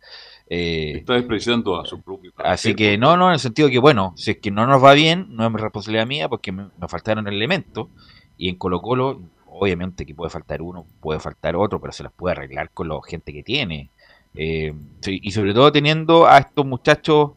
Eh, 0.53 0.97
Está 0.97 1.13
despreciando 1.13 1.79
a 1.79 1.85
su 1.85 2.01
propio 2.01 2.33
Así 2.35 2.75
que 2.75 2.97
no, 2.97 3.15
no, 3.15 3.27
en 3.27 3.35
el 3.35 3.39
sentido 3.39 3.69
que, 3.69 3.79
bueno, 3.79 4.13
si 4.17 4.31
es 4.31 4.37
que 4.39 4.51
no 4.51 4.67
nos 4.67 4.83
va 4.83 4.91
bien, 4.91 5.27
no 5.29 5.47
es 5.47 5.53
responsabilidad 5.53 6.05
mía 6.05 6.27
porque 6.27 6.51
me, 6.51 6.65
me 6.77 6.87
faltaron 6.89 7.25
elementos. 7.29 7.87
Y 8.37 8.49
en 8.49 8.57
Colo 8.57 8.81
Colo, 8.81 9.21
obviamente 9.45 10.05
que 10.05 10.13
puede 10.13 10.29
faltar 10.29 10.61
uno, 10.61 10.85
puede 10.99 11.21
faltar 11.21 11.55
otro, 11.55 11.79
pero 11.79 11.93
se 11.93 12.03
las 12.03 12.11
puede 12.11 12.33
arreglar 12.33 12.69
con 12.71 12.89
la 12.89 12.99
gente 13.07 13.31
que 13.31 13.43
tiene. 13.43 13.91
Eh, 14.35 14.73
y 15.05 15.31
sobre 15.31 15.53
todo 15.53 15.71
teniendo 15.71 16.27
a 16.27 16.39
estos 16.39 16.65
muchachos 16.65 17.31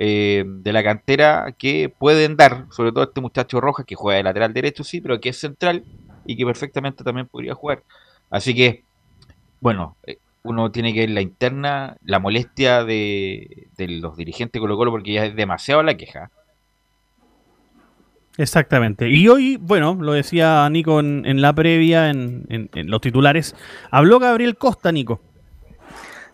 eh, 0.00 0.42
de 0.44 0.72
la 0.72 0.82
cantera 0.82 1.54
que 1.56 1.88
pueden 1.88 2.36
dar, 2.36 2.66
sobre 2.72 2.90
todo 2.90 3.04
este 3.04 3.20
muchacho 3.20 3.60
Rojas 3.60 3.86
que 3.86 3.94
juega 3.94 4.16
de 4.16 4.24
lateral 4.24 4.52
derecho, 4.52 4.82
sí, 4.82 5.00
pero 5.00 5.20
que 5.20 5.28
es 5.28 5.38
central 5.38 5.84
y 6.24 6.36
que 6.36 6.44
perfectamente 6.44 7.04
también 7.04 7.28
podría 7.28 7.54
jugar. 7.54 7.84
Así 8.28 8.56
que, 8.56 8.82
bueno, 9.60 9.94
uno 10.46 10.70
tiene 10.70 10.92
que 10.94 11.00
ver 11.00 11.10
la 11.10 11.20
interna, 11.20 11.96
la 12.04 12.18
molestia 12.18 12.84
de, 12.84 13.68
de 13.76 13.88
los 13.88 14.16
dirigentes 14.16 14.60
Colo 14.60 14.76
Colo 14.76 14.90
porque 14.90 15.12
ya 15.12 15.24
es 15.26 15.36
demasiado 15.36 15.82
la 15.82 15.96
queja. 15.96 16.30
Exactamente. 18.38 19.08
Y 19.08 19.28
hoy, 19.28 19.56
bueno, 19.56 19.96
lo 19.98 20.12
decía 20.12 20.68
Nico 20.68 21.00
en, 21.00 21.24
en 21.24 21.40
la 21.40 21.54
previa, 21.54 22.10
en- 22.10 22.46
en 22.50 22.90
los 22.90 23.00
titulares, 23.00 23.56
habló 23.90 24.18
Gabriel 24.18 24.56
Costa, 24.56 24.92
Nico. 24.92 25.20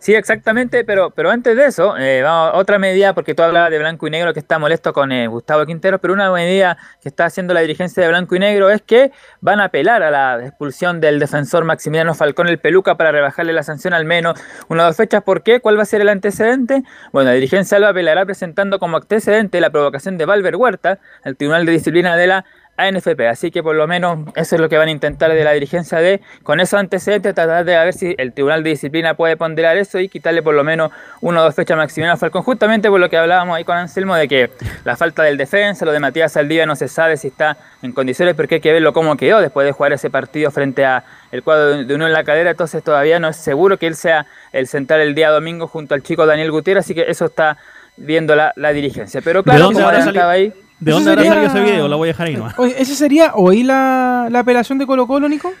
Sí, 0.03 0.13
exactamente, 0.13 0.83
pero, 0.83 1.11
pero 1.11 1.31
antes 1.31 1.55
de 1.55 1.65
eso, 1.65 1.95
eh, 1.97 2.21
vamos 2.23 2.59
otra 2.59 2.77
medida, 2.77 3.13
porque 3.13 3.33
tú 3.33 3.41
hablabas 3.41 3.71
de 3.71 3.79
Blanco 3.79 4.05
y 4.05 4.09
Negro 4.09 4.33
que 4.33 4.41
está 4.41 4.59
molesto 4.59 4.91
con 4.91 5.13
eh, 5.13 5.27
Gustavo 5.27 5.65
Quintero, 5.65 5.97
pero 5.99 6.13
una 6.13 6.29
medida 6.29 6.77
que 7.01 7.07
está 7.07 7.23
haciendo 7.23 7.53
la 7.53 7.61
dirigencia 7.61 8.03
de 8.03 8.09
Blanco 8.09 8.35
y 8.35 8.39
Negro 8.39 8.69
es 8.69 8.81
que 8.81 9.13
van 9.39 9.61
a 9.61 9.63
apelar 9.63 10.03
a 10.03 10.11
la 10.11 10.45
expulsión 10.45 10.99
del 10.99 11.19
defensor 11.19 11.63
Maximiliano 11.63 12.13
Falcón 12.15 12.49
el 12.49 12.59
Peluca 12.59 12.97
para 12.97 13.13
rebajarle 13.13 13.53
la 13.53 13.63
sanción 13.63 13.93
al 13.93 14.03
menos 14.03 14.37
una 14.67 14.83
o 14.83 14.87
dos 14.87 14.97
fechas. 14.97 15.23
¿Por 15.23 15.41
qué? 15.41 15.61
¿Cuál 15.61 15.77
va 15.77 15.83
a 15.83 15.85
ser 15.85 16.01
el 16.01 16.09
antecedente? 16.09 16.83
Bueno, 17.13 17.29
la 17.29 17.35
dirigencia 17.35 17.79
lo 17.79 17.87
apelará 17.87 18.25
presentando 18.25 18.79
como 18.79 18.97
antecedente 18.97 19.61
la 19.61 19.69
provocación 19.69 20.17
de 20.17 20.25
Valver 20.25 20.57
Huerta 20.57 20.99
al 21.23 21.37
Tribunal 21.37 21.65
de 21.65 21.71
Disciplina 21.71 22.17
de 22.17 22.27
la 22.27 22.45
ANFP. 22.77 23.27
Así 23.27 23.51
que 23.51 23.61
por 23.61 23.75
lo 23.75 23.87
menos 23.87 24.19
eso 24.35 24.55
es 24.55 24.61
lo 24.61 24.69
que 24.69 24.77
van 24.77 24.87
a 24.87 24.91
intentar 24.91 25.31
de 25.31 25.43
la 25.43 25.51
dirigencia 25.51 25.99
de, 25.99 26.21
con 26.43 26.59
esos 26.59 26.79
antecedentes, 26.79 27.35
tratar 27.35 27.65
de 27.65 27.77
ver 27.77 27.93
si 27.93 28.15
el 28.17 28.33
Tribunal 28.33 28.63
de 28.63 28.71
Disciplina 28.71 29.13
puede 29.13 29.37
ponderar 29.37 29.77
eso 29.77 29.99
y 29.99 30.09
quitarle 30.09 30.41
por 30.41 30.55
lo 30.55 30.63
menos 30.63 30.91
una 31.21 31.41
o 31.41 31.43
dos 31.43 31.55
fechas 31.55 31.77
Maximiliano 31.77 32.17
Falcón, 32.17 32.43
justamente 32.43 32.89
por 32.89 32.99
lo 32.99 33.09
que 33.09 33.17
hablábamos 33.17 33.55
ahí 33.55 33.63
con 33.63 33.77
Anselmo 33.77 34.15
de 34.15 34.27
que 34.27 34.51
la 34.85 34.95
falta 34.95 35.23
del 35.23 35.37
defensa, 35.37 35.85
lo 35.85 35.91
de 35.91 35.99
Matías 35.99 36.33
Saldivia 36.33 36.65
no 36.65 36.75
se 36.75 36.87
sabe 36.87 37.17
si 37.17 37.27
está 37.27 37.57
en 37.81 37.91
condiciones 37.91 38.35
porque 38.35 38.55
hay 38.55 38.61
que 38.61 38.73
verlo 38.73 38.93
cómo 38.93 39.15
quedó 39.17 39.39
después 39.39 39.65
de 39.65 39.71
jugar 39.71 39.93
ese 39.93 40.09
partido 40.09 40.49
frente 40.51 40.85
a 40.85 41.03
el 41.31 41.43
cuadro 41.43 41.83
de 41.83 41.95
uno 41.95 42.07
en 42.07 42.13
la 42.13 42.23
cadera, 42.23 42.51
entonces 42.51 42.83
todavía 42.83 43.19
no 43.19 43.27
es 43.27 43.35
seguro 43.35 43.77
que 43.77 43.87
él 43.87 43.95
sea 43.95 44.25
el 44.51 44.67
central 44.67 45.01
el 45.01 45.15
día 45.15 45.29
domingo 45.29 45.67
junto 45.67 45.95
al 45.95 46.03
chico 46.03 46.25
Daniel 46.25 46.51
Gutiérrez, 46.51 46.85
así 46.85 46.93
que 46.93 47.05
eso 47.07 47.25
está 47.25 47.57
viendo 47.97 48.35
la, 48.35 48.53
la 48.55 48.73
dirigencia. 48.73 49.21
Pero 49.23 49.43
claro, 49.43 49.59
¿De 49.59 49.63
dónde 49.81 50.13
como 50.13 50.27
ahí, 50.27 50.53
¿De 50.83 50.91
dónde 50.91 51.09
habrá 51.11 51.23
sería- 51.23 51.33
salido 51.49 51.53
ese 51.63 51.71
video? 51.71 51.87
Lo 51.87 51.97
voy 51.97 52.07
a 52.09 52.11
dejar 52.11 52.27
ahí 52.27 52.35
nomás. 52.35 52.55
¿ese 52.77 52.95
sería 52.95 53.33
hoy 53.35 53.63
la, 53.63 54.27
la 54.29 54.39
apelación 54.39 54.77
de 54.77 54.85
Colo 54.85 55.07
Colo, 55.07 55.27
Nico? 55.29 55.51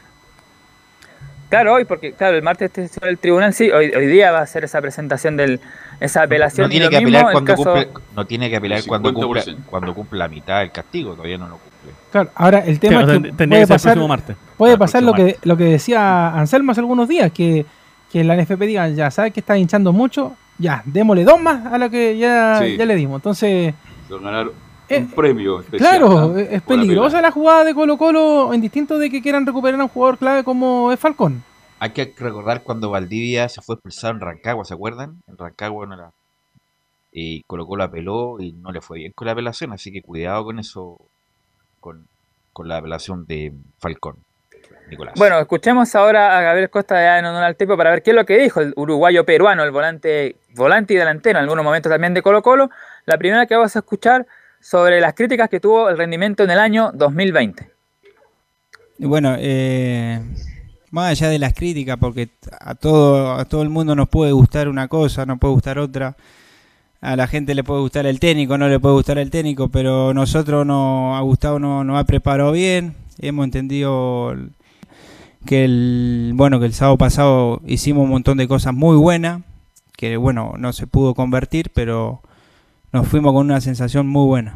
Claro, 1.49 1.73
hoy, 1.75 1.85
porque 1.85 2.13
claro, 2.13 2.35
el 2.35 2.41
martes 2.41 2.71
este 2.75 3.07
el 3.07 3.19
tribunal, 3.19 3.53
sí, 3.53 3.69
hoy, 3.69 3.91
hoy 3.95 4.07
día 4.07 4.31
va 4.31 4.39
a 4.39 4.41
hacer 4.41 4.63
esa 4.63 4.81
presentación 4.81 5.37
de 5.37 5.59
esa 5.99 6.23
apelación. 6.23 6.65
No 6.65 6.69
tiene 6.71 6.89
que 6.89 6.97
apelar 6.97 7.25
el 7.27 7.31
cuando 7.31 7.51
caso- 7.55 7.63
cumple, 7.63 7.87
no 8.15 8.25
tiene 8.25 8.49
que 8.49 8.55
apelar 8.57 8.79
El 8.79 8.87
cuando 8.87 9.13
cumple, 9.13 9.41
50%. 9.43 9.57
cuando 9.69 9.93
cumple 9.93 10.17
la 10.19 10.27
mitad 10.27 10.59
del 10.61 10.71
castigo, 10.71 11.11
todavía 11.13 11.37
no 11.37 11.47
lo 11.47 11.57
cumple. 11.57 11.91
Claro, 12.11 12.29
ahora 12.35 12.59
el 12.59 12.79
tema 12.79 12.97
Claro, 13.03 13.11
es 13.13 13.19
tend- 13.19 13.21
que 13.23 13.31
tendría 13.33 13.47
puede 13.47 13.61
que 13.61 13.65
ser 13.67 13.73
el 13.73 13.75
pasar, 13.75 13.91
próximo 13.93 14.07
martes. 14.07 14.35
puede 14.57 14.77
pasar 14.79 15.03
próximo 15.03 15.23
lo 15.25 15.31
que, 15.33 15.47
lo 15.47 15.57
que 15.57 15.63
decía 15.65 16.29
Anselmo 16.29 16.71
hace 16.71 16.81
algunos 16.81 17.07
días, 17.07 17.31
que, 17.31 17.65
que 18.11 18.23
la 18.23 18.35
NFP 18.35 18.65
diga, 18.65 18.87
ya 18.89 19.11
sabes 19.11 19.31
que 19.31 19.39
está 19.41 19.55
hinchando 19.55 19.93
mucho, 19.93 20.35
ya, 20.57 20.81
démosle 20.85 21.23
dos 21.23 21.39
más 21.39 21.71
a 21.71 21.77
lo 21.77 21.87
que 21.91 22.17
ya, 22.17 22.61
Sí. 22.63 22.77
ya 22.77 22.85
le 22.87 22.95
dimos. 22.95 23.17
Entonces, 23.19 23.75
ganar 24.09 24.47
un 24.99 25.11
premio 25.11 25.59
especial. 25.59 25.89
Claro, 25.89 26.37
es 26.37 26.51
la 26.51 26.59
peligrosa 26.61 27.21
la 27.21 27.31
jugada 27.31 27.63
de 27.63 27.73
Colo 27.73 27.97
Colo 27.97 28.53
en 28.53 28.61
distinto 28.61 28.97
de 28.97 29.09
que 29.09 29.21
quieran 29.21 29.45
recuperar 29.45 29.79
a 29.79 29.83
un 29.83 29.89
jugador 29.89 30.17
clave 30.17 30.43
como 30.43 30.91
es 30.91 30.99
Falcón. 30.99 31.43
Hay 31.79 31.91
que 31.91 32.13
recordar 32.17 32.63
cuando 32.63 32.89
Valdivia 32.89 33.49
se 33.49 33.61
fue 33.61 33.75
expulsado 33.75 34.13
en 34.13 34.21
Rancagua, 34.21 34.63
¿se 34.65 34.73
acuerdan? 34.73 35.21
En 35.27 35.37
Rancagua 35.37 35.85
no 35.85 35.95
era. 35.95 36.11
Y 37.11 37.43
colocó 37.43 37.75
la 37.75 37.91
peló 37.91 38.39
y 38.39 38.53
no 38.53 38.71
le 38.71 38.81
fue 38.81 38.99
bien 38.99 39.11
con 39.13 39.27
la 39.27 39.33
apelación, 39.33 39.73
así 39.73 39.91
que 39.91 40.01
cuidado 40.01 40.45
con 40.45 40.59
eso, 40.59 40.97
con, 41.79 42.07
con 42.53 42.67
la 42.67 42.77
apelación 42.77 43.25
de 43.25 43.53
Falcón. 43.79 44.15
Nicolás. 44.89 45.13
Bueno, 45.17 45.39
escuchemos 45.39 45.93
ahora 45.95 46.37
a 46.37 46.41
Gabriel 46.41 46.69
Costa 46.69 46.95
ya 46.95 47.19
en 47.19 47.25
honor 47.25 47.43
al 47.43 47.55
tipo 47.55 47.77
para 47.77 47.91
ver 47.91 48.03
qué 48.03 48.11
es 48.11 48.15
lo 48.15 48.25
que 48.25 48.37
dijo 48.37 48.61
el 48.61 48.73
uruguayo 48.75 49.25
peruano, 49.25 49.63
el 49.63 49.71
volante, 49.71 50.35
volante 50.55 50.93
y 50.93 50.97
delantero, 50.97 51.39
en 51.39 51.43
algunos 51.43 51.63
momentos 51.63 51.91
también 51.91 52.13
de 52.13 52.21
Colo 52.21 52.41
Colo. 52.41 52.69
La 53.05 53.17
primera 53.17 53.45
que 53.45 53.55
vamos 53.55 53.75
a 53.75 53.79
escuchar 53.79 54.25
sobre 54.63 55.01
las 55.01 55.13
críticas 55.13 55.49
que 55.49 55.59
tuvo 55.59 55.89
el 55.89 55.97
rendimiento 55.97 56.43
en 56.45 56.51
el 56.51 56.59
año 56.59 56.91
2020. 56.93 57.69
Y 58.99 59.05
Bueno, 59.05 59.35
eh, 59.37 60.21
más 60.91 61.11
allá 61.11 61.29
de 61.29 61.37
las 61.39 61.53
críticas, 61.53 61.97
porque 61.99 62.29
a 62.61 62.73
todo, 62.73 63.33
a 63.33 63.43
todo 63.45 63.61
el 63.61 63.69
mundo 63.69 63.93
nos 63.93 64.07
puede 64.07 64.31
gustar 64.31 64.69
una 64.69 64.87
cosa, 64.87 65.25
nos 65.25 65.37
puede 65.39 65.53
gustar 65.53 65.79
otra. 65.79 66.15
A 67.01 67.17
la 67.17 67.27
gente 67.27 67.53
le 67.55 67.65
puede 67.65 67.81
gustar 67.81 68.05
el 68.05 68.21
técnico, 68.21 68.57
no 68.57 68.69
le 68.69 68.79
puede 68.79 68.95
gustar 68.95 69.17
el 69.17 69.29
técnico, 69.29 69.67
pero 69.67 70.13
nosotros 70.13 70.65
no, 70.65 71.17
a 71.17 71.21
Gustavo 71.21 71.59
no- 71.59 71.83
nos 71.83 71.99
ha 71.99 72.05
preparado 72.05 72.53
bien. 72.53 72.93
Hemos 73.19 73.43
entendido 73.43 74.33
que 75.45 75.65
el, 75.65 76.31
bueno, 76.35 76.61
que 76.61 76.67
el 76.67 76.73
sábado 76.73 76.97
pasado 76.97 77.61
hicimos 77.65 78.03
un 78.05 78.09
montón 78.11 78.37
de 78.37 78.47
cosas 78.47 78.73
muy 78.73 78.95
buenas, 78.95 79.41
que 79.97 80.15
bueno, 80.15 80.53
no 80.57 80.71
se 80.71 80.87
pudo 80.87 81.13
convertir, 81.13 81.71
pero 81.73 82.21
nos 82.93 83.07
fuimos 83.07 83.33
con 83.33 83.47
una 83.47 83.59
sensación 83.59 84.07
muy 84.07 84.27
buena. 84.27 84.55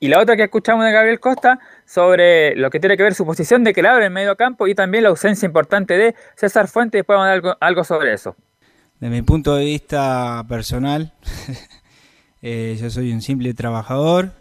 Y 0.00 0.08
la 0.08 0.20
otra 0.20 0.36
que 0.36 0.42
escuchamos 0.42 0.84
de 0.84 0.92
Gabriel 0.92 1.20
Costa 1.20 1.60
sobre 1.86 2.54
lo 2.56 2.68
que 2.68 2.80
tiene 2.80 2.96
que 2.96 3.04
ver 3.04 3.14
su 3.14 3.24
posición 3.24 3.64
de 3.64 3.72
clave 3.72 3.98
en 3.98 4.04
el 4.04 4.10
medio 4.10 4.36
campo 4.36 4.66
y 4.66 4.74
también 4.74 5.04
la 5.04 5.10
ausencia 5.10 5.46
importante 5.46 5.96
de 5.96 6.14
César 6.34 6.68
Fuentes. 6.68 6.98
Después 6.98 7.16
vamos 7.16 7.26
a 7.26 7.28
dar 7.28 7.36
algo, 7.36 7.56
algo 7.60 7.84
sobre 7.84 8.12
eso. 8.12 8.36
Desde 9.00 9.14
mi 9.14 9.22
punto 9.22 9.54
de 9.54 9.64
vista 9.64 10.44
personal, 10.48 11.12
eh, 12.42 12.76
yo 12.78 12.90
soy 12.90 13.12
un 13.12 13.22
simple 13.22 13.54
trabajador 13.54 14.32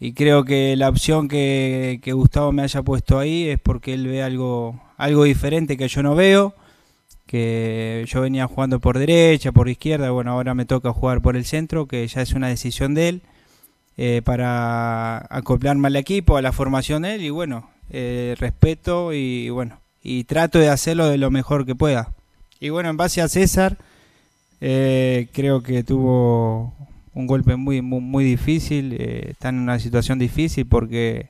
y 0.00 0.14
creo 0.14 0.44
que 0.44 0.74
la 0.76 0.88
opción 0.88 1.28
que, 1.28 2.00
que 2.02 2.12
Gustavo 2.14 2.52
me 2.52 2.62
haya 2.62 2.82
puesto 2.82 3.18
ahí 3.18 3.48
es 3.48 3.60
porque 3.60 3.94
él 3.94 4.08
ve 4.08 4.22
algo, 4.22 4.80
algo 4.96 5.24
diferente 5.24 5.76
que 5.76 5.88
yo 5.88 6.02
no 6.02 6.14
veo, 6.14 6.54
que 7.26 8.04
yo 8.08 8.20
venía 8.20 8.46
jugando 8.46 8.80
por 8.80 8.98
derecha, 8.98 9.52
por 9.52 9.68
izquierda, 9.68 10.10
bueno, 10.10 10.32
ahora 10.32 10.54
me 10.54 10.64
toca 10.64 10.92
jugar 10.92 11.20
por 11.20 11.36
el 11.36 11.44
centro, 11.44 11.86
que 11.86 12.06
ya 12.06 12.22
es 12.22 12.32
una 12.32 12.48
decisión 12.48 12.94
de 12.94 13.08
él, 13.08 13.22
eh, 13.96 14.22
para 14.24 15.26
acoplarme 15.30 15.88
al 15.88 15.96
equipo, 15.96 16.36
a 16.36 16.42
la 16.42 16.52
formación 16.52 17.02
de 17.02 17.14
él 17.16 17.22
y 17.22 17.30
bueno, 17.30 17.70
eh, 17.90 18.34
respeto 18.38 19.12
y 19.12 19.50
bueno, 19.50 19.78
y 20.02 20.24
trato 20.24 20.58
de 20.58 20.68
hacerlo 20.68 21.08
de 21.08 21.18
lo 21.18 21.30
mejor 21.30 21.66
que 21.66 21.74
pueda. 21.74 22.12
Y 22.60 22.70
bueno, 22.70 22.88
en 22.90 22.96
base 22.96 23.20
a 23.20 23.28
César, 23.28 23.76
eh, 24.60 25.28
creo 25.32 25.62
que 25.62 25.82
tuvo 25.82 26.72
un 27.14 27.26
golpe 27.26 27.56
muy, 27.56 27.82
muy, 27.82 28.24
difícil. 28.24 28.96
eh, 28.98 29.28
está 29.30 29.48
en 29.50 29.58
una 29.58 29.78
situación 29.78 30.18
difícil 30.18 30.66
porque 30.66 31.28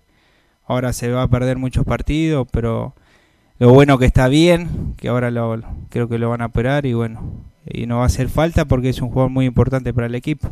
ahora 0.66 0.92
se 0.92 1.10
va 1.10 1.22
a 1.22 1.28
perder 1.28 1.58
muchos 1.58 1.84
partidos, 1.84 2.46
pero 2.50 2.94
lo 3.58 3.72
bueno 3.72 3.98
que 3.98 4.06
está 4.06 4.28
bien, 4.28 4.94
que 4.96 5.08
ahora 5.08 5.30
lo, 5.30 5.60
creo 5.88 6.08
que 6.08 6.18
lo 6.18 6.30
van 6.30 6.42
a 6.42 6.46
operar 6.46 6.86
y 6.86 6.92
bueno, 6.92 7.44
y 7.64 7.86
no 7.86 7.98
va 7.98 8.02
a 8.04 8.06
hacer 8.06 8.28
falta 8.28 8.66
porque 8.66 8.90
es 8.90 9.00
un 9.00 9.08
jugador 9.08 9.30
muy 9.30 9.46
importante 9.46 9.92
para 9.94 10.06
el 10.06 10.14
equipo. 10.14 10.50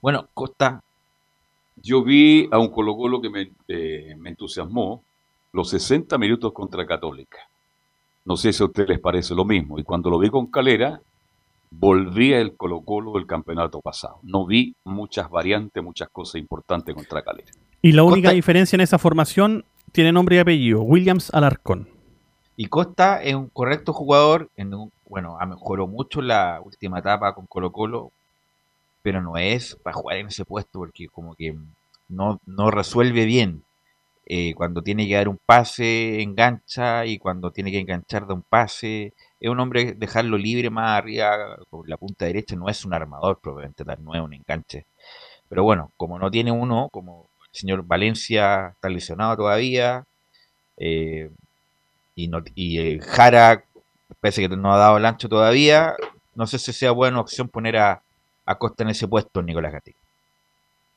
Bueno, 0.00 0.28
Costa, 0.34 0.82
Yo 1.76 2.02
vi 2.02 2.48
a 2.50 2.58
un 2.58 2.68
Colo 2.70 2.96
Colo 2.96 3.20
que 3.20 3.30
me, 3.30 3.50
eh, 3.68 4.14
me 4.18 4.30
entusiasmó 4.30 5.02
los 5.52 5.70
60 5.70 6.18
minutos 6.18 6.52
contra 6.52 6.86
Católica. 6.86 7.38
No 8.24 8.36
sé 8.36 8.52
si 8.52 8.62
a 8.62 8.66
ustedes 8.66 8.88
les 8.88 9.00
parece 9.00 9.34
lo 9.34 9.44
mismo. 9.44 9.78
Y 9.78 9.84
cuando 9.84 10.10
lo 10.10 10.18
vi 10.18 10.30
con 10.30 10.46
Calera, 10.46 11.00
volví 11.70 12.32
el 12.32 12.56
Colo 12.56 12.80
Colo 12.80 13.12
del 13.12 13.26
campeonato 13.26 13.80
pasado. 13.80 14.18
No 14.22 14.46
vi 14.46 14.74
muchas 14.84 15.30
variantes, 15.30 15.82
muchas 15.82 16.08
cosas 16.10 16.36
importantes 16.36 16.94
contra 16.94 17.22
Calera. 17.22 17.50
Y 17.82 17.92
la 17.92 18.02
única 18.02 18.30
diferencia 18.30 18.76
en 18.76 18.80
esa 18.80 18.98
formación 18.98 19.64
tiene 19.94 20.10
nombre 20.10 20.34
y 20.36 20.38
apellido, 20.40 20.82
Williams 20.82 21.32
Alarcón. 21.32 21.88
Y 22.56 22.66
Costa 22.66 23.22
es 23.22 23.34
un 23.36 23.48
correcto 23.48 23.92
jugador, 23.92 24.50
en 24.56 24.74
un- 24.74 24.92
bueno, 25.08 25.36
ha 25.40 25.46
mejorado 25.46 25.86
mucho 25.86 26.20
la 26.20 26.60
última 26.64 26.98
etapa 26.98 27.32
con 27.34 27.46
Colo 27.46 27.70
Colo, 27.70 28.10
pero 29.02 29.22
no 29.22 29.36
es 29.38 29.76
para 29.82 29.94
jugar 29.96 30.18
en 30.18 30.28
ese 30.28 30.44
puesto 30.44 30.80
porque 30.80 31.08
como 31.08 31.34
que 31.34 31.56
no, 32.08 32.40
no 32.46 32.70
resuelve 32.70 33.24
bien. 33.26 33.64
Eh, 34.26 34.54
cuando 34.54 34.82
tiene 34.82 35.08
que 35.08 35.14
dar 35.14 35.28
un 35.28 35.38
pase, 35.44 36.22
engancha, 36.22 37.06
y 37.06 37.18
cuando 37.18 37.52
tiene 37.52 37.70
que 37.72 37.80
enganchar, 37.80 38.26
da 38.26 38.34
un 38.34 38.42
pase. 38.42 39.14
Es 39.40 39.50
un 39.50 39.60
hombre, 39.60 39.94
dejarlo 39.94 40.38
libre 40.38 40.70
más 40.70 40.98
arriba, 40.98 41.58
con 41.70 41.88
la 41.88 41.96
punta 41.98 42.26
derecha, 42.26 42.56
no 42.56 42.68
es 42.70 42.84
un 42.86 42.94
armador, 42.94 43.40
probablemente 43.42 43.84
tal, 43.84 44.04
no 44.04 44.14
es 44.14 44.22
un 44.22 44.34
enganche. 44.34 44.86
Pero 45.48 45.62
bueno, 45.64 45.92
como 45.96 46.18
no 46.18 46.30
tiene 46.30 46.52
uno, 46.52 46.88
como 46.92 47.28
el 47.54 47.60
señor 47.60 47.84
Valencia 47.86 48.72
está 48.74 48.88
lesionado 48.88 49.36
todavía, 49.36 50.04
eh, 50.76 51.30
y, 52.16 52.78
eh, 52.78 53.00
Jara 53.00 53.62
parece 54.20 54.48
que 54.48 54.56
no 54.56 54.72
ha 54.72 54.78
dado 54.78 54.98
el 54.98 55.04
ancho 55.04 55.28
todavía. 55.28 55.94
No 56.34 56.46
sé 56.46 56.58
si 56.58 56.72
sea 56.72 56.90
buena 56.90 57.20
opción 57.20 57.48
poner 57.48 57.76
a, 57.76 58.02
a 58.44 58.54
Costa 58.56 58.82
en 58.82 58.90
ese 58.90 59.06
puesto, 59.08 59.42
Nicolás 59.42 59.72
Gatica. 59.72 59.98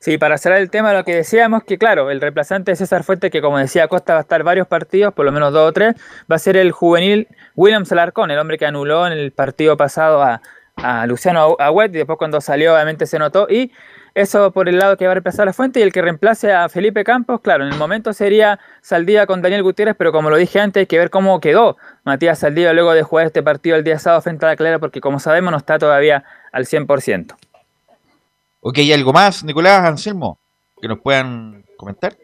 Sí, 0.00 0.16
para 0.16 0.38
cerrar 0.38 0.60
el 0.60 0.70
tema, 0.70 0.92
lo 0.92 1.04
que 1.04 1.16
decíamos 1.16 1.64
que, 1.64 1.76
claro, 1.76 2.10
el 2.10 2.20
reemplazante 2.20 2.70
de 2.70 2.76
César 2.76 3.02
Fuente, 3.02 3.30
que 3.30 3.42
como 3.42 3.58
decía 3.58 3.88
Costa 3.88 4.12
va 4.12 4.20
a 4.20 4.22
estar 4.22 4.44
varios 4.44 4.68
partidos, 4.68 5.12
por 5.12 5.24
lo 5.24 5.32
menos 5.32 5.52
dos 5.52 5.68
o 5.68 5.72
tres, 5.72 5.96
va 6.30 6.36
a 6.36 6.38
ser 6.38 6.56
el 6.56 6.70
juvenil 6.70 7.26
William 7.56 7.84
Salarcón, 7.84 8.30
el 8.30 8.38
hombre 8.38 8.58
que 8.58 8.66
anuló 8.66 9.06
en 9.08 9.12
el 9.12 9.32
partido 9.32 9.76
pasado 9.76 10.22
a, 10.22 10.40
a 10.76 11.06
Luciano 11.06 11.56
Agüet, 11.58 11.92
y 11.94 11.98
después 11.98 12.16
cuando 12.16 12.40
salió 12.40 12.74
obviamente 12.74 13.06
se 13.06 13.18
notó, 13.18 13.48
y 13.50 13.72
eso 14.20 14.50
por 14.50 14.68
el 14.68 14.78
lado 14.78 14.96
que 14.96 15.06
va 15.06 15.12
a 15.12 15.14
reemplazar 15.14 15.48
a 15.48 15.52
Fuente, 15.52 15.80
y 15.80 15.82
el 15.82 15.92
que 15.92 16.02
reemplace 16.02 16.52
a 16.52 16.68
Felipe 16.68 17.04
Campos, 17.04 17.40
claro, 17.40 17.64
en 17.64 17.72
el 17.72 17.78
momento 17.78 18.12
sería 18.12 18.58
Saldía 18.82 19.26
con 19.26 19.42
Daniel 19.42 19.62
Gutiérrez, 19.62 19.94
pero 19.96 20.12
como 20.12 20.28
lo 20.28 20.36
dije 20.36 20.60
antes, 20.60 20.80
hay 20.80 20.86
que 20.86 20.98
ver 20.98 21.10
cómo 21.10 21.40
quedó 21.40 21.76
Matías 22.04 22.40
Saldía 22.40 22.72
luego 22.72 22.92
de 22.94 23.02
jugar 23.02 23.26
este 23.26 23.42
partido 23.42 23.76
el 23.76 23.84
día 23.84 23.98
sábado 23.98 24.22
frente 24.22 24.44
a 24.44 24.48
la 24.48 24.56
Clara, 24.56 24.78
porque 24.78 25.00
como 25.00 25.20
sabemos 25.20 25.52
no 25.52 25.56
está 25.56 25.78
todavía 25.78 26.24
al 26.52 26.66
100%. 26.66 27.36
Ok, 28.60 28.78
¿hay 28.78 28.92
algo 28.92 29.12
más, 29.12 29.44
Nicolás, 29.44 29.84
Anselmo, 29.84 30.38
que 30.80 30.88
nos 30.88 30.98
puedan 30.98 31.64
comentar? 31.76 32.16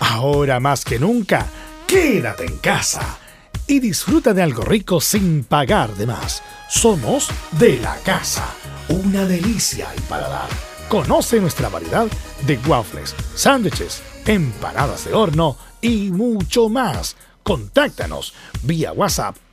Ahora 0.00 0.60
más 0.60 0.84
que 0.84 0.98
nunca, 0.98 1.46
quédate 1.86 2.44
en 2.44 2.58
casa 2.58 3.18
y 3.66 3.80
disfruta 3.80 4.32
de 4.34 4.42
algo 4.42 4.62
rico 4.62 5.00
sin 5.00 5.44
pagar 5.44 5.94
de 5.94 6.06
más. 6.06 6.42
Somos 6.68 7.28
de 7.52 7.78
la 7.78 7.96
casa, 7.98 8.46
una 8.88 9.24
delicia 9.24 9.90
al 9.90 10.00
paladar. 10.02 10.48
Conoce 10.88 11.40
nuestra 11.40 11.68
variedad 11.68 12.06
de 12.46 12.58
waffles, 12.66 13.14
sándwiches, 13.34 14.02
empanadas 14.26 15.06
de 15.06 15.14
horno 15.14 15.56
y 15.80 16.10
mucho 16.10 16.68
más. 16.68 17.16
Contáctanos 17.42 18.34
vía 18.62 18.92
WhatsApp 18.92 19.36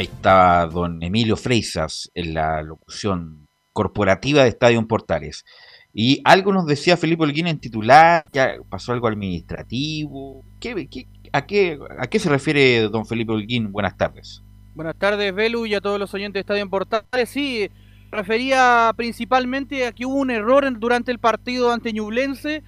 Ahí 0.00 0.06
estaba 0.06 0.64
don 0.64 1.02
Emilio 1.02 1.36
Freisas 1.36 2.10
en 2.14 2.32
la 2.32 2.62
locución 2.62 3.46
corporativa 3.74 4.44
de 4.44 4.48
Estadio 4.48 4.88
Portales. 4.88 5.44
Y 5.92 6.22
algo 6.24 6.54
nos 6.54 6.64
decía 6.64 6.96
Felipe 6.96 7.24
Holguín 7.24 7.48
en 7.48 7.60
titular, 7.60 8.24
ya 8.32 8.54
pasó 8.70 8.94
algo 8.94 9.08
administrativo. 9.08 10.42
¿Qué, 10.58 10.88
a, 11.34 11.44
qué, 11.44 11.78
¿A 11.98 12.06
qué 12.06 12.18
se 12.18 12.30
refiere 12.30 12.88
don 12.88 13.04
Felipe 13.04 13.32
Holguín? 13.32 13.72
Buenas 13.72 13.98
tardes. 13.98 14.42
Buenas 14.74 14.96
tardes, 14.96 15.34
Belu, 15.34 15.66
y 15.66 15.74
a 15.74 15.82
todos 15.82 16.00
los 16.00 16.14
oyentes 16.14 16.32
de 16.32 16.40
Estadio 16.40 16.70
Portales. 16.70 17.28
Sí, 17.28 17.68
refería 18.10 18.94
principalmente 18.96 19.86
a 19.86 19.92
que 19.92 20.06
hubo 20.06 20.14
un 20.14 20.30
error 20.30 20.64
durante 20.80 21.12
el 21.12 21.18
partido 21.18 21.72
ante 21.72 21.92
Ñublense, 21.92 22.62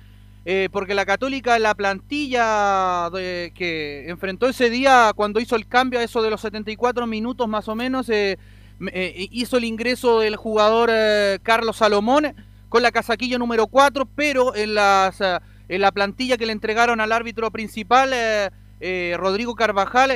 eh, 0.44 0.68
porque 0.72 0.94
la 0.94 1.06
Católica, 1.06 1.58
la 1.58 1.74
plantilla 1.74 3.08
de- 3.12 3.52
que 3.54 4.08
enfrentó 4.08 4.48
ese 4.48 4.70
día, 4.70 5.12
cuando 5.14 5.40
hizo 5.40 5.56
el 5.56 5.66
cambio 5.68 6.00
a 6.00 6.02
eso 6.02 6.22
de 6.22 6.30
los 6.30 6.40
74 6.40 7.06
minutos 7.06 7.46
más 7.48 7.68
o 7.68 7.74
menos, 7.74 8.08
eh, 8.08 8.38
eh, 8.92 9.28
hizo 9.30 9.56
el 9.58 9.64
ingreso 9.64 10.20
del 10.20 10.36
jugador 10.36 10.90
eh, 10.92 11.38
Carlos 11.42 11.76
Salomón 11.76 12.34
con 12.68 12.82
la 12.82 12.90
casaquilla 12.90 13.38
número 13.38 13.66
4, 13.66 14.06
pero 14.16 14.56
en, 14.56 14.74
las, 14.74 15.20
en 15.20 15.80
la 15.80 15.92
plantilla 15.92 16.36
que 16.36 16.46
le 16.46 16.52
entregaron 16.52 17.00
al 17.00 17.12
árbitro 17.12 17.50
principal, 17.50 18.12
Rodrigo 19.16 19.54
Carvajal, 19.54 20.10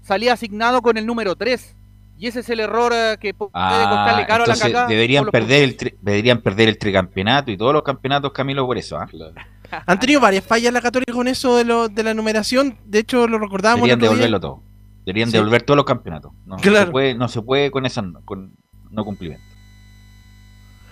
salía 0.00 0.32
asignado 0.32 0.80
con 0.80 0.96
el 0.96 1.04
número 1.04 1.36
3. 1.36 1.76
Y 2.22 2.28
ese 2.28 2.38
es 2.38 2.48
el 2.50 2.60
error 2.60 2.92
eh, 2.94 3.16
que 3.20 3.34
pu- 3.34 3.50
puede 3.50 3.84
costarle 3.84 4.26
caro 4.26 4.44
a 4.44 4.46
la 4.46 4.52
Ah, 4.52 4.54
entonces 4.54 4.62
cagada. 4.62 4.86
deberían 4.86 5.26
perder, 5.26 5.64
el 5.64 5.76
tri- 5.76 5.96
deberían 6.00 6.40
perder 6.40 6.68
el 6.68 6.78
tricampeonato 6.78 7.50
y 7.50 7.56
todos 7.56 7.72
los 7.72 7.82
campeonatos, 7.82 8.30
Camilo, 8.30 8.64
por 8.64 8.78
eso. 8.78 8.96
¿ah? 8.96 9.08
Han 9.86 9.98
tenido 9.98 10.20
varias 10.20 10.44
fallas 10.44 10.72
la 10.72 10.80
Católica 10.80 11.12
con 11.12 11.26
eso 11.26 11.56
de, 11.56 11.64
lo, 11.64 11.88
de 11.88 12.02
la 12.04 12.14
numeración. 12.14 12.78
De 12.84 13.00
hecho, 13.00 13.26
lo 13.26 13.38
recordábamos. 13.40 13.80
Deberían 13.88 13.98
día. 13.98 14.08
devolverlo 14.10 14.38
todo. 14.40 14.62
Deberían 15.04 15.30
Sí. 15.30 15.36
devolver 15.36 15.62
todos 15.62 15.76
los 15.76 15.84
campeonatos. 15.84 16.30
No, 16.46 16.60
se 16.60 16.86
puede, 16.86 17.14
no 17.16 17.26
se 17.26 17.42
puede 17.42 17.72
con 17.72 17.86
esa 17.86 18.02
no- 18.02 18.24
con 18.24 18.54
no 18.90 19.04
cumplimiento. 19.04 19.44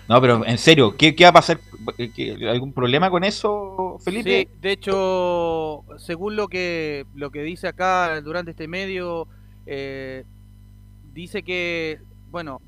No, 0.09 0.19
pero 0.19 0.45
en 0.45 0.57
serio, 0.57 0.97
¿qué, 0.97 1.15
qué 1.15 1.23
va 1.23 1.29
a 1.29 1.33
pasar? 1.33 1.59
¿Qué- 2.13 2.35
¿Algún 2.49 2.73
problema 2.73 3.09
con 3.09 3.23
eso, 3.23 3.97
Felipe? 4.03 4.49
Sí, 4.51 4.57
de 4.59 4.71
hecho, 4.73 5.85
según 5.97 6.35
lo 6.35 6.49
que 6.49 7.05
lo 7.15 7.31
que 7.31 7.41
dice 7.43 7.69
acá 7.69 8.19
durante 8.19 8.51
este 8.51 8.67
medio, 8.67 9.29
eh, 9.65 10.25
dice 11.13 11.43
que, 11.43 11.99
bueno, 12.29 12.61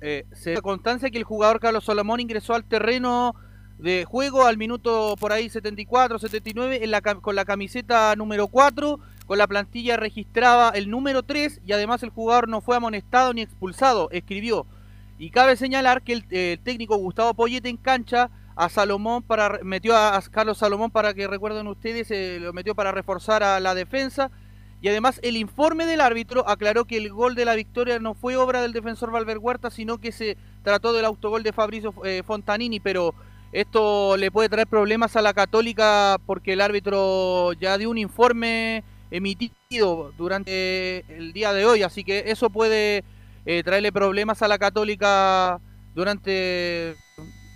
eh, 0.00 0.24
se 0.32 0.52
da 0.52 0.60
constancia 0.62 1.10
que 1.10 1.18
el 1.18 1.24
jugador 1.24 1.60
Carlos 1.60 1.84
Solomón 1.84 2.20
ingresó 2.20 2.54
al 2.54 2.64
terreno 2.64 3.34
de 3.78 4.04
juego 4.04 4.46
al 4.46 4.58
minuto 4.58 5.14
por 5.18 5.32
ahí 5.32 5.48
74, 5.48 6.18
79 6.18 6.80
en 6.82 6.90
la, 6.90 7.00
con 7.00 7.34
la 7.34 7.44
camiseta 7.44 8.14
número 8.16 8.48
4, 8.48 8.98
con 9.26 9.38
la 9.38 9.46
plantilla 9.46 9.96
registraba 9.96 10.70
el 10.70 10.90
número 10.90 11.22
3 11.22 11.62
y 11.64 11.72
además 11.72 12.02
el 12.02 12.10
jugador 12.10 12.48
no 12.48 12.60
fue 12.60 12.76
amonestado 12.76 13.32
ni 13.32 13.42
expulsado, 13.42 14.08
escribió. 14.10 14.66
Y 15.18 15.30
cabe 15.30 15.56
señalar 15.56 16.02
que 16.02 16.14
el, 16.14 16.24
el 16.30 16.58
técnico 16.60 16.96
Gustavo 16.96 17.34
Poyete 17.34 17.68
en 17.68 17.76
cancha 17.76 18.30
a 18.56 18.68
Salomón 18.68 19.22
para 19.22 19.58
metió 19.62 19.96
a, 19.96 20.16
a 20.16 20.22
Carlos 20.22 20.58
Salomón 20.58 20.90
para 20.90 21.14
que 21.14 21.26
recuerden 21.26 21.66
ustedes, 21.66 22.10
eh, 22.10 22.38
lo 22.40 22.52
metió 22.52 22.74
para 22.74 22.92
reforzar 22.92 23.42
a 23.42 23.60
la 23.60 23.74
defensa. 23.74 24.30
Y 24.82 24.88
además 24.88 25.20
el 25.22 25.36
informe 25.36 25.84
del 25.84 26.00
árbitro 26.00 26.48
aclaró 26.48 26.86
que 26.86 26.96
el 26.96 27.10
gol 27.10 27.34
de 27.34 27.44
la 27.44 27.54
victoria 27.54 27.98
no 27.98 28.14
fue 28.14 28.36
obra 28.36 28.62
del 28.62 28.72
defensor 28.72 29.10
Valver 29.10 29.38
Huerta, 29.38 29.70
sino 29.70 29.98
que 29.98 30.12
se 30.12 30.36
trató 30.62 30.92
del 30.92 31.04
autogol 31.04 31.42
de 31.42 31.52
Fabrizio 31.52 31.94
eh, 32.04 32.22
Fontanini, 32.26 32.80
pero 32.80 33.14
esto 33.52 34.16
le 34.16 34.30
puede 34.30 34.48
traer 34.48 34.66
problemas 34.66 35.16
a 35.16 35.22
la 35.22 35.34
Católica 35.34 36.16
porque 36.24 36.54
el 36.54 36.60
árbitro 36.60 37.52
ya 37.54 37.76
dio 37.76 37.90
un 37.90 37.98
informe 37.98 38.84
emitido 39.10 40.12
durante 40.16 41.04
el 41.14 41.32
día 41.32 41.52
de 41.52 41.66
hoy, 41.66 41.82
así 41.82 42.04
que 42.04 42.24
eso 42.26 42.48
puede 42.48 43.04
eh, 43.44 43.62
traerle 43.62 43.92
problemas 43.92 44.40
a 44.42 44.48
la 44.48 44.58
Católica 44.58 45.60
durante 45.94 46.96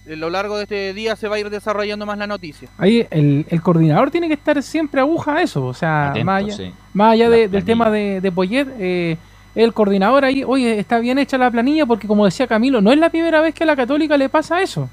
a 0.07 0.17
lo 0.17 0.31
largo 0.31 0.57
de 0.57 0.65
este 0.65 0.95
día 0.95 1.17
se 1.17 1.29
va 1.29 1.37
a 1.37 1.39
ir 1.39 1.51
desarrollando 1.51 2.07
más 2.07 2.19
la 2.19 2.27
noticia. 2.27 2.69
Ahí 2.79 3.07
el, 3.11 3.47
el 3.49 3.63
coordinador 3.63 4.11
tiene 4.11 4.29
que 4.29 4.35
estar 4.35 4.63
siempre 4.63 5.01
aguja 5.01 5.37
a 5.37 5.43
eso, 5.43 5.65
o 5.65 5.75
sea, 5.75 6.11
Atento, 6.11 6.27
más 6.27 6.45
allá, 6.45 6.57
sí. 6.57 6.73
más 6.93 7.13
allá 7.13 7.29
La 7.29 7.37
de- 7.37 7.49
del 7.49 7.65
tema 7.65 7.91
de, 7.91 8.21
de 8.21 8.33
Poyet, 8.33 8.69
eh, 8.79 9.17
el 9.55 9.73
coordinador 9.73 10.25
ahí, 10.25 10.43
oye, 10.45 10.79
está 10.79 10.99
bien 10.99 11.19
hecha 11.19 11.39
la 11.39 11.51
planilla 11.51 11.87
porque 11.87 12.07
como 12.09 12.25
decía 12.25 12.47
Camilo, 12.47 12.81
no 12.81 12.93
es 12.93 12.99
la 12.99 13.09
primera 13.11 13.41
vez 13.41 13.55
que 13.55 13.63
a 13.65 13.67
la 13.67 13.77
Católica 13.77 14.17
le 14.17 14.29
pasa 14.29 14.61
eso. 14.63 14.91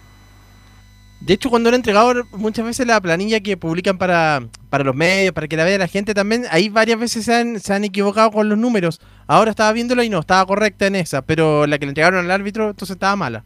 De 1.20 1.34
hecho, 1.36 1.52
cuando 1.52 1.70
han 1.70 1.76
entregado 1.76 2.14
muchas 2.32 2.66
veces 2.66 2.88
la 2.88 3.00
planilla 3.00 3.42
que 3.42 3.56
publican 3.56 4.00
para, 4.00 4.42
para 4.72 4.84
los 4.84 4.96
medios, 4.96 5.34
para 5.34 5.48
que 5.48 5.56
la 5.56 5.64
vea 5.66 5.78
la 5.78 5.88
gente 5.88 6.16
también, 6.16 6.46
ahí 6.50 6.68
varias 6.70 7.00
veces 7.00 7.26
se 7.26 7.36
han, 7.36 7.60
se 7.60 7.74
han 7.76 7.84
equivocado 7.84 8.32
con 8.32 8.50
los 8.50 8.58
números. 8.58 9.00
Ahora 9.28 9.52
estaba 9.52 9.72
viéndolo 9.72 10.02
y 10.02 10.10
no, 10.10 10.20
estaba 10.22 10.44
correcta 10.48 10.88
en 10.88 10.96
esa, 10.96 11.22
pero 11.22 11.68
la 11.68 11.78
que 11.78 11.86
le 11.86 11.92
entregaron 11.92 12.26
al 12.26 12.32
árbitro 12.32 12.72
entonces 12.72 12.96
estaba 12.96 13.16
mala. 13.16 13.44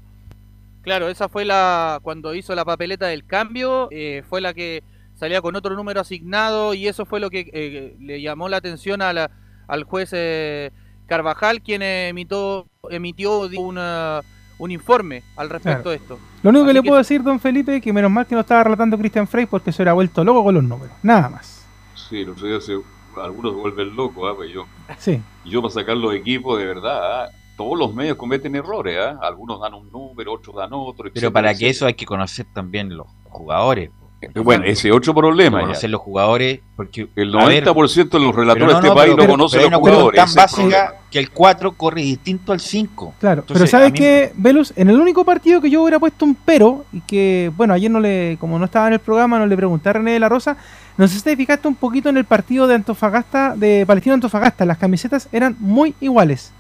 Claro, 0.86 1.10
esa 1.10 1.28
fue 1.28 1.44
la. 1.44 2.00
Cuando 2.04 2.34
hizo 2.34 2.56
la 2.56 2.64
papeleta 2.64 3.08
del 3.08 3.26
cambio, 3.26 3.90
eh, 3.92 4.24
fue 4.30 4.40
la 4.40 4.54
que 4.54 4.82
salía 5.16 5.42
con 5.42 5.56
otro 5.56 5.76
número 5.76 6.00
asignado 6.00 6.74
y 6.74 6.88
eso 6.88 7.06
fue 7.06 7.20
lo 7.20 7.30
que 7.30 7.50
eh, 7.52 7.96
le 8.00 8.22
llamó 8.22 8.48
la 8.50 8.58
atención 8.58 9.02
a 9.02 9.12
la- 9.12 9.32
al 9.68 9.84
juez 9.84 10.12
eh, 10.14 10.72
Carvajal, 11.08 11.62
quien 11.62 11.82
emitió, 11.82 12.68
emitió 12.90 13.40
una- 13.60 14.22
un 14.58 14.72
informe 14.72 15.24
al 15.36 15.50
respecto 15.50 15.84
Claro. 15.84 15.90
de 15.90 15.96
esto. 15.98 16.20
Lo 16.44 16.50
único 16.52 16.66
que 16.66 16.72
Así 16.72 16.80
le 16.82 16.84
puedo 16.84 16.98
decir, 16.98 17.24
don 17.24 17.40
Felipe, 17.40 17.82
que 17.82 17.92
menos 17.92 18.10
mal 18.12 18.26
que 18.26 18.36
no 18.36 18.42
estaba 18.42 18.64
relatando 18.64 18.98
Christian 18.98 19.28
Frey 19.28 19.46
porque 19.48 19.72
se 19.72 19.82
hubiera 19.82 19.94
vuelto 19.94 20.24
loco 20.24 20.44
con 20.44 20.56
los 20.56 20.64
números. 20.64 20.96
Nada 21.04 21.30
más. 21.30 21.66
Sí, 22.10 22.22
el 22.22 22.30
otro 22.30 22.48
día 22.48 22.62
se- 22.62 22.80
algunos 23.22 23.54
se 23.54 23.60
vuelven 23.60 23.96
locos, 23.96 24.30
¿ah? 24.32 24.34
Pues 24.36 24.52
yo, 24.52 24.66
Sí. 24.98 25.22
yo 25.46 25.62
para 25.62 25.74
sacar 25.74 25.98
los 25.98 26.14
equipos, 26.14 26.58
de 26.60 26.66
verdad, 26.66 27.24
¿ah? 27.26 27.30
Todos 27.58 27.78
los 27.78 27.94
medios 27.94 28.18
cometen 28.18 28.56
errores, 28.56 28.98
¿ah? 29.00 29.18
algunos 29.22 29.60
dan 29.62 29.74
un 29.74 29.92
número, 29.92 30.34
otros 30.34 30.56
dan 30.56 30.70
otro. 30.74 30.96
Pero 31.04 31.10
etcétera, 31.10 31.32
para 31.32 31.54
que 31.56 31.70
eso 31.70 31.86
hay 31.86 31.94
que 31.94 32.06
conocer 32.06 32.46
también 32.54 32.96
los 32.96 33.08
jugadores. 33.30 33.90
Bueno, 34.34 34.64
ese 34.66 34.88
es 34.90 34.96
otro 34.96 35.14
problema. 35.14 35.60
ya. 35.60 35.66
Conocer 35.68 35.90
los 35.92 36.02
jugadores, 36.02 36.60
porque 36.76 37.08
El 37.16 37.36
a 37.38 37.46
ver, 37.46 37.64
90% 37.64 38.10
de 38.10 38.20
los 38.20 38.34
relatores 38.36 38.68
de 38.70 38.74
este 38.74 38.88
no, 38.88 38.96
país 38.96 39.14
pero- 39.16 39.24
no 39.28 39.32
conocen 39.34 39.70
los 39.72 39.80
jugadores. 39.80 40.18
tan 40.26 40.34
básica 40.34 40.62
problema. 40.64 40.92
que 41.12 41.20
el 41.20 41.30
4 41.30 41.72
corre 41.74 42.02
distinto 42.02 42.52
al 42.52 42.60
5. 42.60 43.14
Claro, 43.20 43.42
Entonces, 43.42 43.70
pero 43.70 43.84
¿sabes 43.84 43.94
qué, 43.94 44.32
Velus? 44.36 44.74
En 44.76 44.90
el 44.90 45.00
único 45.00 45.24
partido 45.26 45.62
que 45.62 45.70
yo 45.70 45.84
hubiera 45.84 46.00
puesto 46.00 46.26
un 46.26 46.34
pero, 46.34 46.86
y 46.92 47.02
que, 47.02 47.52
bueno, 47.56 47.74
ayer 47.76 47.92
no 47.92 48.00
le, 48.00 48.38
como 48.40 48.58
no 48.58 48.66
estaba 48.66 48.88
en 48.88 48.94
el 48.94 49.00
programa, 49.00 49.38
no 49.38 49.46
le 49.46 49.56
pregunté 49.56 49.90
a 49.90 49.94
René 49.94 50.14
de 50.14 50.20
la 50.20 50.30
Rosa, 50.30 50.58
no 50.98 51.08
sé 51.08 51.18
si 51.18 51.22
te 51.24 51.36
fijaste 51.38 51.68
un 51.68 51.76
poquito 51.76 52.10
en 52.10 52.18
el 52.18 52.26
partido 52.26 52.66
de 52.68 52.76
Antofagasta, 52.76 53.54
de 53.56 53.84
Palestino 53.86 54.16
Antofagasta, 54.16 54.66
las 54.66 54.78
camisetas 54.80 55.30
eran 55.32 55.56
muy 55.60 55.94
iguales. 56.00 56.52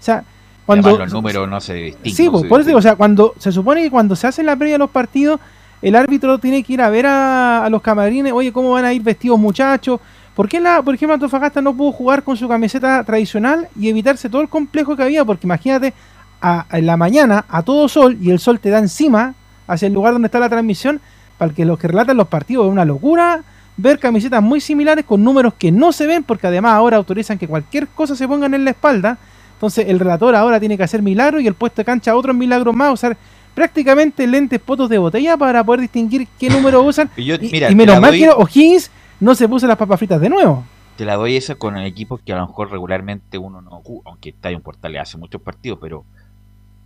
O 0.00 0.02
sea, 0.04 0.24
cuando... 0.66 0.88
Además, 0.88 1.06
los 1.06 1.12
números 1.12 1.48
no 1.48 1.60
se 1.60 1.74
distinguen. 1.74 2.14
Sí, 2.14 2.28
pues, 2.30 2.44
por 2.44 2.60
eso 2.60 2.68
digo, 2.68 2.78
o 2.78 2.82
sea, 2.82 2.96
cuando 2.96 3.34
se 3.38 3.52
supone 3.52 3.82
que 3.82 3.90
cuando 3.90 4.16
se 4.16 4.26
hace 4.26 4.42
la 4.42 4.56
previa 4.56 4.74
de 4.74 4.78
los 4.78 4.90
partidos, 4.90 5.40
el 5.80 5.96
árbitro 5.96 6.38
tiene 6.38 6.62
que 6.62 6.74
ir 6.74 6.82
a 6.82 6.90
ver 6.90 7.06
a, 7.06 7.64
a 7.64 7.70
los 7.70 7.82
camarines, 7.82 8.32
oye, 8.32 8.52
cómo 8.52 8.70
van 8.70 8.84
a 8.84 8.92
ir 8.92 9.02
vestidos 9.02 9.38
muchachos. 9.38 10.00
¿Por 10.34 10.48
qué, 10.48 10.60
la, 10.60 10.82
por 10.82 10.94
ejemplo, 10.94 11.14
Antofagasta 11.14 11.60
no 11.60 11.76
pudo 11.76 11.92
jugar 11.92 12.22
con 12.22 12.36
su 12.36 12.48
camiseta 12.48 13.04
tradicional 13.04 13.68
y 13.78 13.88
evitarse 13.88 14.30
todo 14.30 14.40
el 14.40 14.48
complejo 14.48 14.96
que 14.96 15.02
había? 15.02 15.24
Porque 15.24 15.46
imagínate, 15.46 15.92
a, 16.40 16.66
en 16.72 16.86
la 16.86 16.96
mañana, 16.96 17.44
a 17.48 17.62
todo 17.62 17.88
sol, 17.88 18.16
y 18.20 18.30
el 18.30 18.38
sol 18.38 18.58
te 18.58 18.70
da 18.70 18.78
encima, 18.78 19.34
hacia 19.66 19.86
el 19.86 19.92
lugar 19.92 20.12
donde 20.14 20.26
está 20.26 20.38
la 20.38 20.48
transmisión, 20.48 21.00
para 21.36 21.52
que 21.52 21.64
los 21.64 21.78
que 21.78 21.88
relatan 21.88 22.16
los 22.16 22.28
partidos 22.28 22.66
es 22.66 22.72
una 22.72 22.84
locura 22.84 23.42
ver 23.76 23.98
camisetas 23.98 24.42
muy 24.42 24.60
similares 24.60 25.04
con 25.04 25.24
números 25.24 25.54
que 25.54 25.72
no 25.72 25.92
se 25.92 26.06
ven, 26.06 26.22
porque 26.22 26.46
además 26.46 26.74
ahora 26.74 26.96
autorizan 26.98 27.38
que 27.38 27.48
cualquier 27.48 27.88
cosa 27.88 28.14
se 28.14 28.28
pongan 28.28 28.54
en 28.54 28.64
la 28.64 28.70
espalda. 28.70 29.18
Entonces 29.62 29.86
el 29.88 30.00
relator 30.00 30.34
ahora 30.34 30.58
tiene 30.58 30.76
que 30.76 30.82
hacer 30.82 31.02
milagros 31.02 31.40
y 31.40 31.46
el 31.46 31.54
puesto 31.54 31.76
de 31.82 31.84
cancha 31.84 32.16
otros 32.16 32.34
milagros 32.34 32.74
más, 32.74 32.92
usar 32.94 33.16
prácticamente 33.54 34.26
lentes 34.26 34.58
potos 34.58 34.88
de 34.90 34.98
botella 34.98 35.36
para 35.36 35.62
poder 35.62 35.82
distinguir 35.82 36.26
qué 36.36 36.50
número 36.50 36.82
usan. 36.84 37.08
Y 37.16 37.24
yo- 37.26 37.36
mira, 37.40 37.70
y 37.70 37.74
menos 37.76 38.00
mal 38.00 38.10
doy- 38.10 38.18
que 38.18 38.30
O'Higgins 38.30 38.90
no 39.20 39.36
se 39.36 39.48
puso 39.48 39.68
las 39.68 39.76
papas 39.76 40.00
fritas 40.00 40.20
de 40.20 40.28
nuevo. 40.30 40.64
Te 40.96 41.04
la 41.04 41.14
doy 41.14 41.36
esa 41.36 41.54
con 41.54 41.76
equipos 41.78 42.20
que 42.26 42.32
a 42.32 42.38
lo 42.38 42.46
mejor 42.48 42.72
regularmente 42.72 43.38
uno 43.38 43.62
no 43.62 43.70
ocupa, 43.70 44.10
aunque 44.10 44.30
Estadio 44.30 44.58
Portales 44.58 45.00
hace 45.00 45.16
muchos 45.16 45.40
partidos, 45.40 45.78
pero 45.80 46.04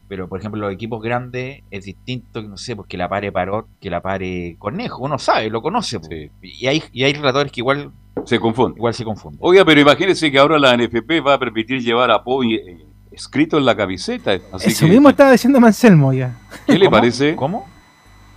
pero 0.07 0.29
por 0.29 0.39
ejemplo 0.39 0.61
los 0.61 0.71
equipos 0.75 1.03
grandes 1.03 1.63
es 1.71 1.85
distinto, 1.87 2.43
no 2.43 2.59
sé, 2.59 2.77
porque 2.77 2.99
la 2.99 3.09
pare 3.09 3.33
Parot, 3.33 3.67
que 3.81 3.89
la 3.89 4.03
pare 4.03 4.55
Cornejo, 4.59 5.03
uno 5.03 5.19
sabe, 5.19 5.49
lo 5.49 5.63
conoce. 5.63 5.99
po. 5.99 6.09
Y 6.43 6.67
hay 6.67 6.83
y 6.93 7.05
hay 7.05 7.15
relatores 7.15 7.51
que 7.51 7.63
igual 7.63 7.91
se 8.25 8.39
confunden. 8.41 8.77
Igual 8.79 8.95
se 8.95 9.05
confunden. 9.05 9.39
Oiga, 9.43 9.65
pero 9.65 9.81
imagínense 9.81 10.31
que 10.31 10.39
ahora 10.39 10.59
la 10.59 10.77
NFP 10.77 11.21
va 11.27 11.35
a 11.35 11.39
permitir 11.39 11.81
llevar 11.83 12.11
apoyo 12.11 12.57
eh, 12.57 12.85
escrito 13.13 13.59
en 13.59 13.65
la 13.65 13.77
camiseta. 13.77 14.33
Así 14.53 14.69
Eso 14.71 14.87
que, 14.87 14.93
mismo 14.93 15.09
estaba 15.11 15.33
diciendo 15.33 15.61
Manselmo 15.61 16.13
ya. 16.13 16.37
¿qué 16.67 16.79
le 16.79 16.89
parece? 16.91 17.37
¿Cómo? 17.37 17.67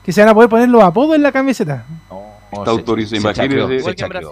Que 0.03 0.11
se 0.11 0.21
van 0.21 0.29
a 0.29 0.33
poder 0.33 0.49
poner 0.49 0.69
los 0.69 0.83
apodos 0.83 1.15
en 1.15 1.23
la 1.23 1.31
camiseta. 1.31 1.85
Está 2.51 2.71
autorizado, 2.71 3.21
se 3.21 3.27
imagínense. 3.27 3.67
chacreó, 3.77 3.83
Se 3.83 3.95
chacreó. 3.95 4.31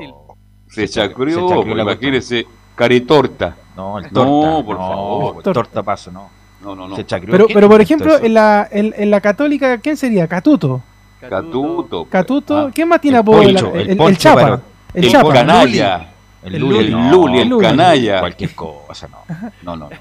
Se 0.68 0.88
Se 0.88 0.94
chacreó, 0.94 1.50
chacreó 1.50 1.76
la 1.76 1.84
imagínense. 1.84 2.46
Caretorta. 2.76 3.56
No, 3.76 3.98
el 4.00 4.06
No, 4.06 4.10
torta. 4.12 4.66
por 4.66 4.76
no, 4.78 4.88
favor. 4.88 5.36
el 5.38 5.54
torta 5.54 5.84
paso, 5.84 6.12
no. 6.12 6.30
No, 6.64 6.76
no, 6.76 6.88
no. 6.88 6.96
Se 6.96 7.06
chacreó. 7.06 7.32
Pero, 7.32 7.46
¿Quién 7.46 7.56
pero 7.56 7.70
por 7.70 7.82
ejemplo, 7.82 8.18
en 8.20 8.34
la, 8.34 8.68
en, 8.72 8.94
en 8.98 9.12
la 9.12 9.22
católica, 9.22 9.78
¿quién 9.80 9.98
sería? 9.98 10.28
Catuto. 10.28 10.82
Catuto. 11.20 12.06
Catuto. 12.06 12.58
Ah, 12.58 12.72
¿Quién 12.74 12.88
más 12.88 13.02
tiene 13.02 13.18
apodo? 13.18 13.42
el, 13.44 13.58
el 14.00 14.18
Chapa. 14.18 14.62
El, 14.94 15.06
El 15.06 15.12
Chapa. 15.12 15.34
canalla. 15.34 16.10
El 16.44 16.56
El 16.56 16.62
Luli, 16.62 16.76
Luli, 16.90 16.92
no, 16.92 17.12
Luli, 17.12 17.40
el 17.40 17.48
Luli. 17.50 17.66
canalla. 17.68 18.20
Cualquier 18.20 18.56
cosa, 18.56 19.08
no. 19.08 19.18
No, 19.64 19.76
no, 19.76 19.90
no. 19.90 19.96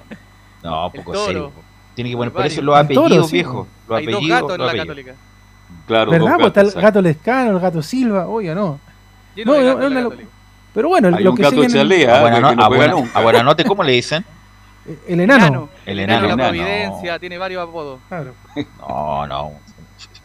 No, 0.63 0.91
poco 0.93 1.15
serio. 1.27 1.53
Tiene 1.95 2.11
que 2.11 2.17
poner 2.17 2.33
por 2.33 2.45
eso 2.47 2.61
los 2.63 2.79
El 2.79 2.89
toro, 2.89 3.05
apellidos, 3.07 3.27
sí. 3.29 3.33
viejo. 3.37 3.67
Los 3.89 3.99
Hay 3.99 4.07
dos 4.07 4.15
apellidos. 4.17 4.41
gatos 4.41 4.53
en 4.55 4.59
los 4.59 4.67
la 4.67 4.83
apellidos. 4.83 4.87
Católica. 5.07 5.15
Claro, 5.87 6.11
¿Verdad? 6.11 6.27
dos 6.29 6.37
Pues 6.37 6.47
está 6.49 6.61
el 6.61 6.67
gatos, 6.69 6.83
gato 6.83 7.03
Lescano, 7.03 7.51
el 7.53 7.59
gato 7.61 7.83
Silva. 7.83 8.27
Oye, 8.29 8.55
no. 8.55 8.79
Lleno 9.35 9.53
No, 9.55 9.61
no, 9.61 9.67
gatos 9.67 9.85
en 9.87 9.95
la 9.95 10.01
no, 10.03 10.09
Católica. 10.11 10.31
Pero 10.75 10.89
bueno, 10.89 11.17
Hay 11.17 11.25
lo 11.25 11.31
un 11.31 11.37
que 11.37 11.43
gato 11.43 11.67
chalea, 11.67 12.25
que 12.35 12.41
no- 12.41 12.41
no 12.41 12.49
a 12.63 12.67
juega 12.67 12.69
buena- 12.69 12.93
nunca. 12.93 13.19
a 13.19 13.23
buena 13.23 13.43
noche, 13.43 13.65
¿cómo 13.65 13.83
le 13.83 13.93
dicen? 13.93 14.25
El 15.09 15.21
enano. 15.21 15.47
Enano. 15.47 15.69
El 15.87 15.99
Enano 16.01 16.27
enano. 16.27 16.37
de 16.37 16.37
la 16.37 16.57
enano. 16.59 16.67
Providencia, 16.77 17.19
tiene 17.19 17.39
varios 17.39 17.67
apodos. 17.67 17.99
Claro. 18.09 18.35
No, 18.81 19.27
no. 19.27 19.53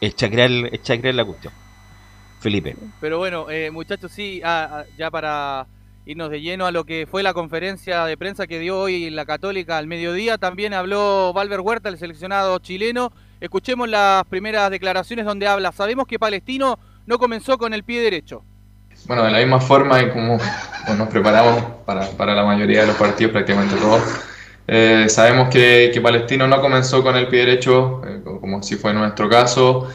Es 0.02 0.16
chacrear, 0.16 0.52
es 0.74 0.82
chacrear 0.84 1.16
la 1.16 1.24
cuestión. 1.26 1.54
Felipe. 2.42 2.76
Pero 3.00 3.20
bueno, 3.20 3.50
eh, 3.52 3.70
muchachos, 3.70 4.12
sí, 4.12 4.42
ah, 4.44 4.68
ah, 4.72 4.84
ya 4.98 5.12
para 5.12 5.68
irnos 6.08 6.32
de 6.32 6.42
lleno 6.42 6.66
a 6.66 6.72
lo 6.72 6.86
que 6.86 7.08
fue 7.10 7.22
la 7.22 7.34
conferencia 7.34 8.04
de 8.06 8.18
prensa 8.18 8.48
que 8.48 8.58
dio 8.58 8.80
hoy 8.80 9.12
la 9.12 9.26
Católica 9.26 9.78
al 9.78 9.86
mediodía, 9.86 10.40
también 10.40 10.74
habló 10.74 11.34
Valver 11.34 11.60
Huerta, 11.60 11.90
el 11.90 12.00
seleccionado 12.00 12.58
chileno. 12.58 13.14
Escuchemos 13.40 13.88
las 13.88 14.24
primeras 14.26 14.72
declaraciones 14.72 15.26
donde 15.26 15.48
habla. 15.48 15.72
Sabemos 15.72 16.08
que 16.08 16.18
Palestino 16.18 16.80
no 17.06 17.20
comenzó 17.20 17.60
con 17.60 17.76
el 17.76 17.84
pie 17.84 18.02
derecho. 18.02 18.44
Bueno, 19.06 19.24
de 19.24 19.32
la 19.32 19.38
misma 19.38 19.60
forma 19.60 20.02
y 20.02 20.10
como 20.10 20.40
nos 20.98 21.08
preparamos 21.10 21.64
para, 21.86 22.10
para 22.10 22.34
la 22.34 22.44
mayoría 22.44 22.82
de 22.82 22.88
los 22.88 22.96
partidos, 22.96 23.32
prácticamente 23.32 23.76
todos, 23.76 24.02
eh, 24.68 25.06
sabemos 25.10 25.50
que, 25.50 25.92
que 25.94 26.02
Palestino 26.02 26.48
no 26.48 26.60
comenzó 26.60 27.04
con 27.04 27.16
el 27.16 27.28
pie 27.28 27.42
derecho, 27.42 28.02
eh, 28.06 28.22
como, 28.24 28.42
como 28.42 28.64
si 28.64 28.76
fue 28.78 28.94
nuestro 28.94 29.30
caso, 29.30 29.88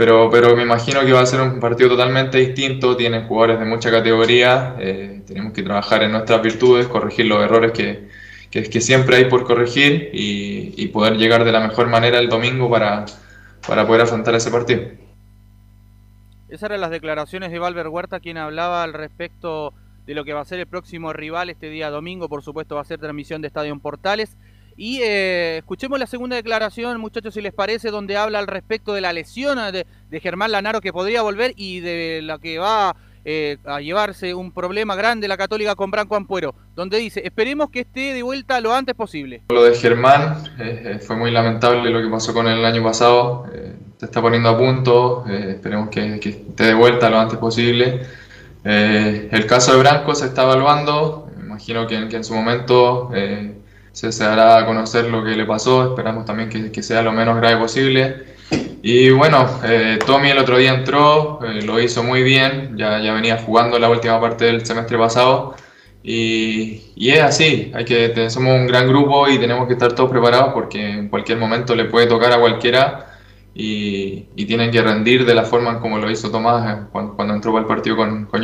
pero, 0.00 0.30
pero 0.30 0.56
me 0.56 0.62
imagino 0.62 1.00
que 1.02 1.12
va 1.12 1.20
a 1.20 1.26
ser 1.26 1.42
un 1.42 1.60
partido 1.60 1.90
totalmente 1.90 2.38
distinto, 2.38 2.96
tienen 2.96 3.26
jugadores 3.26 3.58
de 3.58 3.66
mucha 3.66 3.90
categoría, 3.90 4.74
eh, 4.78 5.20
tenemos 5.26 5.52
que 5.52 5.62
trabajar 5.62 6.02
en 6.02 6.12
nuestras 6.12 6.40
virtudes, 6.40 6.86
corregir 6.86 7.26
los 7.26 7.44
errores 7.44 7.72
que, 7.72 8.08
que, 8.50 8.62
que 8.62 8.80
siempre 8.80 9.16
hay 9.16 9.26
por 9.26 9.44
corregir 9.44 10.08
y, 10.14 10.72
y 10.74 10.88
poder 10.88 11.18
llegar 11.18 11.44
de 11.44 11.52
la 11.52 11.60
mejor 11.60 11.88
manera 11.88 12.18
el 12.18 12.30
domingo 12.30 12.70
para, 12.70 13.04
para 13.68 13.86
poder 13.86 14.00
afrontar 14.00 14.34
ese 14.34 14.50
partido. 14.50 14.80
Esas 16.48 16.70
eran 16.70 16.80
las 16.80 16.90
declaraciones 16.90 17.50
de 17.50 17.58
Valver 17.58 17.88
Huerta, 17.88 18.20
quien 18.20 18.38
hablaba 18.38 18.82
al 18.82 18.94
respecto 18.94 19.74
de 20.06 20.14
lo 20.14 20.24
que 20.24 20.32
va 20.32 20.40
a 20.40 20.46
ser 20.46 20.60
el 20.60 20.66
próximo 20.66 21.12
rival 21.12 21.50
este 21.50 21.68
día 21.68 21.90
domingo. 21.90 22.30
Por 22.30 22.42
supuesto, 22.42 22.74
va 22.74 22.80
a 22.80 22.84
ser 22.86 23.00
transmisión 23.00 23.42
de 23.42 23.48
Estadio 23.48 23.78
Portales. 23.80 24.38
Y 24.82 25.00
eh, 25.02 25.58
escuchemos 25.58 25.98
la 25.98 26.06
segunda 26.06 26.36
declaración, 26.36 26.98
muchachos, 27.02 27.34
si 27.34 27.42
les 27.42 27.52
parece, 27.52 27.90
donde 27.90 28.16
habla 28.16 28.38
al 28.38 28.46
respecto 28.46 28.94
de 28.94 29.02
la 29.02 29.12
lesión 29.12 29.58
de, 29.72 29.86
de 30.08 30.20
Germán 30.20 30.52
Lanaro 30.52 30.80
que 30.80 30.90
podría 30.90 31.20
volver 31.20 31.52
y 31.54 31.80
de 31.80 32.22
la 32.22 32.38
que 32.38 32.58
va 32.58 32.96
eh, 33.26 33.58
a 33.66 33.82
llevarse 33.82 34.32
un 34.32 34.52
problema 34.52 34.94
grande 34.96 35.28
la 35.28 35.36
Católica 35.36 35.74
con 35.74 35.90
Branco 35.90 36.16
Ampuero, 36.16 36.54
donde 36.74 36.96
dice, 36.96 37.20
esperemos 37.22 37.68
que 37.68 37.80
esté 37.80 38.14
de 38.14 38.22
vuelta 38.22 38.58
lo 38.62 38.72
antes 38.72 38.94
posible. 38.94 39.42
Lo 39.50 39.64
de 39.64 39.74
Germán 39.74 40.44
eh, 40.58 40.82
eh, 40.82 40.98
fue 40.98 41.14
muy 41.14 41.30
lamentable 41.30 41.90
lo 41.90 42.00
que 42.00 42.08
pasó 42.08 42.32
con 42.32 42.48
él 42.48 42.60
el 42.60 42.64
año 42.64 42.82
pasado. 42.82 43.44
eh, 43.52 43.74
se 43.98 44.06
está 44.06 44.22
poniendo 44.22 44.48
a 44.48 44.56
punto. 44.56 45.26
eh, 45.28 45.56
esperemos 45.56 45.90
que, 45.90 46.18
que 46.20 46.30
esté 46.30 46.64
de 46.64 46.74
vuelta 46.74 47.10
lo 47.10 47.20
antes 47.20 47.38
posible. 47.38 48.00
Eh, 48.64 49.28
el 49.30 49.44
caso 49.44 49.72
de 49.72 49.78
Branco 49.78 50.14
se 50.14 50.24
está 50.24 50.44
evaluando. 50.44 51.26
Imagino 51.38 51.86
que, 51.86 52.08
que 52.08 52.16
en 52.16 52.24
su 52.24 52.32
momento 52.32 53.10
se, 53.92 54.12
se 54.12 54.24
dará 54.24 54.58
a 54.58 54.66
conocer 54.66 55.06
lo 55.06 55.24
que 55.24 55.30
le 55.30 55.44
pasó. 55.44 55.90
Esperamos 55.90 56.24
también 56.24 56.48
que, 56.48 56.82
sea 56.82 57.02
lo 57.02 57.12
menos 57.12 57.36
grave 57.36 57.56
posible. 57.56 58.24
Y 58.82 59.10
bueno, 59.10 59.48
eh, 59.64 59.98
Tommy 60.06 60.30
el 60.30 60.38
otro 60.38 60.56
día 60.56 60.74
entró, 60.74 61.40
eh, 61.44 61.62
lo 61.62 61.80
hizo 61.80 62.02
muy 62.02 62.22
bien. 62.22 62.76
Ya, 62.76 63.00
ya 63.00 63.12
venía 63.12 63.38
jugando 63.38 63.78
la 63.78 63.90
última 63.90 64.20
parte 64.20 64.46
del 64.46 64.64
semestre 64.64 64.98
pasado. 64.98 65.54
Y, 66.02 66.92
y 66.96 67.10
es 67.10 67.20
así, 67.20 67.70
hay 67.74 67.84
que, 67.84 68.30
somos 68.30 68.54
un 68.58 68.66
gran 68.66 68.88
grupo 68.88 69.28
y 69.28 69.38
tenemos 69.38 69.66
que 69.66 69.74
estar 69.74 69.94
todos 69.94 70.10
preparados 70.10 70.54
porque 70.54 70.90
en 70.90 71.08
cualquier 71.08 71.36
momento 71.36 71.74
le 71.74 71.84
puede 71.84 72.06
tocar 72.06 72.32
a 72.32 72.40
cualquiera 72.40 73.18
y, 73.54 74.22
tienen 74.46 74.70
que 74.70 74.82
rendir 74.82 75.24
de 75.26 75.34
la 75.34 75.44
forma 75.44 75.80
como 75.80 75.98
lo 75.98 76.10
hizo 76.10 76.30
Tomás 76.30 76.78
eh, 76.78 76.82
cuando, 76.92 77.34
entró 77.34 77.52
para 77.52 77.62
el 77.62 77.68
partido 77.68 77.96
con, 77.96 78.26
con. 78.26 78.42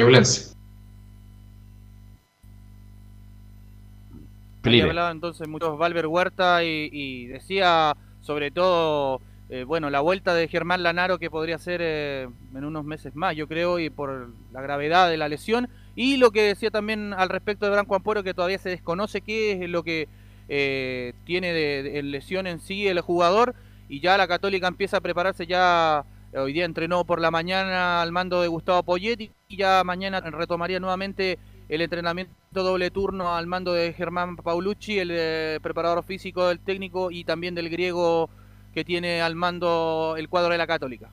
Ahí 4.67 4.81
hablaba 4.81 5.11
entonces 5.11 5.49
muchos 5.49 5.79
Valver 5.79 6.07
Huerta 6.07 6.65
y, 6.65 6.89
y 6.93 7.27
decía 7.27 7.97
sobre 8.21 8.51
todo 8.51 9.21
eh, 9.49 9.63
bueno, 9.63 9.91
la 9.91 10.01
vuelta 10.01 10.35
de 10.35 10.49
Germán 10.49 10.83
Lanaro 10.83 11.19
que 11.19 11.31
podría 11.31 11.59
ser 11.59 11.81
eh, 11.81 12.29
en 12.55 12.65
unos 12.65 12.85
meses 12.85 13.15
más, 13.15 13.37
yo 13.37 13.47
creo, 13.47 13.79
y 13.79 13.91
por 13.91 14.33
la 14.53 14.61
gravedad 14.61 15.09
de 15.09 15.17
la 15.17 15.29
lesión. 15.29 15.69
Y 15.95 16.17
lo 16.17 16.33
que 16.33 16.43
decía 16.43 16.71
también 16.71 17.13
al 17.13 17.29
respecto 17.29 17.65
de 17.65 17.73
Branco 17.73 17.95
Ampuero, 17.95 18.25
que 18.25 18.35
todavía 18.35 18.59
se 18.59 18.71
desconoce 18.71 19.21
qué 19.21 19.53
es 19.53 19.71
lo 19.71 19.85
que 19.85 20.09
eh, 20.49 21.13
tiene 21.25 21.53
de, 21.53 21.83
de 21.85 22.03
lesión 22.03 22.49
en 22.49 22.59
sí 22.59 22.89
el 22.89 23.01
jugador. 23.01 23.55
Y 23.89 24.01
ya 24.01 24.19
la 24.19 24.27
Católica 24.27 24.67
empieza 24.67 24.97
a 24.97 25.01
prepararse 25.01 25.47
ya. 25.47 26.05
Hoy 26.35 26.53
día 26.53 26.65
entrenó 26.65 27.05
por 27.05 27.21
la 27.21 27.31
mañana 27.31 28.03
al 28.03 28.13
mando 28.13 28.43
de 28.43 28.49
Gustavo 28.49 28.83
Poyetti 28.83 29.31
y 29.49 29.57
ya 29.57 29.83
mañana 29.85 30.21
retomaría 30.21 30.81
nuevamente 30.81 31.39
el 31.69 31.81
entrenamiento 31.81 32.35
doble 32.63 32.91
turno 32.91 33.35
al 33.35 33.47
mando 33.47 33.73
de 33.73 33.93
Germán 33.93 34.37
Paulucci, 34.37 34.99
el 34.99 35.11
eh, 35.13 35.59
preparador 35.63 36.03
físico 36.05 36.49
del 36.49 36.59
técnico 36.61 37.11
y 37.11 37.25
también 37.25 37.55
del 37.55 37.69
griego 37.71 38.29
que 38.75 38.85
tiene 38.85 39.23
al 39.23 39.35
mando 39.35 40.15
el 40.19 40.29
cuadro 40.29 40.53
de 40.53 40.59
la 40.59 40.67
Católica. 40.67 41.09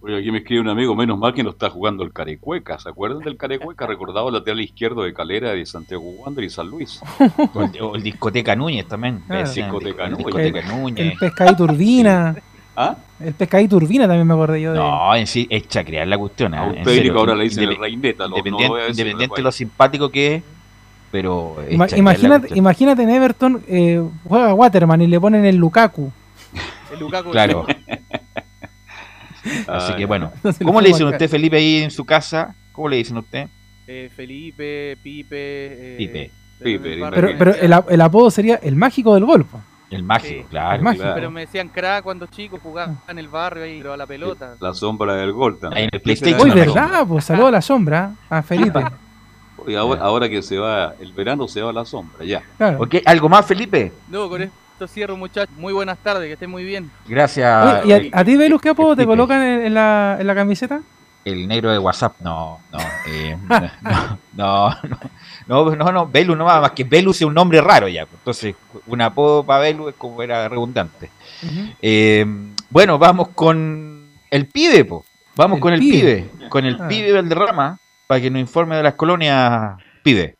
Oye, 0.00 0.16
aquí 0.16 0.30
me 0.30 0.38
escribe 0.38 0.60
un 0.60 0.68
amigo, 0.68 0.94
menos 0.94 1.18
mal 1.18 1.34
que 1.34 1.42
no 1.42 1.50
está 1.50 1.70
jugando 1.70 2.04
el 2.04 2.12
Carecueca. 2.12 2.78
¿Se 2.78 2.88
acuerdan 2.88 3.18
del 3.18 3.36
Carecueca? 3.36 3.84
Recordado 3.84 4.30
lateral 4.30 4.60
izquierdo 4.60 5.02
de 5.02 5.12
Calera 5.12 5.50
de 5.50 5.66
Santiago 5.66 6.04
Wander 6.04 6.44
y 6.44 6.50
San 6.50 6.68
Luis. 6.68 7.00
O 7.54 7.62
el, 7.62 7.82
o 7.82 7.96
el 7.96 8.02
discoteca 8.04 8.54
Núñez 8.54 8.86
también. 8.86 9.20
Claro. 9.26 9.50
Discoteca 9.50 10.04
el 10.04 10.10
Núñez. 10.12 10.26
discoteca 10.26 10.58
El 10.60 10.68
Núñez. 10.68 11.18
pescadito 11.18 11.64
urbina. 11.64 12.36
¿Ah? 12.80 12.96
El 13.18 13.34
pescadito 13.34 13.74
urbina 13.76 14.06
también 14.06 14.24
me 14.26 14.34
acordé 14.34 14.60
yo 14.60 14.72
de. 14.72 14.78
No, 14.78 15.12
en 15.16 15.26
sí 15.26 15.48
es 15.50 15.66
chacrear 15.66 16.06
la 16.06 16.16
cuestión. 16.16 16.54
¿ah? 16.54 16.72
En 16.76 16.84
serio. 16.84 17.18
ahora 17.18 17.34
le 17.34 17.44
dicen 17.44 17.64
el 17.64 17.76
reineta. 17.76 18.24
no- 18.28 18.30
no 18.30 18.36
Independiente, 18.38 19.34
de 19.36 19.42
lo 19.42 19.50
simpático 19.50 20.08
que 20.10 20.36
es, 20.36 20.42
pero. 21.10 21.56
es 21.66 21.72
Ima- 21.74 21.98
imagínate, 21.98 22.48
imagínate 22.56 23.02
en 23.02 23.10
Everton 23.10 23.62
eh, 23.66 24.00
juega 24.24 24.54
Waterman 24.54 25.02
y 25.02 25.08
le 25.08 25.18
ponen 25.18 25.44
el 25.44 25.56
Lukaku. 25.56 26.12
El 26.92 27.00
Lukaku 27.00 27.30
Claro. 27.32 27.66
Así 29.66 29.94
que 29.94 30.06
bueno. 30.06 30.32
No 30.42 30.52
se 30.52 30.62
lo 30.62 30.68
¿Cómo 30.68 30.80
le 30.80 30.88
dicen 30.88 31.06
a 31.06 31.10
usted, 31.10 31.28
Felipe, 31.28 31.56
ahí 31.56 31.82
en 31.82 31.90
su 31.90 32.04
casa? 32.04 32.54
¿Cómo 32.72 32.88
le 32.88 32.96
dicen 32.96 33.16
a 33.16 33.20
usted? 33.20 33.48
Eh, 33.86 34.10
Felipe, 34.14 34.96
Pipe. 35.02 35.36
eh, 35.36 35.96
Pipe. 35.98 36.30
Pipe, 36.62 36.98
Pero, 37.14 37.28
pero 37.38 37.54
el, 37.54 37.72
el 37.88 38.00
apodo 38.00 38.30
sería 38.30 38.56
el 38.56 38.74
mágico 38.76 39.14
del 39.14 39.24
gol. 39.24 39.46
El 39.90 40.02
mágico, 40.02 40.46
claro. 40.50 40.76
El 40.76 40.82
mágico. 40.82 41.04
Pero 41.14 41.30
me 41.30 41.40
decían 41.42 41.68
crack 41.68 42.02
cuando 42.02 42.26
chico 42.26 42.58
jugaba 42.62 42.92
en 43.08 43.18
el 43.18 43.28
barrio 43.28 43.64
ahí, 43.64 43.78
pero 43.78 43.94
a 43.94 43.96
la 43.96 44.06
pelota. 44.06 44.54
La 44.60 44.74
sombra 44.74 45.14
del 45.14 45.32
gol 45.32 45.58
también. 45.58 45.84
En 45.84 45.90
el 45.92 46.00
PlayStation. 46.00 46.42
Uy, 46.42 46.50
¿verdad? 46.54 47.06
Pues 47.06 47.24
saludo 47.24 47.46
a 47.46 47.50
la 47.52 47.62
sombra, 47.62 48.12
a 48.28 48.42
Felipe. 48.42 48.84
Oye, 49.64 49.76
ahora, 49.76 50.02
ahora 50.02 50.28
que 50.28 50.42
se 50.42 50.58
va 50.58 50.94
el 51.00 51.12
verano, 51.12 51.48
se 51.48 51.60
va 51.62 51.72
la 51.72 51.84
sombra, 51.84 52.24
ya. 52.24 52.42
Claro. 52.56 52.82
Ok, 52.82 52.96
¿Algo 53.04 53.28
más, 53.28 53.44
Felipe? 53.46 53.92
No, 54.08 54.28
con 54.28 54.42
esto 54.42 54.86
cierro, 54.86 55.16
muchachos. 55.16 55.54
Muy 55.56 55.72
buenas 55.72 55.98
tardes, 55.98 56.26
que 56.26 56.34
estén 56.34 56.50
muy 56.50 56.64
bien. 56.64 56.90
Gracias. 57.06 57.82
Oye, 57.84 58.10
¿Y 58.10 58.10
a, 58.12 58.20
a 58.20 58.24
ti, 58.24 58.36
Velus, 58.36 58.60
qué 58.60 58.68
apodo 58.68 58.94
te 58.94 59.04
colocan 59.06 59.42
en, 59.42 59.66
en 59.66 59.74
la, 59.74 60.16
en 60.20 60.26
la 60.26 60.34
camiseta? 60.34 60.80
el 61.24 61.46
negro 61.46 61.70
de 61.70 61.78
WhatsApp. 61.78 62.14
No, 62.20 62.58
no. 62.72 62.78
eh, 63.06 63.36
no, 63.82 64.18
no, 64.32 64.70
no. 64.88 64.98
No, 65.48 65.74
no, 65.74 65.90
no, 65.92 66.06
Velus 66.06 66.36
no 66.36 66.44
va 66.44 66.60
más 66.60 66.72
que 66.72 66.84
Velus 66.84 67.16
es 67.16 67.22
un 67.22 67.32
nombre 67.34 67.60
raro 67.60 67.88
ya. 67.88 68.02
Entonces, 68.02 68.54
un 68.86 69.00
apodo 69.00 69.42
para 69.44 69.60
Velus 69.60 69.88
es 69.90 69.94
como 69.96 70.22
era 70.22 70.48
redundante. 70.48 71.10
Eh, 71.80 72.26
bueno, 72.70 72.98
vamos 72.98 73.28
con 73.34 74.04
el 74.30 74.46
pibe, 74.46 74.84
po. 74.84 75.04
Vamos 75.36 75.56
El 75.56 75.62
con 75.62 75.72
el 75.72 75.80
pibe. 75.80 76.28
pibe. 76.38 76.48
Con 76.50 76.64
el 76.66 76.76
Ah. 76.80 76.86
pibe 76.88 77.12
Valderrama, 77.12 77.78
para 78.06 78.20
que 78.20 78.30
nos 78.30 78.40
informe 78.40 78.76
de 78.76 78.82
las 78.82 78.94
colonias 78.94 79.78
pibe. 80.02 80.36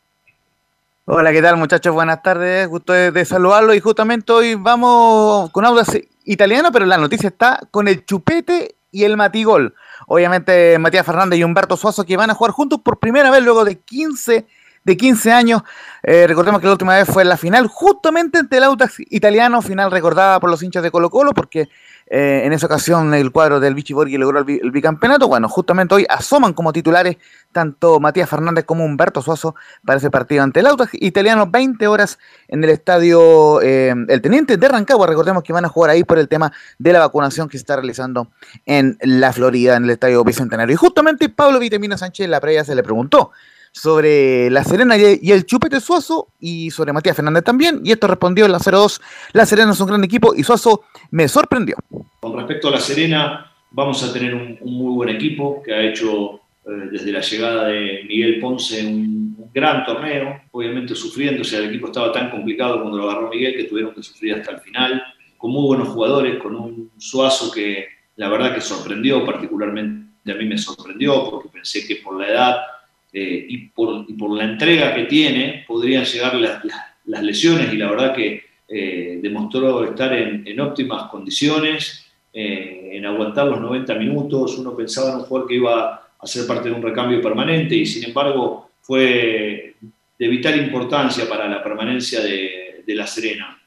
Hola, 1.05 1.31
¿qué 1.31 1.41
tal 1.41 1.57
muchachos? 1.57 1.91
Buenas 1.93 2.21
tardes, 2.21 2.67
gusto 2.67 2.93
de, 2.93 3.11
de 3.11 3.25
saludarlos 3.25 3.75
y 3.75 3.79
justamente 3.79 4.31
hoy 4.31 4.53
vamos 4.53 5.49
con 5.49 5.65
audas 5.65 5.97
italiano, 6.23 6.71
pero 6.71 6.85
la 6.85 6.97
noticia 6.99 7.29
está 7.29 7.59
con 7.71 7.87
el 7.87 8.05
chupete 8.05 8.75
y 8.91 9.05
el 9.05 9.17
matigol. 9.17 9.73
Obviamente 10.05 10.77
Matías 10.77 11.05
Fernández 11.05 11.39
y 11.39 11.43
Humberto 11.43 11.77
Suazo 11.77 12.03
que 12.05 12.15
van 12.17 12.29
a 12.29 12.35
jugar 12.35 12.51
juntos 12.51 12.81
por 12.83 12.99
primera 12.99 13.31
vez 13.31 13.41
luego 13.43 13.65
de 13.65 13.79
15, 13.79 14.45
de 14.83 14.97
15 14.97 15.31
años. 15.31 15.61
Eh, 16.03 16.25
recordemos 16.27 16.61
que 16.61 16.67
la 16.67 16.73
última 16.73 16.95
vez 16.95 17.07
fue 17.07 17.25
la 17.25 17.37
final, 17.37 17.67
justamente 17.67 18.39
ante 18.39 18.57
el 18.57 18.63
Audax 18.63 18.95
italiano, 19.09 19.61
final 19.61 19.91
recordada 19.91 20.39
por 20.39 20.49
los 20.49 20.63
hinchas 20.63 20.83
de 20.83 20.91
Colo 20.91 21.09
Colo, 21.09 21.33
porque 21.33 21.69
eh, 22.11 22.41
en 22.43 22.53
esa 22.53 22.65
ocasión 22.65 23.13
el 23.13 23.31
cuadro 23.31 23.59
del 23.59 23.75
Vichy 23.75 23.93
Borghi 23.93 24.17
logró 24.17 24.39
el 24.39 24.71
bicampeonato. 24.71 25.27
Bueno, 25.27 25.47
justamente 25.47 25.93
hoy 25.93 26.05
asoman 26.09 26.53
como 26.53 26.73
titulares 26.73 27.17
tanto 27.51 27.99
Matías 27.99 28.27
Fernández 28.27 28.65
como 28.65 28.83
Humberto 28.83 29.21
Suazo 29.21 29.55
para 29.85 29.97
ese 29.97 30.09
partido 30.09 30.43
ante 30.43 30.61
el 30.61 30.67
Audax 30.67 30.91
italiano, 30.93 31.47
20 31.47 31.85
horas 31.87 32.17
en 32.47 32.63
el 32.63 32.71
estadio 32.71 33.61
eh, 33.61 33.93
El 34.07 34.21
Teniente 34.21 34.57
de 34.57 34.67
Rancagua. 34.67 35.05
Recordemos 35.05 35.43
que 35.43 35.53
van 35.53 35.65
a 35.65 35.69
jugar 35.69 35.91
ahí 35.91 36.03
por 36.03 36.17
el 36.17 36.27
tema 36.27 36.51
de 36.79 36.93
la 36.93 36.99
vacunación 36.99 37.47
que 37.47 37.57
se 37.57 37.61
está 37.61 37.75
realizando 37.75 38.29
en 38.65 38.97
la 39.01 39.31
Florida, 39.31 39.75
en 39.75 39.83
el 39.83 39.91
estadio 39.91 40.23
Bicentenario. 40.23 40.73
Y 40.73 40.77
justamente 40.77 41.29
Pablo 41.29 41.59
Vitamina 41.59 41.97
Sánchez 41.97 42.25
en 42.25 42.31
la 42.31 42.39
previa 42.39 42.63
se 42.63 42.73
le 42.73 42.81
preguntó 42.81 43.31
sobre 43.71 44.49
La 44.49 44.63
Serena 44.63 44.95
y 44.97 45.31
el 45.31 45.45
Chupete 45.45 45.79
Suazo 45.79 46.29
y 46.39 46.71
sobre 46.71 46.93
Matías 46.93 47.15
Fernández 47.15 47.43
también. 47.43 47.81
Y 47.83 47.91
esto 47.91 48.07
respondió 48.07 48.45
en 48.45 48.51
la 48.51 48.59
02. 48.59 49.01
La 49.33 49.45
Serena 49.45 49.71
es 49.71 49.79
un 49.79 49.87
gran 49.87 50.03
equipo 50.03 50.33
y 50.35 50.43
Suazo 50.43 50.83
me 51.11 51.27
sorprendió. 51.27 51.75
Con 52.19 52.37
respecto 52.37 52.67
a 52.67 52.71
La 52.71 52.79
Serena, 52.79 53.51
vamos 53.71 54.03
a 54.03 54.11
tener 54.11 54.33
un, 54.33 54.57
un 54.61 54.73
muy 54.73 54.95
buen 54.95 55.09
equipo 55.09 55.61
que 55.63 55.73
ha 55.73 55.81
hecho 55.81 56.41
eh, 56.65 56.89
desde 56.91 57.11
la 57.11 57.21
llegada 57.21 57.67
de 57.67 58.03
Miguel 58.07 58.39
Ponce 58.39 58.85
un, 58.85 59.35
un 59.37 59.49
gran 59.53 59.85
torneo, 59.85 60.41
obviamente 60.51 60.93
sufriendo, 60.93 61.41
o 61.41 61.45
sea, 61.45 61.59
el 61.59 61.69
equipo 61.69 61.87
estaba 61.87 62.11
tan 62.11 62.29
complicado 62.29 62.81
cuando 62.81 62.97
lo 62.97 63.09
agarró 63.09 63.29
Miguel 63.29 63.55
que 63.55 63.63
tuvieron 63.63 63.93
que 63.93 64.03
sufrir 64.03 64.35
hasta 64.35 64.51
el 64.51 64.59
final, 64.59 65.01
con 65.37 65.51
muy 65.51 65.65
buenos 65.65 65.89
jugadores, 65.89 66.37
con 66.41 66.55
un 66.55 66.91
Suazo 66.97 67.51
que 67.51 67.87
la 68.17 68.27
verdad 68.27 68.53
que 68.53 68.61
sorprendió, 68.61 69.25
particularmente 69.25 70.31
a 70.31 70.35
mí 70.35 70.45
me 70.45 70.57
sorprendió 70.57 71.29
porque 71.29 71.49
pensé 71.49 71.87
que 71.87 71.97
por 71.97 72.19
la 72.19 72.27
edad 72.27 72.57
eh, 73.11 73.45
y, 73.49 73.57
por, 73.69 74.05
y 74.07 74.13
por 74.13 74.37
la 74.37 74.43
entrega 74.43 74.93
que 74.93 75.05
tiene 75.05 75.65
podrían 75.67 76.03
llegar 76.05 76.35
las, 76.35 77.23
lesiones 77.23 77.73
y 77.73 77.77
la 77.77 77.89
verdad 77.89 78.13
que 78.13 78.43
eh, 78.67 79.19
demostró 79.21 79.83
estar 79.83 80.13
en, 80.13 80.59
óptimas 80.59 81.09
condiciones, 81.09 82.05
eh, 82.31 82.91
en 82.93 83.05
aguantar 83.05 83.47
los 83.47 83.59
90 83.59 83.95
minutos. 83.95 84.57
Uno 84.59 84.75
pensaba 84.75 85.09
en 85.09 85.15
un 85.15 85.21
jugador 85.23 85.47
que 85.47 85.55
iba 85.55 86.09
a 86.19 86.27
ser 86.27 86.45
parte 86.45 86.69
de 86.69 86.75
un 86.75 86.83
recambio 86.83 87.19
permanente 87.21 87.75
y 87.75 87.85
sin 87.85 88.05
embargo 88.05 88.69
fue 88.81 89.75
de 90.17 90.27
vital 90.27 90.59
importancia 90.59 91.27
para 91.27 91.47
la 91.47 91.63
permanencia 91.63 92.21
de 92.21 92.83
La 92.87 93.07
Serena. 93.07 93.58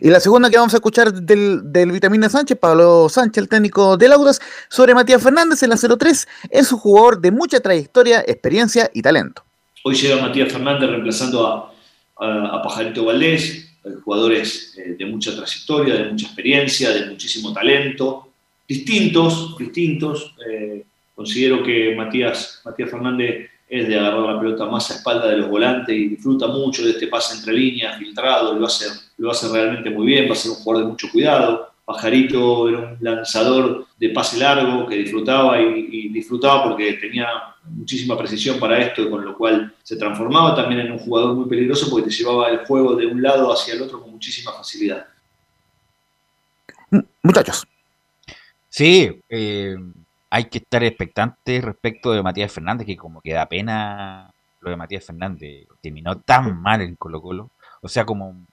Y 0.00 0.10
la 0.10 0.20
segunda 0.20 0.50
que 0.50 0.56
vamos 0.56 0.74
a 0.74 0.76
escuchar 0.78 1.12
del, 1.12 1.60
del 1.72 1.92
Vitamina 1.92 2.28
Sánchez, 2.28 2.58
Pablo 2.58 3.08
Sánchez, 3.08 3.42
el 3.42 3.48
técnico 3.48 3.96
del 3.96 4.12
Audas, 4.12 4.40
sobre 4.68 4.94
Matías 4.94 5.22
Fernández 5.22 5.62
en 5.62 5.70
la 5.70 5.76
03, 5.76 6.28
es 6.50 6.72
un 6.72 6.78
jugador 6.78 7.20
de 7.20 7.30
mucha 7.30 7.60
trayectoria, 7.60 8.20
experiencia 8.26 8.90
y 8.92 9.02
talento. 9.02 9.44
Hoy 9.84 9.94
llega 9.94 10.20
Matías 10.20 10.52
Fernández 10.52 10.88
reemplazando 10.90 11.46
a, 11.46 11.72
a- 12.18 12.56
a 12.58 12.62
Pajarito 12.62 13.04
Valdés, 13.04 13.70
eh, 13.84 13.90
jugadores 14.04 14.74
eh, 14.78 14.96
de 14.98 15.06
mucha 15.06 15.34
trayectoria, 15.36 15.94
de 15.94 16.10
mucha 16.10 16.26
experiencia, 16.26 16.90
de 16.90 17.06
muchísimo 17.10 17.52
talento, 17.52 18.28
distintos, 18.68 19.56
distintos. 19.58 20.34
eh, 20.48 20.84
considero 21.14 21.62
que 21.62 21.94
Matías, 21.94 22.60
Matías 22.64 22.90
Fernández 22.90 23.48
es 23.68 23.88
de 23.88 23.98
agarrar 23.98 24.34
la 24.34 24.40
pelota 24.40 24.66
más 24.66 24.90
a 24.90 24.94
espalda 24.96 25.28
de 25.28 25.36
los 25.38 25.48
volantes 25.48 25.94
y 25.96 26.08
disfruta 26.08 26.46
mucho 26.48 26.84
de 26.84 26.90
este 26.90 27.06
pase 27.06 27.36
entre 27.36 27.52
líneas, 27.52 27.96
filtrado, 27.98 28.54
lo 28.54 28.66
hace, 28.66 28.86
lo 29.18 29.30
hace 29.30 29.48
realmente 29.48 29.90
muy 29.90 30.06
bien, 30.06 30.28
va 30.28 30.32
a 30.32 30.36
ser 30.36 30.52
un 30.52 30.58
jugador 30.58 30.84
de 30.84 30.90
mucho 30.90 31.08
cuidado. 31.10 31.70
Pajarito 31.84 32.68
era 32.68 32.78
un 32.78 32.96
lanzador 33.00 33.86
de 33.98 34.08
pase 34.10 34.38
largo 34.38 34.86
que 34.86 34.96
disfrutaba 34.96 35.60
y, 35.60 35.88
y 35.90 36.08
disfrutaba 36.08 36.64
porque 36.64 36.94
tenía 36.94 37.26
muchísima 37.64 38.16
precisión 38.16 38.58
para 38.58 38.78
esto, 38.78 39.08
con 39.10 39.24
lo 39.24 39.36
cual 39.36 39.74
se 39.82 39.96
transformaba 39.96 40.54
también 40.54 40.80
en 40.80 40.92
un 40.92 40.98
jugador 40.98 41.34
muy 41.34 41.48
peligroso 41.48 41.88
porque 41.90 42.08
te 42.08 42.14
llevaba 42.14 42.48
el 42.48 42.64
juego 42.66 42.94
de 42.96 43.06
un 43.06 43.22
lado 43.22 43.52
hacia 43.52 43.74
el 43.74 43.82
otro 43.82 44.00
con 44.00 44.10
muchísima 44.10 44.52
facilidad. 44.52 45.06
Muchachos. 47.22 47.66
Sí, 48.68 49.20
eh, 49.28 49.76
hay 50.30 50.44
que 50.46 50.58
estar 50.58 50.82
expectantes 50.82 51.64
respecto 51.64 52.12
de 52.12 52.22
Matías 52.22 52.52
Fernández, 52.52 52.86
que 52.86 52.96
como 52.96 53.20
que 53.20 53.32
da 53.32 53.46
pena 53.46 54.32
lo 54.60 54.70
de 54.70 54.76
Matías 54.76 55.04
Fernández. 55.04 55.66
Terminó 55.80 56.18
tan 56.20 56.60
mal 56.60 56.80
en 56.80 56.96
Colo 56.96 57.22
Colo. 57.22 57.50
O 57.82 57.88
sea, 57.88 58.04
como 58.04 58.46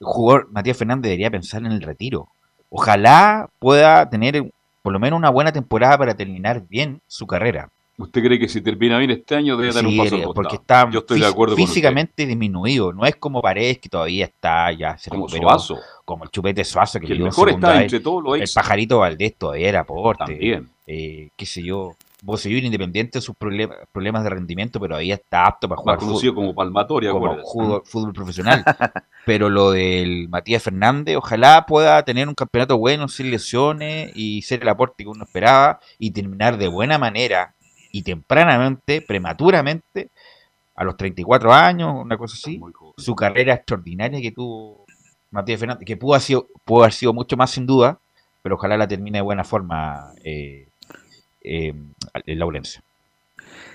el 0.00 0.06
jugador, 0.06 0.48
Matías 0.50 0.76
Fernández 0.76 1.04
debería 1.10 1.30
pensar 1.30 1.60
en 1.64 1.72
el 1.72 1.82
retiro. 1.82 2.28
Ojalá 2.70 3.48
pueda 3.58 4.08
tener 4.08 4.50
por 4.82 4.92
lo 4.92 4.98
menos 4.98 5.18
una 5.18 5.30
buena 5.30 5.52
temporada 5.52 5.98
para 5.98 6.14
terminar 6.14 6.62
bien 6.68 7.00
su 7.06 7.26
carrera. 7.26 7.68
¿Usted 7.98 8.22
cree 8.24 8.38
que 8.38 8.48
si 8.48 8.62
termina 8.62 8.96
bien 8.96 9.10
este 9.10 9.34
año 9.34 9.58
debe 9.58 9.74
dar 9.74 9.84
un 9.84 9.92
Sí, 9.92 9.98
paso 9.98 10.14
al 10.16 10.32
porque 10.32 10.56
está 10.56 10.88
Yo 10.90 11.00
estoy 11.00 11.20
de 11.20 11.26
fí- 11.26 11.30
acuerdo 11.30 11.54
con 11.54 11.62
usted. 11.62 11.70
físicamente 11.74 12.24
disminuido. 12.24 12.94
No 12.94 13.04
es 13.04 13.14
como 13.16 13.42
Paredes 13.42 13.78
que 13.78 13.90
todavía 13.90 14.24
está, 14.24 14.72
ya 14.72 14.96
se 14.96 15.10
Como 15.10 15.26
recuperó, 15.26 15.50
Suazo. 15.58 15.78
Como 16.06 16.24
el 16.24 16.30
Chupete 16.30 16.64
Suazo 16.64 16.98
que, 16.98 17.08
Que 17.08 17.14
mejor 17.16 17.50
está 17.50 17.82
entre 17.82 18.00
todos 18.00 18.22
los 18.24 18.40
El. 18.40 18.48
Pajarito 18.54 19.00
Valdés 19.00 19.34
todavía 19.36 19.68
era 19.68 19.80
aporte. 19.80 20.24
También. 20.24 20.70
Eh, 20.86 21.28
qué 21.36 21.44
sé 21.44 21.62
yo. 21.62 21.94
Bocellur 22.22 22.62
Independiente 22.62 23.20
sus 23.20 23.34
problemas, 23.36 23.78
problemas 23.92 24.24
de 24.24 24.30
rendimiento, 24.30 24.80
pero 24.80 24.96
ahí 24.96 25.12
está 25.12 25.46
apto 25.46 25.68
para 25.68 25.80
jugar 25.80 25.96
Más 25.96 26.04
conocido 26.04 26.34
como 26.34 26.54
Palmatoria, 26.54 27.12
como 27.12 27.36
fútbol 27.84 28.12
profesional. 28.12 28.64
pero 29.26 29.48
lo 29.48 29.70
del 29.70 30.28
Matías 30.28 30.62
Fernández, 30.62 31.16
ojalá 31.16 31.64
pueda 31.66 32.02
tener 32.04 32.28
un 32.28 32.34
campeonato 32.34 32.78
bueno, 32.78 33.08
sin 33.08 33.30
lesiones 33.30 34.12
y 34.14 34.42
ser 34.42 34.62
el 34.62 34.68
aporte 34.68 35.04
que 35.04 35.10
uno 35.10 35.24
esperaba 35.24 35.80
y 35.98 36.10
terminar 36.10 36.58
de 36.58 36.68
buena 36.68 36.98
manera 36.98 37.54
y 37.92 38.02
tempranamente, 38.02 39.02
prematuramente, 39.02 40.10
a 40.74 40.84
los 40.84 40.96
34 40.96 41.52
años, 41.52 41.94
una 41.94 42.16
cosa 42.16 42.36
así, 42.36 42.60
su 42.96 43.14
carrera 43.14 43.54
extraordinaria 43.54 44.20
que 44.20 44.32
tuvo 44.32 44.86
Matías 45.30 45.60
Fernández, 45.60 45.84
que 45.86 45.96
pudo 45.96 46.14
haber 46.14 46.22
sido, 46.22 46.46
pudo 46.64 46.82
haber 46.82 46.92
sido 46.92 47.12
mucho 47.12 47.36
más 47.36 47.50
sin 47.50 47.66
duda, 47.66 47.98
pero 48.42 48.54
ojalá 48.54 48.76
la 48.76 48.88
termine 48.88 49.18
de 49.18 49.22
buena 49.22 49.44
forma 49.44 50.12
eh, 50.24 50.69
eh, 51.42 51.74
el 52.26 52.38
Laurencio. 52.38 52.82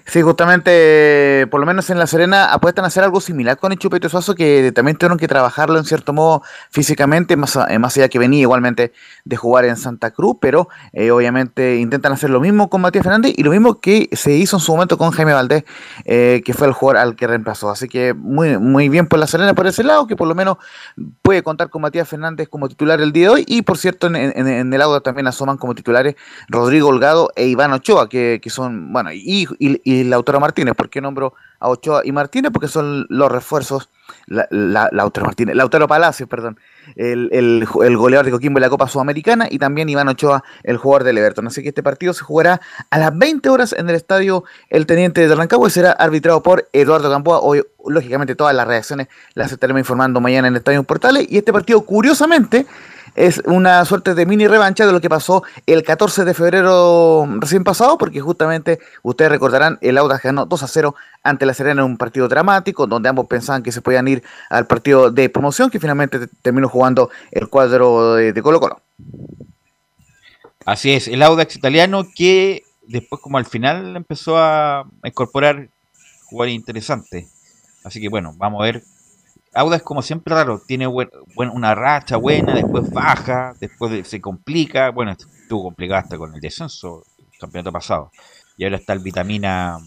Sí, 0.08 0.22
justamente, 0.22 1.48
por 1.50 1.60
lo 1.60 1.66
menos 1.66 1.90
en 1.90 1.98
La 1.98 2.06
Serena 2.06 2.54
apuestan 2.54 2.86
a 2.86 2.90
hacer 2.90 3.04
algo 3.04 3.20
similar 3.20 3.58
con 3.58 3.72
el 3.72 3.80
Chupete 3.80 4.08
Suazo, 4.08 4.36
que 4.36 4.72
también 4.72 4.98
tuvieron 4.98 5.18
que 5.18 5.28
trabajarlo 5.28 5.80
en 5.80 5.84
cierto 5.84 6.14
modo 6.14 6.44
físicamente, 6.70 7.36
más, 7.36 7.58
más 7.80 7.98
allá 7.98 8.08
que 8.08 8.20
venía 8.20 8.42
igualmente 8.42 8.94
de 9.24 9.36
jugar 9.36 9.66
en 9.66 9.76
Santa 9.78 10.12
Cruz, 10.12 10.38
pero 10.40 10.70
eh, 10.94 11.10
obviamente 11.10 11.78
intentan 11.78 12.14
hacer 12.14 12.30
lo 12.30 12.40
mismo 12.40 12.70
con 12.70 12.82
Matías 12.82 13.04
Fernández 13.04 13.34
y 13.36 13.42
lo 13.42 13.50
mismo 13.50 13.80
que 13.82 14.08
se 14.12 14.34
hizo 14.34 14.58
en 14.58 14.60
su 14.60 14.74
momento 14.74 15.00
con 15.00 15.10
Jaime 15.10 15.34
Valdés, 15.34 15.64
eh, 16.06 16.44
que 16.46 16.54
fue 16.54 16.68
el 16.68 16.74
jugador 16.74 17.02
al 17.02 17.16
que 17.16 17.26
reemplazó. 17.26 17.72
Así 17.72 17.88
que 17.90 18.14
muy, 18.14 18.60
muy 18.60 18.90
bien 18.90 19.08
por 19.08 19.18
La 19.18 19.26
Serena 19.26 19.56
por 19.56 19.66
ese 19.66 19.84
lado, 19.84 20.06
que 20.06 20.16
por 20.16 20.28
lo 20.28 20.36
menos 20.36 20.58
puede 21.24 21.42
contar 21.42 21.72
con 21.72 21.82
Matías 21.82 22.08
Fernández 22.08 22.48
como 22.48 22.70
titular 22.70 23.02
el 23.02 23.12
día 23.12 23.30
de 23.30 23.34
hoy. 23.34 23.46
Y 23.48 23.64
por 23.64 23.80
cierto, 23.80 24.06
en, 24.06 24.16
en- 24.18 24.48
en 24.48 24.72
el 24.72 24.82
audio 24.84 25.02
también 25.02 25.26
asoman 25.26 25.58
como 25.58 25.74
titulares 25.74 26.16
Rodrigo 26.48 26.90
Holgado 26.90 27.32
e 27.36 27.48
Iván 27.48 27.74
Ochoa, 27.74 28.08
que, 28.08 28.40
que 28.40 28.52
son, 28.52 28.94
bueno, 28.94 29.12
y, 29.12 29.48
y, 29.58 29.82
y 29.84 29.95
Lautaro 30.04 30.40
Martínez. 30.40 30.76
¿Por 30.76 30.90
qué 30.90 31.02
nombro 31.02 31.34
a 31.60 31.70
Ochoa 31.70 32.02
y 32.04 32.12
Martínez? 32.12 32.52
Porque 32.52 32.68
son 32.68 33.06
los 33.10 33.32
refuerzos, 33.32 33.90
la, 34.28 34.48
la- 34.52 34.90
Lautaro 34.92 35.26
Martínez, 35.26 35.56
Lautaro 35.56 35.88
Palacios, 35.88 36.28
perdón, 36.30 36.60
el, 36.96 37.30
el, 37.32 37.68
el 37.84 37.98
goleador 37.98 38.26
de 38.26 38.32
Coquimbo 38.32 38.60
en 38.60 38.64
la 38.64 38.70
Copa 38.70 38.88
Sudamericana 38.88 39.48
y 39.50 39.58
también 39.60 39.90
Iván 39.90 40.08
Ochoa, 40.08 40.44
el 40.64 40.78
jugador 40.78 41.04
del 41.04 41.18
Everton. 41.18 41.48
Así 41.48 41.64
que 41.64 41.70
este 41.70 41.82
partido 41.82 42.14
se 42.14 42.24
jugará 42.24 42.62
a 42.90 42.98
las 43.00 43.18
20 43.18 43.50
horas 43.50 43.74
en 43.74 43.90
el 43.90 43.96
estadio 43.96 44.44
El 44.70 44.86
Teniente 44.86 45.28
de 45.28 45.34
Rancagua 45.36 45.68
y 45.68 45.72
será 45.72 45.92
arbitrado 45.92 46.44
por 46.44 46.68
Eduardo 46.74 47.10
Gamboa. 47.10 47.40
Hoy, 47.40 47.64
lógicamente, 47.88 48.36
todas 48.36 48.56
las 48.56 48.68
reacciones 48.68 49.08
las 49.34 49.52
estaremos 49.52 49.80
informando 49.80 50.20
mañana 50.22 50.48
en 50.48 50.56
Estadio 50.56 50.84
Portales. 50.84 51.26
Y 51.30 51.38
este 51.38 51.52
partido, 51.54 51.82
curiosamente, 51.86 52.66
es 53.16 53.42
una 53.46 53.84
suerte 53.86 54.14
de 54.14 54.26
mini 54.26 54.48
revancha 54.48 54.86
de 54.86 54.92
lo 54.92 55.02
que 55.02 55.10
pasó 55.10 55.44
el 55.66 55.84
14 55.84 56.26
de 56.26 56.34
febrero 56.34 57.26
recién 57.40 57.64
pasado, 57.64 57.98
porque 57.98 58.20
justamente 58.22 58.80
ustedes 59.04 59.32
recordarán, 59.32 59.78
el 59.82 59.98
Audax 59.98 60.24
ganó 60.24 60.46
2 60.46 60.64
a 60.64 60.68
0 60.68 60.96
ante 61.24 61.46
la 61.46 61.54
Serena 61.54 61.82
en 61.82 61.88
un 61.92 61.98
partido 61.98 62.28
dramático, 62.28 62.88
donde 62.88 63.10
ambos 63.10 63.28
pensaban 63.28 63.64
que 63.64 63.72
se 63.72 63.82
podían 63.82 64.08
ir 64.08 64.22
al 64.50 64.68
partido 64.68 65.12
de 65.12 65.30
promoción, 65.30 65.70
que 65.70 65.80
finalmente 65.80 66.20
te- 66.20 66.28
terminó 66.42 66.70
jugando 66.70 67.10
el 67.32 67.48
cuadro 67.50 68.14
de, 68.16 68.34
de 68.34 68.42
Colo 68.42 68.60
Colo. 68.60 68.82
Así 70.66 70.92
es, 70.92 71.08
el 71.08 71.22
Audax 71.22 71.56
italiano 71.56 72.06
que 72.16 72.64
después 72.88 73.22
como 73.22 73.38
al 73.38 73.46
final 73.46 73.96
empezó 73.96 74.38
a 74.38 74.86
incorporar 75.04 75.70
jugadores 76.26 76.56
interesantes. 76.56 77.28
Así 77.84 78.02
que 78.02 78.10
bueno, 78.10 78.34
vamos 78.38 78.62
a 78.62 78.66
ver. 78.66 78.84
Audax 79.56 79.84
como 79.84 80.02
siempre 80.02 80.34
raro, 80.36 80.62
tiene 80.68 80.86
una 80.88 81.76
racha 81.76 82.18
buena, 82.18 82.54
después 82.54 82.90
baja, 82.92 83.54
después 83.60 83.92
de- 83.92 84.04
se 84.04 84.20
complica. 84.22 84.92
Bueno, 84.92 85.12
estuvo 85.14 85.64
complicado 85.64 86.02
hasta 86.02 86.18
con 86.18 86.36
el 86.36 86.42
descenso 86.42 87.04
campeonato 87.40 87.72
pasado. 87.72 88.12
Y 88.58 88.64
ahora 88.66 88.78
está 88.78 88.94
el 88.94 89.00
vitamina 89.00 89.78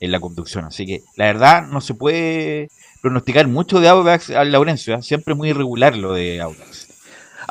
en 0.00 0.12
la 0.12 0.20
conducción. 0.20 0.64
Así 0.64 0.86
que 0.86 1.02
la 1.16 1.26
verdad 1.26 1.62
no 1.66 1.80
se 1.80 1.94
puede 1.94 2.68
pronosticar 3.02 3.46
mucho 3.48 3.80
de 3.80 3.88
Audax 3.88 4.30
al 4.30 4.52
Laurencio. 4.52 4.94
¿eh? 4.94 5.02
Siempre 5.02 5.32
es 5.34 5.38
muy 5.38 5.50
irregular 5.50 5.96
lo 5.96 6.12
de 6.14 6.40
Audax. 6.40 6.88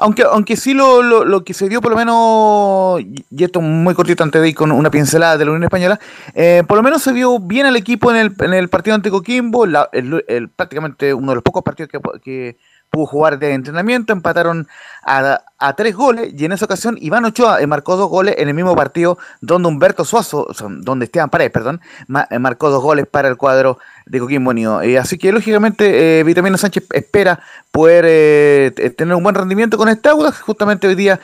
Aunque, 0.02 0.24
aunque 0.24 0.56
sí 0.56 0.74
lo, 0.74 1.02
lo, 1.02 1.26
lo 1.26 1.44
que 1.44 1.54
se 1.54 1.68
dio 1.68 1.82
por 1.82 1.92
lo 1.92 1.98
menos, 1.98 3.02
y 3.02 3.44
esto 3.44 3.60
muy 3.62 3.94
cortito 3.94 4.24
antes 4.24 4.42
de 4.42 4.50
ir 4.50 4.56
con 4.56 4.72
una 4.72 4.90
pincelada 4.90 5.38
de 5.38 5.46
la 5.46 5.52
Unión 5.52 5.64
Española, 5.66 6.00
eh, 6.34 6.64
por 6.68 6.78
lo 6.78 6.84
menos 6.84 7.02
se 7.02 7.12
vio 7.12 7.38
bien 7.40 7.66
al 7.66 7.76
equipo 7.76 8.10
en 8.12 8.18
el, 8.18 8.34
en 8.40 8.54
el 8.54 8.70
partido 8.70 8.96
ante 8.96 9.10
Coquimbo, 9.12 9.66
la- 9.66 9.90
el- 9.92 10.24
el- 10.28 10.50
prácticamente 10.50 11.14
uno 11.14 11.32
de 11.32 11.36
los 11.36 11.44
pocos 11.44 11.64
partidos 11.64 11.90
que, 11.92 12.00
que 12.24 12.58
pudo 12.90 13.06
jugar 13.06 13.38
de 13.40 13.54
entrenamiento, 13.54 14.14
empataron 14.14 14.68
a, 15.04 15.42
a 15.60 15.74
tres 15.74 15.96
goles 15.96 16.34
y 16.36 16.46
en 16.46 16.54
esa 16.54 16.66
ocasión 16.66 16.98
Iván 17.00 17.26
Ochoa 17.26 17.62
eh, 17.62 17.68
marcó 17.68 17.98
dos 17.98 18.10
goles 18.10 18.36
en 18.38 18.48
el 18.48 18.54
mismo 18.54 18.76
partido 18.76 19.18
donde 19.42 19.68
Humberto 19.68 20.06
Suazo, 20.06 20.48
donde 20.82 21.06
Esteban 21.06 21.30
Paredes, 21.30 21.52
perdón, 21.52 21.82
eh, 22.30 22.40
marcó 22.40 22.70
dos 22.70 22.82
goles 22.82 23.06
para 23.08 23.28
el 23.28 23.38
cuadro 23.38 23.78
de 24.10 24.20
Coquimbo 24.20 24.50
Unido. 24.50 24.82
Eh, 24.82 24.98
así 24.98 25.18
que 25.18 25.32
lógicamente 25.32 26.20
eh, 26.20 26.24
Vitamina 26.24 26.58
Sánchez 26.58 26.86
espera 26.94 27.40
poder 27.72 28.06
eh, 28.08 28.94
tener 28.98 29.16
un 29.16 29.24
buen 29.24 29.36
rendimiento 29.36 29.78
con 29.78 29.88
este 29.88 30.10
Audax, 30.10 30.42
justamente 30.42 30.88
hoy 30.88 30.96
día 30.96 31.20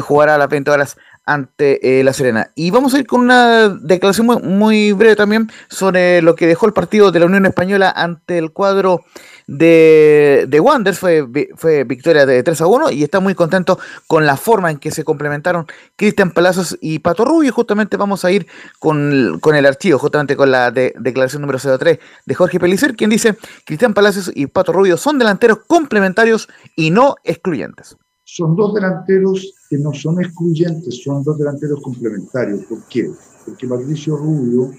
jugará 0.00 0.34
a 0.34 0.38
las 0.38 0.48
20 0.48 0.70
horas 0.70 0.96
ante 1.24 2.02
La 2.02 2.12
Serena. 2.12 2.50
Y 2.54 2.70
vamos 2.70 2.94
a 2.94 2.98
ir 2.98 3.06
con 3.06 3.20
una 3.20 3.68
declaración 3.68 4.26
muy, 4.26 4.92
breve 4.92 5.14
también 5.14 5.50
sobre 5.68 6.22
lo 6.22 6.34
que 6.34 6.46
dejó 6.46 6.66
el 6.66 6.72
partido 6.72 7.12
de 7.12 7.20
la 7.20 7.26
Unión 7.26 7.46
Española 7.46 7.92
ante 7.94 8.38
el 8.38 8.50
cuadro 8.52 9.04
de, 9.46 10.46
de 10.48 10.60
Wanderers. 10.60 10.98
Fue, 10.98 11.26
fue 11.54 11.84
victoria 11.84 12.26
de 12.26 12.42
3 12.42 12.60
a 12.60 12.66
1 12.66 12.90
y 12.90 13.04
está 13.04 13.20
muy 13.20 13.34
contento 13.34 13.71
con 14.06 14.26
la 14.26 14.36
forma 14.36 14.70
en 14.70 14.78
que 14.78 14.90
se 14.90 15.04
complementaron 15.04 15.66
Cristian 15.96 16.30
Palacios 16.32 16.76
y 16.80 16.98
Pato 16.98 17.24
Rubio. 17.24 17.52
Justamente 17.52 17.96
vamos 17.96 18.24
a 18.24 18.30
ir 18.32 18.46
con, 18.78 19.38
con 19.40 19.54
el 19.54 19.66
archivo, 19.66 19.98
justamente 19.98 20.36
con 20.36 20.50
la 20.50 20.70
de- 20.70 20.94
declaración 20.98 21.42
número 21.42 21.58
03 21.58 21.98
de 22.26 22.34
Jorge 22.34 22.58
Pelicer, 22.60 22.94
quien 22.96 23.10
dice, 23.10 23.36
Cristian 23.64 23.94
Palacios 23.94 24.30
y 24.34 24.46
Pato 24.46 24.72
Rubio 24.72 24.96
son 24.96 25.18
delanteros 25.18 25.58
complementarios 25.66 26.48
y 26.76 26.90
no 26.90 27.16
excluyentes. 27.24 27.96
son 28.24 28.56
dos 28.56 28.72
delanteros 28.74 29.54
que 29.68 29.76
no 29.78 29.92
son 29.92 30.22
excluyentes, 30.22 31.02
son 31.02 31.22
dos 31.22 31.36
delanteros 31.38 31.80
complementarios. 31.82 32.64
¿Por 32.66 32.82
qué? 32.88 33.10
Porque 33.44 33.66
Patricio 33.66 34.16
Rubio 34.16 34.70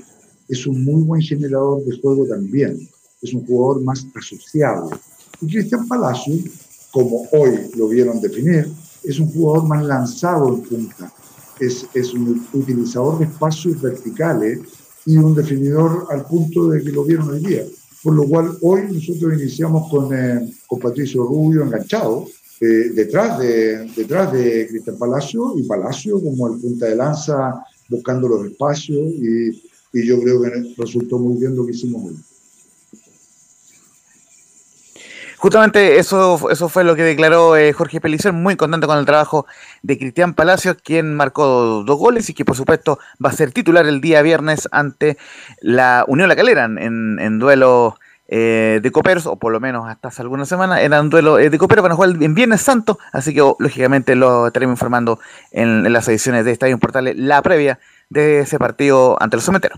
es 0.50 0.66
un 0.68 0.84
muy 0.86 1.04
buen 1.04 1.22
generador 1.22 1.84
de 1.86 2.00
juego 2.02 2.26
también, 2.28 2.78
es 3.22 3.34
un 3.34 3.46
jugador 3.46 3.84
más 3.84 4.06
asociado. 4.16 4.90
Y 5.42 5.48
Cristian 5.48 5.88
Palacio, 5.88 6.34
como 6.92 7.28
hoy 7.32 7.70
lo 7.78 7.88
vieron 7.90 8.22
definir, 8.22 8.68
es 9.04 9.20
un 9.20 9.32
jugador 9.32 9.68
más 9.68 9.86
lanzado 9.86 10.48
en 10.50 10.62
punta, 10.62 11.12
es, 11.60 11.86
es 11.94 12.14
un 12.14 12.46
utilizador 12.54 13.20
de 13.20 13.26
espacios 13.26 13.82
verticales 13.82 14.60
y 15.06 15.18
un 15.18 15.36
definidor 15.36 16.08
al 16.10 16.26
punto 16.26 16.70
de 16.70 16.84
que 16.84 16.92
lo 16.92 17.04
vieron 17.04 17.30
hoy 17.30 17.40
día. 17.40 17.64
Por 18.02 18.16
lo 18.16 18.26
cual 18.26 18.58
hoy 18.62 18.82
nosotros 18.92 19.34
iniciamos 19.40 19.90
con, 19.90 20.14
eh, 20.14 20.54
con 20.68 20.80
Patricio 20.80 21.24
Rubio 21.24 21.64
enganchado, 21.64 22.26
eh, 22.60 22.92
detrás, 22.94 23.40
de, 23.40 23.90
detrás 23.96 24.32
de 24.32 24.68
Cristian 24.68 24.98
Palacio 24.98 25.58
y 25.58 25.64
Palacio 25.64 26.22
como 26.22 26.48
el 26.48 26.60
punta 26.60 26.86
de 26.86 26.96
lanza 26.96 27.64
buscando 27.90 28.28
los 28.28 28.46
espacios 28.46 29.10
y, 29.10 29.50
y 29.94 30.06
yo 30.06 30.22
creo 30.22 30.42
que 30.42 30.74
resultó 30.78 31.20
muy 31.20 31.38
bien 31.38 31.56
lo 31.56 31.66
que 31.66 31.72
hicimos 31.72 32.04
hoy. 32.06 32.33
Justamente 35.44 36.00
eso, 36.00 36.50
eso 36.50 36.70
fue 36.70 36.86
lo 36.86 36.96
que 36.96 37.04
declaró 37.04 37.58
eh, 37.58 37.74
Jorge 37.74 38.00
Pelicer, 38.00 38.32
muy 38.32 38.56
contento 38.56 38.88
con 38.88 38.98
el 38.98 39.06
trabajo 39.06 39.46
de 39.82 39.98
Cristian 39.98 40.36
Palacios, 40.36 40.78
quien 40.82 41.14
marcó 41.16 41.84
dos 41.84 42.00
goles 42.00 42.30
y 42.30 42.34
que 42.34 42.46
por 42.46 42.56
supuesto 42.56 42.98
va 43.24 43.32
a 43.32 43.34
ser 43.34 43.52
titular 43.52 43.86
el 43.86 44.00
día 44.00 44.22
viernes 44.22 44.70
ante 44.72 45.18
la 45.60 46.06
Unión 46.08 46.30
La 46.30 46.38
Calera 46.38 46.64
en, 46.64 47.20
en 47.20 47.40
duelo 47.40 47.98
eh, 48.30 48.80
de 48.82 48.92
coperos, 48.94 49.26
o 49.26 49.36
por 49.36 49.52
lo 49.52 49.60
menos 49.60 49.86
hasta 49.90 50.08
hace 50.08 50.22
algunas 50.22 50.48
semanas, 50.48 50.80
era 50.80 51.02
un 51.02 51.10
duelo 51.10 51.38
eh, 51.38 51.50
de 51.50 51.58
coperos, 51.58 51.84
van 51.84 51.92
a 51.92 51.96
jugar 51.96 52.12
en 52.22 52.34
Viernes 52.34 52.62
Santo, 52.62 52.98
así 53.12 53.34
que 53.34 53.42
oh, 53.42 53.58
lógicamente 53.60 54.16
lo 54.16 54.48
estaremos 54.48 54.76
informando 54.76 55.20
en, 55.52 55.86
en 55.86 55.92
las 55.92 56.08
ediciones 56.08 56.46
de 56.46 56.54
Estadio 56.54 56.78
Portales, 56.78 57.18
la 57.18 57.42
previa 57.42 57.80
de 58.10 58.40
ese 58.40 58.58
partido 58.58 59.22
ante 59.22 59.36
los 59.36 59.44
someteros. 59.44 59.78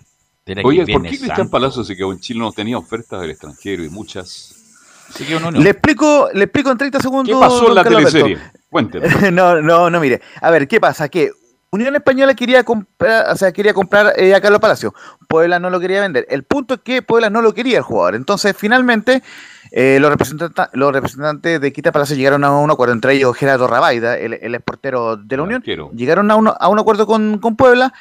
Oye, 0.64 0.86
¿por 0.86 1.02
qué 1.02 1.18
Cristian 1.18 1.50
Palazzo 1.50 1.84
se 1.84 1.96
quedó 1.96 2.12
en 2.12 2.20
Chile? 2.20 2.40
No 2.40 2.52
tenía 2.52 2.78
ofertas 2.78 3.20
del 3.20 3.32
extranjero 3.32 3.84
y 3.84 3.90
muchas. 3.90 4.55
Le 5.60 5.70
explico, 5.70 6.30
le 6.34 6.44
explico 6.44 6.72
en 6.72 6.78
30 6.78 7.00
segundos. 7.00 7.36
¿Qué 7.36 7.40
pasó 7.40 7.70
en 7.70 7.76
la 7.76 7.84
Carlos 7.84 8.12
teleserie? 8.12 8.38
Cuénteme. 8.70 9.08
no, 9.32 9.62
no, 9.62 9.90
no, 9.90 10.00
mire. 10.00 10.22
A 10.42 10.52
ver, 10.52 10.68
¿qué 10.68 10.80
pasa? 10.80 11.10
Que 11.10 11.32
Unión 11.72 11.96
Española 11.96 12.34
quería 12.34 12.64
comprar, 12.64 13.32
o 13.32 13.36
sea, 13.36 13.52
quería 13.52 13.74
comprar 13.74 14.14
eh, 14.18 14.34
a 14.34 14.42
Carlos 14.42 14.60
Palacio. 14.60 14.94
Puebla 15.28 15.60
no 15.60 15.70
lo 15.70 15.80
quería 15.80 16.02
vender. 16.02 16.26
El 16.30 16.44
punto 16.44 16.76
es 16.76 16.80
que 16.82 17.02
Puebla 17.02 17.30
no 17.30 17.42
lo 17.42 17.54
quería 17.54 17.78
el 17.78 17.84
jugador. 17.84 18.16
Entonces, 18.16 18.56
finalmente, 18.58 19.24
eh, 19.72 19.98
los, 20.00 20.10
representantes, 20.10 20.68
los 20.74 20.94
representantes 20.94 21.60
de 21.60 21.74
Quita 21.74 21.92
Palacio 21.92 22.16
llegaron 22.16 22.44
a 22.44 22.52
un 22.58 22.72
acuerdo, 22.72 22.94
entre 22.94 23.14
ellos 23.14 23.36
Gerardo 23.36 23.68
Rabaida, 23.68 24.18
el, 24.18 24.34
el 24.34 24.56
exportero 24.56 25.18
de 25.18 25.38
la 25.38 25.44
Unión, 25.44 25.62
llegaron 25.94 26.32
a 26.32 26.36
un, 26.36 26.48
a 26.48 26.70
un 26.70 26.80
acuerdo 26.80 27.06
con, 27.06 27.40
con 27.40 27.56
Puebla 27.56 27.94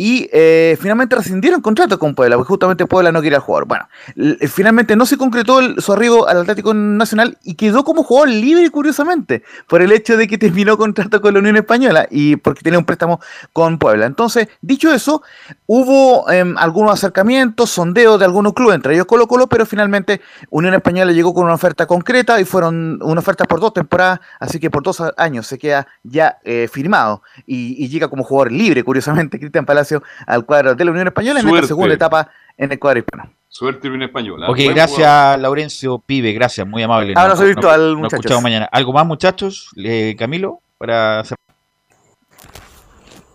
y 0.00 0.30
eh, 0.32 0.78
finalmente 0.80 1.16
rescindieron 1.16 1.60
contrato 1.60 1.98
con 1.98 2.14
Puebla, 2.14 2.36
porque 2.36 2.46
justamente 2.46 2.86
Puebla 2.86 3.10
no 3.10 3.20
quería 3.20 3.40
jugar. 3.40 3.64
Bueno, 3.64 3.88
eh, 4.14 4.46
finalmente 4.46 4.94
no 4.94 5.04
se 5.04 5.18
concretó 5.18 5.58
su 5.80 5.92
arribo 5.92 6.28
al 6.28 6.42
Atlético 6.42 6.72
Nacional 6.72 7.36
y 7.42 7.54
quedó 7.54 7.82
como 7.82 8.04
jugador 8.04 8.28
libre, 8.28 8.70
curiosamente, 8.70 9.42
por 9.66 9.82
el 9.82 9.90
hecho 9.90 10.16
de 10.16 10.28
que 10.28 10.38
terminó 10.38 10.78
contrato 10.78 11.20
con 11.20 11.34
la 11.34 11.40
Unión 11.40 11.56
Española 11.56 12.06
y 12.12 12.36
porque 12.36 12.62
tenía 12.62 12.78
un 12.78 12.84
préstamo 12.84 13.18
con 13.52 13.80
Puebla. 13.80 14.06
Entonces, 14.06 14.46
dicho 14.60 14.94
eso, 14.94 15.24
hubo 15.66 16.30
em, 16.30 16.56
algunos 16.58 16.92
acercamientos, 16.92 17.68
sondeos 17.68 18.20
de 18.20 18.24
algunos 18.24 18.52
clubes, 18.52 18.76
entre 18.76 18.94
ellos 18.94 19.06
Colo 19.06 19.26
Colo, 19.26 19.48
pero 19.48 19.66
finalmente 19.66 20.20
Unión 20.50 20.74
Española 20.74 21.10
llegó 21.10 21.34
con 21.34 21.46
una 21.46 21.54
oferta 21.54 21.86
concreta 21.86 22.40
y 22.40 22.44
fueron 22.44 23.00
una 23.02 23.18
oferta 23.18 23.46
por 23.46 23.58
dos 23.58 23.72
temporadas, 23.74 24.20
así 24.38 24.60
que 24.60 24.70
por 24.70 24.84
dos 24.84 25.02
años 25.16 25.48
se 25.48 25.58
queda 25.58 25.88
ya 26.04 26.38
eh, 26.44 26.68
firmado 26.70 27.22
y, 27.46 27.84
y 27.84 27.88
llega 27.88 28.06
como 28.06 28.22
jugador 28.22 28.52
libre, 28.52 28.84
curiosamente, 28.84 29.40
Cristian 29.40 29.66
Palacio 29.66 29.87
al 30.26 30.44
cuadro 30.44 30.74
de 30.74 30.84
la 30.84 30.90
Unión 30.90 31.06
Española 31.06 31.40
en 31.40 31.48
esta 31.48 31.66
segunda 31.66 31.94
etapa 31.94 32.28
en 32.56 32.72
el 32.72 32.78
cuadro 32.78 32.98
hispano. 33.00 33.30
Suerte 33.50 33.88
bien 33.88 34.02
española. 34.02 34.48
Ok, 34.50 34.56
Buen 34.56 34.74
gracias 34.74 34.96
jugador. 34.98 35.38
Laurencio 35.40 35.98
Pibe, 35.98 36.32
gracias, 36.32 36.66
muy 36.66 36.82
amable. 36.82 37.14
Abrazo 37.16 37.42
Nos- 37.42 37.46
virtual, 37.54 37.80
nos- 37.80 37.88
nos 37.88 37.96
muchachos. 37.98 38.18
escuchamos 38.20 38.42
mañana. 38.42 38.68
¿Algo 38.70 38.92
más, 38.92 39.06
muchachos? 39.06 39.70
Eh, 39.76 40.14
Camilo, 40.18 40.60
para 40.76 41.20
hacer... 41.20 41.36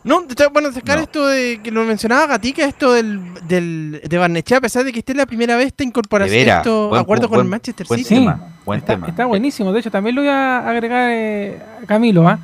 No, 0.04 0.22
te- 0.28 0.48
bueno, 0.48 0.70
sacar 0.74 1.00
esto 1.00 1.26
de 1.28 1.62
que 1.64 1.72
lo 1.72 1.84
mencionaba 1.86 2.28
Gatica, 2.28 2.66
esto 2.66 2.92
del, 2.92 3.22
del 3.48 4.02
de 4.04 4.18
Barnechea, 4.18 4.58
a 4.58 4.62
pesar 4.62 4.84
de 4.84 4.92
que 4.92 5.00
esté 5.00 5.14
la 5.16 5.26
primera 5.26 5.56
vez 5.56 5.68
esta 5.68 5.84
incorporación, 5.86 6.34
De 6.40 6.44
veras, 6.44 6.58
esto, 6.60 6.90
buen 6.90 7.02
acuerdo 7.02 7.30
con 7.30 7.40
el 7.40 7.46
Manchester 7.46 7.88
buen 7.88 8.04
City. 8.04 8.16
tema, 8.16 8.54
buen 8.66 8.80
está, 8.80 8.94
tema. 8.96 9.08
está 9.08 9.26
buenísimo. 9.26 9.72
De 9.72 9.80
hecho, 9.80 9.90
también 9.90 10.16
lo 10.16 10.22
voy 10.22 10.30
a 10.30 10.68
agregar 10.70 11.10
eh, 11.10 11.58
a 11.84 11.86
Camilo. 11.86 12.28
¿ah? 12.28 12.38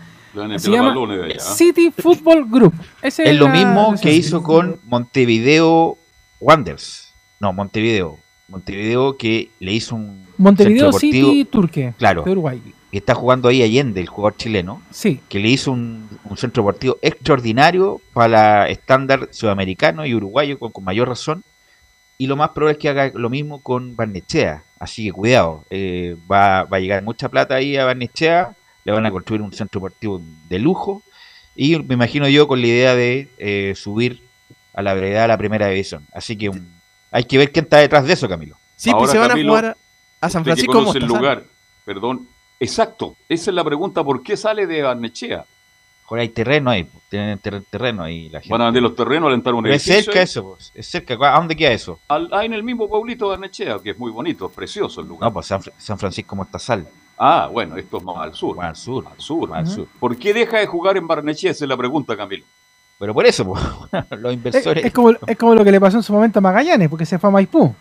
Se 0.58 0.72
llama 0.72 0.94
allá. 0.94 1.40
City 1.40 1.92
Football 1.96 2.46
Group. 2.50 2.74
Ese 3.02 3.30
Es 3.30 3.36
lo 3.36 3.48
la- 3.48 3.54
mismo 3.54 3.96
que 4.02 4.14
hizo 4.14 4.44
con 4.44 4.80
Montevideo 4.86 5.98
Wanderers. 6.40 7.14
No, 7.40 7.54
Montevideo. 7.54 8.18
Montevideo 8.48 9.18
que 9.18 9.50
le 9.60 9.74
hizo 9.74 9.96
un 9.96 10.26
Montevideo 10.38 10.92
centro 10.92 11.00
City 11.00 11.46
Turque. 11.46 11.94
Claro. 11.98 12.24
De 12.24 12.32
Uruguay. 12.32 12.62
que 12.92 12.98
está 12.98 13.14
jugando 13.14 13.48
ahí 13.50 13.62
Allende, 13.62 14.02
el 14.02 14.08
jugador 14.08 14.36
chileno, 14.36 14.82
Sí. 14.90 15.20
que 15.30 15.38
le 15.40 15.50
hizo 15.50 15.72
un, 15.72 16.10
un 16.24 16.38
centro 16.38 16.64
deportivo 16.64 16.98
extraordinario 17.04 18.02
para 18.14 18.68
estándar 18.70 19.28
sudamericano 19.32 20.08
y 20.08 20.16
uruguayo 20.16 20.58
con, 20.58 20.72
con 20.72 20.84
mayor 20.84 21.08
razón. 21.08 21.44
Y 22.18 22.26
lo 22.28 22.36
más 22.36 22.50
probable 22.50 22.74
es 22.74 22.78
que 22.80 22.90
haga 22.90 23.12
lo 23.14 23.30
mismo 23.30 23.62
con 23.62 23.96
Barnechea. 23.96 24.64
Así 24.80 25.06
que 25.06 25.12
cuidado, 25.12 25.64
eh, 25.70 26.16
va, 26.30 26.64
va 26.64 26.78
a 26.78 26.80
llegar 26.80 27.04
mucha 27.04 27.30
plata 27.30 27.56
ahí 27.56 27.78
a 27.78 27.86
Barnechea, 27.86 28.56
le 28.90 28.96
van 28.96 29.06
a 29.06 29.12
construir 29.12 29.42
un 29.44 29.54
centro 29.54 29.80
deportivo 29.80 30.20
de 30.50 30.60
lujo. 30.60 31.04
Y 31.56 31.78
me 31.78 31.94
imagino 31.94 32.28
yo 32.28 32.48
con 32.48 32.60
la 32.62 32.68
idea 32.68 32.96
de 32.96 33.28
eh, 33.38 33.74
subir 33.76 34.24
a 34.74 34.82
la 34.82 34.94
brevedad 34.94 35.26
a 35.26 35.28
la 35.28 35.38
primera 35.38 35.68
división. 35.68 36.06
Así 36.14 36.36
que 36.38 36.50
um, 36.50 36.60
hay 37.12 37.24
que 37.26 37.38
ver 37.38 37.52
quién 37.52 37.66
está 37.66 37.78
detrás 37.78 38.06
de 38.06 38.14
eso, 38.14 38.28
Camilo. 38.28 38.56
Sí, 38.76 38.92
pues 38.98 39.12
se 39.12 39.18
van 39.20 39.30
Camilo, 39.30 39.54
a 39.54 39.58
jugar 39.60 39.78
a, 40.22 40.26
a 40.26 40.30
San 40.30 40.44
Francisco 40.44 40.94
el 40.96 41.06
lugar, 41.06 41.44
perdón. 41.86 42.28
Exacto, 42.60 43.16
esa 43.28 43.52
es 43.52 43.56
la 43.56 43.64
pregunta, 43.64 44.04
¿por 44.04 44.22
qué 44.24 44.36
sale 44.36 44.66
de 44.68 44.82
Barnechea? 44.82 45.46
Ahora 46.10 46.24
hay 46.24 46.30
terreno 46.30 46.72
ahí, 46.72 46.84
pues, 46.86 47.04
tienen 47.10 47.38
ter- 47.40 47.64
terreno 47.70 48.04
ahí 48.04 48.30
la 48.30 48.40
gente. 48.40 48.52
Van 48.52 48.62
a 48.62 48.66
vender 48.66 48.82
los 48.84 48.96
terrenos, 48.96 49.28
alentar 49.28 49.54
un 49.54 49.62
Pero 49.64 49.76
es 49.76 49.86
edificio. 49.88 50.06
cerca 50.06 50.20
ahí. 50.20 50.24
eso, 50.24 50.44
pues, 50.56 50.72
es 50.74 50.88
cerca. 50.88 51.14
¿A 51.22 51.38
dónde 51.38 51.56
queda 51.56 51.72
eso? 51.72 52.00
Al- 52.08 52.30
ahí 52.34 52.48
en 52.48 52.54
el 52.54 52.64
mismo 52.64 52.90
pueblito 52.90 53.26
de 53.26 53.32
Barnechea, 53.32 53.78
que 53.84 53.92
es 53.92 53.98
muy 54.00 54.12
bonito, 54.12 54.48
es 54.48 54.54
precioso 54.56 55.02
el 55.02 55.08
lugar. 55.08 55.30
No, 55.30 55.34
pues 55.34 55.46
San, 55.46 55.62
Fr- 55.62 55.72
San 55.78 56.00
Francisco 56.00 56.36
Mostazal. 56.36 56.88
Ah, 57.20 57.50
bueno, 57.52 57.76
esto 57.76 57.98
es 57.98 58.04
más 58.04 58.18
al 58.18 58.34
sur. 58.34 58.56
al 58.64 58.76
sur. 58.76 59.06
Al 59.12 59.20
sur. 59.22 59.50
Más 59.50 59.60
al 59.60 59.68
sur. 59.68 59.88
¿Por 60.00 60.16
qué 60.18 60.34
deja 60.34 60.58
de 60.60 60.66
jugar 60.68 60.96
en 60.96 61.06
Barnechea? 61.06 61.52
Esa 61.52 61.66
es 61.66 61.70
la 61.70 61.76
pregunta, 61.78 62.16
Camilo. 62.16 62.46
Pero 62.98 63.14
por 63.14 63.26
eso, 63.26 63.46
pues, 63.46 63.62
los 64.12 64.32
Es, 64.32 64.38
inversores. 64.38 64.86
es 64.86 64.94
como, 64.94 65.12
es 65.28 65.38
como 65.38 65.54
lo 65.56 65.64
que 65.64 65.72
le 65.72 65.80
pasó 65.82 65.98
en 65.98 66.04
su 66.04 66.14
momento 66.14 66.40
a 66.40 66.42
Magallanes, 66.42 66.90
porque 66.90 67.06
se 67.06 67.20
fue 67.20 67.30
a 67.30 67.32
Maipú. 67.32 67.74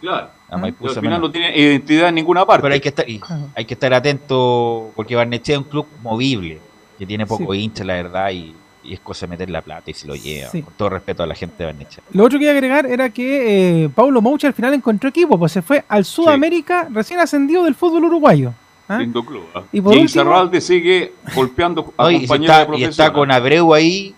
Claro. 0.00 0.28
A 0.48 0.56
Maipú 0.56 0.88
al 0.88 0.94
final 1.00 1.20
no 1.20 1.30
tiene 1.30 1.56
identidad 1.56 2.08
en 2.10 2.16
ninguna 2.16 2.44
parte. 2.44 2.62
Pero 2.62 2.74
hay 2.74 2.80
que 2.80 2.88
estar, 2.90 3.08
y 3.08 3.20
hay 3.54 3.64
que 3.64 3.74
estar 3.74 3.92
atento 3.94 4.90
porque 4.94 5.16
Barnechea 5.16 5.54
es 5.56 5.58
un 5.62 5.68
club 5.68 5.86
movible, 6.02 6.60
que 6.98 7.06
tiene 7.06 7.24
poco 7.26 7.52
Sí. 7.54 7.60
hincha, 7.60 7.84
la 7.84 7.94
verdad, 7.94 8.30
y, 8.30 8.54
y 8.86 8.94
es 8.94 9.00
cosa 9.00 9.26
de 9.26 9.30
meter 9.30 9.50
la 9.50 9.62
plata 9.62 9.90
y 9.90 9.94
se 9.94 10.06
lo 10.06 10.14
lleva. 10.14 10.50
Sí. 10.50 10.62
Con 10.62 10.74
todo 10.74 10.90
respeto 10.90 11.22
a 11.22 11.26
la 11.26 11.34
gente 11.34 11.56
de 11.58 11.66
Barnechea. 11.66 12.02
Lo 12.12 12.24
otro 12.24 12.38
que 12.38 12.44
iba 12.44 12.52
a 12.52 12.54
agregar 12.54 12.86
era 12.86 13.10
que 13.10 13.84
eh, 13.84 13.88
Paulo 13.88 14.20
Mouche 14.22 14.46
al 14.46 14.52
final 14.54 14.72
encontró 14.74 15.08
equipo, 15.08 15.38
pues 15.38 15.52
se 15.52 15.62
fue 15.62 15.84
al 15.88 16.04
Sudamérica 16.04 16.88
recién 16.90 17.20
ascendido 17.20 17.64
del 17.64 17.74
fútbol 17.74 18.04
uruguayo. 18.04 18.52
¿ah? 18.88 18.98
Lindo 18.98 19.24
club. 19.24 19.44
¿ah? 19.54 19.62
Y 19.72 19.80
por 19.80 19.94
y 19.94 20.00
último- 20.00 20.50
sigue 20.60 21.12
golpeando 21.34 21.92
a 21.98 22.10
No, 22.10 22.18
compañeros 22.18 22.56
está, 22.58 22.64
de 22.72 22.78
y 22.78 22.84
está 22.84 23.12
con 23.12 23.30
Abreu 23.32 23.74
ahí. 23.74 24.14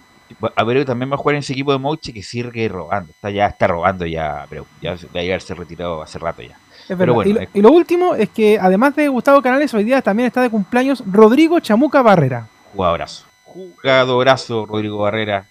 Abreu 0.56 0.84
también 0.84 1.10
va 1.10 1.14
a 1.14 1.18
jugar 1.18 1.36
en 1.36 1.38
ese 1.40 1.54
equipo 1.54 1.72
de 1.72 1.78
Moche 1.78 2.12
que 2.12 2.22
sigue 2.22 2.68
robando. 2.68 3.10
Está 3.12 3.30
ya 3.30 3.46
está 3.46 3.66
robando 3.66 4.04
ya 4.04 4.42
Abreu. 4.42 4.66
Ya 4.82 4.94
debe 4.94 5.28
haberse 5.28 5.54
retirado 5.54 6.02
hace 6.02 6.18
rato 6.18 6.42
ya. 6.42 6.56
Es 6.88 6.96
Pero 6.96 6.98
verdad. 6.98 7.14
bueno, 7.14 7.30
y, 7.30 7.32
lo, 7.34 7.40
es- 7.40 7.48
y 7.54 7.62
lo 7.62 7.70
último 7.70 8.14
es 8.14 8.28
que 8.28 8.58
además 8.60 8.94
de 8.94 9.08
Gustavo 9.08 9.40
Canales, 9.40 9.72
hoy 9.72 9.84
día 9.84 10.02
también 10.02 10.26
está 10.26 10.42
de 10.42 10.50
cumpleaños 10.50 11.02
Rodrigo 11.10 11.58
Chamuca 11.60 12.02
Barrera. 12.02 12.46
jugadorazo. 12.74 13.24
Jugadorazo 13.59 14.66
Rodrigo 14.66 14.98
Barrera, 14.98 15.48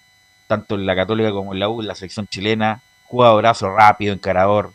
tanto 0.48 0.76
en 0.76 0.86
la 0.86 0.96
Católica 0.96 1.32
como 1.32 1.54
en 1.54 1.60
la 1.60 1.68
U, 1.68 1.82
en 1.82 1.88
la 1.88 1.96
selección 1.96 2.28
chilena. 2.28 2.82
Jugadorazo 3.06 3.70
rápido, 3.70 4.14
encarador, 4.14 4.72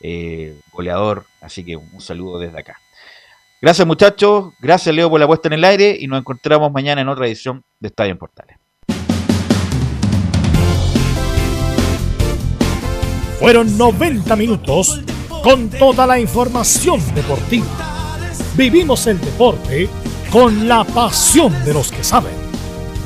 eh, 0.00 0.58
goleador. 0.72 1.26
Así 1.42 1.62
que 1.62 1.76
un 1.76 2.00
saludo 2.00 2.38
desde 2.38 2.58
acá. 2.58 2.80
Gracias 3.60 3.86
muchachos, 3.86 4.54
gracias 4.58 4.94
Leo 4.94 5.10
por 5.10 5.20
la 5.20 5.26
puesta 5.26 5.48
en 5.48 5.52
el 5.52 5.64
aire 5.64 5.94
y 6.00 6.06
nos 6.06 6.18
encontramos 6.18 6.72
mañana 6.72 7.02
en 7.02 7.08
otra 7.08 7.26
edición 7.26 7.62
de 7.78 7.88
Estadio 7.88 8.12
en 8.12 8.18
Portales. 8.18 8.56
Fueron 13.38 13.76
90 13.76 14.34
minutos 14.36 15.02
con 15.42 15.68
toda 15.68 16.06
la 16.06 16.18
información 16.18 17.02
deportiva. 17.14 17.66
Vivimos 18.56 19.06
el 19.06 19.20
deporte 19.20 19.90
con 20.30 20.66
la 20.66 20.84
pasión 20.84 21.52
de 21.64 21.74
los 21.74 21.92
que 21.92 22.02
saben. 22.02 22.39